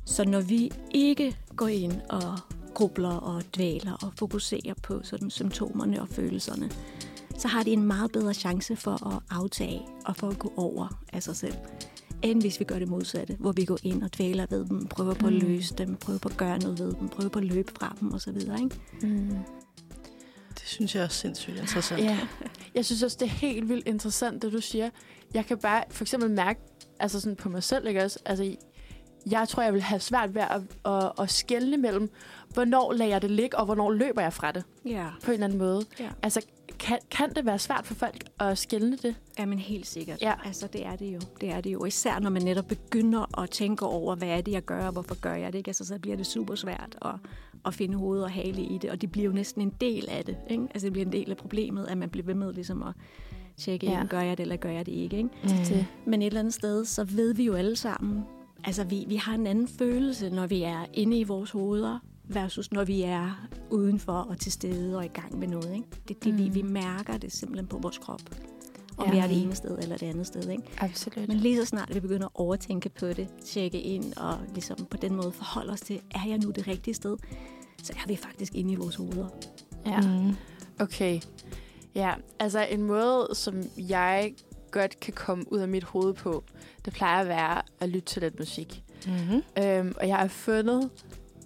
Så 0.05 0.24
når 0.24 0.41
vi 0.41 0.70
ikke 0.91 1.36
går 1.57 1.68
ind 1.68 2.01
og 2.09 2.39
grubler 2.74 3.14
og 3.14 3.43
dvæler 3.57 3.93
og 3.93 4.12
fokuserer 4.18 4.74
på 4.82 5.01
sådan 5.03 5.30
symptomerne 5.30 6.01
og 6.01 6.09
følelserne, 6.09 6.70
så 7.39 7.49
har 7.49 7.62
de 7.62 7.70
en 7.72 7.82
meget 7.82 8.12
bedre 8.12 8.34
chance 8.34 8.76
for 8.76 9.14
at 9.14 9.22
aftage 9.30 9.80
og 10.05 10.16
for 10.16 10.28
at 10.28 10.39
gå 10.39 10.53
over 10.57 10.99
af 11.12 11.22
sig 11.22 11.36
selv, 11.36 11.55
end 12.23 12.41
hvis 12.41 12.61
vi 12.61 12.64
gør 12.64 12.79
det 12.79 12.89
modsatte, 12.89 13.37
hvor 13.39 13.53
vi 13.53 13.64
går 13.64 13.79
ind 13.83 14.03
og 14.03 14.11
dvæler 14.19 14.47
ved 14.51 14.64
dem, 14.64 14.87
prøver 14.87 15.14
på 15.14 15.27
at 15.27 15.33
Mm. 15.33 15.39
løse 15.39 15.75
dem, 15.75 15.97
prøver 15.97 16.19
på 16.19 16.29
at 16.29 16.37
gøre 16.37 16.59
noget 16.59 16.79
ved 16.79 16.95
dem, 17.01 17.09
prøver 17.09 17.29
på 17.31 17.39
at 17.39 17.45
løbe 17.45 17.73
fra 17.79 17.97
dem 18.01 18.14
osv. 18.14 18.37
Ikke? 18.37 18.71
Mm. 19.03 19.29
Det 20.55 20.62
synes 20.66 20.95
jeg 20.95 21.05
er 21.05 21.09
sindssygt 21.09 21.59
interessant. 21.59 22.03
Ja. 22.03 22.19
Jeg 22.75 22.85
synes 22.85 23.03
også, 23.03 23.16
det 23.21 23.27
er 23.27 23.31
helt 23.31 23.69
vildt 23.69 23.89
interessant, 23.89 24.43
det 24.43 24.53
du 24.53 24.61
siger. 24.61 24.91
Jeg 25.35 25.47
kan 25.47 25.59
bare 25.59 25.85
for 25.91 26.05
eksempel 26.05 26.31
mærke, 26.31 26.61
altså 27.01 27.21
sådan 27.21 27.37
på 27.37 27.49
mig 27.49 27.62
selv, 27.62 27.87
ikke 27.87 28.05
også? 28.05 28.19
Altså, 28.25 28.57
jeg 29.31 29.49
tror, 29.49 29.62
jeg 29.62 29.73
vil 29.75 29.83
have 29.83 30.01
svært 30.01 30.35
ved 30.35 30.43
at, 30.43 30.93
at, 30.93 31.12
at 31.21 31.31
skelne 31.31 31.77
mellem, 31.77 32.11
hvornår 32.53 32.93
lader 32.93 33.11
jeg 33.11 33.23
det 33.23 33.31
ligge, 33.31 33.59
og 33.59 33.64
hvornår 33.64 33.91
løber 33.93 34.23
jeg 34.23 34.33
fra 34.33 34.53
det, 34.53 34.64
Ja. 34.87 35.07
på 35.25 35.31
en 35.31 35.33
eller 35.35 35.47
anden 35.47 35.59
måde. 35.59 35.85
Ja. 36.01 36.09
Altså, 36.23 36.41
kan, 36.89 36.99
kan 37.11 37.34
det 37.34 37.47
være 37.47 37.59
svært 37.59 37.86
for 37.86 37.95
folk 37.95 38.24
at 38.41 38.59
skelne 38.59 38.97
det? 38.97 39.14
Ja, 39.39 39.47
men 39.47 39.59
helt 39.59 39.86
sikkert. 39.86 40.22
Ja. 40.22 40.34
Altså, 40.45 40.66
det 40.72 40.86
er 40.86 40.97
det 40.97 41.14
jo. 41.14 41.20
Det 41.41 41.51
er 41.51 41.61
det 41.61 41.72
jo. 41.72 41.84
Især 41.84 42.18
når 42.18 42.30
man 42.30 42.43
netop 42.43 42.64
begynder 42.66 43.41
at 43.43 43.51
tænke 43.51 43.86
over, 43.86 44.14
hvad 44.14 44.28
er 44.28 44.41
det, 44.41 44.53
jeg 44.53 44.62
gør, 44.62 44.86
og 44.86 44.93
hvorfor 44.93 45.14
gør 45.20 45.34
jeg 45.34 45.53
det, 45.53 45.59
ikke? 45.59 45.68
Altså, 45.68 45.84
så 45.84 45.99
bliver 45.99 46.16
det 46.16 46.26
super 46.26 46.55
svært 46.55 46.97
at, 47.03 47.14
at 47.66 47.74
finde 47.74 47.99
hoved 47.99 48.22
og 48.22 48.30
hale 48.30 48.62
i 48.62 48.78
det, 48.78 48.91
og 48.91 49.01
det 49.01 49.12
bliver 49.12 49.26
jo 49.26 49.32
næsten 49.32 49.62
en 49.62 49.72
del 49.80 50.09
af 50.11 50.24
det, 50.24 50.36
ikke? 50.51 50.62
Altså, 50.70 50.84
det 50.86 50.93
bliver 50.93 51.07
en 51.07 51.12
del 51.12 51.30
af 51.30 51.36
problemet, 51.36 51.86
at 51.86 51.99
man 51.99 52.11
bliver 52.11 52.26
ved 52.26 52.34
med 52.34 52.53
ligesom 52.53 52.82
at 52.82 52.95
tjekke 53.57 53.86
Ja. 53.86 53.93
ja. 53.93 54.01
ind, 54.01 54.09
gør 54.09 54.20
jeg 54.20 54.36
det, 54.39 54.43
eller 54.43 54.57
gør 54.57 54.70
jeg 54.70 54.86
det 54.86 54.93
ikke, 54.93 55.16
ikke? 55.16 55.28
Mm. 55.43 55.49
Det. 55.49 55.86
Men 56.07 56.22
et 56.22 56.26
eller 56.26 56.41
andet 56.41 56.55
sted, 56.55 56.84
så 56.84 57.05
ved 57.05 57.34
vi 57.34 57.45
jo 57.45 57.55
alle 57.55 57.76
sammen, 57.76 58.22
altså 58.64 58.84
vi, 58.84 59.05
vi 59.09 59.16
har 59.16 59.34
en 59.34 59.47
anden 59.47 59.68
følelse, 59.68 60.30
når 60.30 60.47
vi 60.47 60.62
er 60.62 60.84
inde 60.95 61.18
i 61.18 61.22
vores 61.24 61.51
hoveder, 61.51 61.99
versus 62.29 62.72
når 62.72 62.85
vi 62.85 63.03
er 63.03 63.49
udenfor 63.70 64.12
og 64.12 64.39
til 64.39 64.53
stede 64.53 64.97
og 64.97 65.05
i 65.05 65.09
gang 65.09 65.39
med 65.39 65.49
noget. 65.49 65.74
Ikke? 65.74 65.87
Det, 66.09 66.24
det, 66.24 66.33
mm. 66.33 66.39
vi, 66.39 66.49
Mm. 66.49 66.55
vi 66.55 66.62
mærker 66.62 67.16
det 67.16 67.33
simpelthen 67.33 67.66
på 67.66 67.79
vores 67.79 67.99
krop. 67.99 68.20
Om 68.97 69.07
Ja. 69.07 69.14
ja. 69.14 69.16
vi 69.16 69.18
er 69.18 69.26
det 69.37 69.43
ene 69.43 69.55
sted 69.55 69.79
eller 69.79 69.97
det 69.97 70.07
andet 70.07 70.26
sted. 70.26 70.49
Ikke? 70.51 70.62
Absolut. 70.79 71.29
Men 71.29 71.37
lige 71.37 71.57
så 71.57 71.64
snart 71.64 71.95
vi 71.95 72.01
begynder 72.01 72.26
at 72.26 72.33
overtænke 72.35 72.89
på 72.89 73.07
det, 73.07 73.29
tjekke 73.45 73.81
ind 73.81 74.12
og 74.16 74.39
ligesom 74.55 74.76
på 74.91 74.97
den 74.97 75.14
måde 75.16 75.33
forholde 75.33 75.72
os 75.72 75.81
til, 75.81 76.01
er 76.11 76.29
jeg 76.29 76.39
nu 76.39 76.51
det 76.51 76.68
rigtige 76.68 76.95
sted, 76.95 77.16
så 77.83 77.93
er 78.05 78.07
vi 78.09 78.16
faktisk 78.16 78.55
inde 78.55 78.72
i 78.72 78.74
vores 78.74 78.95
hoveder. 78.97 79.29
Ja. 79.87 80.01
Mm. 80.01 80.35
Okay. 80.81 81.20
Ja, 81.95 82.14
altså 82.39 82.66
en 82.70 82.83
måde, 82.83 83.29
som 83.35 83.62
jeg 83.76 84.35
godt 84.70 85.01
kan 85.01 85.12
komme 85.14 85.53
ud 85.53 85.59
af 85.59 85.68
mit 85.68 85.85
hoved 85.85 86.14
på, 86.14 86.45
det 86.85 86.93
plejer 86.93 87.20
at 87.20 87.29
være 87.29 87.62
at 87.81 87.89
lytte 87.89 88.07
til 88.07 88.22
lidt 88.22 88.39
musik. 88.39 88.83
Mm-hmm. 89.07 89.43
Øhm, 89.64 89.95
og 90.01 90.09
jeg 90.09 90.16
har 90.16 90.29
fundet 90.29 90.91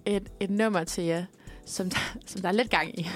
et, 0.05 0.29
et 0.39 0.49
nummer 0.49 0.83
til 0.83 1.03
jer, 1.03 1.25
som 1.65 1.89
der, 1.89 2.17
som 2.25 2.41
der 2.41 2.47
er 2.47 2.51
lidt 2.51 2.69
gang 2.69 2.99
i. 2.99 3.07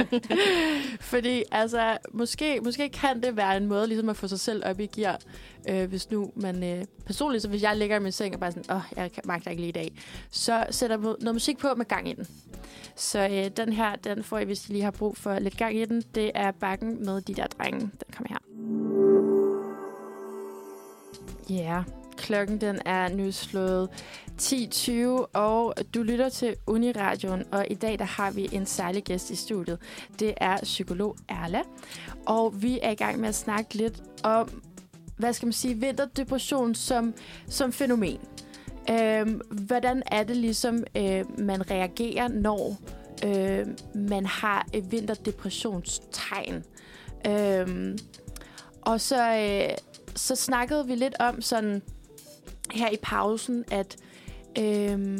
Fordi 1.12 1.44
altså, 1.52 1.98
måske, 2.12 2.60
måske 2.64 2.88
kan 2.88 3.22
det 3.22 3.36
være 3.36 3.56
en 3.56 3.66
måde 3.66 3.86
ligesom 3.86 4.08
at 4.08 4.16
få 4.16 4.28
sig 4.28 4.40
selv 4.40 4.62
op 4.66 4.80
i 4.80 4.86
gear, 4.86 5.20
øh, 5.68 5.88
hvis 5.88 6.10
nu 6.10 6.32
man... 6.36 6.64
Øh, 6.64 6.84
personligt, 7.06 7.42
så 7.42 7.48
hvis 7.48 7.62
jeg 7.62 7.76
ligger 7.76 7.96
i 7.96 8.00
min 8.00 8.12
seng 8.12 8.34
og 8.34 8.40
bare 8.40 8.52
sådan, 8.52 8.76
åh, 8.76 8.82
jeg 8.96 9.10
magter 9.24 9.50
ikke 9.50 9.60
lige 9.60 9.68
i 9.68 9.72
dag, 9.72 9.92
så 10.30 10.66
sætter 10.70 10.96
jeg 10.96 11.02
noget 11.02 11.34
musik 11.34 11.58
på 11.58 11.74
med 11.76 11.84
gang 11.84 12.08
i 12.08 12.12
den. 12.12 12.26
Så 12.96 13.28
øh, 13.28 13.50
den 13.56 13.72
her, 13.72 13.96
den 13.96 14.24
får 14.24 14.38
I, 14.38 14.44
hvis 14.44 14.68
I 14.68 14.72
lige 14.72 14.84
har 14.84 14.90
brug 14.90 15.16
for 15.16 15.38
lidt 15.38 15.56
gang 15.56 15.76
i 15.76 15.84
den. 15.84 16.02
Det 16.14 16.30
er 16.34 16.50
bakken 16.50 17.04
med 17.04 17.20
de 17.20 17.34
der 17.34 17.46
drenge. 17.46 17.80
Den 17.80 18.14
kommer 18.16 18.28
her. 18.28 18.38
Ja, 21.50 21.72
yeah. 21.72 21.84
klokken 22.16 22.60
den 22.60 22.78
er 22.84 23.08
nu 23.08 23.32
slået 23.32 23.88
10.20, 24.40 24.92
og 25.32 25.74
du 25.94 26.02
lytter 26.02 26.28
til 26.28 26.56
Uniradioen, 26.66 27.44
og 27.52 27.66
i 27.70 27.74
dag 27.74 27.98
der 27.98 28.04
har 28.04 28.30
vi 28.30 28.48
en 28.52 28.66
særlig 28.66 29.04
gæst 29.04 29.30
i 29.30 29.36
studiet. 29.36 29.78
Det 30.18 30.34
er 30.36 30.56
psykolog 30.62 31.16
Erla, 31.28 31.60
og 32.26 32.62
vi 32.62 32.78
er 32.82 32.90
i 32.90 32.94
gang 32.94 33.20
med 33.20 33.28
at 33.28 33.34
snakke 33.34 33.74
lidt 33.74 34.02
om, 34.22 34.62
hvad 35.16 35.32
skal 35.32 35.46
man 35.46 35.52
sige, 35.52 35.74
vinterdepression 35.74 36.74
som, 36.74 37.14
som 37.48 37.72
fænomen. 37.72 38.18
Øhm, 38.90 39.40
hvordan 39.50 40.02
er 40.06 40.22
det 40.22 40.36
ligesom, 40.36 40.84
øh, 40.96 41.40
man 41.40 41.70
reagerer, 41.70 42.28
når 42.28 42.76
øh, 43.24 43.66
man 43.94 44.26
har 44.26 44.66
et 44.72 44.92
vinterdepressionstegn? 44.92 46.64
Øhm, 47.26 47.98
og 48.82 49.00
så, 49.00 49.36
øh, 49.36 49.76
så 50.16 50.36
snakkede 50.36 50.86
vi 50.86 50.94
lidt 50.94 51.14
om 51.20 51.42
sådan 51.42 51.82
her 52.70 52.90
i 52.90 52.96
pausen, 53.02 53.64
at 53.70 53.96
øh, 54.58 55.18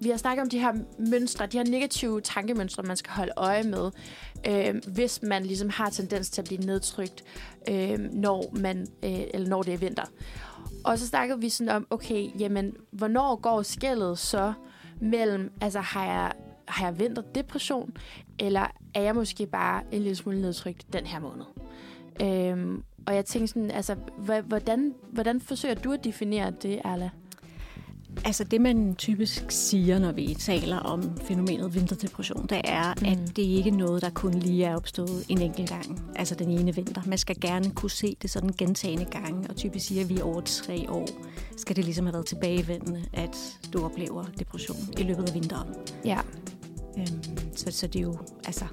vi 0.00 0.10
har 0.10 0.16
snakket 0.16 0.42
om 0.42 0.50
de 0.50 0.58
her 0.58 0.72
mønstre, 0.98 1.46
de 1.46 1.56
her 1.56 1.64
negative 1.64 2.20
tankemønstre, 2.20 2.82
man 2.82 2.96
skal 2.96 3.12
holde 3.12 3.32
øje 3.36 3.62
med, 3.62 3.90
øh, 4.46 4.74
hvis 4.94 5.22
man 5.22 5.42
ligesom 5.42 5.68
har 5.68 5.90
tendens 5.90 6.30
til 6.30 6.42
at 6.42 6.46
blive 6.46 6.60
nedtrykt, 6.60 7.24
øh, 7.68 7.98
når, 7.98 8.50
man, 8.52 8.86
øh, 9.02 9.20
eller 9.34 9.48
når 9.48 9.62
det 9.62 9.74
er 9.74 9.78
vinter. 9.78 10.04
Og 10.84 10.98
så 10.98 11.06
snakkede 11.06 11.40
vi 11.40 11.48
sådan 11.48 11.76
om, 11.76 11.86
okay, 11.90 12.28
jamen, 12.38 12.76
hvornår 12.90 13.36
går 13.36 13.62
skældet 13.62 14.18
så 14.18 14.52
mellem, 15.00 15.52
altså 15.60 15.80
har 15.80 16.04
jeg, 16.04 16.32
har 16.68 16.86
jeg 16.86 16.98
vinterdepression, 16.98 17.96
eller 18.38 18.66
er 18.94 19.02
jeg 19.02 19.14
måske 19.14 19.46
bare 19.46 19.82
en 19.92 20.02
lille 20.02 20.16
smule 20.16 20.40
nedtrykt 20.40 20.92
den 20.92 21.06
her 21.06 21.20
måned? 21.20 21.44
Øhm, 22.22 22.82
og 23.06 23.14
jeg 23.14 23.24
tænkte 23.24 23.48
sådan, 23.48 23.70
altså, 23.70 23.96
hvordan, 24.46 24.94
hvordan 25.12 25.40
forsøger 25.40 25.74
du 25.74 25.92
at 25.92 26.04
definere 26.04 26.50
det, 26.50 26.80
Erla? 26.84 27.10
Altså 28.24 28.44
det, 28.44 28.60
man 28.60 28.94
typisk 28.94 29.44
siger, 29.48 29.98
når 29.98 30.12
vi 30.12 30.36
taler 30.38 30.76
om 30.78 31.18
fænomenet 31.24 31.74
vinterdepression, 31.74 32.46
det 32.46 32.60
er, 32.64 32.94
Mm. 33.00 33.06
at 33.06 33.36
det 33.36 33.42
ikke 33.42 33.70
er 33.70 33.74
noget, 33.74 34.02
der 34.02 34.10
kun 34.10 34.34
lige 34.34 34.64
er 34.64 34.76
opstået 34.76 35.24
en 35.28 35.40
enkelt 35.42 35.68
gang. 35.68 36.02
Altså 36.16 36.34
den 36.34 36.50
ene 36.50 36.74
vinter. 36.74 37.02
Man 37.06 37.18
skal 37.18 37.36
gerne 37.40 37.70
kunne 37.70 37.90
se 37.90 38.16
det 38.22 38.30
sådan 38.30 38.50
gentagende 38.58 39.04
gange, 39.04 39.48
og 39.50 39.56
typisk 39.56 39.86
siger 39.86 40.04
vi 40.04 40.20
over 40.20 40.40
tre 40.40 40.86
år, 40.90 41.08
skal 41.56 41.76
det 41.76 41.84
ligesom 41.84 42.06
have 42.06 42.12
været 42.12 42.26
tilbagevendende, 42.26 43.04
at 43.12 43.36
du 43.72 43.84
oplever 43.84 44.24
depression 44.38 44.76
i 44.98 45.02
løbet 45.02 45.28
af 45.28 45.34
vinteren. 45.34 45.68
Ja. 46.04 46.18
Øhm, 46.98 47.22
så, 47.56 47.70
så 47.70 47.86
det 47.86 47.96
er 47.98 48.02
jo, 48.02 48.18
altså, 48.46 48.64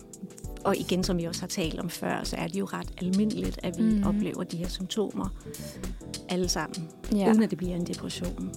og 0.64 0.78
igen, 0.78 1.04
som 1.04 1.18
vi 1.18 1.24
også 1.26 1.42
har 1.42 1.48
talt 1.48 1.80
om 1.80 1.90
før, 1.90 2.24
så 2.24 2.36
er 2.36 2.48
det 2.48 2.56
jo 2.60 2.66
ret 2.66 2.88
almindeligt, 3.02 3.60
at 3.64 3.78
vi 3.78 3.84
mm. 3.84 4.04
oplever 4.04 4.44
de 4.44 4.58
her 4.58 4.68
symptomer 4.68 5.30
alle 6.30 6.48
sammen, 6.50 6.90
ja. 7.16 7.30
uden 7.32 7.44
at 7.44 7.50
det 7.50 7.58
bliver 7.58 7.76
en 7.76 7.88
depression. 7.88 8.52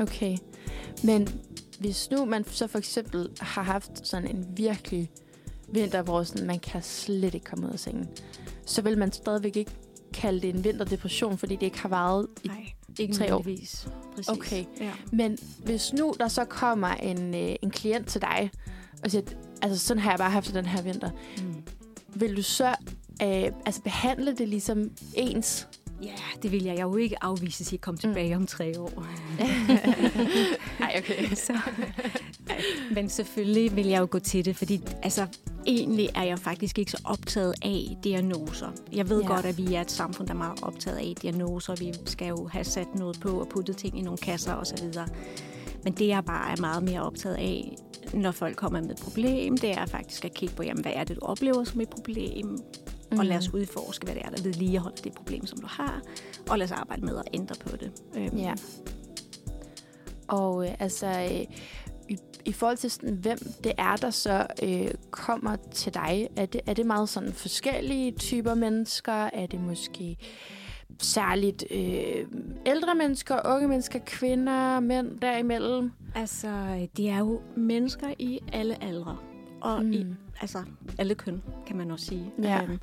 Okay. 0.00 0.36
Men 1.04 1.28
hvis 1.80 2.10
nu 2.10 2.24
man 2.24 2.44
så 2.50 2.66
for 2.66 2.78
eksempel 2.78 3.28
har 3.40 3.62
haft 3.62 4.06
sådan 4.08 4.36
en 4.36 4.46
virkelig 4.56 5.10
vinter, 5.72 6.02
hvor 6.02 6.22
sådan, 6.22 6.46
man 6.46 6.58
kan 6.58 6.82
slet 6.82 7.34
ikke 7.34 7.44
komme 7.46 7.66
ud 7.66 7.72
af 7.72 7.78
sengen, 7.78 8.08
så 8.66 8.82
vil 8.82 8.98
man 8.98 9.12
stadigvæk 9.12 9.56
ikke 9.56 9.70
kalde 10.12 10.40
det 10.40 10.54
en 10.54 10.64
vinterdepression, 10.64 11.38
fordi 11.38 11.54
det 11.56 11.62
ikke 11.66 11.78
har 11.78 11.88
varet 11.88 12.26
i 12.44 12.48
Nej, 12.48 12.72
ikke 12.98 13.14
tre 13.14 13.34
år. 13.34 13.42
Præcis. 14.14 14.28
Okay. 14.28 14.64
Ja. 14.80 14.92
Men 15.12 15.38
hvis 15.64 15.92
nu 15.92 16.14
der 16.20 16.28
så 16.28 16.44
kommer 16.44 16.88
en, 16.88 17.34
øh, 17.34 17.56
en 17.62 17.70
klient 17.70 18.06
til 18.06 18.20
dig, 18.20 18.50
og 19.04 19.10
siger, 19.10 19.22
altså 19.62 19.86
sådan 19.86 20.02
har 20.02 20.10
jeg 20.10 20.18
bare 20.18 20.30
haft 20.30 20.54
den 20.54 20.66
her 20.66 20.82
vinter, 20.82 21.10
Mm. 21.38 21.54
vil 22.14 22.36
du 22.36 22.42
så 22.42 22.68
øh, 23.22 23.52
altså 23.66 23.82
behandle 23.82 24.34
det 24.34 24.48
ligesom 24.48 24.90
ens 25.14 25.68
Ja, 26.02 26.14
det 26.42 26.52
vil 26.52 26.64
jeg. 26.64 26.76
Jeg 26.76 26.82
jo 26.82 26.96
ikke 26.96 27.24
afvise 27.24 27.62
at 27.62 27.66
sige, 27.66 27.78
kom 27.78 27.96
tilbage 27.96 28.36
om 28.36 28.46
tre 28.46 28.80
år. 28.80 29.06
Nej, 30.80 30.94
okay. 30.98 31.34
Så, 31.46 31.58
men 32.94 33.08
selvfølgelig 33.08 33.76
vil 33.76 33.86
jeg 33.86 34.00
jo 34.00 34.08
gå 34.10 34.18
til 34.18 34.44
det, 34.44 34.56
fordi 34.56 34.80
altså, 35.02 35.26
egentlig 35.66 36.08
er 36.14 36.22
jeg 36.22 36.38
faktisk 36.38 36.78
ikke 36.78 36.90
så 36.90 37.00
optaget 37.04 37.54
af 37.62 37.96
diagnoser. 38.04 38.68
Jeg 38.92 39.08
ved 39.08 39.22
ja. 39.22 39.26
godt, 39.26 39.46
at 39.46 39.58
vi 39.58 39.74
er 39.74 39.80
et 39.80 39.90
samfund, 39.90 40.28
der 40.28 40.34
er 40.34 40.38
meget 40.38 40.62
optaget 40.62 40.96
af 40.96 41.14
diagnoser. 41.22 41.74
Vi 41.74 41.92
skal 42.06 42.28
jo 42.28 42.48
have 42.52 42.64
sat 42.64 42.94
noget 42.94 43.20
på 43.20 43.40
og 43.40 43.48
puttet 43.48 43.76
ting 43.76 43.98
i 43.98 44.02
nogle 44.02 44.18
kasser 44.18 44.54
osv. 44.54 44.88
Men 45.84 45.92
det, 45.92 46.06
jeg 46.08 46.24
bare 46.24 46.52
er 46.52 46.60
meget 46.60 46.82
mere 46.82 47.02
optaget 47.02 47.34
af, 47.34 47.76
når 48.14 48.30
folk 48.30 48.56
kommer 48.56 48.80
med 48.80 48.90
et 48.90 49.00
problem, 49.02 49.56
det 49.56 49.70
er 49.70 49.86
faktisk 49.86 50.24
at 50.24 50.34
kigge 50.34 50.54
på, 50.54 50.62
jamen, 50.62 50.82
hvad 50.82 50.92
er 50.94 51.04
det, 51.04 51.16
du 51.16 51.20
oplever 51.22 51.64
som 51.64 51.80
et 51.80 51.88
problem? 51.88 52.58
Mm. 53.12 53.18
Og 53.18 53.26
lad 53.26 53.36
os 53.36 53.54
udforske, 53.54 54.04
hvad 54.04 54.14
det 54.14 54.22
er, 54.24 54.30
der 54.30 54.42
vedligeholder 54.42 55.02
det 55.04 55.12
problem, 55.12 55.46
som 55.46 55.58
du 55.58 55.66
har. 55.70 56.00
Og 56.50 56.58
lad 56.58 56.64
os 56.66 56.72
arbejde 56.72 57.04
med 57.04 57.16
at 57.16 57.24
ændre 57.34 57.54
på 57.70 57.76
det. 57.76 57.90
Øhm, 58.16 58.36
Ja. 58.36 58.54
Og 60.28 60.66
øh, 60.66 60.74
altså, 60.78 61.06
øh, 61.06 61.56
i, 62.08 62.18
i 62.44 62.52
forhold 62.52 62.76
til 62.76 62.90
sådan, 62.90 63.14
hvem 63.14 63.38
det 63.64 63.72
er, 63.78 63.96
der 63.96 64.10
så 64.10 64.46
øh, 64.62 64.88
kommer 65.10 65.56
til 65.72 65.94
dig, 65.94 66.28
er 66.36 66.46
det, 66.46 66.60
er 66.66 66.74
det 66.74 66.86
meget 66.86 67.08
sådan 67.08 67.32
forskellige 67.32 68.12
typer 68.12 68.54
mennesker? 68.54 69.12
Er 69.12 69.46
det 69.46 69.60
måske 69.60 70.16
særligt 71.02 71.64
øh, 71.70 72.26
ældre 72.66 72.94
mennesker, 72.94 73.54
unge 73.54 73.68
mennesker, 73.68 73.98
kvinder, 74.06 74.80
mænd 74.80 75.20
derimellem? 75.20 75.92
Altså, 76.14 76.86
det 76.96 77.08
er 77.08 77.18
jo 77.18 77.40
mennesker 77.56 78.08
i 78.18 78.40
alle 78.52 78.84
aldre. 78.84 79.16
Og 79.60 79.84
mm. 79.84 79.92
i 79.92 80.02
Mm. 80.04 80.16
Altså, 80.40 80.62
alle 80.98 81.14
køn, 81.14 81.42
kan 81.66 81.76
man 81.76 81.90
også 81.90 82.06
sige. 82.06 82.32
Ja. 82.42 82.62
Øhm, 82.62 82.78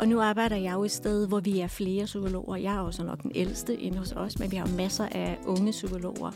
og 0.00 0.08
nu 0.08 0.20
arbejder 0.20 0.56
jeg 0.56 0.72
jo 0.72 0.84
et 0.84 0.90
sted, 0.90 1.28
hvor 1.28 1.40
vi 1.40 1.60
er 1.60 1.66
flere 1.66 2.04
psykologer. 2.04 2.56
Jeg 2.56 2.74
er 2.74 2.80
også 2.80 3.04
nok 3.04 3.22
den 3.22 3.32
ældste 3.34 3.76
inde 3.76 3.98
hos 3.98 4.12
os, 4.12 4.38
men 4.38 4.50
vi 4.50 4.56
har 4.56 4.68
jo 4.68 4.76
masser 4.76 5.08
af 5.12 5.38
unge 5.46 5.70
psykologer. 5.70 6.30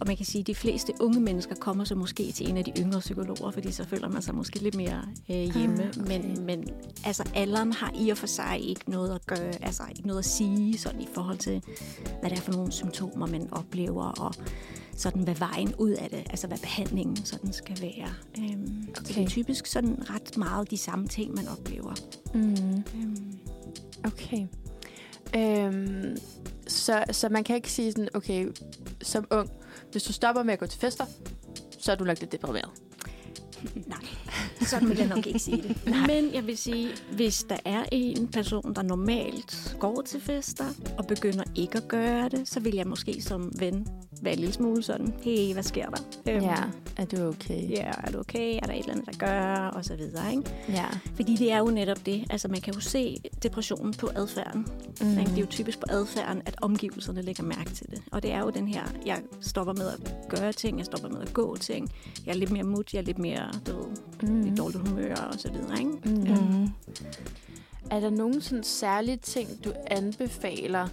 Og 0.00 0.06
man 0.06 0.16
kan 0.16 0.26
sige, 0.26 0.40
at 0.40 0.46
de 0.46 0.54
fleste 0.54 0.92
unge 1.00 1.20
mennesker 1.20 1.54
kommer 1.54 1.84
så 1.84 1.94
måske 1.94 2.32
til 2.32 2.50
en 2.50 2.56
af 2.56 2.64
de 2.64 2.72
yngre 2.78 3.00
psykologer, 3.00 3.50
fordi 3.50 3.72
så 3.72 3.84
føler 3.84 4.08
man 4.08 4.22
sig 4.22 4.34
måske 4.34 4.58
lidt 4.58 4.74
mere 4.74 5.02
øh, 5.30 5.36
hjemme. 5.36 5.82
Ah, 5.82 5.88
okay. 5.88 6.18
men, 6.20 6.44
men 6.46 6.68
altså, 7.04 7.30
alderen 7.34 7.72
har 7.72 7.92
i 8.00 8.10
og 8.10 8.18
for 8.18 8.26
sig 8.26 8.60
ikke 8.60 8.90
noget 8.90 9.14
at 9.14 9.26
gøre, 9.26 9.64
altså 9.64 9.82
ikke 9.90 10.06
noget 10.06 10.18
at 10.18 10.24
sige 10.24 10.78
sådan 10.78 11.00
i 11.00 11.08
forhold 11.14 11.38
til, 11.38 11.62
hvad 12.20 12.30
det 12.30 12.38
er 12.38 12.42
for 12.42 12.52
nogle 12.52 12.72
symptomer, 12.72 13.26
man 13.26 13.48
oplever, 13.52 14.04
og 14.04 14.34
sådan, 14.96 15.22
hvad 15.22 15.34
vejen 15.34 15.74
ud 15.74 15.90
af 15.90 16.10
det, 16.10 16.18
altså 16.30 16.46
hvad 16.46 16.58
behandlingen 16.58 17.24
sådan 17.24 17.52
skal 17.52 17.80
være. 17.80 18.08
Øhm, 18.38 18.88
okay. 18.90 19.04
Så 19.04 19.12
det 19.12 19.22
er 19.22 19.28
typisk 19.28 19.66
sådan 19.66 20.10
ret 20.10 20.36
meget 20.36 20.70
de 20.70 20.76
samme 20.76 21.08
ting, 21.08 21.34
man 21.34 21.48
oplever. 21.48 21.94
Mm. 22.34 22.84
Øhm, 23.00 23.38
Okay. 24.06 24.46
Øhm, 25.36 26.16
så, 26.66 27.04
så 27.10 27.28
man 27.28 27.44
kan 27.44 27.56
ikke 27.56 27.72
sige 27.72 27.92
sådan, 27.92 28.08
okay, 28.14 28.48
som 29.02 29.26
ung, 29.30 29.50
hvis 29.92 30.02
du 30.02 30.12
stopper 30.12 30.42
med 30.42 30.52
at 30.52 30.58
gå 30.58 30.66
til 30.66 30.80
fester, 30.80 31.04
så 31.78 31.92
er 31.92 31.96
du 31.96 32.04
nok 32.04 32.20
lidt 32.20 32.32
deprimeret. 32.32 32.70
nej, 33.86 33.98
sådan 34.60 34.88
vil 34.88 34.98
jeg 34.98 35.08
nok 35.08 35.26
ikke 35.26 35.38
sige 35.38 35.62
det. 35.62 35.76
Men 36.06 36.34
jeg 36.34 36.46
vil 36.46 36.58
sige, 36.58 36.88
hvis 37.12 37.44
der 37.48 37.56
er 37.64 37.84
en 37.92 38.28
person, 38.28 38.74
der 38.74 38.82
normalt 38.82 39.76
går 39.80 40.02
til 40.02 40.20
fester 40.20 40.64
og 40.98 41.06
begynder 41.06 41.44
ikke 41.54 41.78
at 41.78 41.88
gøre 41.88 42.28
det, 42.28 42.48
så 42.48 42.60
vil 42.60 42.74
jeg 42.74 42.86
måske 42.86 43.22
som 43.22 43.52
ven 43.58 43.86
være 44.22 44.32
en 44.32 44.38
lille 44.38 44.54
smule 44.54 44.82
sådan, 44.82 45.14
hey, 45.22 45.52
hvad 45.52 45.62
sker 45.62 45.86
der? 45.90 46.00
Øhm, 46.28 46.44
er 46.96 47.04
du 47.04 47.28
okay? 47.28 47.70
Ja, 47.70 47.90
er 48.04 48.10
du 48.12 48.18
okay? 48.18 48.54
Er 48.62 48.66
der 48.66 48.72
et 48.72 48.78
eller 48.78 48.92
andet, 48.92 49.06
der 49.06 49.26
gør? 49.26 49.54
Og 49.66 49.84
så 49.84 49.96
videre, 49.96 50.30
ikke? 50.30 50.50
Ja. 50.68 50.86
Fordi 51.14 51.36
det 51.36 51.52
er 51.52 51.58
jo 51.58 51.64
netop 51.66 52.06
det. 52.06 52.24
Altså, 52.30 52.48
man 52.48 52.60
kan 52.60 52.74
jo 52.74 52.80
se 52.80 53.16
depressionen 53.42 53.94
på 53.94 54.10
adfærden. 54.14 54.66
Mm. 55.00 55.06
Det 55.14 55.28
er 55.36 55.40
jo 55.40 55.46
typisk 55.46 55.78
på 55.80 55.86
adfærden, 55.90 56.42
at 56.46 56.54
omgivelserne 56.62 57.22
lægger 57.22 57.44
mærke 57.44 57.70
til 57.70 57.86
det. 57.90 58.02
Og 58.12 58.22
det 58.22 58.32
er 58.32 58.38
jo 58.40 58.50
den 58.50 58.68
her, 58.68 58.82
jeg 59.06 59.22
stopper 59.40 59.72
med 59.72 59.86
at 59.88 60.14
gøre 60.28 60.52
ting, 60.52 60.78
jeg 60.78 60.86
stopper 60.86 61.08
med 61.08 61.20
at 61.20 61.32
gå 61.32 61.56
ting. 61.56 61.92
Jeg 62.26 62.32
er 62.32 62.36
lidt 62.36 62.50
mere 62.50 62.64
mut, 62.64 62.92
jeg 62.94 63.00
er 63.00 63.04
lidt 63.04 63.18
mere, 63.18 63.50
du 63.66 63.72
ved, 63.76 63.86
Mm. 64.22 64.42
lidt 64.42 64.58
dårligt 64.58 64.88
humør 64.88 65.14
og 65.14 65.34
så 65.38 65.50
videre, 65.52 65.78
ikke? 65.78 65.90
Mm. 66.04 66.56
Mm. 66.58 66.68
Er 67.90 68.00
der 68.00 68.10
nogen 68.10 68.40
sådan 68.40 68.64
særlige 68.64 69.16
ting, 69.16 69.48
du 69.64 69.72
anbefaler 69.86 70.88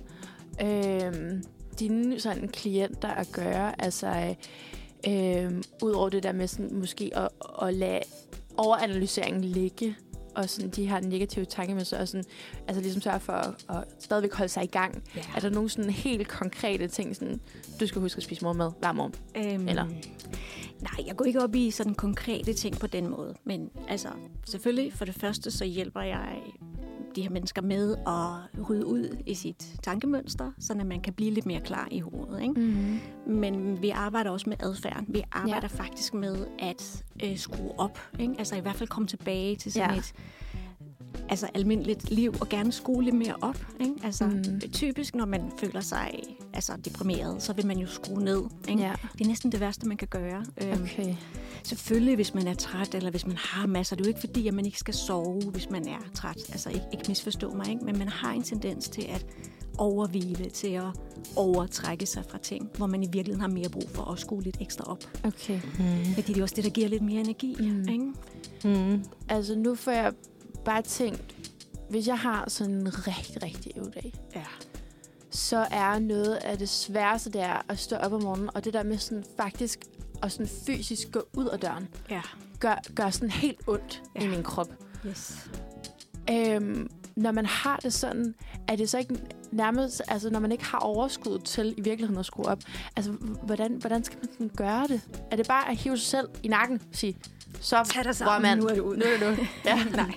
øhm, 0.61 1.43
dine 1.79 2.19
sådan, 2.19 2.47
klienter 2.47 3.09
at 3.09 3.27
gøre? 3.31 3.81
Altså, 3.81 4.35
øhm, 5.07 5.63
udover 5.81 6.09
det 6.09 6.23
der 6.23 6.31
med 6.31 6.47
sådan, 6.47 6.75
måske 6.75 7.11
at, 7.13 7.29
at 7.61 7.73
lade 7.73 8.01
overanalyseringen 8.57 9.43
ligge, 9.43 9.95
og 10.35 10.49
sådan, 10.49 10.69
de 10.69 10.87
har 10.87 10.99
negative 10.99 11.45
tanker 11.45 11.75
med 11.75 11.85
sig, 11.85 11.99
og 11.99 12.07
sådan, 12.07 12.25
altså 12.67 12.81
ligesom 12.81 13.01
sørge 13.01 13.19
for 13.19 13.33
at, 13.33 13.53
at 13.69 13.83
stadigvæk 13.99 14.33
holde 14.33 14.49
sig 14.49 14.63
i 14.63 14.67
gang. 14.67 15.03
Ja. 15.15 15.21
Er 15.35 15.39
der 15.39 15.49
nogle 15.49 15.69
sådan 15.69 15.89
helt 15.89 16.27
konkrete 16.27 16.87
ting, 16.87 17.15
sådan, 17.15 17.41
du 17.79 17.87
skal 17.87 18.01
huske 18.01 18.17
at 18.17 18.23
spise 18.23 18.43
morgenmad 18.43 18.71
hver 18.79 18.91
morgen? 18.91 19.15
Øhm, 19.35 19.67
Eller? 19.67 19.85
Nej, 20.81 21.07
jeg 21.07 21.15
går 21.15 21.25
ikke 21.25 21.43
op 21.43 21.55
i 21.55 21.71
sådan 21.71 21.95
konkrete 21.95 22.53
ting 22.53 22.79
på 22.79 22.87
den 22.87 23.09
måde. 23.09 23.35
Men 23.43 23.69
altså, 23.87 24.07
selvfølgelig, 24.47 24.93
for 24.93 25.05
det 25.05 25.15
første, 25.15 25.51
så 25.51 25.65
hjælper 25.65 26.01
jeg 26.01 26.41
de 27.15 27.21
her 27.21 27.29
mennesker 27.29 27.61
med 27.61 27.95
at 28.07 28.69
rydde 28.69 28.85
ud 28.85 29.17
i 29.25 29.33
sit 29.33 29.65
tankemønster, 29.83 30.51
så 30.59 30.73
man 30.73 31.01
kan 31.01 31.13
blive 31.13 31.31
lidt 31.31 31.45
mere 31.45 31.61
klar 31.61 31.87
i 31.91 31.99
hovedet. 31.99 32.41
Ikke? 32.41 32.53
Mm. 32.61 32.99
Men 33.33 33.81
vi 33.81 33.89
arbejder 33.89 34.29
også 34.31 34.49
med 34.49 34.57
adfærden. 34.63 35.05
Vi 35.09 35.23
arbejder 35.31 35.67
Ja. 35.73 35.83
faktisk 35.83 36.13
med 36.13 36.45
at 36.59 37.03
øh, 37.23 37.37
skrue 37.37 37.79
op. 37.79 37.99
Ikke? 38.19 38.33
Altså 38.37 38.55
i 38.55 38.59
hvert 38.59 38.75
fald 38.75 38.89
komme 38.89 39.07
tilbage 39.07 39.55
til 39.55 39.71
sådan 39.73 39.89
ja. 39.91 39.97
et 39.97 40.13
altså, 41.29 41.47
almindeligt 41.53 42.11
liv, 42.11 42.33
og 42.41 42.49
gerne 42.49 42.71
skrue 42.71 43.03
lidt 43.03 43.15
mere 43.15 43.35
op. 43.41 43.65
Ikke? 43.79 43.93
Altså, 44.03 44.25
Mm. 44.27 44.59
Typisk, 44.71 45.15
når 45.15 45.25
man 45.25 45.41
føler 45.59 45.81
sig 45.81 46.19
altså, 46.53 46.73
deprimeret, 46.85 47.41
så 47.43 47.53
vil 47.53 47.65
man 47.67 47.77
jo 47.77 47.87
skrue 47.87 48.23
ned. 48.23 48.43
Ikke? 48.69 48.81
Ja. 48.81 48.93
Det 49.13 49.21
er 49.21 49.27
næsten 49.27 49.51
det 49.51 49.59
værste, 49.59 49.87
man 49.87 49.97
kan 49.97 50.07
gøre. 50.07 50.45
Øhm, 50.61 50.81
Okay. 50.83 51.15
Selvfølgelig, 51.63 52.15
hvis 52.15 52.33
man 52.33 52.47
er 52.47 52.53
træt, 52.53 52.95
eller 52.95 53.09
hvis 53.11 53.27
man 53.27 53.37
har 53.37 53.67
masser. 53.67 53.95
Det 53.95 54.03
er 54.03 54.05
jo 54.05 54.09
ikke 54.09 54.19
fordi, 54.19 54.47
at 54.47 54.53
man 54.53 54.65
ikke 54.65 54.79
skal 54.79 54.93
sove, 54.93 55.41
hvis 55.51 55.69
man 55.69 55.87
er 55.87 55.97
træt. 56.15 56.37
Altså 56.51 56.69
ikke, 56.69 56.85
ikke 56.93 57.05
misforstå 57.07 57.53
mig, 57.53 57.69
ikke? 57.69 57.85
men 57.85 57.97
man 57.97 58.07
har 58.07 58.31
en 58.31 58.43
tendens 58.43 58.89
til 58.89 59.01
at 59.09 59.25
overhvile, 59.77 60.49
til 60.49 60.67
at 60.67 60.83
overtrække 61.35 62.05
sig 62.05 62.23
fra 62.29 62.37
ting, 62.37 62.69
hvor 62.77 62.87
man 62.87 63.03
i 63.03 63.07
virkeligheden 63.11 63.41
har 63.41 63.47
mere 63.47 63.69
brug 63.69 63.89
for 63.89 64.11
at 64.11 64.19
skrue 64.19 64.43
lidt 64.43 64.57
ekstra 64.61 64.83
op. 64.91 65.03
Okay. 65.23 65.59
Mm. 65.79 66.13
Fordi 66.13 66.33
det 66.33 66.39
er 66.39 66.43
også 66.43 66.55
det, 66.55 66.63
der 66.63 66.69
giver 66.69 66.87
lidt 66.87 67.01
mere 67.03 67.19
energi. 67.21 67.55
Mm. 67.59 67.87
Ikke? 67.89 68.05
Mm. 68.93 69.03
Altså, 69.29 69.55
nu 69.55 69.75
får 69.75 69.91
jeg 69.91 70.13
bare 70.65 70.81
tænkt, 70.81 71.35
hvis 71.89 72.07
jeg 72.07 72.19
har 72.19 72.49
sådan 72.49 72.73
en 72.75 73.07
rigtig, 73.07 73.43
rigtig 73.43 73.71
dag, 73.95 74.13
Ja. 74.35 74.43
så 75.31 75.67
er 75.71 75.99
noget 75.99 76.35
af 76.35 76.57
det 76.57 76.69
sværeste, 76.69 77.31
det 77.31 77.41
er 77.41 77.65
at 77.69 77.79
stå 77.79 77.95
op 77.95 78.13
om 78.13 78.23
morgenen, 78.23 78.49
og 78.53 78.65
det 78.65 78.73
der 78.73 78.83
med 78.83 78.97
sådan 78.97 79.23
faktisk 79.37 79.79
og 80.21 80.31
sådan 80.31 80.47
fysisk 80.65 81.11
gå 81.11 81.23
ud 81.37 81.45
af 81.45 81.59
døren, 81.59 81.87
Ja. 82.09 82.21
gør, 82.59 82.75
gør 82.95 83.09
sådan 83.09 83.29
helt 83.31 83.59
ondt 83.67 84.03
ja. 84.15 84.23
I 84.23 84.27
min 84.27 84.43
krop. 84.43 84.69
Yes. 85.07 85.49
Øhm, 86.29 86.89
når 87.15 87.31
man 87.31 87.45
har 87.45 87.77
det 87.77 87.93
sådan, 87.93 88.35
er 88.67 88.75
det 88.75 88.89
så 88.89 88.97
ikke 88.97 89.17
nærmest, 89.51 90.01
altså 90.07 90.29
når 90.29 90.39
man 90.39 90.51
ikke 90.51 90.63
har 90.63 90.77
overskud 90.77 91.39
til 91.39 91.73
i 91.77 91.81
virkeligheden 91.81 92.19
at 92.19 92.25
skrue 92.25 92.45
op, 92.45 92.59
altså 92.95 93.11
hvordan, 93.43 93.73
hvordan 93.73 94.03
skal 94.03 94.17
man 94.21 94.29
sådan 94.31 94.51
gøre 94.55 94.87
det? 94.87 95.01
Er 95.31 95.35
det 95.35 95.47
bare 95.47 95.69
at 95.69 95.77
hive 95.77 95.97
sig 95.97 96.07
selv 96.07 96.27
i 96.43 96.47
nakken 96.47 96.81
og 96.89 96.95
sige, 96.95 97.17
så 97.61 97.83
Tag 97.93 98.03
dig 98.03 98.15
sammen, 98.15 98.41
mand, 98.41 98.59
nu 98.61 98.65
er 98.67 98.73
det 98.73 98.81
ud. 98.81 98.95
nu 98.97 99.03
er 99.05 99.29
det 99.29 99.37
nu. 99.39 99.45
Ja. 99.65 99.83
Nej. 99.95 100.13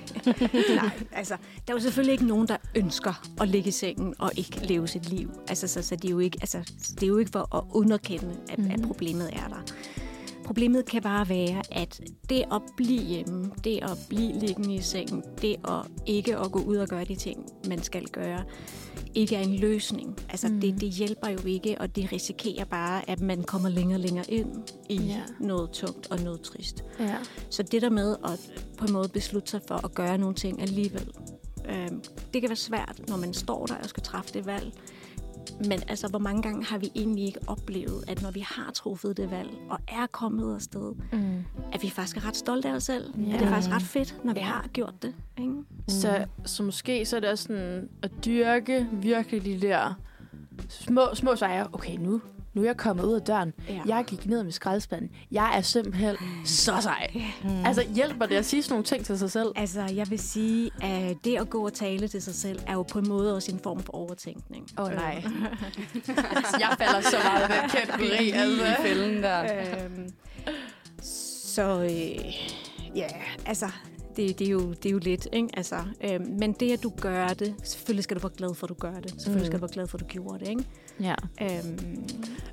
Nej, 0.74 0.90
altså, 1.12 1.34
der 1.66 1.72
er 1.72 1.76
jo 1.76 1.80
selvfølgelig 1.80 2.12
ikke 2.12 2.26
nogen, 2.26 2.48
der 2.48 2.56
ønsker 2.74 3.26
at 3.40 3.48
ligge 3.48 3.68
i 3.68 3.72
sengen 3.72 4.14
og 4.18 4.32
ikke 4.36 4.66
leve 4.66 4.88
sit 4.88 5.08
liv. 5.10 5.30
Altså, 5.48 5.68
så, 5.68 5.82
så 5.82 5.96
det, 5.96 6.04
er 6.04 6.10
jo 6.12 6.18
ikke, 6.18 6.38
altså, 6.40 6.58
det 6.94 7.02
er 7.02 7.06
jo 7.06 7.18
ikke 7.18 7.30
for 7.30 7.56
at 7.56 7.62
underkende, 7.74 8.36
at, 8.50 8.58
mm-hmm. 8.58 8.72
at 8.72 8.78
Mhm. 8.80 8.86
problemet 8.86 9.30
er 9.32 9.48
der. 9.48 9.62
Problemet 10.44 10.84
kan 10.86 11.02
bare 11.02 11.28
være, 11.28 11.62
at 11.72 12.00
det 12.30 12.44
at 12.52 12.62
blive 12.76 13.02
hjemme, 13.02 13.50
det 13.64 13.78
at 13.82 13.98
blive 14.08 14.32
liggende 14.32 14.74
i 14.74 14.80
sengen, 14.80 15.22
det 15.42 15.56
at 15.68 15.82
ikke 16.06 16.36
at 16.38 16.52
gå 16.52 16.58
ud 16.62 16.76
og 16.76 16.88
gøre 16.88 17.04
de 17.04 17.14
ting, 17.14 17.46
man 17.68 17.82
skal 17.82 18.06
gøre, 18.06 18.42
ikke 19.14 19.36
er 19.36 19.40
en 19.40 19.54
løsning. 19.56 20.16
Altså, 20.28 20.48
Mm. 20.48 20.60
det, 20.60 20.80
det 20.80 20.88
hjælper 20.90 21.28
jo 21.28 21.38
ikke, 21.46 21.80
og 21.80 21.96
det 21.96 22.12
risikerer 22.12 22.64
bare, 22.64 23.10
at 23.10 23.20
man 23.20 23.42
kommer 23.42 23.68
længere 23.68 23.96
og 23.96 24.00
længere 24.00 24.30
ind 24.30 24.48
i 24.88 24.96
Ja. 24.96 25.20
noget 25.40 25.70
tungt 25.70 26.06
og 26.10 26.20
noget 26.20 26.40
trist. 26.40 26.84
ja. 27.00 27.16
Så 27.50 27.62
det 27.62 27.82
der 27.82 27.90
med 27.90 28.16
at 28.24 28.50
på 28.78 28.84
en 28.86 28.92
måde 28.92 29.08
beslutte 29.08 29.50
sig 29.50 29.60
for 29.68 29.84
at 29.84 29.94
gøre 29.94 30.18
nogle 30.18 30.34
ting 30.34 30.62
alligevel, 30.62 31.08
øh, 31.68 31.88
det 32.34 32.40
kan 32.42 32.48
være 32.48 32.56
svært, 32.56 33.00
når 33.08 33.16
man 33.16 33.34
står 33.34 33.66
der 33.66 33.74
og 33.74 33.84
skal 33.88 34.02
træffe 34.02 34.32
det 34.34 34.46
valg. 34.46 34.72
Men 35.68 35.82
altså, 35.88 36.08
hvor 36.08 36.18
mange 36.18 36.42
gange 36.42 36.64
har 36.64 36.78
vi 36.78 36.90
egentlig 36.94 37.24
ikke 37.24 37.38
oplevet, 37.46 38.04
at 38.08 38.22
når 38.22 38.30
vi 38.30 38.40
har 38.40 38.70
truffet 38.72 39.16
det 39.16 39.30
valg 39.30 39.50
og 39.70 39.78
er 39.88 40.06
kommet 40.12 40.54
afsted, 40.54 40.92
Mm. 41.12 41.44
at 41.72 41.82
vi 41.82 41.90
faktisk 41.90 42.16
er 42.16 42.28
ret 42.28 42.36
stolte 42.36 42.68
af 42.68 42.72
os 42.74 42.82
selv. 42.84 43.14
Ja. 43.18 43.34
At 43.34 43.40
det 43.40 43.46
er 43.46 43.50
faktisk 43.50 43.72
ret 43.74 43.82
fedt, 43.82 44.16
når 44.24 44.34
vi 44.34 44.40
har 44.40 44.68
gjort 44.72 44.94
det. 45.02 45.14
Ikke? 45.38 45.52
Så, 45.88 46.24
så 46.44 46.62
måske 46.62 47.06
så 47.06 47.16
er 47.16 47.20
det 47.20 47.30
også 47.30 47.44
sådan 47.44 47.88
at 48.02 48.10
dyrke 48.24 48.88
virkelig 48.92 49.44
de 49.44 49.66
der 49.66 49.94
små, 50.68 51.14
små 51.14 51.36
sejre. 51.36 51.68
Okay, 51.72 51.96
nu, 51.96 52.20
nu 52.54 52.62
er 52.62 52.66
jeg 52.66 52.76
kommet 52.76 53.04
ud 53.04 53.14
af 53.14 53.20
døren. 53.22 53.52
Ja. 53.68 53.80
Jeg 53.86 54.04
gik 54.06 54.26
ned 54.26 54.42
med 54.42 54.52
skraldespanden. 54.52 55.10
Jeg 55.30 55.56
er 55.56 55.60
simpelthen 55.60 56.16
så 56.44 56.72
sej. 56.80 57.22
Mm. 57.44 57.64
Altså, 57.66 57.82
hjælper 57.94 58.26
det 58.26 58.34
at 58.34 58.44
sige 58.44 58.62
sådan 58.62 58.72
nogle 58.72 58.84
ting 58.84 59.04
til 59.04 59.18
sig 59.18 59.30
selv? 59.30 59.52
Altså, 59.56 59.82
jeg 59.82 60.10
vil 60.10 60.18
sige, 60.18 60.70
at 60.82 61.16
det 61.24 61.36
at 61.36 61.50
gå 61.50 61.64
og 61.66 61.72
tale 61.72 62.08
til 62.08 62.22
sig 62.22 62.34
selv, 62.34 62.60
er 62.66 62.72
jo 62.72 62.82
på 62.82 62.98
en 62.98 63.08
måde 63.08 63.34
også 63.34 63.52
en 63.52 63.60
form 63.62 63.82
for 63.82 63.92
overtænkning. 63.92 64.68
Åh, 64.78 64.84
oh, 64.84 64.92
nej. 64.92 65.22
altså, 66.36 66.56
jeg 66.64 66.74
falder 66.78 67.00
så 67.00 67.16
meget 67.24 67.48
i 67.48 67.52
den 67.52 67.70
kategori. 67.70 68.30
Altså. 68.30 68.64
I 68.64 68.82
fælden 68.82 69.22
der. 69.22 69.42
øhm, 69.84 70.12
så 71.02 71.82
øh, 71.82 72.34
ja, 72.96 73.08
altså, 73.46 73.66
det, 74.16 74.38
det, 74.38 74.46
er 74.46 74.50
jo, 74.50 74.70
det 74.72 74.86
er 74.86 74.90
jo 74.90 74.98
lidt, 74.98 75.28
ikke? 75.32 75.48
Altså, 75.54 75.76
øhm, 76.04 76.26
men 76.38 76.52
det, 76.52 76.72
at 76.72 76.82
du 76.82 76.92
gør 77.00 77.28
det, 77.28 77.54
selvfølgelig 77.62 78.04
skal 78.04 78.16
du 78.16 78.20
være 78.20 78.32
glad 78.36 78.54
for, 78.54 78.66
at 78.66 78.68
du 78.68 78.74
gør 78.74 78.94
det. 79.00 79.10
Selvfølgelig 79.10 79.40
Mm. 79.42 79.46
skal 79.46 79.58
du 79.60 79.66
være 79.66 79.72
glad 79.72 79.86
for, 79.86 79.98
at 79.98 80.00
du 80.00 80.06
gjorde 80.06 80.38
det, 80.38 80.48
ikke? 80.48 80.64
Ja. 81.00 81.14
Øhm, 81.42 81.80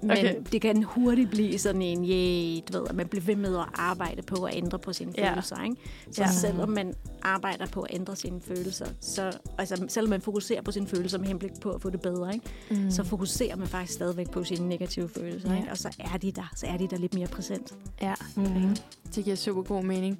men 0.01 0.11
Okay. 0.11 0.23
okay. 0.23 0.35
det 0.51 0.61
kan 0.61 0.83
hurtigt 0.83 1.29
blive 1.29 1.59
sådan 1.59 1.81
en, 1.81 2.05
yeah, 2.05 2.61
du 2.73 2.79
ved, 2.79 2.87
at 2.89 2.95
man 2.95 3.07
bliver 3.07 3.23
ved 3.25 3.35
med 3.35 3.57
at 3.57 3.65
arbejde 3.73 4.21
på 4.21 4.43
at 4.43 4.55
ændre 4.55 4.79
på 4.79 4.93
sine 4.93 5.11
Ja. 5.17 5.31
følelser, 5.31 5.63
ikke? 5.63 5.75
Så 6.11 6.21
Ja. 6.23 6.31
selvom 6.31 6.69
man 6.69 6.93
arbejder 7.21 7.65
på 7.67 7.81
at 7.81 7.95
ændre 7.95 8.15
sine 8.15 8.41
følelser, 8.41 8.85
så, 9.01 9.31
altså 9.57 9.85
selvom 9.87 10.09
man 10.09 10.21
fokuserer 10.21 10.61
på 10.61 10.71
sine 10.71 10.87
følelser 10.87 11.17
med 11.17 11.27
henblik 11.27 11.51
på 11.61 11.71
at 11.71 11.81
få 11.81 11.89
det 11.89 12.01
bedre, 12.01 12.33
ikke? 12.33 12.45
Mm. 12.71 12.91
så 12.91 13.03
fokuserer 13.03 13.55
man 13.55 13.67
faktisk 13.67 13.93
stadigvæk 13.93 14.29
på 14.31 14.43
sine 14.43 14.67
negative 14.69 15.09
følelser, 15.09 15.51
Ja. 15.53 15.57
ikke? 15.59 15.71
og 15.71 15.77
så 15.77 15.89
er 16.13 16.17
de 16.17 16.31
der, 16.31 16.51
så 16.55 16.65
er 16.67 16.77
de 16.77 16.87
der 16.87 16.97
lidt 16.97 17.13
mere 17.13 17.27
præsent. 17.27 17.73
Ja, 18.01 18.13
Mm. 18.35 18.75
det 19.15 19.23
giver 19.23 19.35
super 19.35 19.61
god 19.61 19.83
mening. 19.83 20.19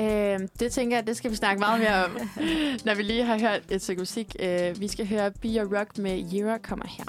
Øh, 0.00 0.40
det 0.60 0.72
tænker 0.76 0.96
jeg, 0.96 1.06
det 1.06 1.16
skal 1.16 1.30
vi 1.30 1.36
snakke 1.36 1.60
meget 1.60 1.80
mere 1.80 2.04
om, 2.04 2.10
når 2.86 2.94
vi 2.94 3.02
lige 3.02 3.24
har 3.24 3.38
hørt 3.38 3.62
et 3.70 3.82
stykke 3.82 4.00
musik. 4.00 4.36
Øh, 4.40 4.80
vi 4.80 4.88
skal 4.88 5.08
høre 5.08 5.30
Be 5.30 5.48
Your 5.48 5.78
Rock 5.78 5.98
med 5.98 6.32
Yira 6.32 6.58
kommer 6.58 6.86
her. 6.88 7.04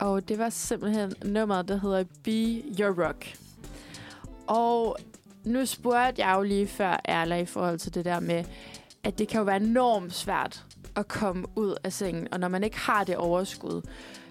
Og 0.00 0.28
det 0.28 0.38
var 0.38 0.50
simpelthen 0.50 1.12
nummeret, 1.24 1.68
der 1.68 1.80
hedder 1.80 2.04
Be 2.24 2.62
Your 2.80 3.06
Rock. 3.06 3.36
Og 4.46 4.96
nu 5.44 5.66
spurgte 5.66 6.26
jeg 6.26 6.34
jo 6.36 6.42
lige 6.42 6.66
før, 6.66 7.00
Erla, 7.04 7.36
i 7.36 7.46
forhold 7.46 7.78
til 7.78 7.94
det 7.94 8.04
der 8.04 8.20
med, 8.20 8.44
at 9.04 9.18
det 9.18 9.28
kan 9.28 9.38
jo 9.38 9.44
være 9.44 9.56
enormt 9.56 10.14
svært 10.14 10.64
at 10.96 11.08
komme 11.08 11.46
ud 11.56 11.76
af 11.84 11.92
sengen, 11.92 12.28
og 12.32 12.40
når 12.40 12.48
man 12.48 12.64
ikke 12.64 12.78
har 12.78 13.04
det 13.04 13.16
overskud, 13.16 13.82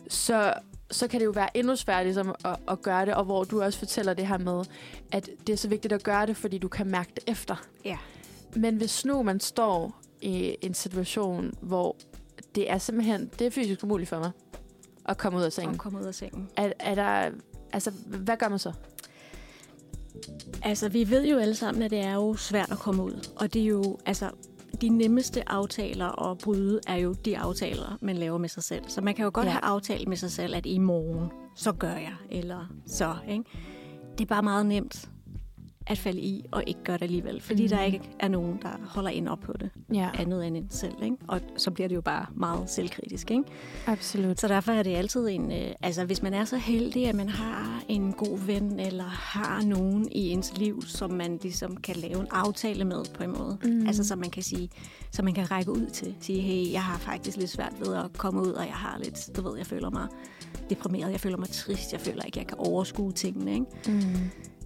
så, 0.10 0.54
så 0.92 1.08
kan 1.08 1.20
det 1.20 1.26
jo 1.26 1.32
være 1.32 1.58
endnu 1.58 1.76
sværere 1.76 2.04
ligesom, 2.04 2.36
at, 2.46 2.56
at 2.68 2.82
gøre 2.82 3.06
det, 3.06 3.14
og 3.14 3.26
hvor 3.26 3.44
du 3.44 3.62
også 3.62 3.80
fortæller 3.80 4.14
det 4.14 4.28
her 4.28 4.38
med, 4.38 4.66
at 5.12 5.30
det 5.48 5.54
er 5.54 5.58
så 5.58 5.68
vigtigt 5.68 5.94
at 5.94 6.04
gøre 6.04 6.26
det, 6.26 6.38
fordi 6.38 6.58
du 6.58 6.68
kan 6.68 6.88
mærke 6.88 7.12
det 7.16 7.24
efter. 7.28 7.56
Ja. 7.86 7.98
Men 8.56 8.76
hvis 8.76 9.06
nu 9.06 9.24
man 9.24 9.40
står 9.40 10.02
i 10.22 10.56
en 10.62 10.74
situation, 10.74 11.54
hvor 11.62 11.96
det 12.56 12.72
er 12.72 12.78
simpelthen, 12.78 13.32
det 13.40 13.48
er 13.48 13.52
fysisk 13.52 13.84
umuligt 13.84 14.10
for 14.10 14.20
mig 14.20 14.32
at 15.06 15.18
komme 15.18 15.38
ud 15.38 15.44
af 15.44 15.54
sengen. 15.54 15.76
Og 15.76 15.80
komme 15.80 16.00
ud 16.00 16.04
af 16.04 16.16
sengen. 16.16 16.50
Er, 16.56 16.72
er 16.80 16.96
der, 16.96 17.32
altså, 17.74 17.92
hvad 18.08 18.38
gør 18.38 18.50
man 18.50 18.60
så? 18.60 18.72
Altså, 20.64 20.90
vi 20.90 21.10
ved 21.10 21.28
jo 21.28 21.38
alle 21.38 21.56
sammen, 21.56 21.84
at 21.84 21.92
det 21.92 22.00
er 22.00 22.14
jo 22.14 22.36
svært 22.36 22.72
at 22.72 22.80
komme 22.80 23.04
ud. 23.04 23.30
Og 23.36 23.54
det 23.54 23.62
er 23.62 23.66
jo, 23.66 23.98
altså, 24.06 24.30
de 24.82 24.90
nemmeste 24.90 25.50
aftaler 25.50 26.30
at 26.32 26.38
bryde 26.38 26.80
er 26.88 26.96
jo 26.96 27.14
de 27.14 27.38
aftaler, 27.38 27.98
man 28.02 28.18
laver 28.18 28.38
med 28.38 28.50
sig 28.50 28.64
selv. 28.64 28.84
Så 28.88 29.02
man 29.02 29.16
kan 29.16 29.26
jo 29.26 29.32
godt 29.34 29.46
Ja. 29.46 29.52
have 29.52 29.64
aftalt 29.64 30.08
med 30.08 30.18
sig 30.18 30.32
selv, 30.32 30.56
at 30.56 30.66
i 30.66 30.78
morgen, 30.78 31.30
så 31.56 31.72
gør 31.72 31.92
jeg, 31.94 32.14
eller 32.32 32.66
så, 32.86 33.16
ikke? 33.30 33.44
Det 34.18 34.22
er 34.22 34.26
bare 34.26 34.44
meget 34.44 34.66
nemt 34.66 35.10
at 35.90 35.98
falde 35.98 36.20
i 36.22 36.46
og 36.52 36.64
ikke 36.68 36.80
gøre 36.84 36.98
det 36.98 37.04
alligevel, 37.04 37.42
fordi 37.42 37.64
Mhm. 37.64 37.72
mm. 37.72 37.78
der 37.78 37.84
ikke 37.84 38.02
er 38.20 38.28
nogen, 38.28 38.60
der 38.62 38.70
holder 38.88 39.10
ind 39.10 39.28
op 39.28 39.40
på 39.40 39.54
det, 39.60 39.70
Ja, 39.94 40.10
andet 40.20 40.48
end 40.48 40.58
en 40.58 40.68
selv, 40.70 40.94
ikke? 41.04 41.16
Og 41.28 41.42
så 41.58 41.72
bliver 41.72 41.88
det 41.88 41.96
jo 41.96 42.02
bare 42.02 42.26
meget 42.36 42.70
selvkritisk, 42.70 43.32
ikke? 43.32 43.44
absolut. 43.88 44.40
Så 44.40 44.48
derfor 44.48 44.72
er 44.72 44.84
det 44.84 44.96
altid 44.96 45.28
en... 45.28 45.52
Øh, 45.52 45.72
altså, 45.82 46.06
hvis 46.06 46.22
man 46.22 46.34
er 46.34 46.46
så 46.46 46.58
heldig, 46.58 47.08
at 47.08 47.16
man 47.16 47.30
har 47.30 47.84
en 47.88 48.14
god 48.14 48.40
ven, 48.40 48.80
eller 48.80 49.04
har 49.04 49.62
nogen 49.62 50.08
i 50.12 50.30
ens 50.30 50.58
liv, 50.58 50.82
som 50.82 51.12
man 51.12 51.40
ligesom 51.42 51.78
kan 51.78 51.96
lave 51.96 52.20
en 52.20 52.28
aftale 52.32 52.86
med 52.86 53.04
på 53.14 53.24
en 53.24 53.32
måde. 53.38 53.58
Mm. 53.64 53.88
Altså, 53.88 54.04
så 54.04 54.16
man 54.16 54.30
kan 54.30 54.44
sige, 54.44 54.70
så 55.12 55.24
man 55.24 55.34
kan 55.34 55.52
række 55.52 55.72
ud 55.72 55.86
til. 55.94 56.16
Sige, 56.20 56.42
hey, 56.42 56.72
jeg 56.72 56.84
har 56.84 56.98
faktisk 56.98 57.38
lidt 57.38 57.50
svært 57.50 57.74
ved 57.80 57.96
at 57.96 58.14
komme 58.18 58.42
ud, 58.42 58.52
og 58.52 58.66
jeg 58.66 58.74
har 58.74 59.00
lidt, 59.04 59.30
du 59.38 59.42
ved, 59.50 59.58
jeg 59.58 59.66
føler 59.66 59.90
mig 59.90 60.08
deprimeret, 60.70 61.12
jeg 61.12 61.20
føler 61.20 61.38
mig 61.38 61.50
trist, 61.50 61.92
jeg 61.94 62.02
føler 62.02 62.24
ikke, 62.24 62.40
jeg 62.40 62.48
kan 62.48 62.58
overskue 62.58 63.12
tingene, 63.12 63.54
ikke? 63.54 63.66
Mm. 63.88 64.02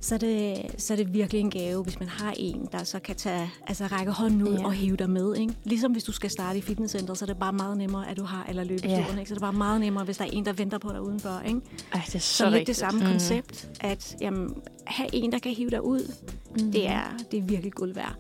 Så 0.02 0.16
er, 0.16 0.20
det, 0.20 0.58
så 0.78 0.94
er 0.94 0.98
det 0.98 1.14
virkelig 1.14 1.40
en 1.40 1.50
gave, 1.50 1.84
hvis 1.84 2.00
man 2.00 2.10
har 2.10 2.34
en, 2.38 2.68
der 2.72 2.84
så 2.84 3.00
kan 3.00 3.16
tage, 3.16 3.50
altså 3.68 3.86
række 3.86 4.12
hånden 4.12 4.42
ud 4.48 4.58
Ja. 4.58 4.66
og 4.66 4.74
hive 4.74 4.96
dig 4.96 5.10
med. 5.10 5.36
Ikke? 5.36 5.54
Ligesom 5.64 5.92
hvis 5.92 6.04
du 6.04 6.12
skal 6.12 6.30
starte 6.30 6.60
i 6.60 6.62
fitnesscenteret, 6.62 7.18
så 7.18 7.26
er 7.26 7.28
det 7.28 7.38
bare 7.38 7.54
meget 7.54 7.78
nemmere, 7.78 8.10
at 8.10 8.18
du 8.18 8.24
har, 8.24 8.46
eller 8.50 8.64
løbeturen, 8.64 8.96
Ja. 9.14 9.20
ikke? 9.20 9.26
så 9.30 9.34
er 9.34 9.36
det 9.36 9.42
bare 9.42 9.54
meget 9.54 9.82
nemmere, 9.82 10.04
hvis 10.06 10.18
der 10.18 10.26
er 10.26 10.30
en, 10.34 10.46
der 10.46 10.54
venter 10.54 10.78
på 10.78 10.90
dig 10.92 11.02
udenfor. 11.02 11.42
Ikke? 11.48 11.62
Ej, 11.94 12.02
det 12.06 12.16
er 12.16 12.20
så, 12.20 12.36
Så 12.38 12.44
lidt 12.46 12.54
rigtigt. 12.54 12.68
det 12.68 12.76
samme 12.76 13.00
mm. 13.00 13.06
koncept, 13.06 13.70
at 13.82 14.16
jamen, 14.22 14.56
have 14.88 15.10
en, 15.14 15.32
der 15.32 15.40
kan 15.40 15.52
hive 15.52 15.70
dig 15.70 15.84
ud, 15.86 16.14
Mhm. 16.58 16.72
det, 16.72 16.88
er, 16.88 17.04
det 17.32 17.40
er 17.40 17.44
virkelig 17.44 17.72
guld 17.74 17.94
værd. 17.94 18.16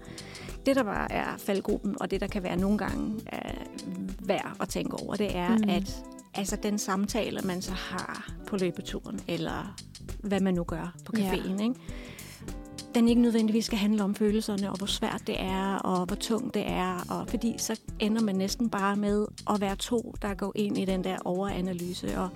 Det, 0.65 0.75
der 0.75 0.83
bare 0.83 1.11
er 1.11 1.37
faldgruppen, 1.37 1.95
og 2.01 2.11
det, 2.11 2.21
der 2.21 2.27
kan 2.27 2.43
være 2.43 2.57
nogle 2.57 2.77
gange 2.77 3.05
uh, 3.15 4.27
værd 4.27 4.55
at 4.59 4.69
tænke 4.69 4.93
over, 5.03 5.15
det 5.15 5.35
er, 5.37 5.57
mm. 5.57 5.69
at 5.69 5.95
altså, 6.33 6.55
den 6.63 6.79
samtale, 6.79 7.41
man 7.41 7.61
så 7.61 7.71
har 7.71 8.31
på 8.47 8.57
løbeturen, 8.57 9.19
eller 9.27 9.75
hvad 10.23 10.39
man 10.39 10.53
nu 10.53 10.63
gør 10.63 10.93
på 11.05 11.13
Ja. 11.17 11.31
caféen, 11.33 11.61
ikke? 11.63 11.75
den 12.95 13.07
ikke 13.07 13.21
nødvendigvis 13.21 13.65
skal 13.65 13.77
handle 13.77 14.03
om 14.03 14.15
følelserne, 14.15 14.71
og 14.71 14.77
hvor 14.77 14.87
svært 14.87 15.21
det 15.27 15.35
er, 15.41 15.75
og 15.75 16.05
hvor 16.05 16.15
tungt 16.15 16.53
det 16.53 16.63
er. 16.67 17.05
Og 17.09 17.27
fordi 17.27 17.55
så 17.57 17.79
ender 17.99 18.21
man 18.21 18.35
næsten 18.35 18.69
bare 18.69 18.95
med 18.95 19.25
at 19.49 19.61
være 19.61 19.75
to, 19.75 20.15
der 20.21 20.33
går 20.33 20.51
ind 20.55 20.77
i 20.77 20.85
den 20.85 21.03
der 21.03 21.17
overanalyse 21.25 22.17
og 22.19 22.29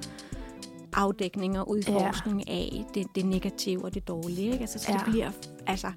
afdækning 0.93 1.59
og 1.59 1.69
udforskning 1.69 2.43
ja. 2.47 2.53
af 2.53 2.85
det, 2.93 3.07
det 3.15 3.25
negative 3.25 3.83
og 3.85 3.93
det 3.93 4.07
dårlige. 4.07 4.45
Ikke? 4.51 4.59
Altså, 4.61 4.79
så 4.79 4.85
Ja. 4.91 4.97
det 4.97 5.05
bliver 5.05 5.31
altså, 5.67 5.91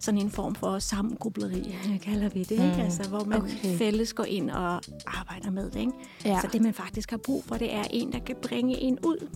sådan 0.00 0.20
en 0.20 0.30
form 0.30 0.54
for 0.54 0.78
sammengrubleri, 0.78 1.76
kalder 2.02 2.28
vi 2.28 2.38
det. 2.40 2.50
Ikke? 2.50 2.64
Mm. 2.76 2.80
Altså, 2.80 3.08
hvor 3.08 3.24
man 3.24 3.42
Okay. 3.42 3.76
fælles 3.78 4.12
går 4.12 4.24
ind 4.24 4.50
og 4.50 4.80
arbejder 5.06 5.50
med 5.50 5.70
det. 5.70 5.80
Ikke? 5.80 5.92
Ja. 6.24 6.40
Så 6.40 6.48
det, 6.52 6.62
man 6.62 6.74
faktisk 6.74 7.10
har 7.10 7.16
brug 7.18 7.44
for, 7.44 7.54
det 7.56 7.74
er 7.74 7.84
en, 7.90 8.12
der 8.12 8.18
kan 8.18 8.36
bringe 8.42 8.80
en 8.80 8.98
ud 9.04 9.28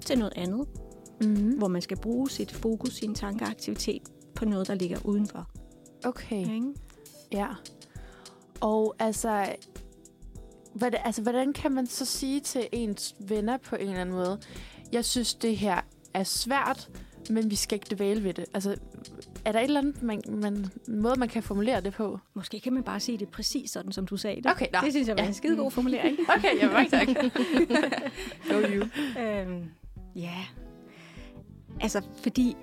til 0.00 0.18
noget 0.18 0.32
andet 0.36 0.66
Mm. 1.22 1.50
hvor 1.58 1.68
man 1.68 1.82
skal 1.82 1.96
bruge 1.96 2.30
sit 2.30 2.52
fokus, 2.52 2.92
sin 2.94 3.14
tankeaktivitet 3.14 4.02
på 4.34 4.44
noget, 4.44 4.68
der 4.68 4.74
ligger 4.74 4.98
udenfor. 5.04 5.50
Okay. 6.04 6.40
Ikke? 6.54 6.66
Ja. 7.32 7.46
Og 8.60 8.94
altså, 8.98 9.46
hvad, 10.74 10.90
altså, 11.04 11.22
hvordan 11.22 11.52
kan 11.52 11.72
man 11.72 11.86
så 11.86 12.04
sige 12.04 12.40
til 12.40 12.68
ens 12.72 13.14
venner 13.20 13.56
på 13.56 13.76
en 13.76 13.88
eller 13.88 14.00
anden 14.00 14.14
måde, 14.14 14.38
jeg 14.92 15.04
synes, 15.04 15.34
det 15.34 15.56
her 15.56 15.80
er 16.14 16.22
svært, 16.24 16.90
men 17.30 17.50
vi 17.50 17.56
skal 17.56 17.76
ikke 17.76 17.94
dvæle 17.94 18.24
ved 18.24 18.34
det. 18.34 18.44
Altså, 18.54 18.76
er 19.44 19.52
der 19.52 19.58
et 19.58 19.64
eller 19.64 19.80
andet 19.80 20.02
man, 20.02 20.22
man, 20.28 20.66
måde, 20.88 21.18
man 21.18 21.28
kan 21.28 21.42
formulere 21.42 21.80
det 21.80 21.92
på? 21.92 22.18
Måske 22.34 22.60
kan 22.60 22.72
man 22.72 22.82
bare 22.82 23.00
sige 23.00 23.18
det 23.18 23.28
præcis 23.28 23.70
sådan, 23.70 23.92
som 23.92 24.06
du 24.06 24.16
sagde 24.16 24.42
det. 24.42 24.50
Okay, 24.50 24.66
nå. 24.72 24.78
Det 24.84 24.92
synes 24.92 25.08
jeg 25.08 25.16
var 25.16 25.22
Ja. 25.22 25.28
en 25.28 25.34
skide 25.34 25.56
god 25.56 25.70
formulering. 25.70 26.16
Okay, 26.36 26.58
ja, 26.60 26.70
mange 26.72 26.90
tak. 26.90 27.08
Go 28.50 28.54
you. 28.74 28.84
øhm, 29.22 29.64
ja. 30.16 30.34
Altså, 31.80 32.02
fordi 32.22 32.56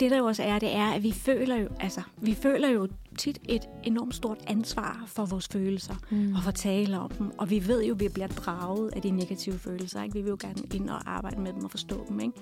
det 0.00 0.10
der 0.10 0.18
jo 0.18 0.24
også 0.26 0.42
er, 0.42 0.58
det 0.58 0.74
er, 0.74 0.86
at 0.92 1.02
vi 1.02 1.12
føler 1.12 1.56
jo, 1.56 1.68
altså, 1.80 2.02
vi 2.16 2.34
føler 2.34 2.68
jo 2.68 2.88
tit 3.18 3.38
et 3.48 3.62
enormt 3.84 4.14
stort 4.14 4.38
ansvar 4.46 5.04
for 5.06 5.24
vores 5.24 5.48
følelser, 5.48 5.94
Mm. 6.10 6.34
og 6.34 6.42
for 6.42 6.50
tale 6.50 6.98
om 6.98 7.10
dem. 7.10 7.30
Og 7.38 7.50
vi 7.50 7.66
ved 7.68 7.84
jo, 7.84 7.94
at 7.94 8.00
vi 8.00 8.08
bliver 8.08 8.26
draget 8.28 8.90
af 8.96 9.02
de 9.02 9.10
negative 9.10 9.58
følelser. 9.58 10.02
Ikke? 10.02 10.14
Vi 10.14 10.20
vil 10.22 10.30
jo 10.30 10.36
gerne 10.40 10.62
ind 10.74 10.90
og 10.90 11.00
arbejde 11.10 11.40
med 11.40 11.52
dem 11.52 11.64
og 11.64 11.70
forstå 11.70 12.04
dem. 12.08 12.20
Ikke? 12.20 12.32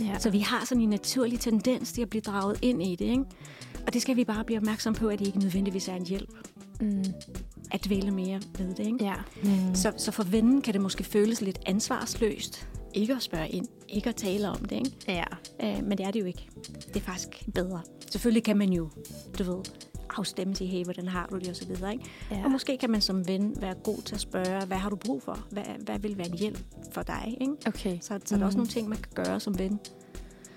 Ja. 0.00 0.18
Så 0.18 0.30
vi 0.30 0.38
har 0.38 0.64
sådan 0.64 0.82
en 0.82 0.88
naturlig 0.88 1.40
tendens 1.40 1.92
til 1.92 2.02
at 2.02 2.10
blive 2.10 2.20
draget 2.22 2.58
ind 2.62 2.82
i 2.82 2.96
det. 2.96 3.04
Ikke? 3.04 3.24
Og 3.86 3.92
det 3.92 4.02
skal 4.02 4.16
vi 4.16 4.24
bare 4.24 4.44
blive 4.44 4.58
opmærksom 4.58 4.94
på, 4.94 5.08
at 5.08 5.18
det 5.18 5.26
ikke 5.26 5.38
nødvendigvis 5.38 5.88
er 5.88 5.94
en 5.94 6.06
hjælp 6.06 6.30
Mm. 6.80 7.04
at 7.70 7.84
dvæle 7.84 8.10
mere 8.10 8.40
ved 8.58 8.74
det. 8.74 8.86
Ikke? 8.86 9.04
Ja. 9.04 9.14
Mm. 9.42 9.74
Så, 9.74 9.92
så 9.96 10.12
for 10.12 10.22
vennen 10.22 10.62
kan 10.62 10.74
det 10.74 10.80
måske 10.80 11.04
føles 11.04 11.40
lidt 11.40 11.58
ansvarsløst 11.66 12.68
ikke 12.94 13.14
at 13.14 13.22
spørge 13.22 13.48
ind, 13.48 13.66
ikke 13.88 14.08
at 14.08 14.16
tale 14.16 14.48
om 14.48 14.56
det. 14.64 14.72
Ikke? 14.76 14.90
Ja. 15.08 15.24
Øh, 15.62 15.84
men 15.84 15.98
det 15.98 16.06
er 16.06 16.10
det 16.10 16.20
jo 16.20 16.24
ikke. 16.24 16.48
Det 16.88 16.96
er 16.96 17.00
faktisk 17.00 17.28
bedre. 17.54 17.80
Selvfølgelig 18.10 18.42
kan 18.44 18.56
man 18.56 18.72
jo, 18.72 18.90
du 19.38 19.44
ved, 19.44 19.62
afstemme 20.18 20.54
sig, 20.56 20.68
hey, 20.70 20.84
hvordan 20.84 21.08
har 21.08 21.26
du 21.26 21.38
det, 21.38 21.48
og 21.48 21.56
så 21.56 21.64
videre. 21.66 21.92
Ikke? 21.92 22.04
ja. 22.30 22.44
Og 22.44 22.50
måske 22.50 22.76
kan 22.78 22.90
man 22.90 23.00
som 23.00 23.28
ven 23.28 23.54
være 23.60 23.74
god 23.74 24.02
til 24.02 24.14
at 24.14 24.20
spørge, 24.20 24.66
hvad 24.66 24.76
har 24.76 24.90
du 24.90 24.96
brug 24.96 25.22
for? 25.22 25.38
Hvad, 25.50 25.64
hvad 25.84 25.98
vil 25.98 26.18
være 26.18 26.26
en 26.26 26.38
hjælp 26.38 26.58
for 26.92 27.02
dig? 27.02 27.36
Ikke? 27.40 27.52
Okay. 27.66 27.98
Så, 28.00 28.18
så 28.24 28.34
er 28.34 28.38
der 28.38 28.46
også 28.46 28.58
nogle 28.58 28.70
ting, 28.70 28.88
man 28.88 28.98
kan 28.98 29.12
gøre 29.24 29.40
som 29.40 29.58
ven. 29.58 29.80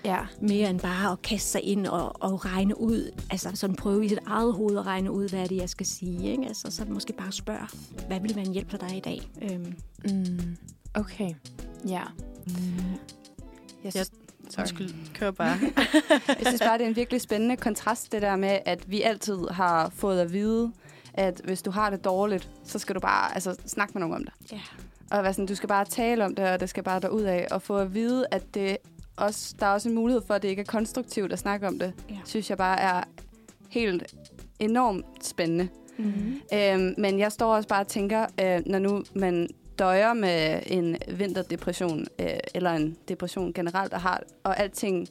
Ja. 0.04 0.18
Mere 0.40 0.70
end 0.70 0.80
bare 0.80 1.12
at 1.12 1.22
kaste 1.22 1.50
sig 1.50 1.62
ind 1.62 1.86
og, 1.86 2.22
og 2.22 2.44
regne 2.44 2.80
ud, 2.80 3.10
altså 3.30 3.50
sådan 3.54 3.76
prøve 3.76 4.04
i 4.04 4.08
sit 4.08 4.18
eget 4.26 4.52
hoved 4.54 4.78
at 4.78 4.86
regne 4.86 5.10
ud, 5.12 5.28
hvad 5.28 5.40
er 5.40 5.46
det, 5.46 5.56
jeg 5.56 5.68
skal 5.68 5.86
sige. 5.86 6.30
Ikke? 6.30 6.46
Altså, 6.46 6.70
så 6.70 6.84
måske 6.88 7.12
bare 7.12 7.32
spørge, 7.32 7.66
hvad 8.06 8.20
vil 8.20 8.36
være 8.36 8.46
en 8.46 8.52
hjælp 8.52 8.70
for 8.70 8.76
dig 8.78 8.96
i 8.96 9.00
dag? 9.00 9.30
Øhm, 9.42 9.74
Mm. 10.04 10.56
Okay. 10.94 11.34
Ja. 11.88 12.02
Jeg 13.84 13.84
Jeg- 13.84 13.92
synes, 13.92 14.10
sorry. 14.50 14.62
Undskyld, 14.62 14.90
kør 15.14 15.30
bare. 15.30 15.58
Jeg 16.28 16.46
synes 16.46 16.60
bare, 16.60 16.78
det 16.78 16.84
er 16.84 16.88
en 16.88 16.96
virkelig 16.96 17.20
spændende 17.20 17.56
kontrast, 17.56 18.12
det 18.12 18.22
der 18.22 18.36
med, 18.36 18.58
at 18.64 18.90
vi 18.90 19.02
altid 19.02 19.38
har 19.50 19.90
fået 19.94 20.20
at 20.20 20.32
vide, 20.32 20.72
at 21.14 21.40
hvis 21.44 21.62
du 21.62 21.70
har 21.70 21.90
det 21.90 22.04
dårligt, 22.04 22.50
så 22.64 22.78
skal 22.78 22.94
du 22.94 23.00
bare 23.00 23.34
altså, 23.34 23.56
snakke 23.66 23.92
med 23.94 24.00
nogen 24.00 24.14
om 24.16 24.24
det. 24.24 24.52
ja. 24.52 24.60
Og 25.10 25.22
være 25.22 25.32
sådan, 25.32 25.46
du 25.46 25.54
skal 25.54 25.68
bare 25.68 25.84
tale 25.84 26.24
om 26.24 26.34
det, 26.34 26.48
og 26.48 26.60
det 26.60 26.68
skal 26.70 26.82
bare 26.82 27.00
derud 27.00 27.22
af. 27.22 27.46
Og 27.50 27.62
få 27.62 27.76
at 27.76 27.94
vide, 27.94 28.26
at 28.30 28.54
det 28.54 28.76
også, 29.16 29.54
der 29.60 29.66
er 29.66 29.70
også 29.70 29.88
en 29.88 29.94
mulighed 29.94 30.22
for, 30.26 30.34
at 30.34 30.42
det 30.42 30.48
ikke 30.48 30.60
er 30.60 30.64
konstruktivt 30.66 31.32
at 31.32 31.38
snakke 31.38 31.66
om 31.66 31.78
det, 31.78 31.92
Ja. 32.10 32.14
synes 32.24 32.50
jeg 32.50 32.58
bare 32.58 32.80
er 32.80 33.02
helt 33.68 34.14
enormt 34.58 35.06
spændende. 35.22 35.68
Mm-hmm. 35.98 36.40
Øhm, 36.54 36.94
men 36.98 37.18
jeg 37.18 37.32
står 37.32 37.54
også 37.54 37.68
bare 37.68 37.80
og 37.80 37.88
tænker, 37.88 38.26
øh, 38.42 38.60
når 38.66 38.78
nu 38.78 39.02
man 39.14 39.48
døjer 39.80 40.12
med 40.12 40.60
en 40.66 40.96
vinterdepression, 41.08 42.06
øh, 42.18 42.26
eller 42.54 42.70
en 42.70 42.96
depression 43.08 43.52
generelt, 43.52 43.92
og, 43.94 44.00
har, 44.00 44.22
og 44.44 44.60
alting, 44.60 45.08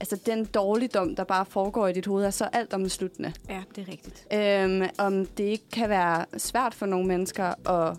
altså 0.00 0.20
den 0.26 0.44
dårligdom, 0.44 1.16
der 1.16 1.24
bare 1.24 1.46
foregår 1.46 1.86
i 1.88 1.92
dit 1.92 2.06
hoved, 2.06 2.24
er 2.24 2.30
så 2.30 2.44
alt 2.52 2.74
omsluttende. 2.74 3.32
Ja, 3.48 3.62
det 3.76 3.88
er 3.88 3.92
rigtigt. 3.92 4.26
Øhm, 4.32 4.90
om 4.98 5.26
det 5.26 5.44
ikke 5.44 5.68
kan 5.72 5.88
være 5.88 6.24
svært 6.36 6.74
for 6.74 6.86
nogle 6.86 7.06
mennesker 7.06 7.70
at, 7.70 7.96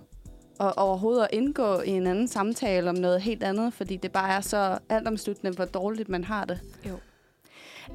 at 0.60 0.78
overhovedet 0.78 1.24
at 1.24 1.30
indgå 1.32 1.82
i 1.82 1.90
en 1.90 2.08
anden 2.08 2.28
samtale 2.28 2.90
om 2.90 2.96
noget 2.96 3.22
helt 3.22 3.44
andet, 3.44 3.74
fordi 3.74 3.98
det 3.98 4.12
bare 4.12 4.36
er 4.36 4.42
så 4.42 4.80
altomsluttende, 4.90 5.56
hvor 5.56 5.66
dårligt 5.66 6.10
man 6.10 6.24
har 6.24 6.46
det. 6.46 6.60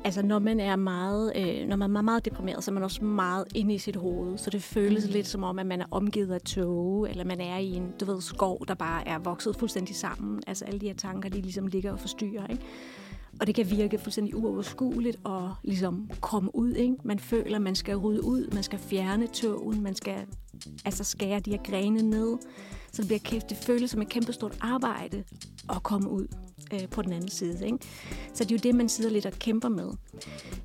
Altså, 0.05 0.23
når 0.23 0.39
man 0.39 0.61
er 0.61 0.77
meget, 0.77 1.33
øh, 1.37 1.69
når 1.69 1.77
man 1.77 1.91
er 1.91 1.93
meget, 1.93 2.05
meget 2.05 2.25
deprimeret, 2.25 2.65
så 2.65 2.71
er 2.71 2.73
man 2.73 2.83
også 2.83 3.05
meget 3.05 3.45
inde 3.55 3.75
i 3.75 3.79
sit 3.79 3.97
hoved. 3.97 4.39
Så 4.39 4.51
det 4.51 4.63
føles 4.63 5.07
mm. 5.07 5.13
lidt 5.13 5.27
som 5.27 5.43
om, 5.43 5.59
at 5.59 5.67
man 5.67 5.81
er 5.81 5.87
omgivet 5.91 6.33
af 6.33 6.41
tåge, 6.41 7.11
eller 7.11 7.25
man 7.25 7.41
er 7.41 7.59
i 7.59 7.71
en, 7.71 7.93
du 8.01 8.05
ved, 8.05 8.21
skov, 8.21 8.67
der 8.69 8.75
bare 8.75 9.09
er 9.09 9.19
vokset 9.19 9.57
fuldstændig 9.57 9.97
sammen. 9.97 10.43
Altså, 10.47 10.65
alle 10.65 10.81
de 10.81 10.87
her 10.87 10.95
tanker, 10.95 11.29
de 11.29 11.41
ligesom 11.41 11.67
ligger 11.67 11.93
og 11.93 12.01
forstyrrer, 12.01 12.47
ikke? 12.47 12.63
Og 13.41 13.47
det 13.47 13.55
kan 13.55 13.71
virke 13.71 13.99
fuldstændig 13.99 14.37
uoverskueligt 14.37 15.17
at 15.27 15.43
ligesom 15.63 16.11
komme 16.21 16.57
ud, 16.57 16.73
ikke? 16.73 16.95
Man 17.05 17.19
føler, 17.19 17.59
man 17.59 17.75
skal 17.75 17.97
rydde 17.97 18.25
ud, 18.25 18.55
man 18.55 18.63
skal 18.63 18.79
fjerne 18.79 19.27
tågen, 19.27 19.83
man 19.83 19.95
skal 19.95 20.27
altså 20.85 21.05
skære 21.05 21.41
de 21.41 21.51
her 21.51 21.59
grene 21.65 22.03
ned. 22.03 22.39
Så 22.93 23.03
det, 23.03 23.07
bliver, 23.07 23.21
kæft- 23.29 23.49
det 23.49 23.57
føles 23.57 23.91
som 23.91 24.03
et 24.03 24.09
kæmpestort 24.09 24.59
arbejde 24.61 25.25
at 25.71 25.83
komme 25.83 26.11
ud 26.11 26.27
øh, 26.73 26.89
på 26.89 27.03
den 27.03 27.13
anden 27.13 27.29
side, 27.31 27.67
ikke? 27.67 27.79
Så 28.35 28.45
det 28.45 28.51
er 28.53 28.55
jo 28.57 28.61
det, 28.63 28.75
man 28.75 28.89
sidder 28.89 29.11
lidt 29.11 29.27
og 29.27 29.33
kæmper 29.33 29.69
med. 29.69 29.91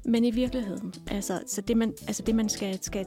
Men 0.06 0.26
i 0.26 0.32
virkeligheden, 0.32 0.94
altså, 1.08 1.42
så 1.48 1.62
det 1.62 1.78
man, 1.78 1.94
altså 2.08 2.24
det 2.24 2.36
man 2.36 2.50
skal, 2.50 2.84
skal, 2.84 3.06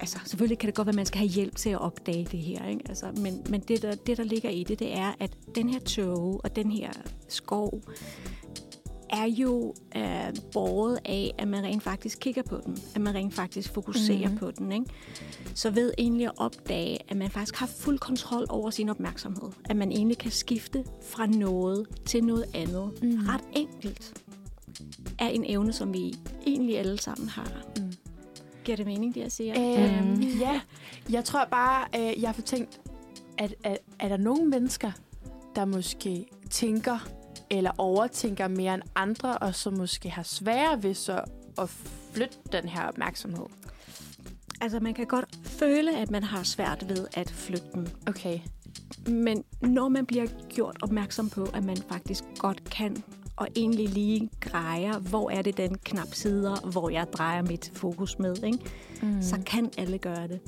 altså 0.00 0.18
selvfølgelig 0.24 0.58
kan 0.58 0.66
det 0.66 0.74
godt 0.74 0.86
være, 0.86 0.92
at 0.92 0.96
man 0.96 1.06
skal 1.06 1.18
have 1.18 1.28
hjælp 1.28 1.56
til 1.56 1.70
at 1.70 1.80
opdage 1.80 2.28
det 2.32 2.40
her, 2.40 2.66
ikke? 2.68 2.84
Altså, 2.88 3.06
men, 3.20 3.46
men 3.48 3.60
det, 3.60 3.82
der, 3.82 3.94
det, 3.94 4.16
der 4.16 4.24
ligger 4.24 4.50
i 4.50 4.64
det, 4.64 4.78
det 4.78 4.96
er, 4.96 5.12
at 5.20 5.30
den 5.54 5.68
her 5.68 5.80
tåge 5.80 6.40
og 6.44 6.56
den 6.56 6.70
her 6.70 6.90
skov, 7.28 7.82
er 9.10 9.24
jo 9.24 9.74
øh, 9.96 10.34
båret 10.52 10.98
af, 11.04 11.34
at 11.38 11.48
man 11.48 11.64
rent 11.64 11.82
faktisk 11.82 12.18
kigger 12.20 12.42
på 12.42 12.60
den. 12.66 12.78
At 12.94 13.00
man 13.00 13.14
rent 13.14 13.34
faktisk 13.34 13.74
fokuserer 13.74 14.28
mm. 14.28 14.36
på 14.36 14.50
den. 14.50 14.72
Ikke? 14.72 14.86
Så 15.54 15.70
ved 15.70 15.92
egentlig 15.98 16.26
at 16.26 16.32
opdage, 16.36 16.98
at 17.08 17.16
man 17.16 17.30
faktisk 17.30 17.56
har 17.56 17.66
fuld 17.66 17.98
kontrol 17.98 18.46
over 18.48 18.70
sin 18.70 18.88
opmærksomhed. 18.88 19.50
At 19.64 19.76
man 19.76 19.92
egentlig 19.92 20.18
kan 20.18 20.30
skifte 20.30 20.84
fra 21.02 21.26
noget 21.26 21.86
til 22.04 22.24
noget 22.24 22.44
andet. 22.54 23.02
Mm. 23.02 23.26
Ret 23.26 23.44
enkelt. 23.52 24.22
Er 25.18 25.28
en 25.28 25.44
evne, 25.46 25.72
som 25.72 25.94
vi 25.94 26.14
egentlig 26.46 26.78
alle 26.78 26.98
sammen 26.98 27.28
har. 27.28 27.64
Mm. 27.76 27.92
Giver 28.64 28.76
det 28.76 28.86
mening, 28.86 29.14
det 29.14 29.20
jeg 29.20 29.32
siger? 29.32 29.54
Øhm, 29.54 30.20
ja, 30.20 30.60
jeg 31.10 31.24
tror 31.24 31.44
bare, 31.50 31.86
øh, 31.96 32.22
jeg 32.22 32.30
har 32.30 32.42
tænkt, 32.42 32.80
at, 33.38 33.54
at 33.64 33.78
er 34.00 34.08
der 34.08 34.16
nogle 34.16 34.46
mennesker, 34.46 34.92
der 35.56 35.64
måske 35.64 36.26
tænker 36.50 37.08
eller 37.50 37.70
overtænker 37.78 38.48
mere 38.48 38.74
end 38.74 38.82
andre, 38.94 39.38
og 39.38 39.54
som 39.54 39.74
måske 39.78 40.10
har 40.10 40.22
sværere 40.22 40.82
ved 40.82 40.94
så 40.94 41.20
at 41.58 41.68
flytte 42.12 42.36
den 42.52 42.68
her 42.68 42.82
opmærksomhed? 42.82 43.46
Altså, 44.60 44.80
man 44.80 44.94
kan 44.94 45.06
godt 45.06 45.38
føle, 45.44 45.98
at 45.98 46.10
man 46.10 46.22
har 46.22 46.42
svært 46.42 46.88
ved 46.88 47.06
at 47.14 47.30
flytte 47.30 47.66
den. 47.74 47.88
Okay. 48.08 48.40
Men 49.08 49.44
når 49.60 49.88
man 49.88 50.06
bliver 50.06 50.26
gjort 50.48 50.76
opmærksom 50.82 51.30
på, 51.30 51.44
at 51.54 51.64
man 51.64 51.76
faktisk 51.76 52.24
godt 52.38 52.70
kan, 52.70 53.02
og 53.36 53.48
egentlig 53.56 53.88
lige 53.88 54.30
grejer, 54.40 54.98
hvor 54.98 55.30
er 55.30 55.42
det 55.42 55.56
den 55.56 55.78
knap 55.84 56.14
sidder, 56.14 56.70
hvor 56.70 56.90
jeg 56.90 57.06
drejer 57.12 57.42
mit 57.42 57.72
fokus 57.74 58.18
med, 58.18 58.42
ikke? 58.44 58.58
Mm. 59.02 59.22
så 59.22 59.36
kan 59.46 59.70
alle 59.78 59.98
gøre 59.98 60.28
det. 60.28 60.40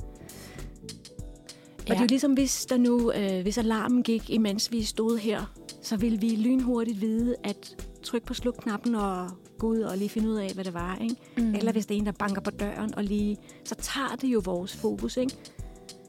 Og 1.79 1.87
ja. 1.87 1.93
det 1.93 1.99
er 1.99 2.03
jo 2.03 2.07
ligesom, 2.09 2.33
hvis, 2.33 2.65
der 2.65 2.77
nu, 2.77 3.11
øh, 3.11 3.41
hvis 3.41 3.57
alarmen 3.57 4.03
gik, 4.03 4.29
imens 4.29 4.71
vi 4.71 4.83
stod 4.83 5.17
her, 5.17 5.58
så 5.81 5.97
ville 5.97 6.19
vi 6.19 6.35
lynhurtigt 6.35 7.01
vide, 7.01 7.35
at 7.43 7.87
trykke 8.03 8.27
på 8.27 8.33
slukknappen 8.33 8.95
og 8.95 9.29
gå 9.57 9.67
ud 9.67 9.79
og 9.79 9.97
lige 9.97 10.09
finde 10.09 10.29
ud 10.29 10.35
af, 10.35 10.51
hvad 10.53 10.63
det 10.63 10.73
var. 10.73 10.95
Ikke? 11.01 11.15
Mm. 11.37 11.55
Eller 11.55 11.71
hvis 11.71 11.85
det 11.85 11.95
er 11.95 11.99
en, 11.99 12.05
der 12.05 12.11
banker 12.11 12.41
på 12.41 12.51
døren, 12.51 12.95
og 12.95 13.03
lige, 13.03 13.37
så 13.65 13.75
tager 13.75 14.15
det 14.21 14.27
jo 14.27 14.41
vores 14.45 14.75
fokus. 14.75 15.17
Ikke? 15.17 15.35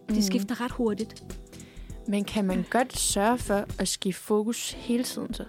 Det 0.09 0.17
Mm. 0.17 0.23
skifter 0.23 0.61
ret 0.61 0.71
hurtigt. 0.73 1.25
Men 2.09 2.25
kan 2.25 2.45
man 2.45 2.65
godt 2.71 2.99
sørge 2.99 3.39
for 3.39 3.65
at 3.79 3.89
skifte 3.89 4.23
fokus 4.23 4.73
hele 4.73 5.05
tiden 5.05 5.35
så? 5.35 5.45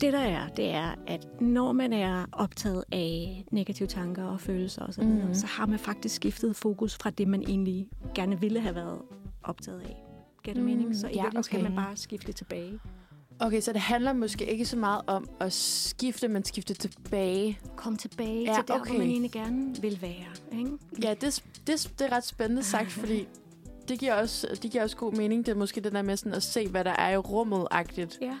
Det 0.00 0.12
der 0.12 0.18
er, 0.18 0.48
det 0.48 0.70
er, 0.70 0.94
at 1.06 1.40
når 1.40 1.72
man 1.72 1.92
er 1.92 2.24
optaget 2.32 2.84
af 2.92 3.44
negative 3.50 3.88
tanker 3.88 4.24
og 4.24 4.40
følelser 4.40 4.82
osv., 4.86 5.04
mm. 5.04 5.34
Så 5.34 5.46
har 5.46 5.66
man 5.66 5.78
faktisk 5.78 6.14
skiftet 6.14 6.56
fokus 6.56 6.94
fra 6.96 7.10
det, 7.10 7.28
man 7.28 7.42
egentlig 7.42 7.88
gerne 8.14 8.40
ville 8.40 8.60
have 8.60 8.74
været 8.74 8.98
optaget 9.42 9.80
af. 9.80 10.03
Giver 10.44 10.54
det 10.54 10.62
Mm, 10.62 10.68
mening? 10.70 10.96
Så 10.96 11.06
i 11.06 11.10
ja, 11.10 11.22
virkeligheden 11.22 11.42
skal 11.42 11.58
okay. 11.60 11.68
man 11.68 11.76
bare 11.76 11.96
skifte 11.96 12.32
tilbage. 12.32 12.78
Okay, 13.38 13.60
så 13.60 13.72
det 13.72 13.80
handler 13.80 14.12
måske 14.12 14.46
ikke 14.46 14.64
så 14.66 14.76
meget 14.76 15.02
om 15.06 15.28
at 15.40 15.52
skifte, 15.52 16.28
men 16.28 16.44
skifte 16.44 16.74
tilbage. 16.74 17.58
Kom 17.76 17.96
tilbage 17.96 18.42
Ja, 18.44 18.54
til 18.54 18.68
der, 18.68 18.74
okay. 18.80 18.90
hvor 18.90 18.98
man 18.98 19.08
egentlig 19.08 19.32
gerne 19.32 19.76
vil 19.80 19.98
være. 20.02 20.58
Ikke? 20.58 20.70
Ja, 21.02 21.14
det, 21.20 21.44
det, 21.66 21.92
det 21.98 22.06
er 22.06 22.12
ret 22.12 22.24
spændende 22.24 22.62
sagt, 22.62 22.90
fordi 23.00 23.26
det 23.88 23.98
giver, 23.98 24.14
også, 24.14 24.58
det 24.62 24.70
giver 24.70 24.82
også 24.84 24.96
god 24.96 25.12
mening. 25.12 25.46
Det 25.46 25.52
er 25.52 25.56
måske 25.56 25.80
det 25.80 25.92
der 25.92 26.02
med 26.02 26.16
sådan 26.16 26.32
at 26.34 26.42
se, 26.42 26.68
hvad 26.68 26.84
der 26.84 26.90
er 26.92 27.10
i 27.10 27.16
rummet-agtigt. 27.16 28.18
Ja, 28.20 28.36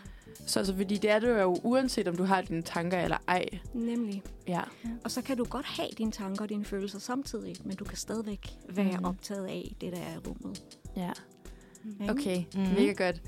Så 0.46 0.60
altså, 0.60 0.76
fordi 0.76 0.96
det 0.96 1.10
er 1.10 1.18
det 1.18 1.28
jo 1.40 1.56
uanset, 1.62 2.08
om 2.08 2.16
du 2.16 2.24
har 2.24 2.40
dine 2.42 2.62
tanker 2.62 2.98
eller 3.00 3.16
ej. 3.28 3.44
nemlig. 3.74 4.22
Ja. 4.48 4.60
Og 5.04 5.10
så 5.10 5.22
kan 5.22 5.36
du 5.36 5.44
godt 5.44 5.66
have 5.66 5.88
dine 5.98 6.12
tanker 6.12 6.42
og 6.42 6.48
dine 6.48 6.64
følelser 6.64 6.98
samtidig, 6.98 7.56
men 7.64 7.76
du 7.76 7.84
kan 7.84 7.96
stadigvæk 7.98 8.48
være 8.68 8.98
mm. 8.98 9.04
optaget 9.04 9.46
af 9.46 9.74
det, 9.80 9.92
der 9.92 9.98
er 9.98 10.14
i 10.14 10.18
rummet. 10.28 10.62
ja. 10.96 11.10
Ikke? 12.00 12.12
Okay, 12.12 12.44
mm. 12.54 12.60
mega 12.60 12.92
godt. 12.92 13.22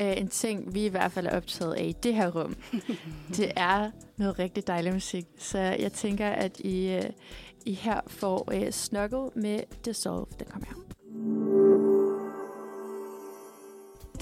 Uh, 0.00 0.18
en 0.18 0.28
ting, 0.28 0.74
vi 0.74 0.84
i 0.84 0.88
hvert 0.88 1.12
fald 1.12 1.26
er 1.26 1.36
optaget 1.36 1.74
af 1.74 1.84
i 1.84 1.92
det 2.02 2.14
her 2.14 2.30
rum, 2.30 2.56
det 3.36 3.52
er 3.56 3.90
noget 4.16 4.38
rigtig 4.38 4.66
dejlig 4.66 4.92
musik. 4.92 5.26
Så 5.38 5.58
jeg 5.58 5.92
tænker, 5.92 6.28
at 6.28 6.60
I, 6.60 6.98
uh, 6.98 7.04
I 7.66 7.72
her 7.72 8.00
får 8.06 8.52
uh, 8.54 8.70
Snuggle 8.70 9.30
med 9.34 9.60
Dissolve. 9.84 10.26
Den 10.38 10.46
kommer 10.50 10.66
her. 10.66 10.74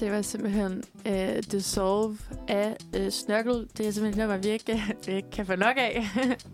Det 0.01 0.12
var 0.12 0.23
simpelthen 0.23 0.82
uh, 1.06 1.39
Dissolve 1.52 2.19
af 2.48 2.77
uh, 2.97 3.09
Snuggle. 3.09 3.69
Det 3.77 3.86
er 3.86 3.90
simpelthen 3.90 4.28
noget, 4.28 4.44
vi 4.44 4.48
ikke, 4.48 4.82
vi 5.06 5.12
ikke 5.12 5.31
kan 5.31 5.47
få 5.47 5.56
nok 5.56 5.77
af 5.77 6.06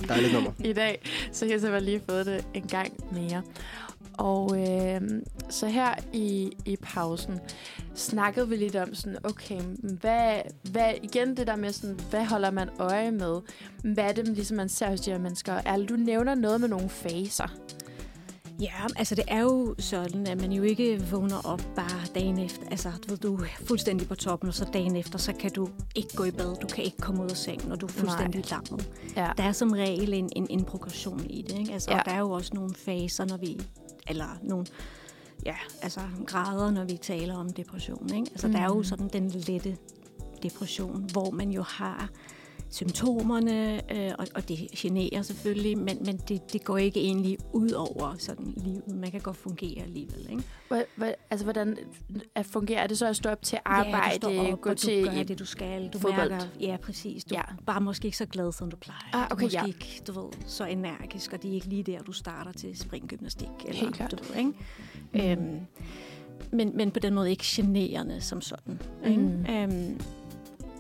Dejligt 0.09 0.33
nummer. 0.33 0.53
i 0.71 0.73
dag. 0.73 1.03
Så 1.33 1.47
jeg 1.47 1.55
har 1.55 1.61
simpelthen 1.61 1.85
lige 1.85 2.03
fået 2.09 2.27
det 2.27 2.47
en 2.55 2.67
gang 2.67 3.15
mere. 3.15 3.43
Og 4.19 4.61
øh, 4.61 5.01
så 5.51 5.67
her 5.67 5.95
i, 6.13 6.53
i 6.65 6.77
pausen 6.83 7.41
snakkede 7.95 8.49
vi 8.49 8.57
lidt 8.57 8.77
om 8.77 8.95
sådan, 8.95 9.19
okay, 9.25 9.61
hvad, 10.01 10.41
hvad, 10.71 10.93
igen 11.03 11.37
det 11.37 11.47
der 11.47 11.57
med 11.57 11.73
sådan, 11.73 12.01
hvad 12.11 12.25
holder 12.25 12.51
man 12.51 12.69
øje 12.79 13.11
med? 13.11 13.41
Hvad 13.85 14.05
er 14.05 14.13
det, 14.13 14.29
ligesom 14.29 14.57
man 14.57 14.69
ser 14.69 14.91
hos 14.91 15.01
de 15.01 15.11
her 15.11 15.19
mennesker? 15.19 15.53
Er, 15.53 15.77
du 15.77 15.97
nævner 15.97 16.35
noget 16.35 16.61
med 16.61 16.69
nogle 16.69 16.89
faser. 16.89 17.49
Ja, 18.61 18.73
altså 18.97 19.15
det 19.15 19.25
er 19.29 19.41
jo 19.41 19.75
sådan, 19.79 20.27
at 20.27 20.41
man 20.41 20.53
jo 20.53 20.63
ikke 20.63 21.07
vågner 21.11 21.41
op 21.45 21.63
bare 21.77 22.07
dagen 22.15 22.39
efter. 22.39 22.63
Altså, 22.71 22.89
du 22.89 23.11
ved, 23.11 23.19
du 23.19 23.35
er 23.35 23.47
fuldstændig 23.67 24.09
på 24.09 24.15
toppen, 24.15 24.49
og 24.49 24.55
så 24.55 24.65
dagen 24.73 24.97
efter, 24.97 25.19
så 25.19 25.33
kan 25.33 25.51
du 25.53 25.69
ikke 25.95 26.17
gå 26.17 26.25
i 26.25 26.31
bad. 26.31 26.57
Du 26.57 26.67
kan 26.67 26.85
ikke 26.85 26.97
komme 26.97 27.25
ud 27.25 27.31
af 27.31 27.37
sengen, 27.37 27.73
og 27.73 27.81
du 27.81 27.87
er 27.87 27.91
fuldstændig 27.91 28.45
lammet. 28.51 28.91
Ja. 29.17 29.31
Der 29.37 29.43
er 29.43 29.53
som 29.53 29.73
regel 29.73 30.15
en, 30.15 30.31
en, 30.37 30.47
en 30.51 30.65
progression 30.65 31.27
i 31.31 31.43
det, 31.43 31.59
ikke? 31.59 31.73
Altså, 31.73 31.91
ja. 31.91 31.99
Og 31.99 32.05
der 32.05 32.13
er 32.13 32.19
jo 32.19 32.31
også 32.31 32.51
nogle 32.55 32.75
faser, 32.75 33.25
når 33.25 33.37
vi... 33.37 33.61
Eller 34.09 34.39
nogle 34.43 34.67
ja, 35.47 35.55
altså 35.83 36.01
grader, 36.27 36.71
når 36.71 36.85
vi 36.85 36.97
taler 36.97 37.35
om 37.35 37.51
depression, 37.53 38.15
ikke? 38.15 38.31
Altså, 38.31 38.47
mm. 38.47 38.53
der 38.53 38.61
er 38.61 38.67
jo 38.67 38.75
Mhm. 38.75 38.85
sådan 38.85 39.09
den 39.09 39.29
lette 39.29 39.77
depression, 40.43 41.09
hvor 41.13 41.31
man 41.31 41.51
jo 41.51 41.63
har 41.63 42.09
symptomerne, 42.75 43.81
øh, 43.93 44.13
og, 44.19 44.27
og 44.35 44.49
det 44.49 44.59
generer 44.77 45.23
selvfølgelig, 45.23 45.79
men, 45.79 45.99
men 46.05 46.17
det, 46.17 46.53
det 46.53 46.65
går 46.65 46.79
ikke 46.79 47.01
egentlig 47.01 47.39
ud 47.53 47.71
over 47.71 48.15
sådan 48.19 48.55
livet. 48.57 48.83
Man 48.89 49.11
kan 49.11 49.21
godt 49.21 49.37
fungere 49.37 49.83
alligevel, 49.83 50.27
ikke? 50.31 50.43
Hvad, 50.69 50.83
hvad, 50.97 51.13
altså, 51.31 51.45
hvordan 51.45 51.77
at 52.35 52.47
fungerer 52.47 52.83
er 52.83 52.87
det 52.87 52.99
så 52.99 53.07
at 53.07 53.17
stå 53.17 53.29
op 53.31 53.43
til 53.43 53.59
arbejde, 53.65 54.31
ja, 54.31 54.45
du 54.47 54.53
op, 54.53 54.61
gå 54.61 54.71
og 54.71 54.77
til 54.77 55.05
du 55.05 55.11
gør 55.11 55.23
det, 55.23 55.39
du 55.39 55.45
skal. 55.45 55.89
Du 55.93 55.99
fodbold? 55.99 56.31
mærker, 56.31 56.47
ja, 56.61 56.77
præcis. 56.83 57.25
Du 57.25 57.35
Ja. 57.35 57.41
er 57.41 57.55
bare 57.67 57.81
måske 57.81 58.07
ikke 58.07 58.17
så 58.17 58.27
glad, 58.27 58.53
som 58.53 58.71
du 58.71 58.77
plejer. 58.77 58.99
Ah, 59.13 59.29
du 59.31 59.35
okay, 59.35 59.43
er 59.43 59.47
måske 59.47 59.61
ja. 59.61 59.67
ikke, 59.67 60.03
du 60.07 60.21
ved, 60.21 60.33
så 60.47 60.65
energisk, 60.65 61.33
og 61.33 61.43
det 61.43 61.51
er 61.51 61.55
ikke 61.55 61.67
lige 61.67 61.83
der, 61.83 61.99
du 61.99 62.13
starter 62.13 62.53
til 62.53 62.79
springgymnastik. 62.79 63.49
Eller, 63.65 63.81
Helt 63.81 63.95
klart. 63.95 64.11
Du 64.11 64.33
ved, 64.33 64.37
ikke? 64.37 64.53
Mm. 65.13 65.21
Øhm, 65.21 65.61
men, 66.53 66.77
men 66.77 66.91
på 66.91 66.99
den 66.99 67.15
måde 67.15 67.31
ikke 67.31 67.45
generende 67.47 68.21
som 68.21 68.41
sådan. 68.41 68.83
Ikke? 69.07 69.21
Mm. 69.21 69.47
Øhm, 69.47 70.01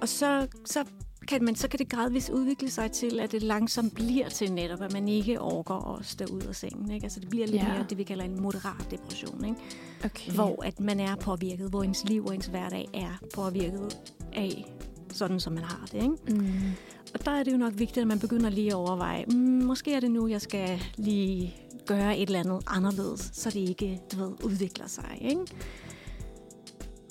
og 0.00 0.08
så, 0.08 0.46
så 0.64 0.84
kan 1.28 1.44
man, 1.44 1.54
så 1.56 1.68
kan 1.68 1.78
det 1.78 1.88
gradvist 1.88 2.30
udvikle 2.30 2.70
sig 2.70 2.92
til, 2.92 3.20
at 3.20 3.32
det 3.32 3.42
langsomt 3.42 3.94
bliver 3.94 4.28
til 4.28 4.52
netop, 4.52 4.82
at 4.82 4.92
man 4.92 5.08
ikke 5.08 5.40
overgår 5.40 5.96
at 6.00 6.06
stå 6.06 6.24
ud 6.24 6.42
af 6.42 6.56
sengen. 6.56 6.90
Ikke? 6.90 7.04
Altså 7.04 7.20
det 7.20 7.28
bliver 7.30 7.46
lidt 7.46 7.62
Ja. 7.62 7.68
mere 7.68 7.86
det, 7.90 7.98
vi 7.98 8.02
kalder 8.02 8.24
en 8.24 8.40
moderat 8.42 8.90
depression. 8.90 9.44
Ikke? 9.44 9.56
Okay. 10.04 10.32
Hvor 10.32 10.64
at 10.64 10.80
man 10.80 11.00
er 11.00 11.16
påvirket, 11.16 11.70
hvor 11.70 11.82
ens 11.82 12.04
liv 12.04 12.24
og 12.26 12.34
ens 12.34 12.46
hverdag 12.46 12.88
er 12.94 13.18
påvirket 13.34 13.98
af 14.32 14.64
sådan, 15.12 15.40
som 15.40 15.52
man 15.52 15.62
har 15.64 15.86
det. 15.92 16.02
Ikke? 16.02 16.40
Mm. 16.42 16.72
Og 17.14 17.24
der 17.24 17.30
er 17.30 17.42
det 17.42 17.52
jo 17.52 17.56
nok 17.56 17.72
vigtigt, 17.78 17.98
at 17.98 18.06
man 18.06 18.18
begynder 18.18 18.50
lige 18.50 18.68
at 18.68 18.74
overveje, 18.74 19.24
mm, 19.24 19.34
måske 19.64 19.92
er 19.94 20.00
det 20.00 20.10
nu, 20.10 20.28
jeg 20.28 20.40
skal 20.40 20.82
lige 20.96 21.54
gøre 21.86 22.18
et 22.18 22.26
eller 22.26 22.40
andet 22.40 22.60
anderledes, 22.66 23.30
så 23.32 23.50
det 23.50 23.60
ikke 23.60 24.00
du 24.12 24.16
ved, 24.16 24.32
udvikler 24.44 24.86
sig. 24.86 25.18
Ikke? 25.20 25.40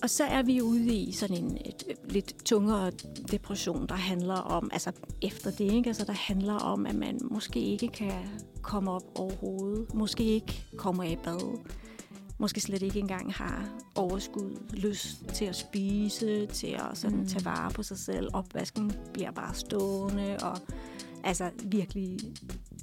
Og 0.04 0.10
så 0.10 0.24
er 0.24 0.44
vi 0.44 0.62
ude 0.62 0.96
i 0.96 1.12
sådan 1.12 1.38
en 1.38 1.58
et, 1.66 1.84
lidt 2.10 2.46
tungere 2.46 2.92
depression, 3.32 3.88
der 3.88 3.96
handler 3.96 4.34
om, 4.36 4.70
altså 4.74 4.92
efter 5.22 5.52
det, 5.52 5.74
ikke? 5.74 5.88
Altså, 5.88 6.06
der 6.06 6.14
handler 6.14 6.54
om, 6.54 6.86
at 6.86 6.96
man 6.96 7.20
måske 7.32 7.60
ikke 7.60 7.88
kan 7.88 8.12
komme 8.62 8.92
op 8.92 9.04
overhovedet, 9.16 9.94
måske 9.94 10.24
ikke 10.24 10.66
kommer 10.78 11.04
i 11.04 11.16
bad, 11.16 11.60
måske 12.38 12.62
slet 12.62 12.82
ikke 12.82 13.00
engang 13.00 13.34
har 13.34 13.70
overskud, 13.96 14.58
lyst 14.74 15.26
til 15.34 15.46
at 15.46 15.56
spise, 15.56 16.46
til 16.46 16.68
at 16.68 16.98
sådan 16.98 17.20
Mm. 17.20 17.28
tage 17.28 17.46
vare 17.46 17.72
på 17.72 17.84
sig 17.84 17.98
selv. 17.98 18.30
Opvasken 18.34 18.92
bliver 19.14 19.32
bare 19.32 19.56
stående, 19.56 20.38
og 20.42 20.58
altså 21.24 21.50
virkelig 21.64 22.20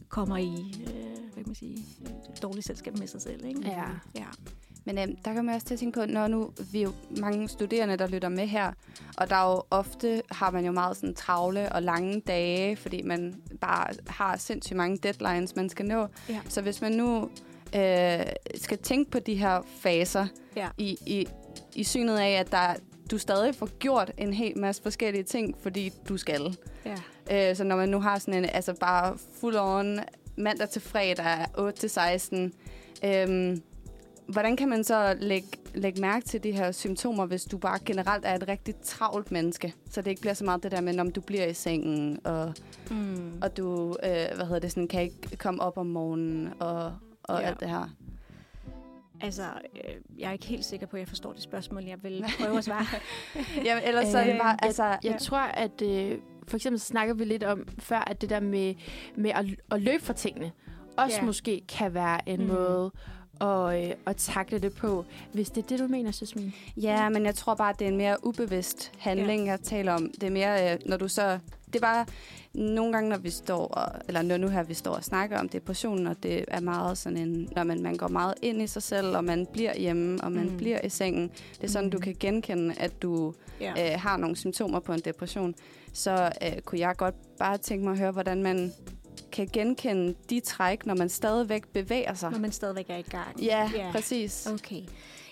kommer 0.08 0.36
i, 0.36 0.74
øh, 0.86 1.32
hvad 1.32 1.44
kan 1.44 1.44
man 1.46 1.54
sige, 1.54 1.84
dårligt 2.42 2.66
selskab 2.66 2.98
med 2.98 3.06
sig 3.06 3.22
selv. 3.22 3.44
Ikke? 3.44 3.60
Ja. 3.64 3.84
ja. 4.14 4.26
Men 4.94 4.98
øhm, 5.08 5.16
der 5.24 5.32
kan 5.34 5.44
man 5.44 5.54
også 5.54 5.66
til 5.66 5.74
at 5.74 5.80
tænke 5.80 6.00
på, 6.00 6.06
når 6.06 6.28
nu 6.28 6.50
vi 6.72 6.78
er 6.78 6.82
jo 6.82 6.92
mange 7.20 7.48
studerende, 7.48 7.96
der 7.96 8.06
lytter 8.06 8.28
med 8.28 8.46
her, 8.46 8.72
og 9.16 9.30
der 9.30 9.36
er 9.36 9.50
jo 9.52 9.62
ofte 9.70 10.22
har 10.30 10.50
man 10.50 10.64
jo 10.64 10.72
meget 10.72 10.96
sådan 10.96 11.14
travle 11.14 11.72
og 11.72 11.82
lange 11.82 12.20
dage, 12.20 12.76
fordi 12.76 13.02
man 13.02 13.34
bare 13.60 13.86
har 14.06 14.36
sindssygt 14.36 14.76
mange 14.76 14.96
deadlines, 14.96 15.56
man 15.56 15.68
skal 15.68 15.86
nå. 15.86 16.06
Ja. 16.28 16.40
Så 16.48 16.62
hvis 16.62 16.80
man 16.80 16.92
nu 16.92 17.30
øh, 17.76 18.20
skal 18.56 18.78
tænke 18.78 19.10
på 19.10 19.18
de 19.18 19.34
her 19.34 19.62
faser 19.80 20.26
Ja. 20.56 20.68
i, 20.78 20.98
i, 21.06 21.26
i 21.74 21.84
synet 21.84 22.18
af, 22.18 22.30
at 22.30 22.50
der, 22.52 22.74
du 23.10 23.18
stadig 23.18 23.54
får 23.54 23.68
gjort 23.78 24.12
en 24.18 24.32
hel 24.32 24.58
masse 24.58 24.82
forskellige 24.82 25.24
ting, 25.24 25.54
fordi 25.62 25.92
du 26.08 26.16
skal. 26.16 26.56
ja. 26.84 26.94
Øh, 27.50 27.56
så 27.56 27.64
når 27.64 27.76
man 27.76 27.88
nu 27.88 28.00
har 28.00 28.18
sådan 28.18 28.34
en, 28.34 28.50
altså 28.52 28.74
bare 28.74 29.18
full 29.40 29.56
on 29.58 29.98
mandag 30.36 30.68
til 30.68 30.82
fredag, 30.82 31.46
8 31.58 31.78
til 31.78 31.90
16, 31.90 32.52
øhm, 33.04 33.62
hvordan 34.32 34.56
kan 34.56 34.68
man 34.68 34.84
så 34.84 35.16
lægge, 35.20 35.48
lægge 35.74 36.00
mærke 36.00 36.26
til 36.26 36.42
de 36.42 36.52
her 36.52 36.72
symptomer, 36.72 37.26
hvis 37.26 37.44
du 37.44 37.58
bare 37.58 37.78
generelt 37.86 38.24
er 38.24 38.34
et 38.34 38.48
rigtig 38.48 38.74
travlt 38.82 39.32
menneske? 39.32 39.74
Så 39.90 40.02
det 40.02 40.10
ikke 40.10 40.20
bliver 40.20 40.34
så 40.34 40.44
meget 40.44 40.62
det 40.62 40.72
der 40.72 40.80
med, 40.80 40.98
om 40.98 41.10
du 41.12 41.20
bliver 41.20 41.46
i 41.46 41.54
sengen, 41.54 42.18
og, 42.24 42.54
Mm. 42.90 43.32
og 43.42 43.56
du 43.56 43.96
øh, 44.04 44.10
hvad 44.36 44.44
hedder 44.46 44.58
det, 44.58 44.70
sådan, 44.70 44.88
kan 44.88 45.02
ikke 45.02 45.36
komme 45.36 45.62
op 45.62 45.78
om 45.78 45.86
morgenen, 45.86 46.52
og, 46.60 46.92
og 47.22 47.40
Ja. 47.40 47.46
alt 47.46 47.60
det 47.60 47.68
her. 47.68 47.88
Altså, 49.20 49.42
øh, 49.74 49.94
jeg 50.20 50.28
er 50.28 50.32
ikke 50.32 50.46
helt 50.46 50.64
sikker 50.64 50.86
på, 50.86 50.96
at 50.96 51.00
jeg 51.00 51.08
forstår 51.08 51.32
det 51.32 51.42
spørgsmål. 51.42 51.84
Jeg 51.84 52.02
vil 52.02 52.24
prøve 52.40 52.58
at 52.58 52.64
svare. 52.64 52.86
Jamen, 53.64 53.84
ellers 53.84 54.08
så 54.08 54.18
er 54.18 54.24
det 54.24 54.32
Øh, 54.34 54.38
bare, 54.40 54.56
altså... 54.64 54.84
Jeg 54.84 54.98
ja. 55.04 55.16
tror, 55.18 55.38
at 55.38 55.82
øh, 55.82 56.18
for 56.48 56.56
eksempel 56.56 56.80
snakker 56.80 57.14
vi 57.14 57.24
lidt 57.24 57.44
om 57.44 57.68
før, 57.78 57.98
at 57.98 58.20
det 58.20 58.30
der 58.30 58.40
med, 58.40 58.74
med 59.16 59.30
at, 59.30 59.46
at 59.70 59.82
løbe 59.82 60.04
fra 60.04 60.12
tingene, 60.12 60.52
også 60.96 61.16
ja. 61.16 61.24
måske 61.24 61.62
kan 61.68 61.94
være 61.94 62.28
en 62.28 62.40
mm. 62.40 62.46
måde 62.46 62.90
at, 63.40 63.84
øh, 63.88 63.94
at 64.06 64.16
takle 64.16 64.58
det 64.58 64.72
på. 64.74 65.04
Hvis 65.32 65.50
det 65.50 65.62
er 65.64 65.66
det, 65.68 65.78
du 65.78 65.86
mener, 65.86 66.10
Søsmin. 66.10 66.54
Ja, 66.76 67.08
men 67.08 67.24
jeg 67.26 67.34
tror 67.34 67.54
bare, 67.54 67.74
det 67.78 67.84
er 67.84 67.88
en 67.88 67.96
mere 67.96 68.16
ubevidst 68.26 68.92
handling, 68.98 69.44
ja. 69.44 69.50
jeg 69.50 69.60
taler 69.60 69.92
om. 69.92 70.10
Det 70.10 70.22
er 70.22 70.30
mere, 70.30 70.72
øh, 70.72 70.78
når 70.86 70.96
du 70.96 71.08
så... 71.08 71.38
Det 71.66 71.76
er 71.76 71.80
bare 71.80 72.06
nogle 72.54 72.92
gange, 72.92 73.10
når 73.10 73.18
vi 73.18 73.30
står, 73.30 73.66
og, 73.66 73.92
eller 74.08 74.22
når 74.22 74.36
nu 74.36 74.48
her 74.48 74.62
vi 74.62 74.74
står 74.74 74.90
og 74.94 75.04
snakker 75.04 75.38
om 75.38 75.48
depression, 75.48 76.06
og 76.06 76.22
det 76.22 76.44
er 76.48 76.60
meget 76.60 76.98
sådan 76.98 77.18
en, 77.18 77.48
når 77.56 77.64
man, 77.64 77.82
man 77.82 77.96
går 77.96 78.08
meget 78.08 78.34
ind 78.42 78.62
i 78.62 78.66
sig 78.66 78.82
selv, 78.82 79.16
og 79.16 79.24
man 79.24 79.46
bliver 79.52 79.78
hjemme, 79.78 80.18
og 80.24 80.32
man 80.32 80.48
Mm. 80.50 80.56
bliver 80.56 80.80
i 80.84 80.88
sengen. 80.88 81.30
Det 81.60 81.64
er 81.64 81.68
sådan, 81.68 81.84
Mm. 81.86 81.90
du 81.90 81.98
kan 81.98 82.16
genkende, 82.20 82.74
at 82.78 83.02
du 83.02 83.34
ja. 83.60 83.92
øh, 83.94 84.00
har 84.00 84.16
nogle 84.16 84.36
symptomer 84.36 84.80
på 84.80 84.92
en 84.92 85.00
depression. 85.00 85.54
Så 85.92 86.32
øh, 86.42 86.60
kunne 86.64 86.80
jeg 86.80 86.96
godt 86.96 87.14
bare 87.38 87.58
tænke 87.58 87.84
mig 87.84 87.92
at 87.92 87.98
høre, 87.98 88.10
hvordan 88.12 88.42
man 88.42 88.72
kan 89.32 89.48
genkende 89.52 90.14
de 90.30 90.40
træk, 90.40 90.86
når 90.86 90.94
man 90.94 91.08
stadigvæk 91.08 91.68
bevæger 91.68 92.14
sig. 92.14 92.30
Når 92.30 92.38
man 92.38 92.52
stadigvæk 92.52 92.86
er 92.88 92.96
i 92.96 93.02
gang. 93.02 93.42
Ja, 93.42 93.70
Ja. 93.74 93.90
præcis. 93.92 94.46
Okay. 94.46 94.82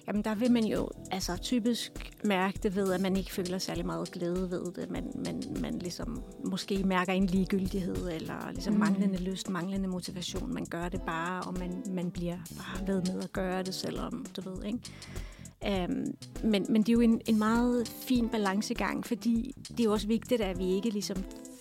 Jamen, 0.06 0.22
der 0.24 0.34
vil 0.34 0.52
man 0.52 0.64
jo 0.64 0.88
altså, 1.10 1.36
typisk 1.36 2.12
mærke 2.24 2.58
det 2.62 2.76
ved, 2.76 2.92
at 2.92 3.00
man 3.00 3.16
ikke 3.16 3.32
føler 3.32 3.58
særlig 3.58 3.86
meget 3.86 4.10
glæde 4.10 4.50
ved 4.50 4.72
det. 4.72 4.90
Man, 4.90 5.12
man, 5.24 5.42
man 5.60 5.78
ligesom 5.78 6.22
måske 6.44 6.82
mærker 6.84 7.12
en 7.12 7.26
ligegyldighed, 7.26 8.08
eller 8.10 8.50
ligesom 8.52 8.72
mm. 8.72 8.80
manglende 8.80 9.18
lyst, 9.18 9.48
manglende 9.50 9.88
motivation. 9.88 10.54
Man 10.54 10.64
gør 10.64 10.88
det 10.88 11.02
bare, 11.02 11.42
og 11.42 11.58
man, 11.58 11.82
man 11.90 12.10
bliver 12.10 12.36
bare 12.56 12.86
ved 12.86 13.02
med 13.14 13.22
at 13.22 13.32
gøre 13.32 13.62
det, 13.62 13.74
selvom 13.74 14.26
du 14.36 14.50
ved, 14.50 14.64
ikke? 14.64 14.78
Um, 15.88 16.04
men, 16.44 16.66
men 16.68 16.82
det 16.82 16.88
er 16.88 16.92
jo 16.92 17.00
en, 17.00 17.20
en 17.26 17.38
meget 17.38 17.88
fin 17.88 18.28
balancegang, 18.28 19.06
fordi 19.06 19.54
det 19.68 19.80
er 19.80 19.84
jo 19.84 19.92
også 19.92 20.06
vigtigt, 20.06 20.40
at 20.40 20.58
vi 20.58 20.64
ikke 20.74 20.90
ligesom 20.90 21.16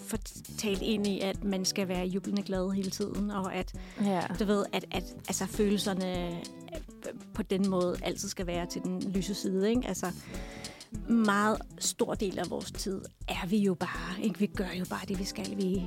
får 0.08 0.18
talt 0.58 0.82
ind 0.82 1.08
i, 1.08 1.20
at 1.20 1.44
man 1.44 1.66
skal 1.66 1.88
være 1.88 2.06
jublende 2.06 2.42
glad 2.44 2.72
hele 2.72 2.90
tiden, 2.92 3.32
og 3.32 3.56
at 3.56 3.74
Ja. 4.02 4.22
du 4.40 4.46
ved, 4.46 4.66
at, 4.74 4.86
at 4.92 5.04
altså, 5.28 5.46
følelserne 5.46 6.28
øh, 6.28 6.34
på 7.34 7.44
den 7.44 7.70
måde 7.70 7.98
altid 8.04 8.30
skal 8.30 8.48
være 8.48 8.66
til 8.66 8.82
den 8.84 9.12
lyse 9.12 9.34
side. 9.34 9.70
Ikke? 9.70 9.88
Altså, 9.88 10.12
meget 11.10 11.58
stor 11.80 12.14
del 12.14 12.40
af 12.40 12.50
vores 12.50 12.72
tid 12.72 13.02
er 13.28 13.48
vi 13.48 13.58
jo 13.58 13.74
bare. 13.74 14.22
Ikke? 14.24 14.40
Vi 14.40 14.46
gør 14.46 14.70
jo 14.80 14.86
bare 14.90 15.06
det, 15.08 15.20
vi 15.20 15.24
skal. 15.24 15.58
Vi 15.58 15.84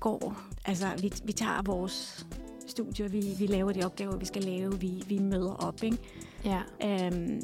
går. 0.00 0.36
Altså, 0.64 0.86
vi, 1.00 1.12
vi 1.24 1.32
tager 1.32 1.62
vores 1.62 2.26
studier, 2.66 3.08
vi, 3.08 3.20
vi 3.38 3.46
laver 3.46 3.72
de 3.72 3.84
opgaver, 3.84 4.16
vi 4.16 4.24
skal 4.24 4.42
lave, 4.42 4.80
vi, 4.80 5.02
vi 5.08 5.18
møder 5.18 5.52
op. 5.54 5.82
Ikke? 5.82 5.98
ja. 6.44 6.60
Øhm, 6.84 7.40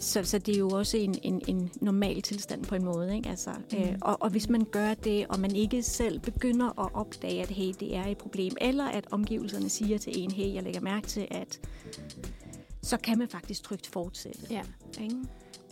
så, 0.00 0.24
så 0.24 0.38
det 0.38 0.54
er 0.54 0.58
jo 0.58 0.68
også 0.68 0.96
en, 0.96 1.18
en, 1.22 1.42
en 1.48 1.70
normal 1.80 2.22
tilstand 2.22 2.64
på 2.64 2.74
en 2.74 2.84
måde. 2.84 3.16
Ikke? 3.16 3.28
Altså, 3.28 3.50
mm. 3.72 3.78
øh, 3.78 3.94
og, 4.00 4.16
og 4.22 4.30
hvis 4.30 4.48
man 4.48 4.64
gør 4.64 4.94
det, 4.94 5.26
og 5.26 5.40
man 5.40 5.56
ikke 5.56 5.82
selv 5.82 6.20
begynder 6.20 6.80
at 6.84 6.90
opdage, 6.94 7.42
at 7.42 7.48
hey, 7.48 7.72
det 7.80 7.96
er 7.96 8.04
et 8.04 8.18
problem, 8.18 8.56
eller 8.60 8.84
at 8.84 9.06
omgivelserne 9.10 9.68
siger 9.68 9.98
til 9.98 10.12
en, 10.22 10.30
hey, 10.30 10.54
jeg 10.54 10.62
lægger 10.62 10.80
mærke 10.80 11.06
til, 11.06 11.28
at 11.30 11.60
så 12.82 12.96
kan 12.96 13.18
man 13.18 13.28
faktisk 13.28 13.62
trygt 13.62 13.86
fortsætte. 13.86 14.40
ja. 14.50 14.62
Ikke? 15.00 15.16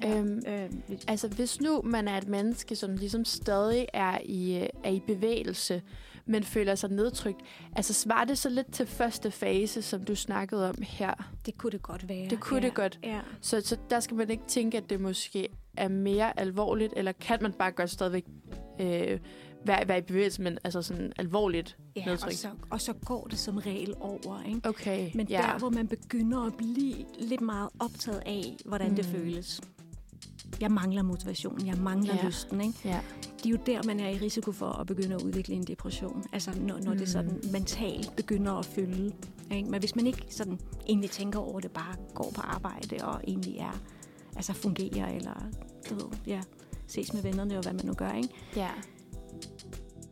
Øhm, 0.07 0.43
Øh, 0.49 0.71
Altså, 1.07 1.29
hvis 1.29 1.61
nu 1.61 1.83
man 1.83 2.09
er 2.09 2.19
et 2.19 2.29
menneske, 2.29 2.77
som 2.77 2.97
ligesom 2.97 3.25
stadig 3.25 3.87
er 3.93 4.19
i, 4.25 4.59
øh, 4.59 4.69
er 4.85 4.91
i 4.91 5.01
bevægelse, 5.07 5.83
men 6.27 6.43
føler 6.43 6.75
sig 6.75 6.91
nedtrykt, 6.91 7.41
altså 7.77 7.93
svarer 7.93 8.25
det 8.25 8.39
så 8.39 8.49
lidt 8.49 8.73
til 8.73 8.87
første 8.87 9.31
fase, 9.31 9.83
som 9.83 10.05
du 10.05 10.15
snakkede 10.15 10.69
om 10.69 10.75
her? 10.83 11.31
det 11.47 11.59
kunne 11.59 11.73
det 11.73 11.83
godt 11.83 12.09
være. 12.09 12.29
Det 12.31 12.41
kunne 12.41 12.61
ja. 12.61 12.67
det 12.67 12.75
godt. 12.75 12.99
Ja. 13.03 13.21
Så, 13.41 13.61
så 13.61 13.77
der 13.91 14.01
skal 14.01 14.17
man 14.17 14.31
ikke 14.31 14.45
tænke, 14.49 14.77
at 14.77 14.91
det 14.91 15.01
måske 15.01 15.49
er 15.77 15.89
mere 15.89 16.41
alvorligt, 16.41 16.93
eller 16.97 17.13
kan 17.13 17.39
man 17.43 17.53
bare 17.53 17.71
godt 17.73 17.91
stadigvæk 17.91 18.25
øh, 18.81 19.19
være, 19.67 19.89
være 19.89 19.99
i 19.99 20.01
bevægelse, 20.01 20.43
men 20.43 20.59
altså 20.65 20.83
sådan 20.83 21.13
alvorligt 21.19 21.77
Ja, 21.97 22.01
og 22.01 22.07
nedtrykt? 22.07 22.37
så, 22.37 22.49
og 22.71 22.81
så 22.81 22.93
går 22.93 23.27
det 23.27 23.39
som 23.39 23.57
regel 23.57 23.95
over. 24.01 24.43
Ikke? 24.49 24.69
Okay, 24.69 25.11
Men 25.15 25.27
ja. 25.29 25.37
der, 25.37 25.59
hvor 25.59 25.71
man 25.71 25.89
begynder 25.89 26.47
at 26.47 26.55
blive 26.55 26.95
lidt 27.19 27.41
meget 27.41 27.69
optaget 27.81 28.23
af, 28.27 28.57
hvordan 28.65 28.89
mm. 28.91 28.97
det 28.97 29.05
føles. 29.05 29.61
Jeg 30.61 30.71
mangler 30.71 31.03
motivation, 31.03 31.67
jeg 31.67 31.77
mangler 31.79 32.15
Ja. 32.15 32.21
ja. 32.21 32.27
lysten. 32.27 32.61
Ikke? 32.61 32.79
ja. 32.85 33.01
Det 33.39 33.47
er 33.47 33.51
jo 33.51 33.59
der, 33.67 33.83
man 33.83 34.01
er 34.01 34.09
i 34.09 34.19
risiko 34.19 34.53
for 34.53 34.67
at 34.67 34.87
begynde 34.87 35.15
at 35.15 35.23
udvikle 35.23 35.55
en 35.55 35.63
depression. 35.65 36.25
Altså 36.33 36.51
når, 36.61 36.79
når 36.79 36.93
mm. 36.93 36.99
det 36.99 37.09
sådan 37.09 37.41
mentalt 37.53 38.17
begynder 38.17 38.53
at 38.53 38.65
fylde. 38.67 39.13
Ikke? 39.51 39.71
Men 39.71 39.81
hvis 39.81 39.97
man 39.97 40.07
ikke 40.07 40.27
sådan 40.31 40.59
egentlig 40.89 41.11
tænker 41.11 41.39
over 41.39 41.61
det, 41.61 41.71
bare 41.71 41.95
går 42.15 42.31
på 42.35 42.41
arbejde 42.41 42.97
og 43.05 43.21
egentlig 43.29 43.57
er, 43.59 43.81
altså 44.37 44.53
fungerer, 44.53 45.09
eller 45.17 45.51
du 45.91 45.95
ved, 45.95 46.07
ja, 46.27 46.41
ses 46.87 47.13
med 47.13 47.23
vennerne 47.23 47.57
og 47.57 47.63
hvad 47.63 47.73
man 47.73 47.87
nu 47.87 47.93
gør, 47.95 48.13
ikke? 48.13 48.29
ja. 48.57 48.69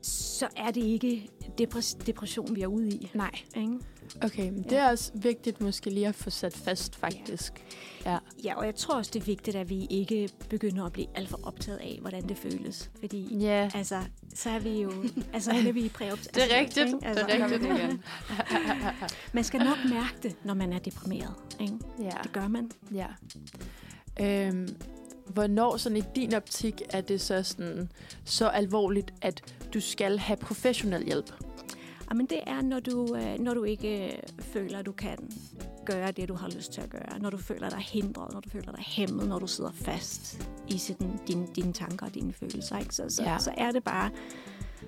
så 0.03 0.49
er 0.57 0.71
det 0.71 0.83
ikke 0.83 1.29
depres- 1.61 1.99
depression, 2.07 2.55
vi 2.57 2.63
er 2.63 2.67
ude 2.67 2.89
i. 2.89 3.11
Nej. 3.15 3.31
Ikke? 3.57 3.79
Okay, 4.23 4.49
men 4.51 4.63
det 4.63 4.73
Ja. 4.73 4.77
er 4.77 4.91
også 4.91 5.11
vigtigt 5.15 5.61
måske 5.61 5.91
lige 5.91 6.09
at 6.09 6.15
få 6.15 6.31
sat 6.31 6.55
fast, 6.57 6.97
faktisk. 6.97 7.53
Ja. 8.07 8.19
Ja, 8.45 8.55
og 8.59 8.67
jeg 8.67 8.75
tror 8.75 8.95
også, 8.95 9.11
det 9.15 9.21
er 9.21 9.25
vigtigt, 9.25 9.57
at 9.57 9.69
vi 9.71 9.87
ikke 9.91 10.29
begynder 10.49 10.85
at 10.85 10.93
blive 10.93 11.07
alt 11.15 11.29
for 11.29 11.41
optaget 11.43 11.79
af, 11.79 11.99
hvordan 12.01 12.29
det 12.29 12.37
føles. 12.39 12.91
Fordi 13.01 13.37
Ja. 13.39 13.71
altså, 13.75 14.01
så 14.35 14.51
er 14.51 14.59
vi 14.59 14.81
jo 14.83 14.93
altså, 15.33 15.51
er 15.51 15.73
vi 15.73 15.81
i 15.85 15.89
præopt. 15.89 16.29
Det 16.35 16.43
er 16.53 16.59
rigtigt. 16.61 16.87
Ikke? 16.87 16.99
Det 16.99 17.19
er 17.19 17.45
rigtigt. 17.45 17.63
igen. 17.65 18.03
Man 19.33 19.45
skal 19.45 19.61
nok 19.61 19.79
mærke 19.91 20.15
det, 20.23 20.37
når 20.45 20.55
man 20.55 20.73
er 20.73 20.79
deprimeret. 20.79 21.35
Ikke? 21.61 21.75
ja. 22.01 22.11
Det 22.23 22.33
gør 22.33 22.49
man. 22.49 22.71
Ja. 22.95 23.07
Øhm, 24.21 24.69
hvornår 25.27 25.77
sådan 25.77 25.99
i 25.99 26.03
din 26.17 26.35
optik 26.35 26.83
er 26.91 27.01
det 27.01 27.21
så 27.21 27.43
sådan 27.43 27.91
så 28.25 28.47
alvorligt, 28.49 29.15
at 29.23 29.41
du 29.75 29.81
skal 29.81 30.19
have 30.19 30.37
professionel 30.37 31.05
hjælp? 31.05 31.33
Men 32.13 32.27
det 32.27 32.41
er, 32.47 32.63
når 32.63 32.81
du, 32.81 33.17
øh, 33.17 33.39
når 33.39 33.55
du 33.55 33.65
ikke 33.65 34.07
øh, 34.07 34.19
føler, 34.39 34.79
at 34.79 34.87
du 34.87 34.93
kan 34.93 35.19
gøre 35.87 36.13
det, 36.13 36.29
du 36.29 36.35
har 36.35 36.49
lyst 36.49 36.73
til 36.73 36.81
at 36.81 36.91
gøre. 36.91 37.19
Når 37.21 37.31
du 37.31 37.37
føler 37.37 37.71
dig 37.71 37.79
hindret, 37.79 38.33
når 38.33 38.41
du 38.41 38.51
føler 38.51 38.73
dig 38.73 38.85
hæmmet, 38.87 39.29
når 39.29 39.39
du 39.39 39.47
sidder 39.47 39.73
fast 39.73 40.49
i 40.69 40.79
sådan, 40.79 41.21
dine, 41.29 41.47
dine 41.57 41.73
tanker 41.73 42.07
og 42.07 42.15
dine 42.15 42.33
følelser. 42.33 42.79
Ikke? 42.79 42.95
Så, 42.95 43.05
så, 43.09 43.23
Ja. 43.23 43.33
ja. 43.33 43.39
så 43.39 43.55
er 43.57 43.71
det 43.71 43.85
bare 43.85 44.11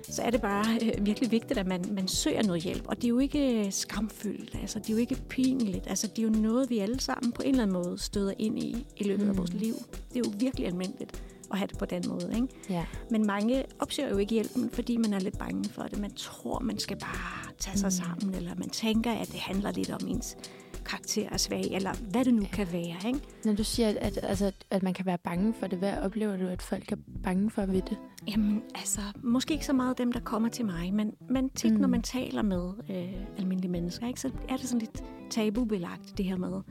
så 0.03 0.21
er 0.21 0.29
det 0.29 0.41
bare 0.41 0.65
øh, 0.83 1.05
virkelig 1.05 1.31
vigtigt, 1.31 1.59
at 1.59 1.67
man, 1.67 1.85
man 1.91 2.07
søger 2.07 2.43
noget 2.43 2.61
hjælp. 2.63 2.87
Og 2.87 2.95
det 2.95 3.03
er 3.03 3.09
jo 3.09 3.19
ikke 3.19 3.67
skamfyldt, 3.71 4.55
altså 4.61 4.79
det 4.79 4.89
er 4.89 4.93
jo 4.93 4.99
ikke 4.99 5.17
pinligt. 5.29 5.87
Altså 5.87 6.07
det 6.07 6.19
er 6.19 6.23
jo 6.23 6.29
noget, 6.29 6.69
vi 6.69 6.79
alle 6.79 6.99
sammen 6.99 7.31
på 7.31 7.41
en 7.41 7.49
eller 7.49 7.63
anden 7.63 7.73
måde 7.73 7.97
støder 7.97 8.33
ind 8.39 8.59
i 8.59 8.85
i 8.97 9.03
løbet 9.03 9.23
mm. 9.23 9.29
af 9.29 9.37
vores 9.37 9.53
liv. 9.53 9.73
Det 10.13 10.15
er 10.15 10.19
jo 10.25 10.33
virkelig 10.39 10.67
almindeligt 10.67 11.23
at 11.51 11.57
have 11.57 11.67
det 11.67 11.77
på 11.77 11.85
den 11.85 12.03
måde. 12.09 12.31
Ikke? 12.35 12.47
Ja. 12.69 12.85
Men 13.11 13.27
mange 13.27 13.63
opsøger 13.79 14.09
jo 14.09 14.17
ikke 14.17 14.33
hjælpen, 14.33 14.69
fordi 14.69 14.97
man 14.97 15.13
er 15.13 15.19
lidt 15.19 15.37
bange 15.37 15.69
for 15.69 15.83
det. 15.83 15.99
Man 15.99 16.11
tror, 16.15 16.59
man 16.59 16.79
skal 16.79 16.97
bare 16.97 17.53
tage 17.59 17.77
sig 17.77 17.93
sammen, 17.93 18.35
eller 18.35 18.55
man 18.55 18.69
tænker, 18.69 19.11
at 19.11 19.27
det 19.27 19.39
handler 19.39 19.71
lidt 19.71 19.91
om 19.91 19.99
ens 20.07 20.37
karakter 20.85 21.29
er 21.31 21.37
svag, 21.37 21.63
eller 21.71 21.93
hvad 22.11 22.25
det 22.25 22.33
nu 22.33 22.43
kan 22.53 22.67
være. 22.71 23.07
Ikke? 23.07 23.19
Når 23.45 23.53
du 23.53 23.63
siger, 23.63 23.89
at, 23.89 23.95
at, 23.97 24.19
altså, 24.23 24.51
at 24.71 24.83
man 24.83 24.93
kan 24.93 25.05
være 25.05 25.17
bange 25.17 25.53
for 25.59 25.67
det, 25.67 25.79
hvad 25.79 25.97
oplever 25.97 26.37
du, 26.37 26.47
at 26.47 26.61
folk 26.61 26.91
er 26.91 26.95
bange 27.23 27.49
for 27.49 27.65
ved 27.65 27.81
det? 27.81 27.97
Jamen, 28.27 28.61
altså, 28.75 29.01
måske 29.23 29.53
ikke 29.53 29.65
så 29.65 29.73
meget 29.73 29.97
dem, 29.97 30.11
der 30.11 30.19
kommer 30.19 30.49
til 30.49 30.65
mig, 30.65 30.93
men, 30.93 31.11
men 31.29 31.49
tit, 31.49 31.71
Mm. 31.71 31.75
mm. 31.75 31.81
når 31.81 31.87
man 31.87 32.01
taler 32.01 32.41
med 32.41 32.69
øh, 32.89 33.13
almindelige 33.37 33.71
mennesker, 33.71 34.07
ikke, 34.07 34.19
så 34.21 34.31
er 34.49 34.57
det 34.57 34.65
sådan 34.69 34.79
lidt 34.79 35.03
tabubelagt, 35.29 36.17
det 36.17 36.25
her 36.25 36.37
med 36.37 36.61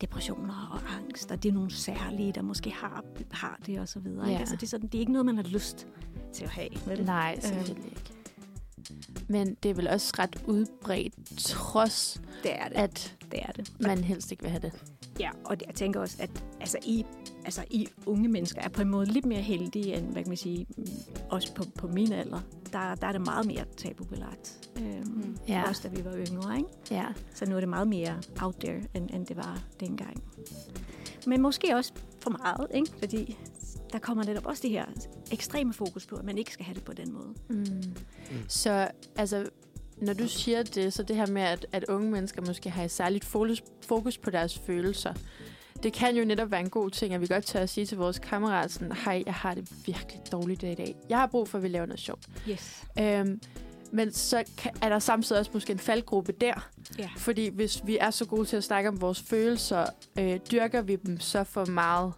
depressioner 0.00 0.68
og 0.72 0.94
angst, 0.94 1.30
og 1.30 1.42
det 1.42 1.48
er 1.48 1.52
nogle 1.52 1.70
særlige, 1.70 2.32
der 2.32 2.42
måske 2.42 2.70
har, 2.70 3.04
har 3.30 3.58
det 3.66 3.80
og 3.80 3.88
så 3.88 3.98
videre. 3.98 4.28
Ja. 4.28 4.38
Altså, 4.38 4.56
det, 4.56 4.62
er 4.62 4.66
sådan, 4.66 4.88
det 4.88 4.94
er 4.94 5.00
ikke 5.00 5.12
noget, 5.12 5.26
man 5.26 5.36
har 5.36 5.44
lyst 5.44 5.86
til 6.34 6.44
at 6.44 6.50
have. 6.50 6.68
Vel? 6.86 7.04
Nej, 7.04 7.40
selvfølgelig 7.40 7.84
ikke. 7.84 8.12
Men 9.28 9.54
det 9.62 9.70
er 9.70 9.74
vel 9.74 9.88
også 9.88 10.12
ret 10.18 10.42
udbredt, 10.46 11.14
trods 11.38 12.20
Det 12.42 12.52
er 12.60 12.68
det. 12.68 12.76
at 12.76 13.15
det 13.30 13.40
er 13.42 13.52
det. 13.52 13.72
man 13.80 13.98
helst 14.04 14.30
ikke 14.32 14.42
vil 14.42 14.50
have 14.50 14.62
det. 14.62 14.72
Ja, 15.20 15.30
og 15.44 15.60
det, 15.60 15.66
jeg 15.66 15.74
tænker 15.74 16.00
også, 16.00 16.16
at 16.20 16.44
altså, 16.60 16.78
I, 16.84 17.04
altså, 17.44 17.64
I 17.70 17.88
unge 18.06 18.28
mennesker 18.28 18.60
er 18.62 18.68
på 18.68 18.82
en 18.82 18.88
måde 18.88 19.06
lidt 19.06 19.26
mere 19.26 19.40
heldige 19.40 19.94
end, 19.96 20.04
hvad 20.12 20.22
kan 20.22 20.30
man 20.30 20.36
sige, 20.36 20.66
mm, 20.76 20.84
også 21.30 21.54
på, 21.54 21.64
på 21.78 21.88
min 21.88 22.12
alder. 22.12 22.40
Der, 22.72 22.94
der 22.94 23.06
er 23.06 23.12
det 23.12 23.20
meget 23.20 23.46
mere 23.46 23.64
tabubelagt. 23.76 24.68
Øhm, 24.78 25.36
Ja. 25.48 25.54
ja. 25.58 25.68
Også 25.68 25.88
da 25.88 25.96
vi 25.96 26.04
var 26.04 26.16
yngre, 26.30 26.56
ikke? 26.56 26.68
Ja. 26.90 27.06
Så 27.34 27.46
nu 27.46 27.56
er 27.56 27.60
det 27.60 27.68
meget 27.68 27.88
mere 27.88 28.20
out 28.40 28.54
there, 28.60 28.80
end, 28.94 29.10
end 29.12 29.26
det 29.26 29.36
var 29.36 29.62
dengang. 29.80 30.22
Men 31.26 31.40
måske 31.42 31.76
også 31.76 31.92
for 32.20 32.30
meget, 32.30 32.66
ikke? 32.74 32.90
Fordi 32.98 33.36
der 33.92 33.98
kommer 33.98 34.24
netop 34.24 34.46
også 34.46 34.62
det 34.62 34.70
her 34.70 34.84
ekstreme 35.32 35.72
fokus 35.72 36.06
på, 36.06 36.16
at 36.16 36.24
man 36.24 36.38
ikke 36.38 36.52
skal 36.52 36.64
have 36.64 36.74
det 36.74 36.84
på 36.84 36.92
den 36.92 37.12
måde. 37.12 37.34
Mm. 37.50 37.66
Så 38.48 38.88
altså, 39.16 39.46
når 39.96 40.12
du 40.12 40.28
siger 40.28 40.62
det, 40.62 40.92
så 40.92 41.02
det 41.02 41.16
her 41.16 41.26
med, 41.26 41.42
at, 41.42 41.66
at 41.72 41.84
unge 41.84 42.10
mennesker 42.10 42.42
måske 42.42 42.70
har 42.70 42.84
et 42.84 42.90
særligt 42.90 43.24
fokus, 43.24 43.62
fokus 43.86 44.18
på 44.18 44.30
deres 44.30 44.58
følelser, 44.58 45.14
det 45.82 45.92
kan 45.92 46.16
jo 46.16 46.24
netop 46.24 46.50
være 46.50 46.60
en 46.60 46.70
god 46.70 46.90
ting, 46.90 47.14
at 47.14 47.20
vi 47.20 47.26
godt 47.26 47.44
tør 47.44 47.60
at 47.60 47.68
sige 47.68 47.86
til 47.86 47.98
vores 47.98 48.18
kammerater, 48.18 48.68
sådan, 48.68 48.92
hej, 48.92 49.22
jeg 49.26 49.34
har 49.34 49.54
det 49.54 49.86
virkelig 49.86 50.20
dårligt 50.32 50.62
i 50.62 50.74
dag. 50.74 50.96
Jeg 51.08 51.18
har 51.18 51.26
brug 51.26 51.48
for, 51.48 51.58
at 51.58 51.64
vi 51.64 51.68
laver 51.68 51.86
noget 51.86 52.00
sjovt. 52.00 52.26
Yes. 52.48 52.82
Øhm, 52.98 53.40
men 53.92 54.12
så 54.12 54.44
er 54.82 54.88
der 54.88 54.98
samtidig 54.98 55.40
også 55.40 55.50
måske 55.54 55.72
en 55.72 55.78
faldgruppe 55.78 56.32
der. 56.32 56.70
Ja. 56.98 57.08
Fordi 57.16 57.48
hvis 57.48 57.82
vi 57.84 57.98
er 58.00 58.10
så 58.10 58.24
gode 58.24 58.44
til 58.44 58.56
at 58.56 58.64
snakke 58.64 58.88
om 58.88 59.00
vores 59.00 59.22
følelser, 59.22 59.86
øh, 60.18 60.40
dyrker 60.52 60.82
vi 60.82 60.96
dem 60.96 61.20
så 61.20 61.44
for 61.44 61.64
meget. 61.64 62.12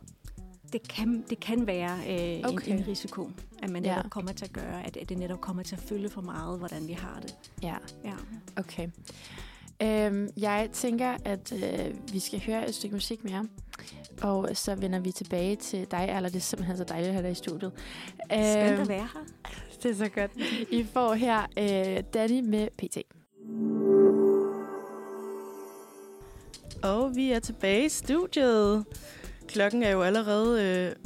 Det 0.72 0.88
kan, 0.88 1.24
det 1.30 1.40
kan 1.40 1.66
være 1.66 1.98
øh, 1.98 2.52
Okay. 2.52 2.72
en, 2.72 2.78
en 2.78 2.88
risiko, 2.88 3.30
at 3.62 3.70
man 3.70 3.84
Ja. 3.84 3.96
netop 3.96 4.10
kommer 4.10 4.32
til 4.32 4.44
at 4.44 4.52
gøre, 4.52 4.86
at, 4.86 4.96
at 4.96 5.08
det 5.08 5.18
netop 5.18 5.40
kommer 5.40 5.62
til 5.62 5.74
at 5.76 5.80
følge 5.82 6.08
for 6.10 6.20
meget, 6.20 6.58
hvordan 6.58 6.88
vi 6.88 6.92
har 6.92 7.20
det. 7.22 7.34
Ja. 7.62 7.74
Ja. 8.04 8.12
Okay. 8.56 8.88
Øhm, 9.82 10.28
jeg 10.36 10.68
tænker, 10.72 11.16
at 11.24 11.52
øh, 11.52 11.94
vi 12.12 12.18
skal 12.18 12.42
høre 12.46 12.68
et 12.68 12.74
stykke 12.74 12.96
musik 12.96 13.24
mere. 13.24 13.46
Og 14.22 14.48
så 14.54 14.74
vender 14.74 14.98
vi 14.98 15.12
tilbage 15.12 15.56
til 15.56 15.90
dig, 15.90 16.12
eller 16.16 16.28
det 16.28 16.36
er 16.36 16.40
simpelthen 16.40 16.76
så 16.76 16.84
dejligt 16.84 17.08
at 17.08 17.14
have 17.14 17.22
dig 17.24 17.30
i 17.32 17.34
studiet. 17.34 17.72
Skønt 18.24 18.72
Øhm, 18.72 18.80
at 18.80 18.88
være 18.88 19.08
her. 19.14 19.24
Det 19.82 19.90
er 19.90 19.94
så 19.94 20.08
godt. 20.08 20.30
I 20.70 20.86
får 20.92 21.14
her 21.14 21.42
øh, 21.58 22.02
Danny 22.14 22.40
med 22.40 22.68
PT. 22.78 22.98
Og 26.82 27.16
vi 27.16 27.32
er 27.32 27.38
tilbage 27.38 27.84
i 27.84 27.88
studiet. 27.88 28.84
Klokken 29.48 29.82
er 29.82 29.90
jo 29.90 30.02
allerede 30.02 30.62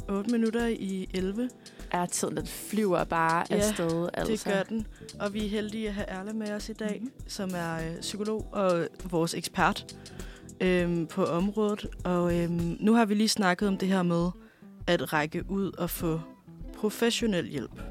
øh, 0.09 0.15
8 0.17 0.31
minutter 0.31 0.67
i 0.67 1.07
11. 1.13 1.49
Er 1.93 2.05
tiden, 2.05 2.37
den 2.37 2.47
flyver 2.47 3.03
bare 3.03 3.45
Ja, 3.49 3.55
afsted. 3.55 4.09
Altså. 4.13 4.31
Det 4.31 4.53
gør 4.53 4.63
den. 4.63 4.87
Og 5.19 5.33
vi 5.33 5.45
er 5.45 5.49
heldige 5.49 5.87
at 5.87 5.93
have 5.93 6.07
Erle 6.07 6.33
med 6.33 6.51
os 6.51 6.69
i 6.69 6.73
dag, 6.73 6.99
mm-hmm. 7.01 7.27
som 7.27 7.49
er 7.55 7.75
øh, 7.75 8.01
psykolog 8.01 8.47
og 8.51 8.87
vores 9.09 9.33
ekspert 9.33 9.95
øhm, 10.61 11.07
på 11.07 11.25
området. 11.25 11.85
Og 12.03 12.39
øhm, 12.39 12.77
nu 12.79 12.93
har 12.93 13.05
vi 13.05 13.13
lige 13.13 13.29
snakket 13.29 13.67
om 13.67 13.77
det 13.77 13.87
her 13.87 14.03
med 14.03 14.29
at 14.87 15.13
række 15.13 15.43
ud 15.49 15.71
og 15.77 15.89
få 15.89 16.21
professionel 16.77 17.47
hjælp. 17.47 17.81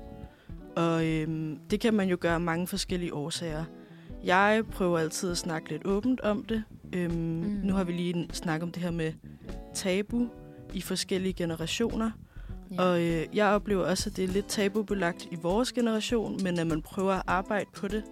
Og 0.77 1.07
øhm, 1.07 1.59
det 1.71 1.81
kan 1.81 1.95
man 1.95 2.09
jo 2.09 2.17
gøre 2.21 2.35
af 2.35 2.41
mange 2.41 2.67
forskellige 2.67 3.15
årsager. 3.15 3.65
Jeg 4.25 4.63
prøver 4.73 4.99
altid 4.99 5.31
at 5.31 5.39
snakke 5.39 5.69
lidt 5.69 5.87
åbent 5.87 6.21
om 6.21 6.45
det. 6.45 6.63
Øhm, 6.93 7.15
mm. 7.15 7.61
Nu 7.65 7.75
har 7.75 7.85
vi 7.85 7.93
lige 7.93 8.29
snakket 8.33 8.63
om 8.63 8.73
det 8.73 8.83
her 8.83 8.91
med 8.91 9.13
tabu 9.75 10.29
i 10.75 10.81
forskellige 10.81 11.33
generationer. 11.33 12.11
Ja. 12.73 12.83
Og 12.83 13.03
øh, 13.03 13.27
jeg 13.33 13.47
oplever 13.47 13.85
også, 13.85 14.11
at 14.11 14.17
det 14.17 14.25
er 14.25 14.29
lidt 14.29 14.47
tabubelagt 14.47 15.29
i 15.31 15.37
vores 15.43 15.73
generation, 15.73 16.43
men 16.43 16.59
at 16.59 16.67
man 16.67 16.83
prøver 16.83 17.13
at 17.13 17.23
arbejde 17.27 17.71
på 17.75 17.89
det. 17.89 18.05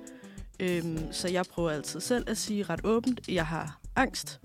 Øhm, 0.61 1.13
så 1.13 1.29
jeg 1.29 1.45
prøver 1.51 1.71
altid 1.71 2.01
selv 2.01 2.25
at 2.27 2.37
sige 2.37 2.63
ret 2.63 2.81
åbent, 2.85 3.21
at 3.29 3.35
jeg 3.35 3.47
har 3.47 3.81
angst. 3.97 4.41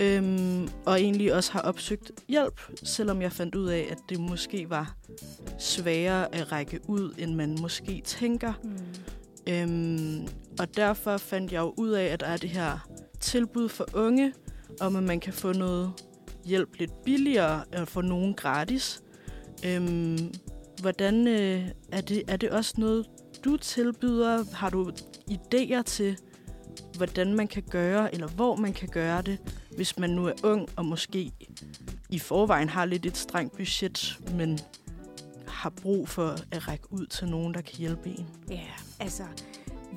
Øhm, 0.00 0.68
og 0.86 1.00
egentlig 1.00 1.34
også 1.34 1.52
har 1.52 1.60
opsøgt 1.60 2.12
hjælp, 2.28 2.60
selvom 2.82 3.22
jeg 3.22 3.32
fandt 3.32 3.54
ud 3.54 3.68
af, 3.68 3.88
at 3.90 3.98
det 4.08 4.20
måske 4.20 4.70
var 4.70 4.94
sværere 5.58 6.34
at 6.34 6.52
række 6.52 6.80
ud, 6.88 7.14
end 7.18 7.34
man 7.34 7.56
måske 7.60 8.02
tænker. 8.04 8.52
Mm. 8.64 9.52
Øhm, 9.52 10.28
og 10.58 10.76
derfor 10.76 11.16
fandt 11.16 11.52
jeg 11.52 11.60
jo 11.60 11.74
ud 11.76 11.90
af, 11.90 12.04
at 12.04 12.20
der 12.20 12.26
er 12.26 12.36
det 12.36 12.50
her 12.50 12.88
tilbud 13.20 13.68
for 13.68 13.86
unge, 13.94 14.32
om 14.80 14.96
at 14.96 15.02
man 15.02 15.20
kan 15.20 15.32
få 15.32 15.52
noget 15.52 15.92
hjælp 16.44 16.74
lidt 16.74 17.04
billigere, 17.04 17.64
og 17.76 17.88
få 17.88 18.00
nogen 18.00 18.34
gratis. 18.34 19.02
Øhm, 19.64 20.34
hvordan 20.80 21.26
øh, 21.26 21.68
er, 21.92 22.00
det, 22.00 22.22
er 22.28 22.36
det 22.36 22.50
også 22.50 22.74
noget, 22.78 23.06
du 23.44 23.56
tilbyder? 23.56 24.44
Har 24.54 24.70
du 24.70 24.90
idéer 25.30 25.82
til, 25.82 26.16
hvordan 26.96 27.34
man 27.34 27.48
kan 27.48 27.62
gøre, 27.70 28.14
eller 28.14 28.28
hvor 28.28 28.56
man 28.56 28.72
kan 28.72 28.88
gøre 28.88 29.22
det, 29.22 29.38
hvis 29.76 29.98
man 29.98 30.10
nu 30.10 30.26
er 30.26 30.32
ung 30.44 30.68
og 30.76 30.84
måske 30.84 31.32
i 32.10 32.18
forvejen 32.18 32.68
har 32.68 32.84
lidt 32.84 33.06
et 33.06 33.16
strengt 33.16 33.56
budget, 33.56 34.18
men 34.34 34.58
har 35.48 35.70
brug 35.70 36.08
for 36.08 36.36
at 36.50 36.68
række 36.68 36.92
ud 36.92 37.06
til 37.06 37.28
nogen, 37.28 37.54
der 37.54 37.60
kan 37.60 37.76
hjælpe 37.78 38.08
en? 38.08 38.26
Ja, 38.50 38.66
altså, 39.00 39.22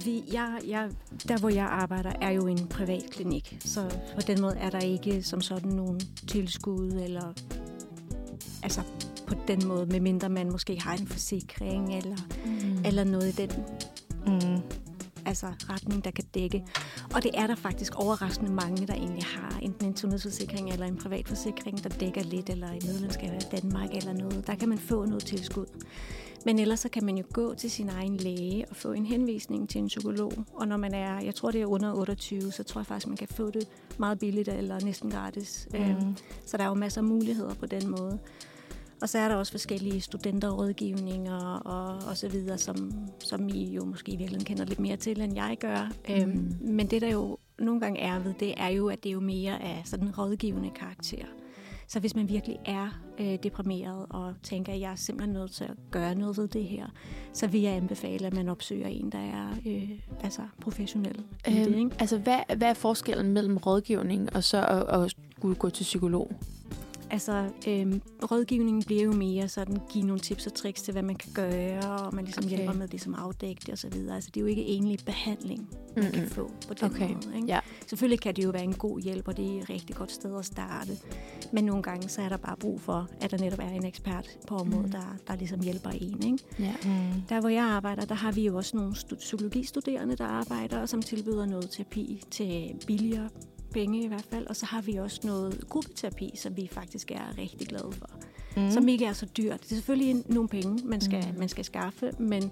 vi, 0.06 0.23
jeg, 0.34 0.60
jeg, 0.68 0.90
der 1.27 1.38
hvor 1.38 1.49
jeg 1.49 1.65
arbejder, 1.65 2.11
er 2.22 2.30
jo 2.31 2.48
en 2.48 2.68
privat 2.68 3.03
klinik. 3.11 3.57
Så 3.60 3.99
på 4.15 4.22
den 4.27 4.41
måde 4.41 4.57
er 4.57 4.69
der 4.69 4.80
ikke 4.80 5.23
som 5.23 5.41
sådan 5.41 5.72
nogen 5.72 5.99
tilskud, 6.27 6.91
eller 6.91 7.34
altså 8.64 8.81
på 9.27 9.35
den 9.47 9.67
måde, 9.67 9.85
medmindre 9.85 10.29
man 10.29 10.51
måske 10.51 10.81
har 10.81 10.93
en 10.93 11.07
forsikring, 11.07 11.97
eller, 11.97 12.17
mm. 12.45 12.85
eller 12.85 13.03
noget 13.03 13.39
i 13.39 13.41
den 13.41 13.51
Mm. 14.27 14.61
altså 15.25 15.47
retning, 15.69 16.03
der 16.03 16.11
kan 16.11 16.25
dække. 16.33 16.63
Og 17.15 17.23
det 17.23 17.31
er 17.33 17.47
der 17.47 17.55
faktisk 17.55 17.95
overraskende 17.95 18.51
mange, 18.51 18.87
der 18.87 18.93
egentlig 18.93 19.23
har 19.23 19.59
enten 19.61 19.87
en 19.87 19.97
sundhedsforsikring 19.97 20.69
eller 20.69 20.85
en 20.85 20.97
privat 20.97 21.27
forsikring, 21.27 21.83
der 21.83 21.89
dækker 21.89 22.23
lidt, 22.23 22.49
eller 22.49 22.67
et 22.67 22.85
medlemskab 22.85 23.29
af 23.29 23.41
Danmark 23.61 23.89
eller 23.93 24.13
noget. 24.13 24.47
Der 24.47 24.55
kan 24.55 24.69
man 24.69 24.77
få 24.77 25.05
noget 25.05 25.25
tilskud. 25.25 25.65
Men 26.45 26.59
ellers 26.59 26.79
så 26.79 26.89
kan 26.89 27.05
man 27.05 27.17
jo 27.17 27.23
gå 27.33 27.53
til 27.53 27.71
sin 27.71 27.89
egen 27.89 28.17
læge 28.17 28.65
og 28.69 28.75
få 28.75 28.91
en 28.91 29.05
henvisning 29.05 29.69
til 29.69 29.81
en 29.81 29.87
psykolog. 29.87 30.33
Og 30.53 30.67
når 30.67 30.77
man 30.77 30.93
er, 30.93 31.21
jeg 31.21 31.35
tror 31.35 31.51
det 31.51 31.61
er 31.61 31.65
under 31.65 31.93
28, 31.93 32.51
så 32.51 32.63
tror 32.63 32.81
jeg 32.81 32.85
faktisk, 32.85 33.07
man 33.07 33.17
kan 33.17 33.27
få 33.27 33.51
det 33.51 33.67
meget 33.97 34.19
billigt 34.19 34.47
eller 34.49 34.79
næsten 34.79 35.11
gratis. 35.11 35.67
Mm. 35.73 35.79
Øhm, 35.79 36.15
så 36.45 36.57
der 36.57 36.63
er 36.63 36.67
jo 36.67 36.73
masser 36.73 37.01
af 37.01 37.05
muligheder 37.05 37.53
på 37.53 37.65
den 37.65 37.89
måde. 37.89 38.19
Og 39.03 39.09
så 39.09 39.19
er 39.19 39.27
der 39.27 39.35
også 39.35 39.51
forskellige 39.51 40.01
studenterrådgivninger 40.01 41.55
og, 41.55 42.09
og 42.09 42.17
så 42.17 42.27
videre, 42.27 42.57
som, 42.57 42.91
som 43.19 43.49
I 43.49 43.73
jo 43.75 43.85
måske 43.85 44.11
i 44.11 44.15
virkeligheden 44.15 44.45
kender 44.45 44.65
lidt 44.65 44.80
mere 44.80 44.97
til, 44.97 45.21
end 45.21 45.35
jeg 45.35 45.57
gør. 45.59 45.91
Mm. 46.09 46.13
Øhm, 46.15 46.57
men 46.61 46.88
det, 46.88 47.01
der 47.01 47.09
jo 47.09 47.38
nogle 47.59 47.81
gange 47.81 47.99
er 47.99 48.19
ved, 48.19 48.34
det 48.39 48.53
er 48.57 48.67
jo, 48.67 48.89
at 48.89 49.03
det 49.03 49.09
er 49.09 49.13
jo 49.13 49.19
mere 49.19 49.63
af 49.63 49.81
sådan 49.85 50.07
en 50.07 50.13
rådgivende 50.17 50.69
karakter. 50.75 51.25
Så 51.88 51.99
hvis 51.99 52.15
man 52.15 52.30
virkelig 52.30 52.59
er 52.65 53.01
øh, 53.19 53.38
deprimeret 53.43 54.05
og 54.09 54.34
tænker, 54.43 54.73
at 54.73 54.80
jeg 54.80 54.91
er 54.91 54.95
simpelthen 54.95 55.34
nødt 55.34 55.51
til 55.51 55.63
at 55.63 55.75
gøre 55.91 56.15
noget 56.15 56.38
ved 56.38 56.47
det 56.47 56.63
her, 56.63 56.88
så 57.34 57.47
vil 57.47 57.61
jeg 57.61 57.73
anbefale, 57.73 58.27
at 58.27 58.34
man 58.34 58.49
opsøger 58.49 58.88
en, 58.88 59.09
der 59.09 59.19
er 59.19 59.47
øh, 59.65 59.89
altså 60.23 60.41
professionel 60.61 61.23
i 61.47 61.53
det. 61.53 61.67
Øhm, 61.67 61.77
Ikke? 61.77 61.95
altså, 61.99 62.17
hvad, 62.17 62.39
hvad 62.57 62.69
er 62.69 62.73
forskellen 62.73 63.34
mellem 63.34 63.57
rådgivning 63.57 64.35
og 64.35 64.43
så 64.43 64.65
at, 64.65 65.01
at 65.01 65.15
skulle 65.38 65.55
gå 65.55 65.69
til 65.69 65.84
psykolog? 65.84 66.31
Altså, 67.14 67.49
øhm, 67.68 68.02
rådgivningen 68.31 68.84
bliver 68.84 69.03
jo 69.03 69.11
mere 69.11 69.48
sådan, 69.48 69.77
give 69.90 70.03
nogle 70.06 70.19
tips 70.19 70.48
og 70.48 70.53
tricks 70.53 70.81
til, 70.81 70.91
hvad 70.91 71.02
man 71.03 71.15
kan 71.15 71.31
gøre, 71.34 71.98
og 71.99 72.15
man 72.15 72.26
ligesom 72.26 72.45
Okay. 72.45 72.56
hjælper 72.57 72.73
med 72.73 72.88
ligesom 72.88 73.14
at 73.14 73.19
afdække 73.19 73.61
det 73.65 73.69
og 73.69 73.77
så 73.77 73.90
videre. 73.90 74.15
Altså, 74.15 74.30
det 74.34 74.40
er 74.40 74.41
jo 74.41 74.48
ikke 74.48 74.61
egentlig 74.61 74.99
behandling, 75.06 75.69
man 75.95 76.03
Mm-mm. 76.06 76.11
kan 76.14 76.30
få 76.30 76.52
på 76.68 76.73
den 76.73 76.85
Okay, 76.91 77.14
måde. 77.14 77.35
Ikke? 77.35 77.48
ja. 77.48 77.60
Selvfølgelig 77.88 78.19
kan 78.19 78.35
det 78.35 78.44
jo 78.44 78.49
være 78.49 78.64
en 78.64 78.73
god 78.73 79.02
hjælp, 79.02 79.27
og 79.27 79.38
det 79.38 79.45
er 79.57 79.61
et 79.61 79.69
rigtig 79.69 79.95
godt 79.95 80.11
sted 80.11 80.38
at 80.40 80.45
starte. 80.45 80.91
Men 81.53 81.64
nogle 81.64 81.84
gange, 81.84 82.10
så 82.10 82.22
er 82.22 82.30
der 82.30 82.38
bare 82.38 82.56
brug 82.60 82.81
for, 82.81 83.10
at 83.22 83.31
der 83.31 83.38
netop 83.38 83.60
er 83.60 83.69
en 83.69 83.85
ekspert 83.85 84.30
på 84.48 84.56
området, 84.56 84.85
Mm. 84.85 84.91
der, 84.91 85.15
der 85.27 85.35
ligesom 85.35 85.60
hjælper 85.61 85.90
en. 85.90 86.23
Ikke? 86.23 86.38
Ja. 86.60 86.73
Mm. 86.84 87.22
Der, 87.30 87.40
hvor 87.40 87.49
jeg 87.49 87.64
arbejder, 87.64 88.06
der 88.06 88.15
har 88.15 88.31
vi 88.31 88.45
jo 88.45 88.57
også 88.57 88.77
nogle 88.77 88.91
stu- 88.94 89.15
psykologistuderende, 89.15 90.15
der 90.15 90.26
arbejder, 90.26 90.81
og 90.81 90.90
som 90.90 91.02
tilbyder 91.02 91.45
noget 91.45 91.69
terapi 91.69 92.22
til 92.31 92.76
billigere 92.88 93.30
penge 93.73 94.03
i 94.03 94.07
hvert 94.07 94.25
fald. 94.31 94.47
Og 94.47 94.55
så 94.55 94.65
har 94.65 94.81
vi 94.81 94.95
også 94.95 95.19
noget 95.23 95.63
gruppeterapi, 95.69 96.31
som 96.35 96.57
vi 96.57 96.69
faktisk 96.71 97.11
er 97.11 97.37
rigtig 97.37 97.67
glade 97.67 97.91
for. 97.91 98.09
Mm. 98.57 98.71
Som 98.71 98.87
ikke 98.87 99.05
er 99.05 99.13
så 99.13 99.25
dyrt. 99.25 99.61
Det 99.63 99.71
er 99.71 99.75
selvfølgelig 99.75 100.23
nogle 100.29 100.49
penge, 100.49 100.85
man 100.87 101.01
skal, 101.01 101.25
Mm. 101.33 101.39
man 101.39 101.49
skal 101.49 101.65
skaffe, 101.65 102.11
men 102.19 102.51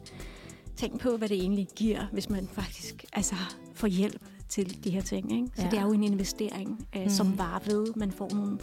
tænk 0.76 1.00
på, 1.00 1.18
hvad 1.18 1.30
det 1.30 1.38
egentlig 1.38 1.68
giver, 1.76 2.06
hvis 2.12 2.30
man 2.30 2.48
faktisk 2.48 3.06
altså, 3.14 3.36
får 3.74 3.88
hjælp 3.88 4.22
til 4.50 4.84
de 4.84 4.90
her 4.90 5.02
ting. 5.02 5.32
Ikke? 5.34 5.48
Så 5.56 5.62
Ja. 5.62 5.70
det 5.70 5.80
er 5.80 5.84
jo 5.84 5.92
en 5.92 6.04
investering, 6.04 6.88
øh, 6.96 7.04
Mm. 7.04 7.10
som 7.10 7.38
var 7.38 7.62
ved, 7.66 7.86
man 7.96 8.12
får 8.12 8.30
nogle... 8.36 8.60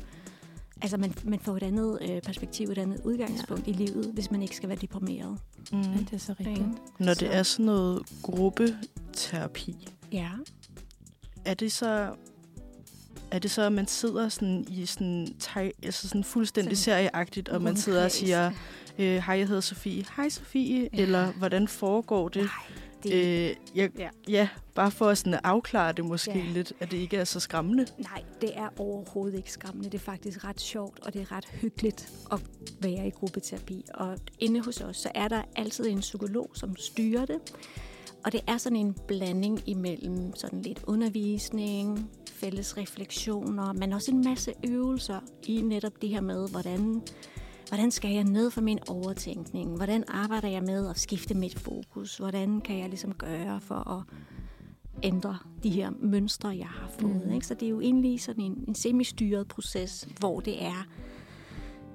Altså, 0.82 0.96
man, 0.96 1.14
man 1.24 1.38
får 1.40 1.56
et 1.56 1.62
andet 1.62 1.98
øh, 2.02 2.22
perspektiv, 2.22 2.68
et 2.68 2.78
andet 2.78 3.00
udgangspunkt 3.04 3.66
ja. 3.66 3.72
i 3.72 3.74
livet, 3.74 4.10
hvis 4.14 4.30
man 4.30 4.42
ikke 4.42 4.56
skal 4.56 4.68
være 4.68 4.78
deprimeret. 4.80 5.38
Mm. 5.72 5.80
ja, 5.80 5.98
det 5.98 6.12
er 6.12 6.18
så 6.18 6.34
rigtigt. 6.40 6.66
Når 6.98 7.14
Så- 7.14 7.20
det 7.20 7.34
er 7.34 7.42
sådan 7.42 7.66
noget 7.66 8.02
gruppeterapi, 8.22 9.88
Ja. 10.12 10.30
er 11.44 11.54
det 11.54 11.72
så... 11.72 12.14
Er 13.30 13.38
det 13.38 13.50
så, 13.50 13.62
at 13.62 13.72
man 13.72 13.86
sidder 13.86 14.28
sådan 14.28 14.66
i 14.70 14.86
sådan, 14.86 15.34
teg, 15.38 15.72
altså 15.82 16.08
sådan 16.08 16.24
fuldstændig 16.24 16.76
Sådan 16.78 16.94
serieagtigt, 16.94 17.48
og 17.48 17.62
man 17.62 17.76
sidder 17.76 18.04
og 18.04 18.10
siger, 18.10 18.50
øh, 18.98 19.16
hej, 19.16 19.38
jeg 19.38 19.46
hedder 19.46 19.60
Sofie. 19.60 20.04
Hej, 20.16 20.28
Sofie. 20.28 20.88
Ja. 20.92 21.02
Eller 21.02 21.32
hvordan 21.32 21.68
foregår 21.68 22.28
det? 22.28 22.42
Nej, 22.42 22.50
det, 23.02 23.12
Øh, 23.12 23.56
jeg, 23.74 23.90
ja. 23.98 24.08
Ja. 24.28 24.48
bare 24.74 24.90
for 24.90 25.08
at, 25.08 25.18
sådan 25.18 25.40
afklare 25.44 25.92
det 25.92 26.04
måske 26.04 26.38
Ja. 26.38 26.52
lidt, 26.52 26.72
at 26.80 26.90
det 26.90 26.96
ikke 26.96 27.16
er 27.16 27.24
så 27.24 27.40
skræmmende. 27.40 27.86
nej, 27.98 28.22
det 28.40 28.50
er 28.58 28.68
overhovedet 28.78 29.36
ikke 29.36 29.52
skræmmende. 29.52 29.90
Det 29.90 29.94
er 29.98 30.04
faktisk 30.04 30.44
ret 30.44 30.60
sjovt, 30.60 30.98
og 31.06 31.14
det 31.14 31.20
er 31.20 31.32
ret 31.32 31.44
hyggeligt 31.44 32.12
at 32.32 32.40
være 32.80 33.06
i 33.06 33.10
gruppeterapi. 33.10 33.84
Og 33.94 34.18
inde 34.38 34.60
hos 34.60 34.80
os, 34.80 34.96
så 34.96 35.10
er 35.14 35.28
der 35.28 35.42
altid 35.56 35.86
en 35.88 36.00
psykolog, 36.00 36.50
som 36.54 36.76
styrer 36.76 37.26
det. 37.26 37.38
Og 38.24 38.32
det 38.32 38.40
er 38.46 38.58
sådan 38.58 38.76
en 38.76 38.96
blanding 39.08 39.62
imellem 39.66 40.36
sådan 40.36 40.62
lidt 40.62 40.80
undervisning, 40.86 42.10
fælles 42.40 42.76
refleksioner, 42.76 43.72
men 43.72 43.92
også 43.92 44.10
en 44.10 44.24
masse 44.24 44.52
øvelser 44.68 45.20
i 45.46 45.62
netop 45.62 46.02
det 46.02 46.08
her 46.08 46.20
med, 46.20 46.48
hvordan, 46.50 47.02
hvordan 47.68 47.90
skal 47.90 48.10
jeg 48.10 48.24
ned 48.24 48.50
for 48.50 48.60
min 48.60 48.78
overtænkning? 48.88 49.76
Hvordan 49.76 50.04
arbejder 50.08 50.48
jeg 50.48 50.62
med 50.62 50.90
at 50.90 50.98
skifte 50.98 51.34
mit 51.34 51.58
fokus? 51.58 52.16
Hvordan 52.16 52.60
kan 52.60 52.78
jeg 52.78 52.88
ligesom 52.88 53.14
gøre 53.14 53.60
for 53.60 53.90
at 53.90 54.02
ændre 55.02 55.38
de 55.62 55.70
her 55.70 55.90
mønstre, 56.00 56.48
jeg 56.48 56.66
har 56.66 56.88
fået? 57.00 57.26
Mm. 57.26 57.32
Ikke? 57.32 57.46
Så 57.46 57.54
det 57.54 57.66
er 57.66 57.70
jo 57.70 57.80
egentlig 57.80 58.20
sådan 58.20 58.44
en, 58.44 58.64
en 58.68 58.74
semi-styret 58.74 59.48
proces, 59.48 60.08
hvor 60.18 60.40
det 60.40 60.64
er 60.64 60.86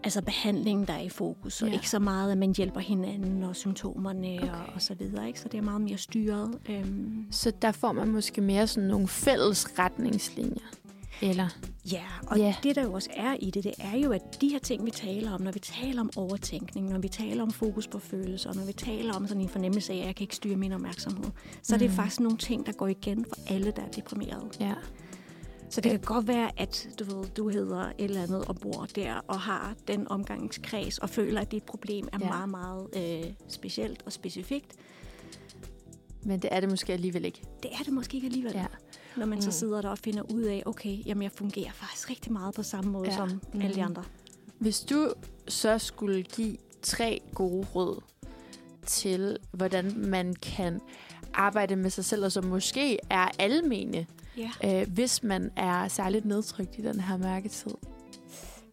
altså 0.03 0.21
behandlingen, 0.21 0.87
der 0.87 0.93
er 0.93 1.01
i 1.01 1.09
fokus, 1.09 1.61
og 1.61 1.67
Ja. 1.67 1.73
ikke 1.73 1.89
så 1.89 1.99
meget, 1.99 2.31
at 2.31 2.37
man 2.37 2.55
hjælper 2.55 2.79
hinanden 2.79 3.43
og 3.43 3.55
symptomerne 3.55 4.37
okay. 4.37 4.49
og, 4.49 4.73
og 4.75 4.81
så 4.81 4.93
videre. 4.93 5.27
Ikke? 5.27 5.39
Så 5.39 5.47
det 5.49 5.57
er 5.57 5.61
meget 5.61 5.81
mere 5.81 5.97
styret. 5.97 6.57
Øhm, 6.69 7.25
Så 7.31 7.51
der 7.61 7.71
får 7.71 7.91
man 7.91 8.07
måske 8.07 8.41
mere 8.41 8.67
sådan 8.67 8.89
nogle 8.89 9.07
fælles 9.07 9.79
retningslinjer. 9.79 10.65
Eller? 11.21 11.47
Ja, 11.91 12.03
og 12.27 12.37
Ja. 12.37 12.55
det 12.63 12.75
der 12.75 12.83
jo 12.83 12.93
også 12.93 13.09
er 13.15 13.35
i 13.39 13.51
det, 13.51 13.63
det 13.63 13.73
er 13.79 13.97
jo, 13.97 14.11
at 14.11 14.21
de 14.41 14.47
her 14.49 14.59
ting, 14.59 14.85
vi 14.85 14.91
taler 14.91 15.31
om, 15.31 15.41
når 15.41 15.51
vi 15.51 15.59
taler 15.59 16.01
om 16.01 16.09
overtænkning, 16.15 16.89
når 16.89 16.99
vi 16.99 17.07
taler 17.07 17.43
om 17.43 17.51
fokus 17.51 17.87
på 17.87 17.99
følelser, 17.99 18.53
når 18.53 18.65
vi 18.65 18.73
taler 18.73 19.13
om 19.13 19.27
sådan 19.27 19.41
en 19.41 19.49
fornemmelse 19.49 19.93
af, 19.93 19.97
at 19.97 20.05
jeg 20.05 20.15
kan 20.15 20.23
ikke 20.23 20.35
styre 20.35 20.55
min 20.55 20.71
opmærksomhed, 20.71 21.23
så 21.61 21.69
mm. 21.69 21.73
er 21.75 21.77
det 21.77 21.89
Mm. 21.89 21.95
faktisk 21.95 22.19
nogle 22.19 22.37
ting, 22.37 22.65
der 22.65 22.71
går 22.71 22.87
igen 22.87 23.25
for 23.29 23.53
alle, 23.53 23.71
der 23.75 23.81
er 23.81 23.87
deprimerede. 23.89 24.49
Ja. 24.59 24.73
Så 25.73 25.81
det 25.81 25.91
kan 25.91 25.99
godt 25.99 26.27
være, 26.27 26.51
at 26.57 26.89
du, 26.99 27.03
ved, 27.03 27.25
du 27.25 27.49
hedder 27.49 27.81
et 27.81 27.93
eller 27.99 28.23
andet 28.23 28.45
og 28.45 28.55
bor 28.55 28.87
der 28.95 29.13
og 29.27 29.39
har 29.39 29.75
den 29.87 30.07
omgangskreds 30.07 30.97
og 30.97 31.09
føler, 31.09 31.41
at 31.41 31.51
dit 31.51 31.63
problem 31.63 32.07
er 32.13 32.17
Ja. 32.21 32.27
meget, 32.27 32.49
meget 32.49 32.87
øh, 33.25 33.33
specielt 33.47 34.03
og 34.05 34.11
specifikt. 34.13 34.73
Men 36.23 36.39
det 36.39 36.49
er 36.53 36.59
det 36.59 36.69
måske 36.69 36.93
alligevel 36.93 37.25
ikke. 37.25 37.41
Det 37.63 37.71
er 37.79 37.83
det 37.83 37.93
måske 37.93 38.15
ikke 38.15 38.27
alligevel. 38.27 38.51
Ja. 38.55 38.65
Når 39.17 39.25
man 39.25 39.41
så 39.41 39.47
Mm. 39.47 39.51
sidder 39.51 39.81
der 39.81 39.89
og 39.89 39.97
finder 39.97 40.21
ud 40.33 40.41
af, 40.41 40.63
okay, 40.65 40.97
jamen 41.05 41.23
jeg 41.23 41.31
fungerer 41.31 41.71
faktisk 41.71 42.09
rigtig 42.09 42.31
meget 42.31 42.55
på 42.55 42.63
samme 42.63 42.91
måde 42.91 43.09
Ja. 43.09 43.15
som 43.15 43.41
mm. 43.53 43.61
alle 43.61 43.75
de 43.75 43.83
andre. 43.83 44.03
Hvis 44.59 44.79
du 44.79 45.13
så 45.47 45.77
skulle 45.77 46.23
give 46.23 46.57
tre 46.81 47.21
gode 47.35 47.67
råd 47.75 48.01
til, 48.85 49.37
hvordan 49.51 49.93
man 49.97 50.33
kan 50.35 50.81
arbejde 51.33 51.75
med 51.75 51.89
sig 51.89 52.05
selv, 52.05 52.25
og 52.25 52.31
som 52.31 52.43
måske 52.45 52.99
er 53.09 53.27
almene, 53.39 54.05
Ja. 54.37 54.81
øh, 54.81 54.87
hvis 54.89 55.23
man 55.23 55.51
er 55.55 55.87
særligt 55.87 56.25
nedtrykt 56.25 56.75
i 56.77 56.81
den 56.81 56.99
her 56.99 57.17
mærketid. 57.17 57.71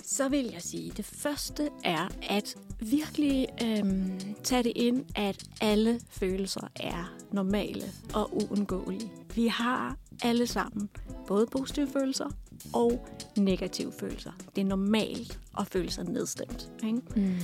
Så 0.05 0.28
vil 0.28 0.51
jeg 0.53 0.62
sige, 0.62 0.93
det 0.97 1.05
første 1.05 1.70
er 1.85 2.09
at 2.31 2.57
virkelig 2.81 3.47
øhm, 3.62 4.20
tage 4.45 4.62
det 4.62 4.73
ind, 4.77 5.05
at 5.15 5.45
alle 5.61 6.01
følelser 6.11 6.69
er 6.77 7.15
normale 7.32 7.82
og 8.15 8.31
uundgåelige. 8.32 9.12
Vi 9.35 9.47
har 9.47 9.97
alle 10.23 10.47
sammen 10.47 10.89
både 11.27 11.47
positive 11.47 11.89
følelser 11.89 12.27
og 12.73 13.09
negative 13.37 13.93
følelser. 14.01 14.32
Det 14.57 14.61
er 14.61 14.66
normalt 14.66 15.41
at 15.59 15.66
føle 15.66 15.91
sig 15.91 16.05
nedstemt. 16.05 16.70
Ikke? 16.85 17.01
Mm. 17.16 17.37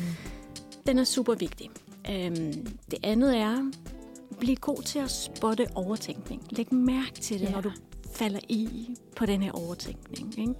Den 0.86 0.98
er 0.98 1.04
super 1.04 1.34
vigtig. 1.34 1.70
Øhm, 2.10 2.66
det 2.90 2.98
andet 3.02 3.36
er, 3.36 3.70
bliv 4.40 4.56
god 4.56 4.82
til 4.82 4.98
at 4.98 5.10
spotte 5.10 5.66
overtænkning. 5.74 6.42
Læg 6.50 6.74
mærke 6.74 7.20
til 7.20 7.40
det, 7.40 7.46
ja. 7.46 7.50
når 7.50 7.60
du 7.60 7.72
falder 8.16 8.40
i 8.48 8.88
på 9.16 9.26
den 9.26 9.42
her 9.42 9.52
overtænkning. 9.52 10.38
Ikke? 10.38 10.54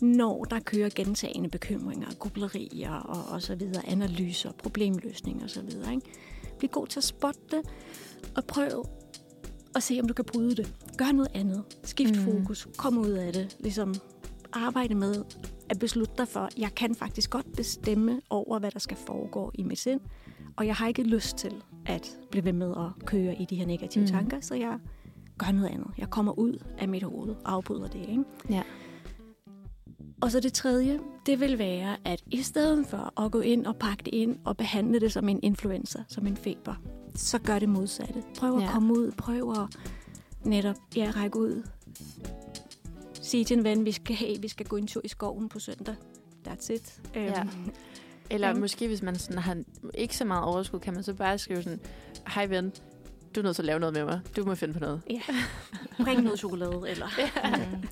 Når 0.00 0.44
der 0.44 0.60
kører 0.60 0.88
gentagende 0.94 1.48
bekymringer, 1.48 2.08
grublerier 2.18 2.92
og, 2.92 3.32
og 3.34 3.42
så 3.42 3.54
videre, 3.54 3.88
analyser, 3.88 4.52
problemløsning 4.52 5.42
og 5.42 5.50
så 5.50 5.62
videre. 5.62 5.94
Ikke? 5.94 6.06
Bliv 6.58 6.68
god 6.70 6.86
til 6.86 7.00
at 7.00 7.04
spotte 7.04 7.40
det, 7.50 7.60
og 8.36 8.44
prøv 8.44 8.84
at 9.74 9.82
se, 9.82 9.98
om 10.02 10.08
du 10.08 10.14
kan 10.14 10.24
bryde 10.24 10.56
det. 10.56 10.74
Gør 10.98 11.12
noget 11.12 11.30
andet. 11.34 11.62
Skift 11.82 12.16
Mm. 12.16 12.22
fokus. 12.24 12.68
Kom 12.76 12.98
ud 12.98 13.10
af 13.10 13.32
det. 13.32 13.56
Ligesom 13.60 13.94
arbejde 14.52 14.94
med 14.94 15.24
at 15.70 15.78
beslutte 15.78 16.14
dig 16.18 16.28
for, 16.28 16.48
jeg 16.58 16.74
kan 16.74 16.94
faktisk 16.94 17.30
godt 17.30 17.46
bestemme 17.56 18.20
over, 18.30 18.58
hvad 18.58 18.70
der 18.70 18.78
skal 18.78 18.96
foregå 18.96 19.50
i 19.54 19.62
mit 19.62 19.78
sind, 19.78 20.00
og 20.56 20.66
jeg 20.66 20.74
har 20.74 20.88
ikke 20.88 21.02
lyst 21.02 21.36
til 21.36 21.52
at 21.86 22.18
blive 22.30 22.44
ved 22.44 22.52
med 22.52 22.70
at 22.76 23.04
køre 23.06 23.34
i 23.34 23.44
de 23.44 23.56
her 23.56 23.66
negative 23.66 24.04
mm. 24.04 24.10
tanker, 24.10 24.40
så 24.40 24.54
jeg 24.54 24.78
gør 25.38 25.52
noget 25.52 25.68
andet. 25.68 25.86
Jeg 25.98 26.10
kommer 26.10 26.38
ud 26.38 26.58
af 26.78 26.88
mit 26.88 27.02
hoved 27.02 27.30
og 27.44 27.52
afbryder 27.52 27.86
det. 27.88 28.00
Ikke? 28.08 28.24
Ja. 28.50 28.62
Og 30.22 30.30
så 30.30 30.40
det 30.40 30.52
tredje, 30.52 31.00
det 31.26 31.40
vil 31.40 31.58
være, 31.58 31.96
at 32.04 32.22
i 32.30 32.42
stedet 32.42 32.86
for 32.86 33.20
at 33.20 33.32
gå 33.32 33.40
ind 33.40 33.66
og 33.66 33.76
pakke 33.76 34.04
det 34.04 34.14
ind 34.14 34.36
og 34.44 34.56
behandle 34.56 35.00
det 35.00 35.12
som 35.12 35.28
en 35.28 35.40
influenza, 35.42 35.98
som 36.08 36.26
en 36.26 36.36
feber, 36.36 36.74
så 37.14 37.38
gør 37.38 37.58
det 37.58 37.68
modsatte. 37.68 38.22
Prøv 38.38 38.54
at 38.56 38.60
Ja. 38.60 38.66
ja. 38.66 38.72
komme 38.72 38.92
ud, 38.94 39.10
prøv 39.18 39.50
at 39.52 39.76
netop 40.44 40.76
ja, 40.96 41.12
række 41.16 41.38
ud. 41.38 41.62
Sige 43.22 43.44
til 43.44 43.58
en 43.58 43.64
ven, 43.64 43.84
vi 43.84 43.92
skal, 43.92 44.16
hey, 44.16 44.36
vi 44.40 44.48
skal 44.48 44.66
gå 44.66 44.76
en 44.76 44.86
tur 44.86 45.00
i 45.04 45.08
skoven 45.08 45.48
på 45.48 45.58
søndag. 45.58 45.94
That's 46.48 46.72
it. 46.72 47.00
Ja. 47.14 47.40
Øhm, 47.40 47.48
Eller 48.30 48.48
Ja. 48.48 48.54
måske, 48.54 48.86
hvis 48.86 49.02
man 49.02 49.16
sådan 49.18 49.38
har 49.42 49.56
ikke 49.94 50.16
så 50.16 50.24
meget 50.24 50.44
overskud, 50.44 50.80
kan 50.80 50.94
man 50.94 51.02
så 51.02 51.14
bare 51.14 51.38
skrive 51.38 51.62
sådan, 51.62 51.80
hej 52.28 52.46
ven, 52.46 52.72
du 53.34 53.40
er 53.40 53.44
nødt 53.44 53.56
til 53.56 53.62
at 53.62 53.66
lave 53.66 53.80
noget 53.80 53.92
med 53.94 54.04
mig. 54.04 54.20
Du 54.36 54.44
må 54.44 54.54
finde 54.54 54.74
på 54.74 54.80
noget. 54.80 55.00
ja. 55.10 55.20
Bring 56.04 56.22
noget 56.22 56.38
chokolade, 56.38 56.82
eller 56.86 57.06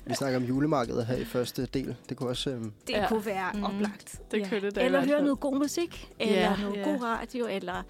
Vi 0.05 0.13
snakker 0.13 0.37
om 0.39 0.43
julemarkedet 0.45 1.05
her 1.05 1.15
i 1.15 1.25
første 1.25 1.65
del. 1.65 1.95
Det 2.09 2.17
kunne 2.17 2.29
også... 2.29 2.49
Øhm, 2.49 2.71
det 2.87 2.93
Ja. 2.93 3.07
kunne 3.07 3.25
være 3.25 3.51
Mhm. 3.53 3.63
oplagt. 3.63 4.21
Det 4.31 4.49
kunne 4.49 4.61
det 4.61 4.75
da 4.75 4.85
Eller 4.85 5.05
høre 5.05 5.21
noget 5.23 5.39
god 5.39 5.57
musik, 5.57 6.09
eller 6.19 6.35
Ja. 6.39 6.55
noget 6.61 6.75
Ja. 6.77 6.83
god 6.83 7.03
radio, 7.03 7.47
eller 7.47 7.83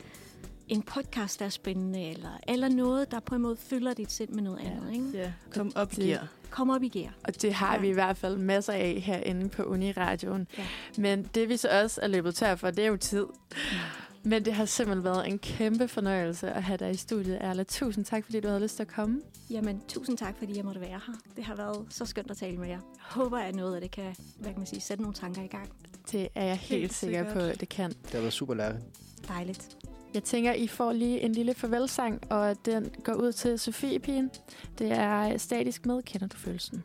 en 0.67 0.81
podcast, 0.81 1.39
der 1.39 1.45
er 1.45 1.49
spændende, 1.49 2.09
eller, 2.09 2.39
eller 2.47 2.69
noget, 2.69 3.11
der 3.11 3.19
på 3.19 3.35
en 3.35 3.41
måde 3.41 3.55
fylder 3.57 3.93
dit 3.93 4.11
sind 4.11 4.29
med 4.29 4.43
noget 4.43 4.59
Ja. 4.63 4.65
andet. 4.69 4.93
Ikke? 4.93 5.11
Ja, 5.17 5.31
kom 5.53 5.71
op 5.75 5.93
i 5.97 6.05
gear. 6.07 6.27
Kom 6.49 6.69
op 6.69 6.83
i 6.83 6.87
gear. 6.87 7.13
Og 7.23 7.41
det 7.41 7.53
har 7.53 7.73
Ja. 7.75 7.79
vi 7.81 7.87
i 7.89 7.91
hvert 7.91 8.17
fald 8.17 8.37
masser 8.37 8.73
af 8.73 9.01
herinde 9.05 9.49
på 9.49 9.63
Uniradioen. 9.63 10.47
Ja. 10.57 10.63
Men 10.97 11.23
det 11.35 11.49
vi 11.49 11.57
så 11.57 11.67
også 11.83 11.99
er 12.03 12.07
løbet 12.07 12.35
tør 12.35 12.55
for, 12.55 12.71
det 12.71 12.83
er 12.83 12.87
jo 12.89 12.97
tid. 12.97 13.25
Men 14.25 14.45
det 14.45 14.53
har 14.53 14.65
simpelthen 14.65 15.03
været 15.03 15.27
en 15.27 15.39
kæmpe 15.39 15.87
fornøjelse 15.87 16.51
at 16.51 16.63
have 16.63 16.77
dig 16.77 16.91
i 16.91 16.95
studiet, 16.95 17.37
Erla. 17.41 17.63
Tusind 17.63 18.05
tak, 18.05 18.25
fordi 18.25 18.39
du 18.39 18.47
havde 18.47 18.61
lyst 18.61 18.75
til 18.75 18.83
at 18.83 18.87
komme. 18.89 19.21
Jamen, 19.49 19.81
tusind 19.87 20.17
tak, 20.17 20.37
fordi 20.37 20.57
jeg 20.57 20.65
måtte 20.65 20.81
være 20.81 20.89
her. 20.89 21.13
Det 21.35 21.43
har 21.43 21.55
været 21.55 21.85
så 21.89 22.05
skønt 22.05 22.31
at 22.31 22.37
tale 22.37 22.57
med 22.57 22.67
jer. 22.67 22.73
Jeg 22.73 22.81
håber, 22.99 23.37
at 23.37 23.55
noget 23.55 23.75
af 23.75 23.81
det 23.81 23.91
kan 23.91 24.15
hvad 24.39 24.51
kan 24.51 24.59
man 24.59 24.67
sige, 24.67 24.81
sætte 24.81 25.03
nogle 25.03 25.15
tanker 25.15 25.41
i 25.41 25.47
gang. 25.47 25.69
Det 26.11 26.27
er 26.35 26.43
jeg 26.45 26.57
helt, 26.57 26.81
Helt 26.81 26.93
sikker 26.93 27.19
sikkert. 27.23 27.33
på, 27.33 27.39
at 27.39 27.59
det 27.59 27.69
kan. 27.69 27.89
det 27.89 28.11
har 28.11 28.19
været 28.19 28.33
super 28.33 28.53
lærerigt. 28.53 28.83
Dejligt. 29.27 29.77
Jeg 30.13 30.23
tænker, 30.23 30.53
I 30.53 30.67
får 30.67 30.93
lige 30.93 31.19
en 31.21 31.31
lille 31.31 31.53
farvelsang, 31.53 32.31
og 32.31 32.65
den 32.65 32.91
går 33.03 33.13
ud 33.13 33.31
til 33.31 33.59
Sofie 33.59 33.99
Pigen. 33.99 34.31
Det 34.77 34.91
er 34.91 35.37
statisk 35.37 35.85
med, 35.85 36.01
kender 36.03 36.27
du 36.27 36.37
følelsen? 36.37 36.83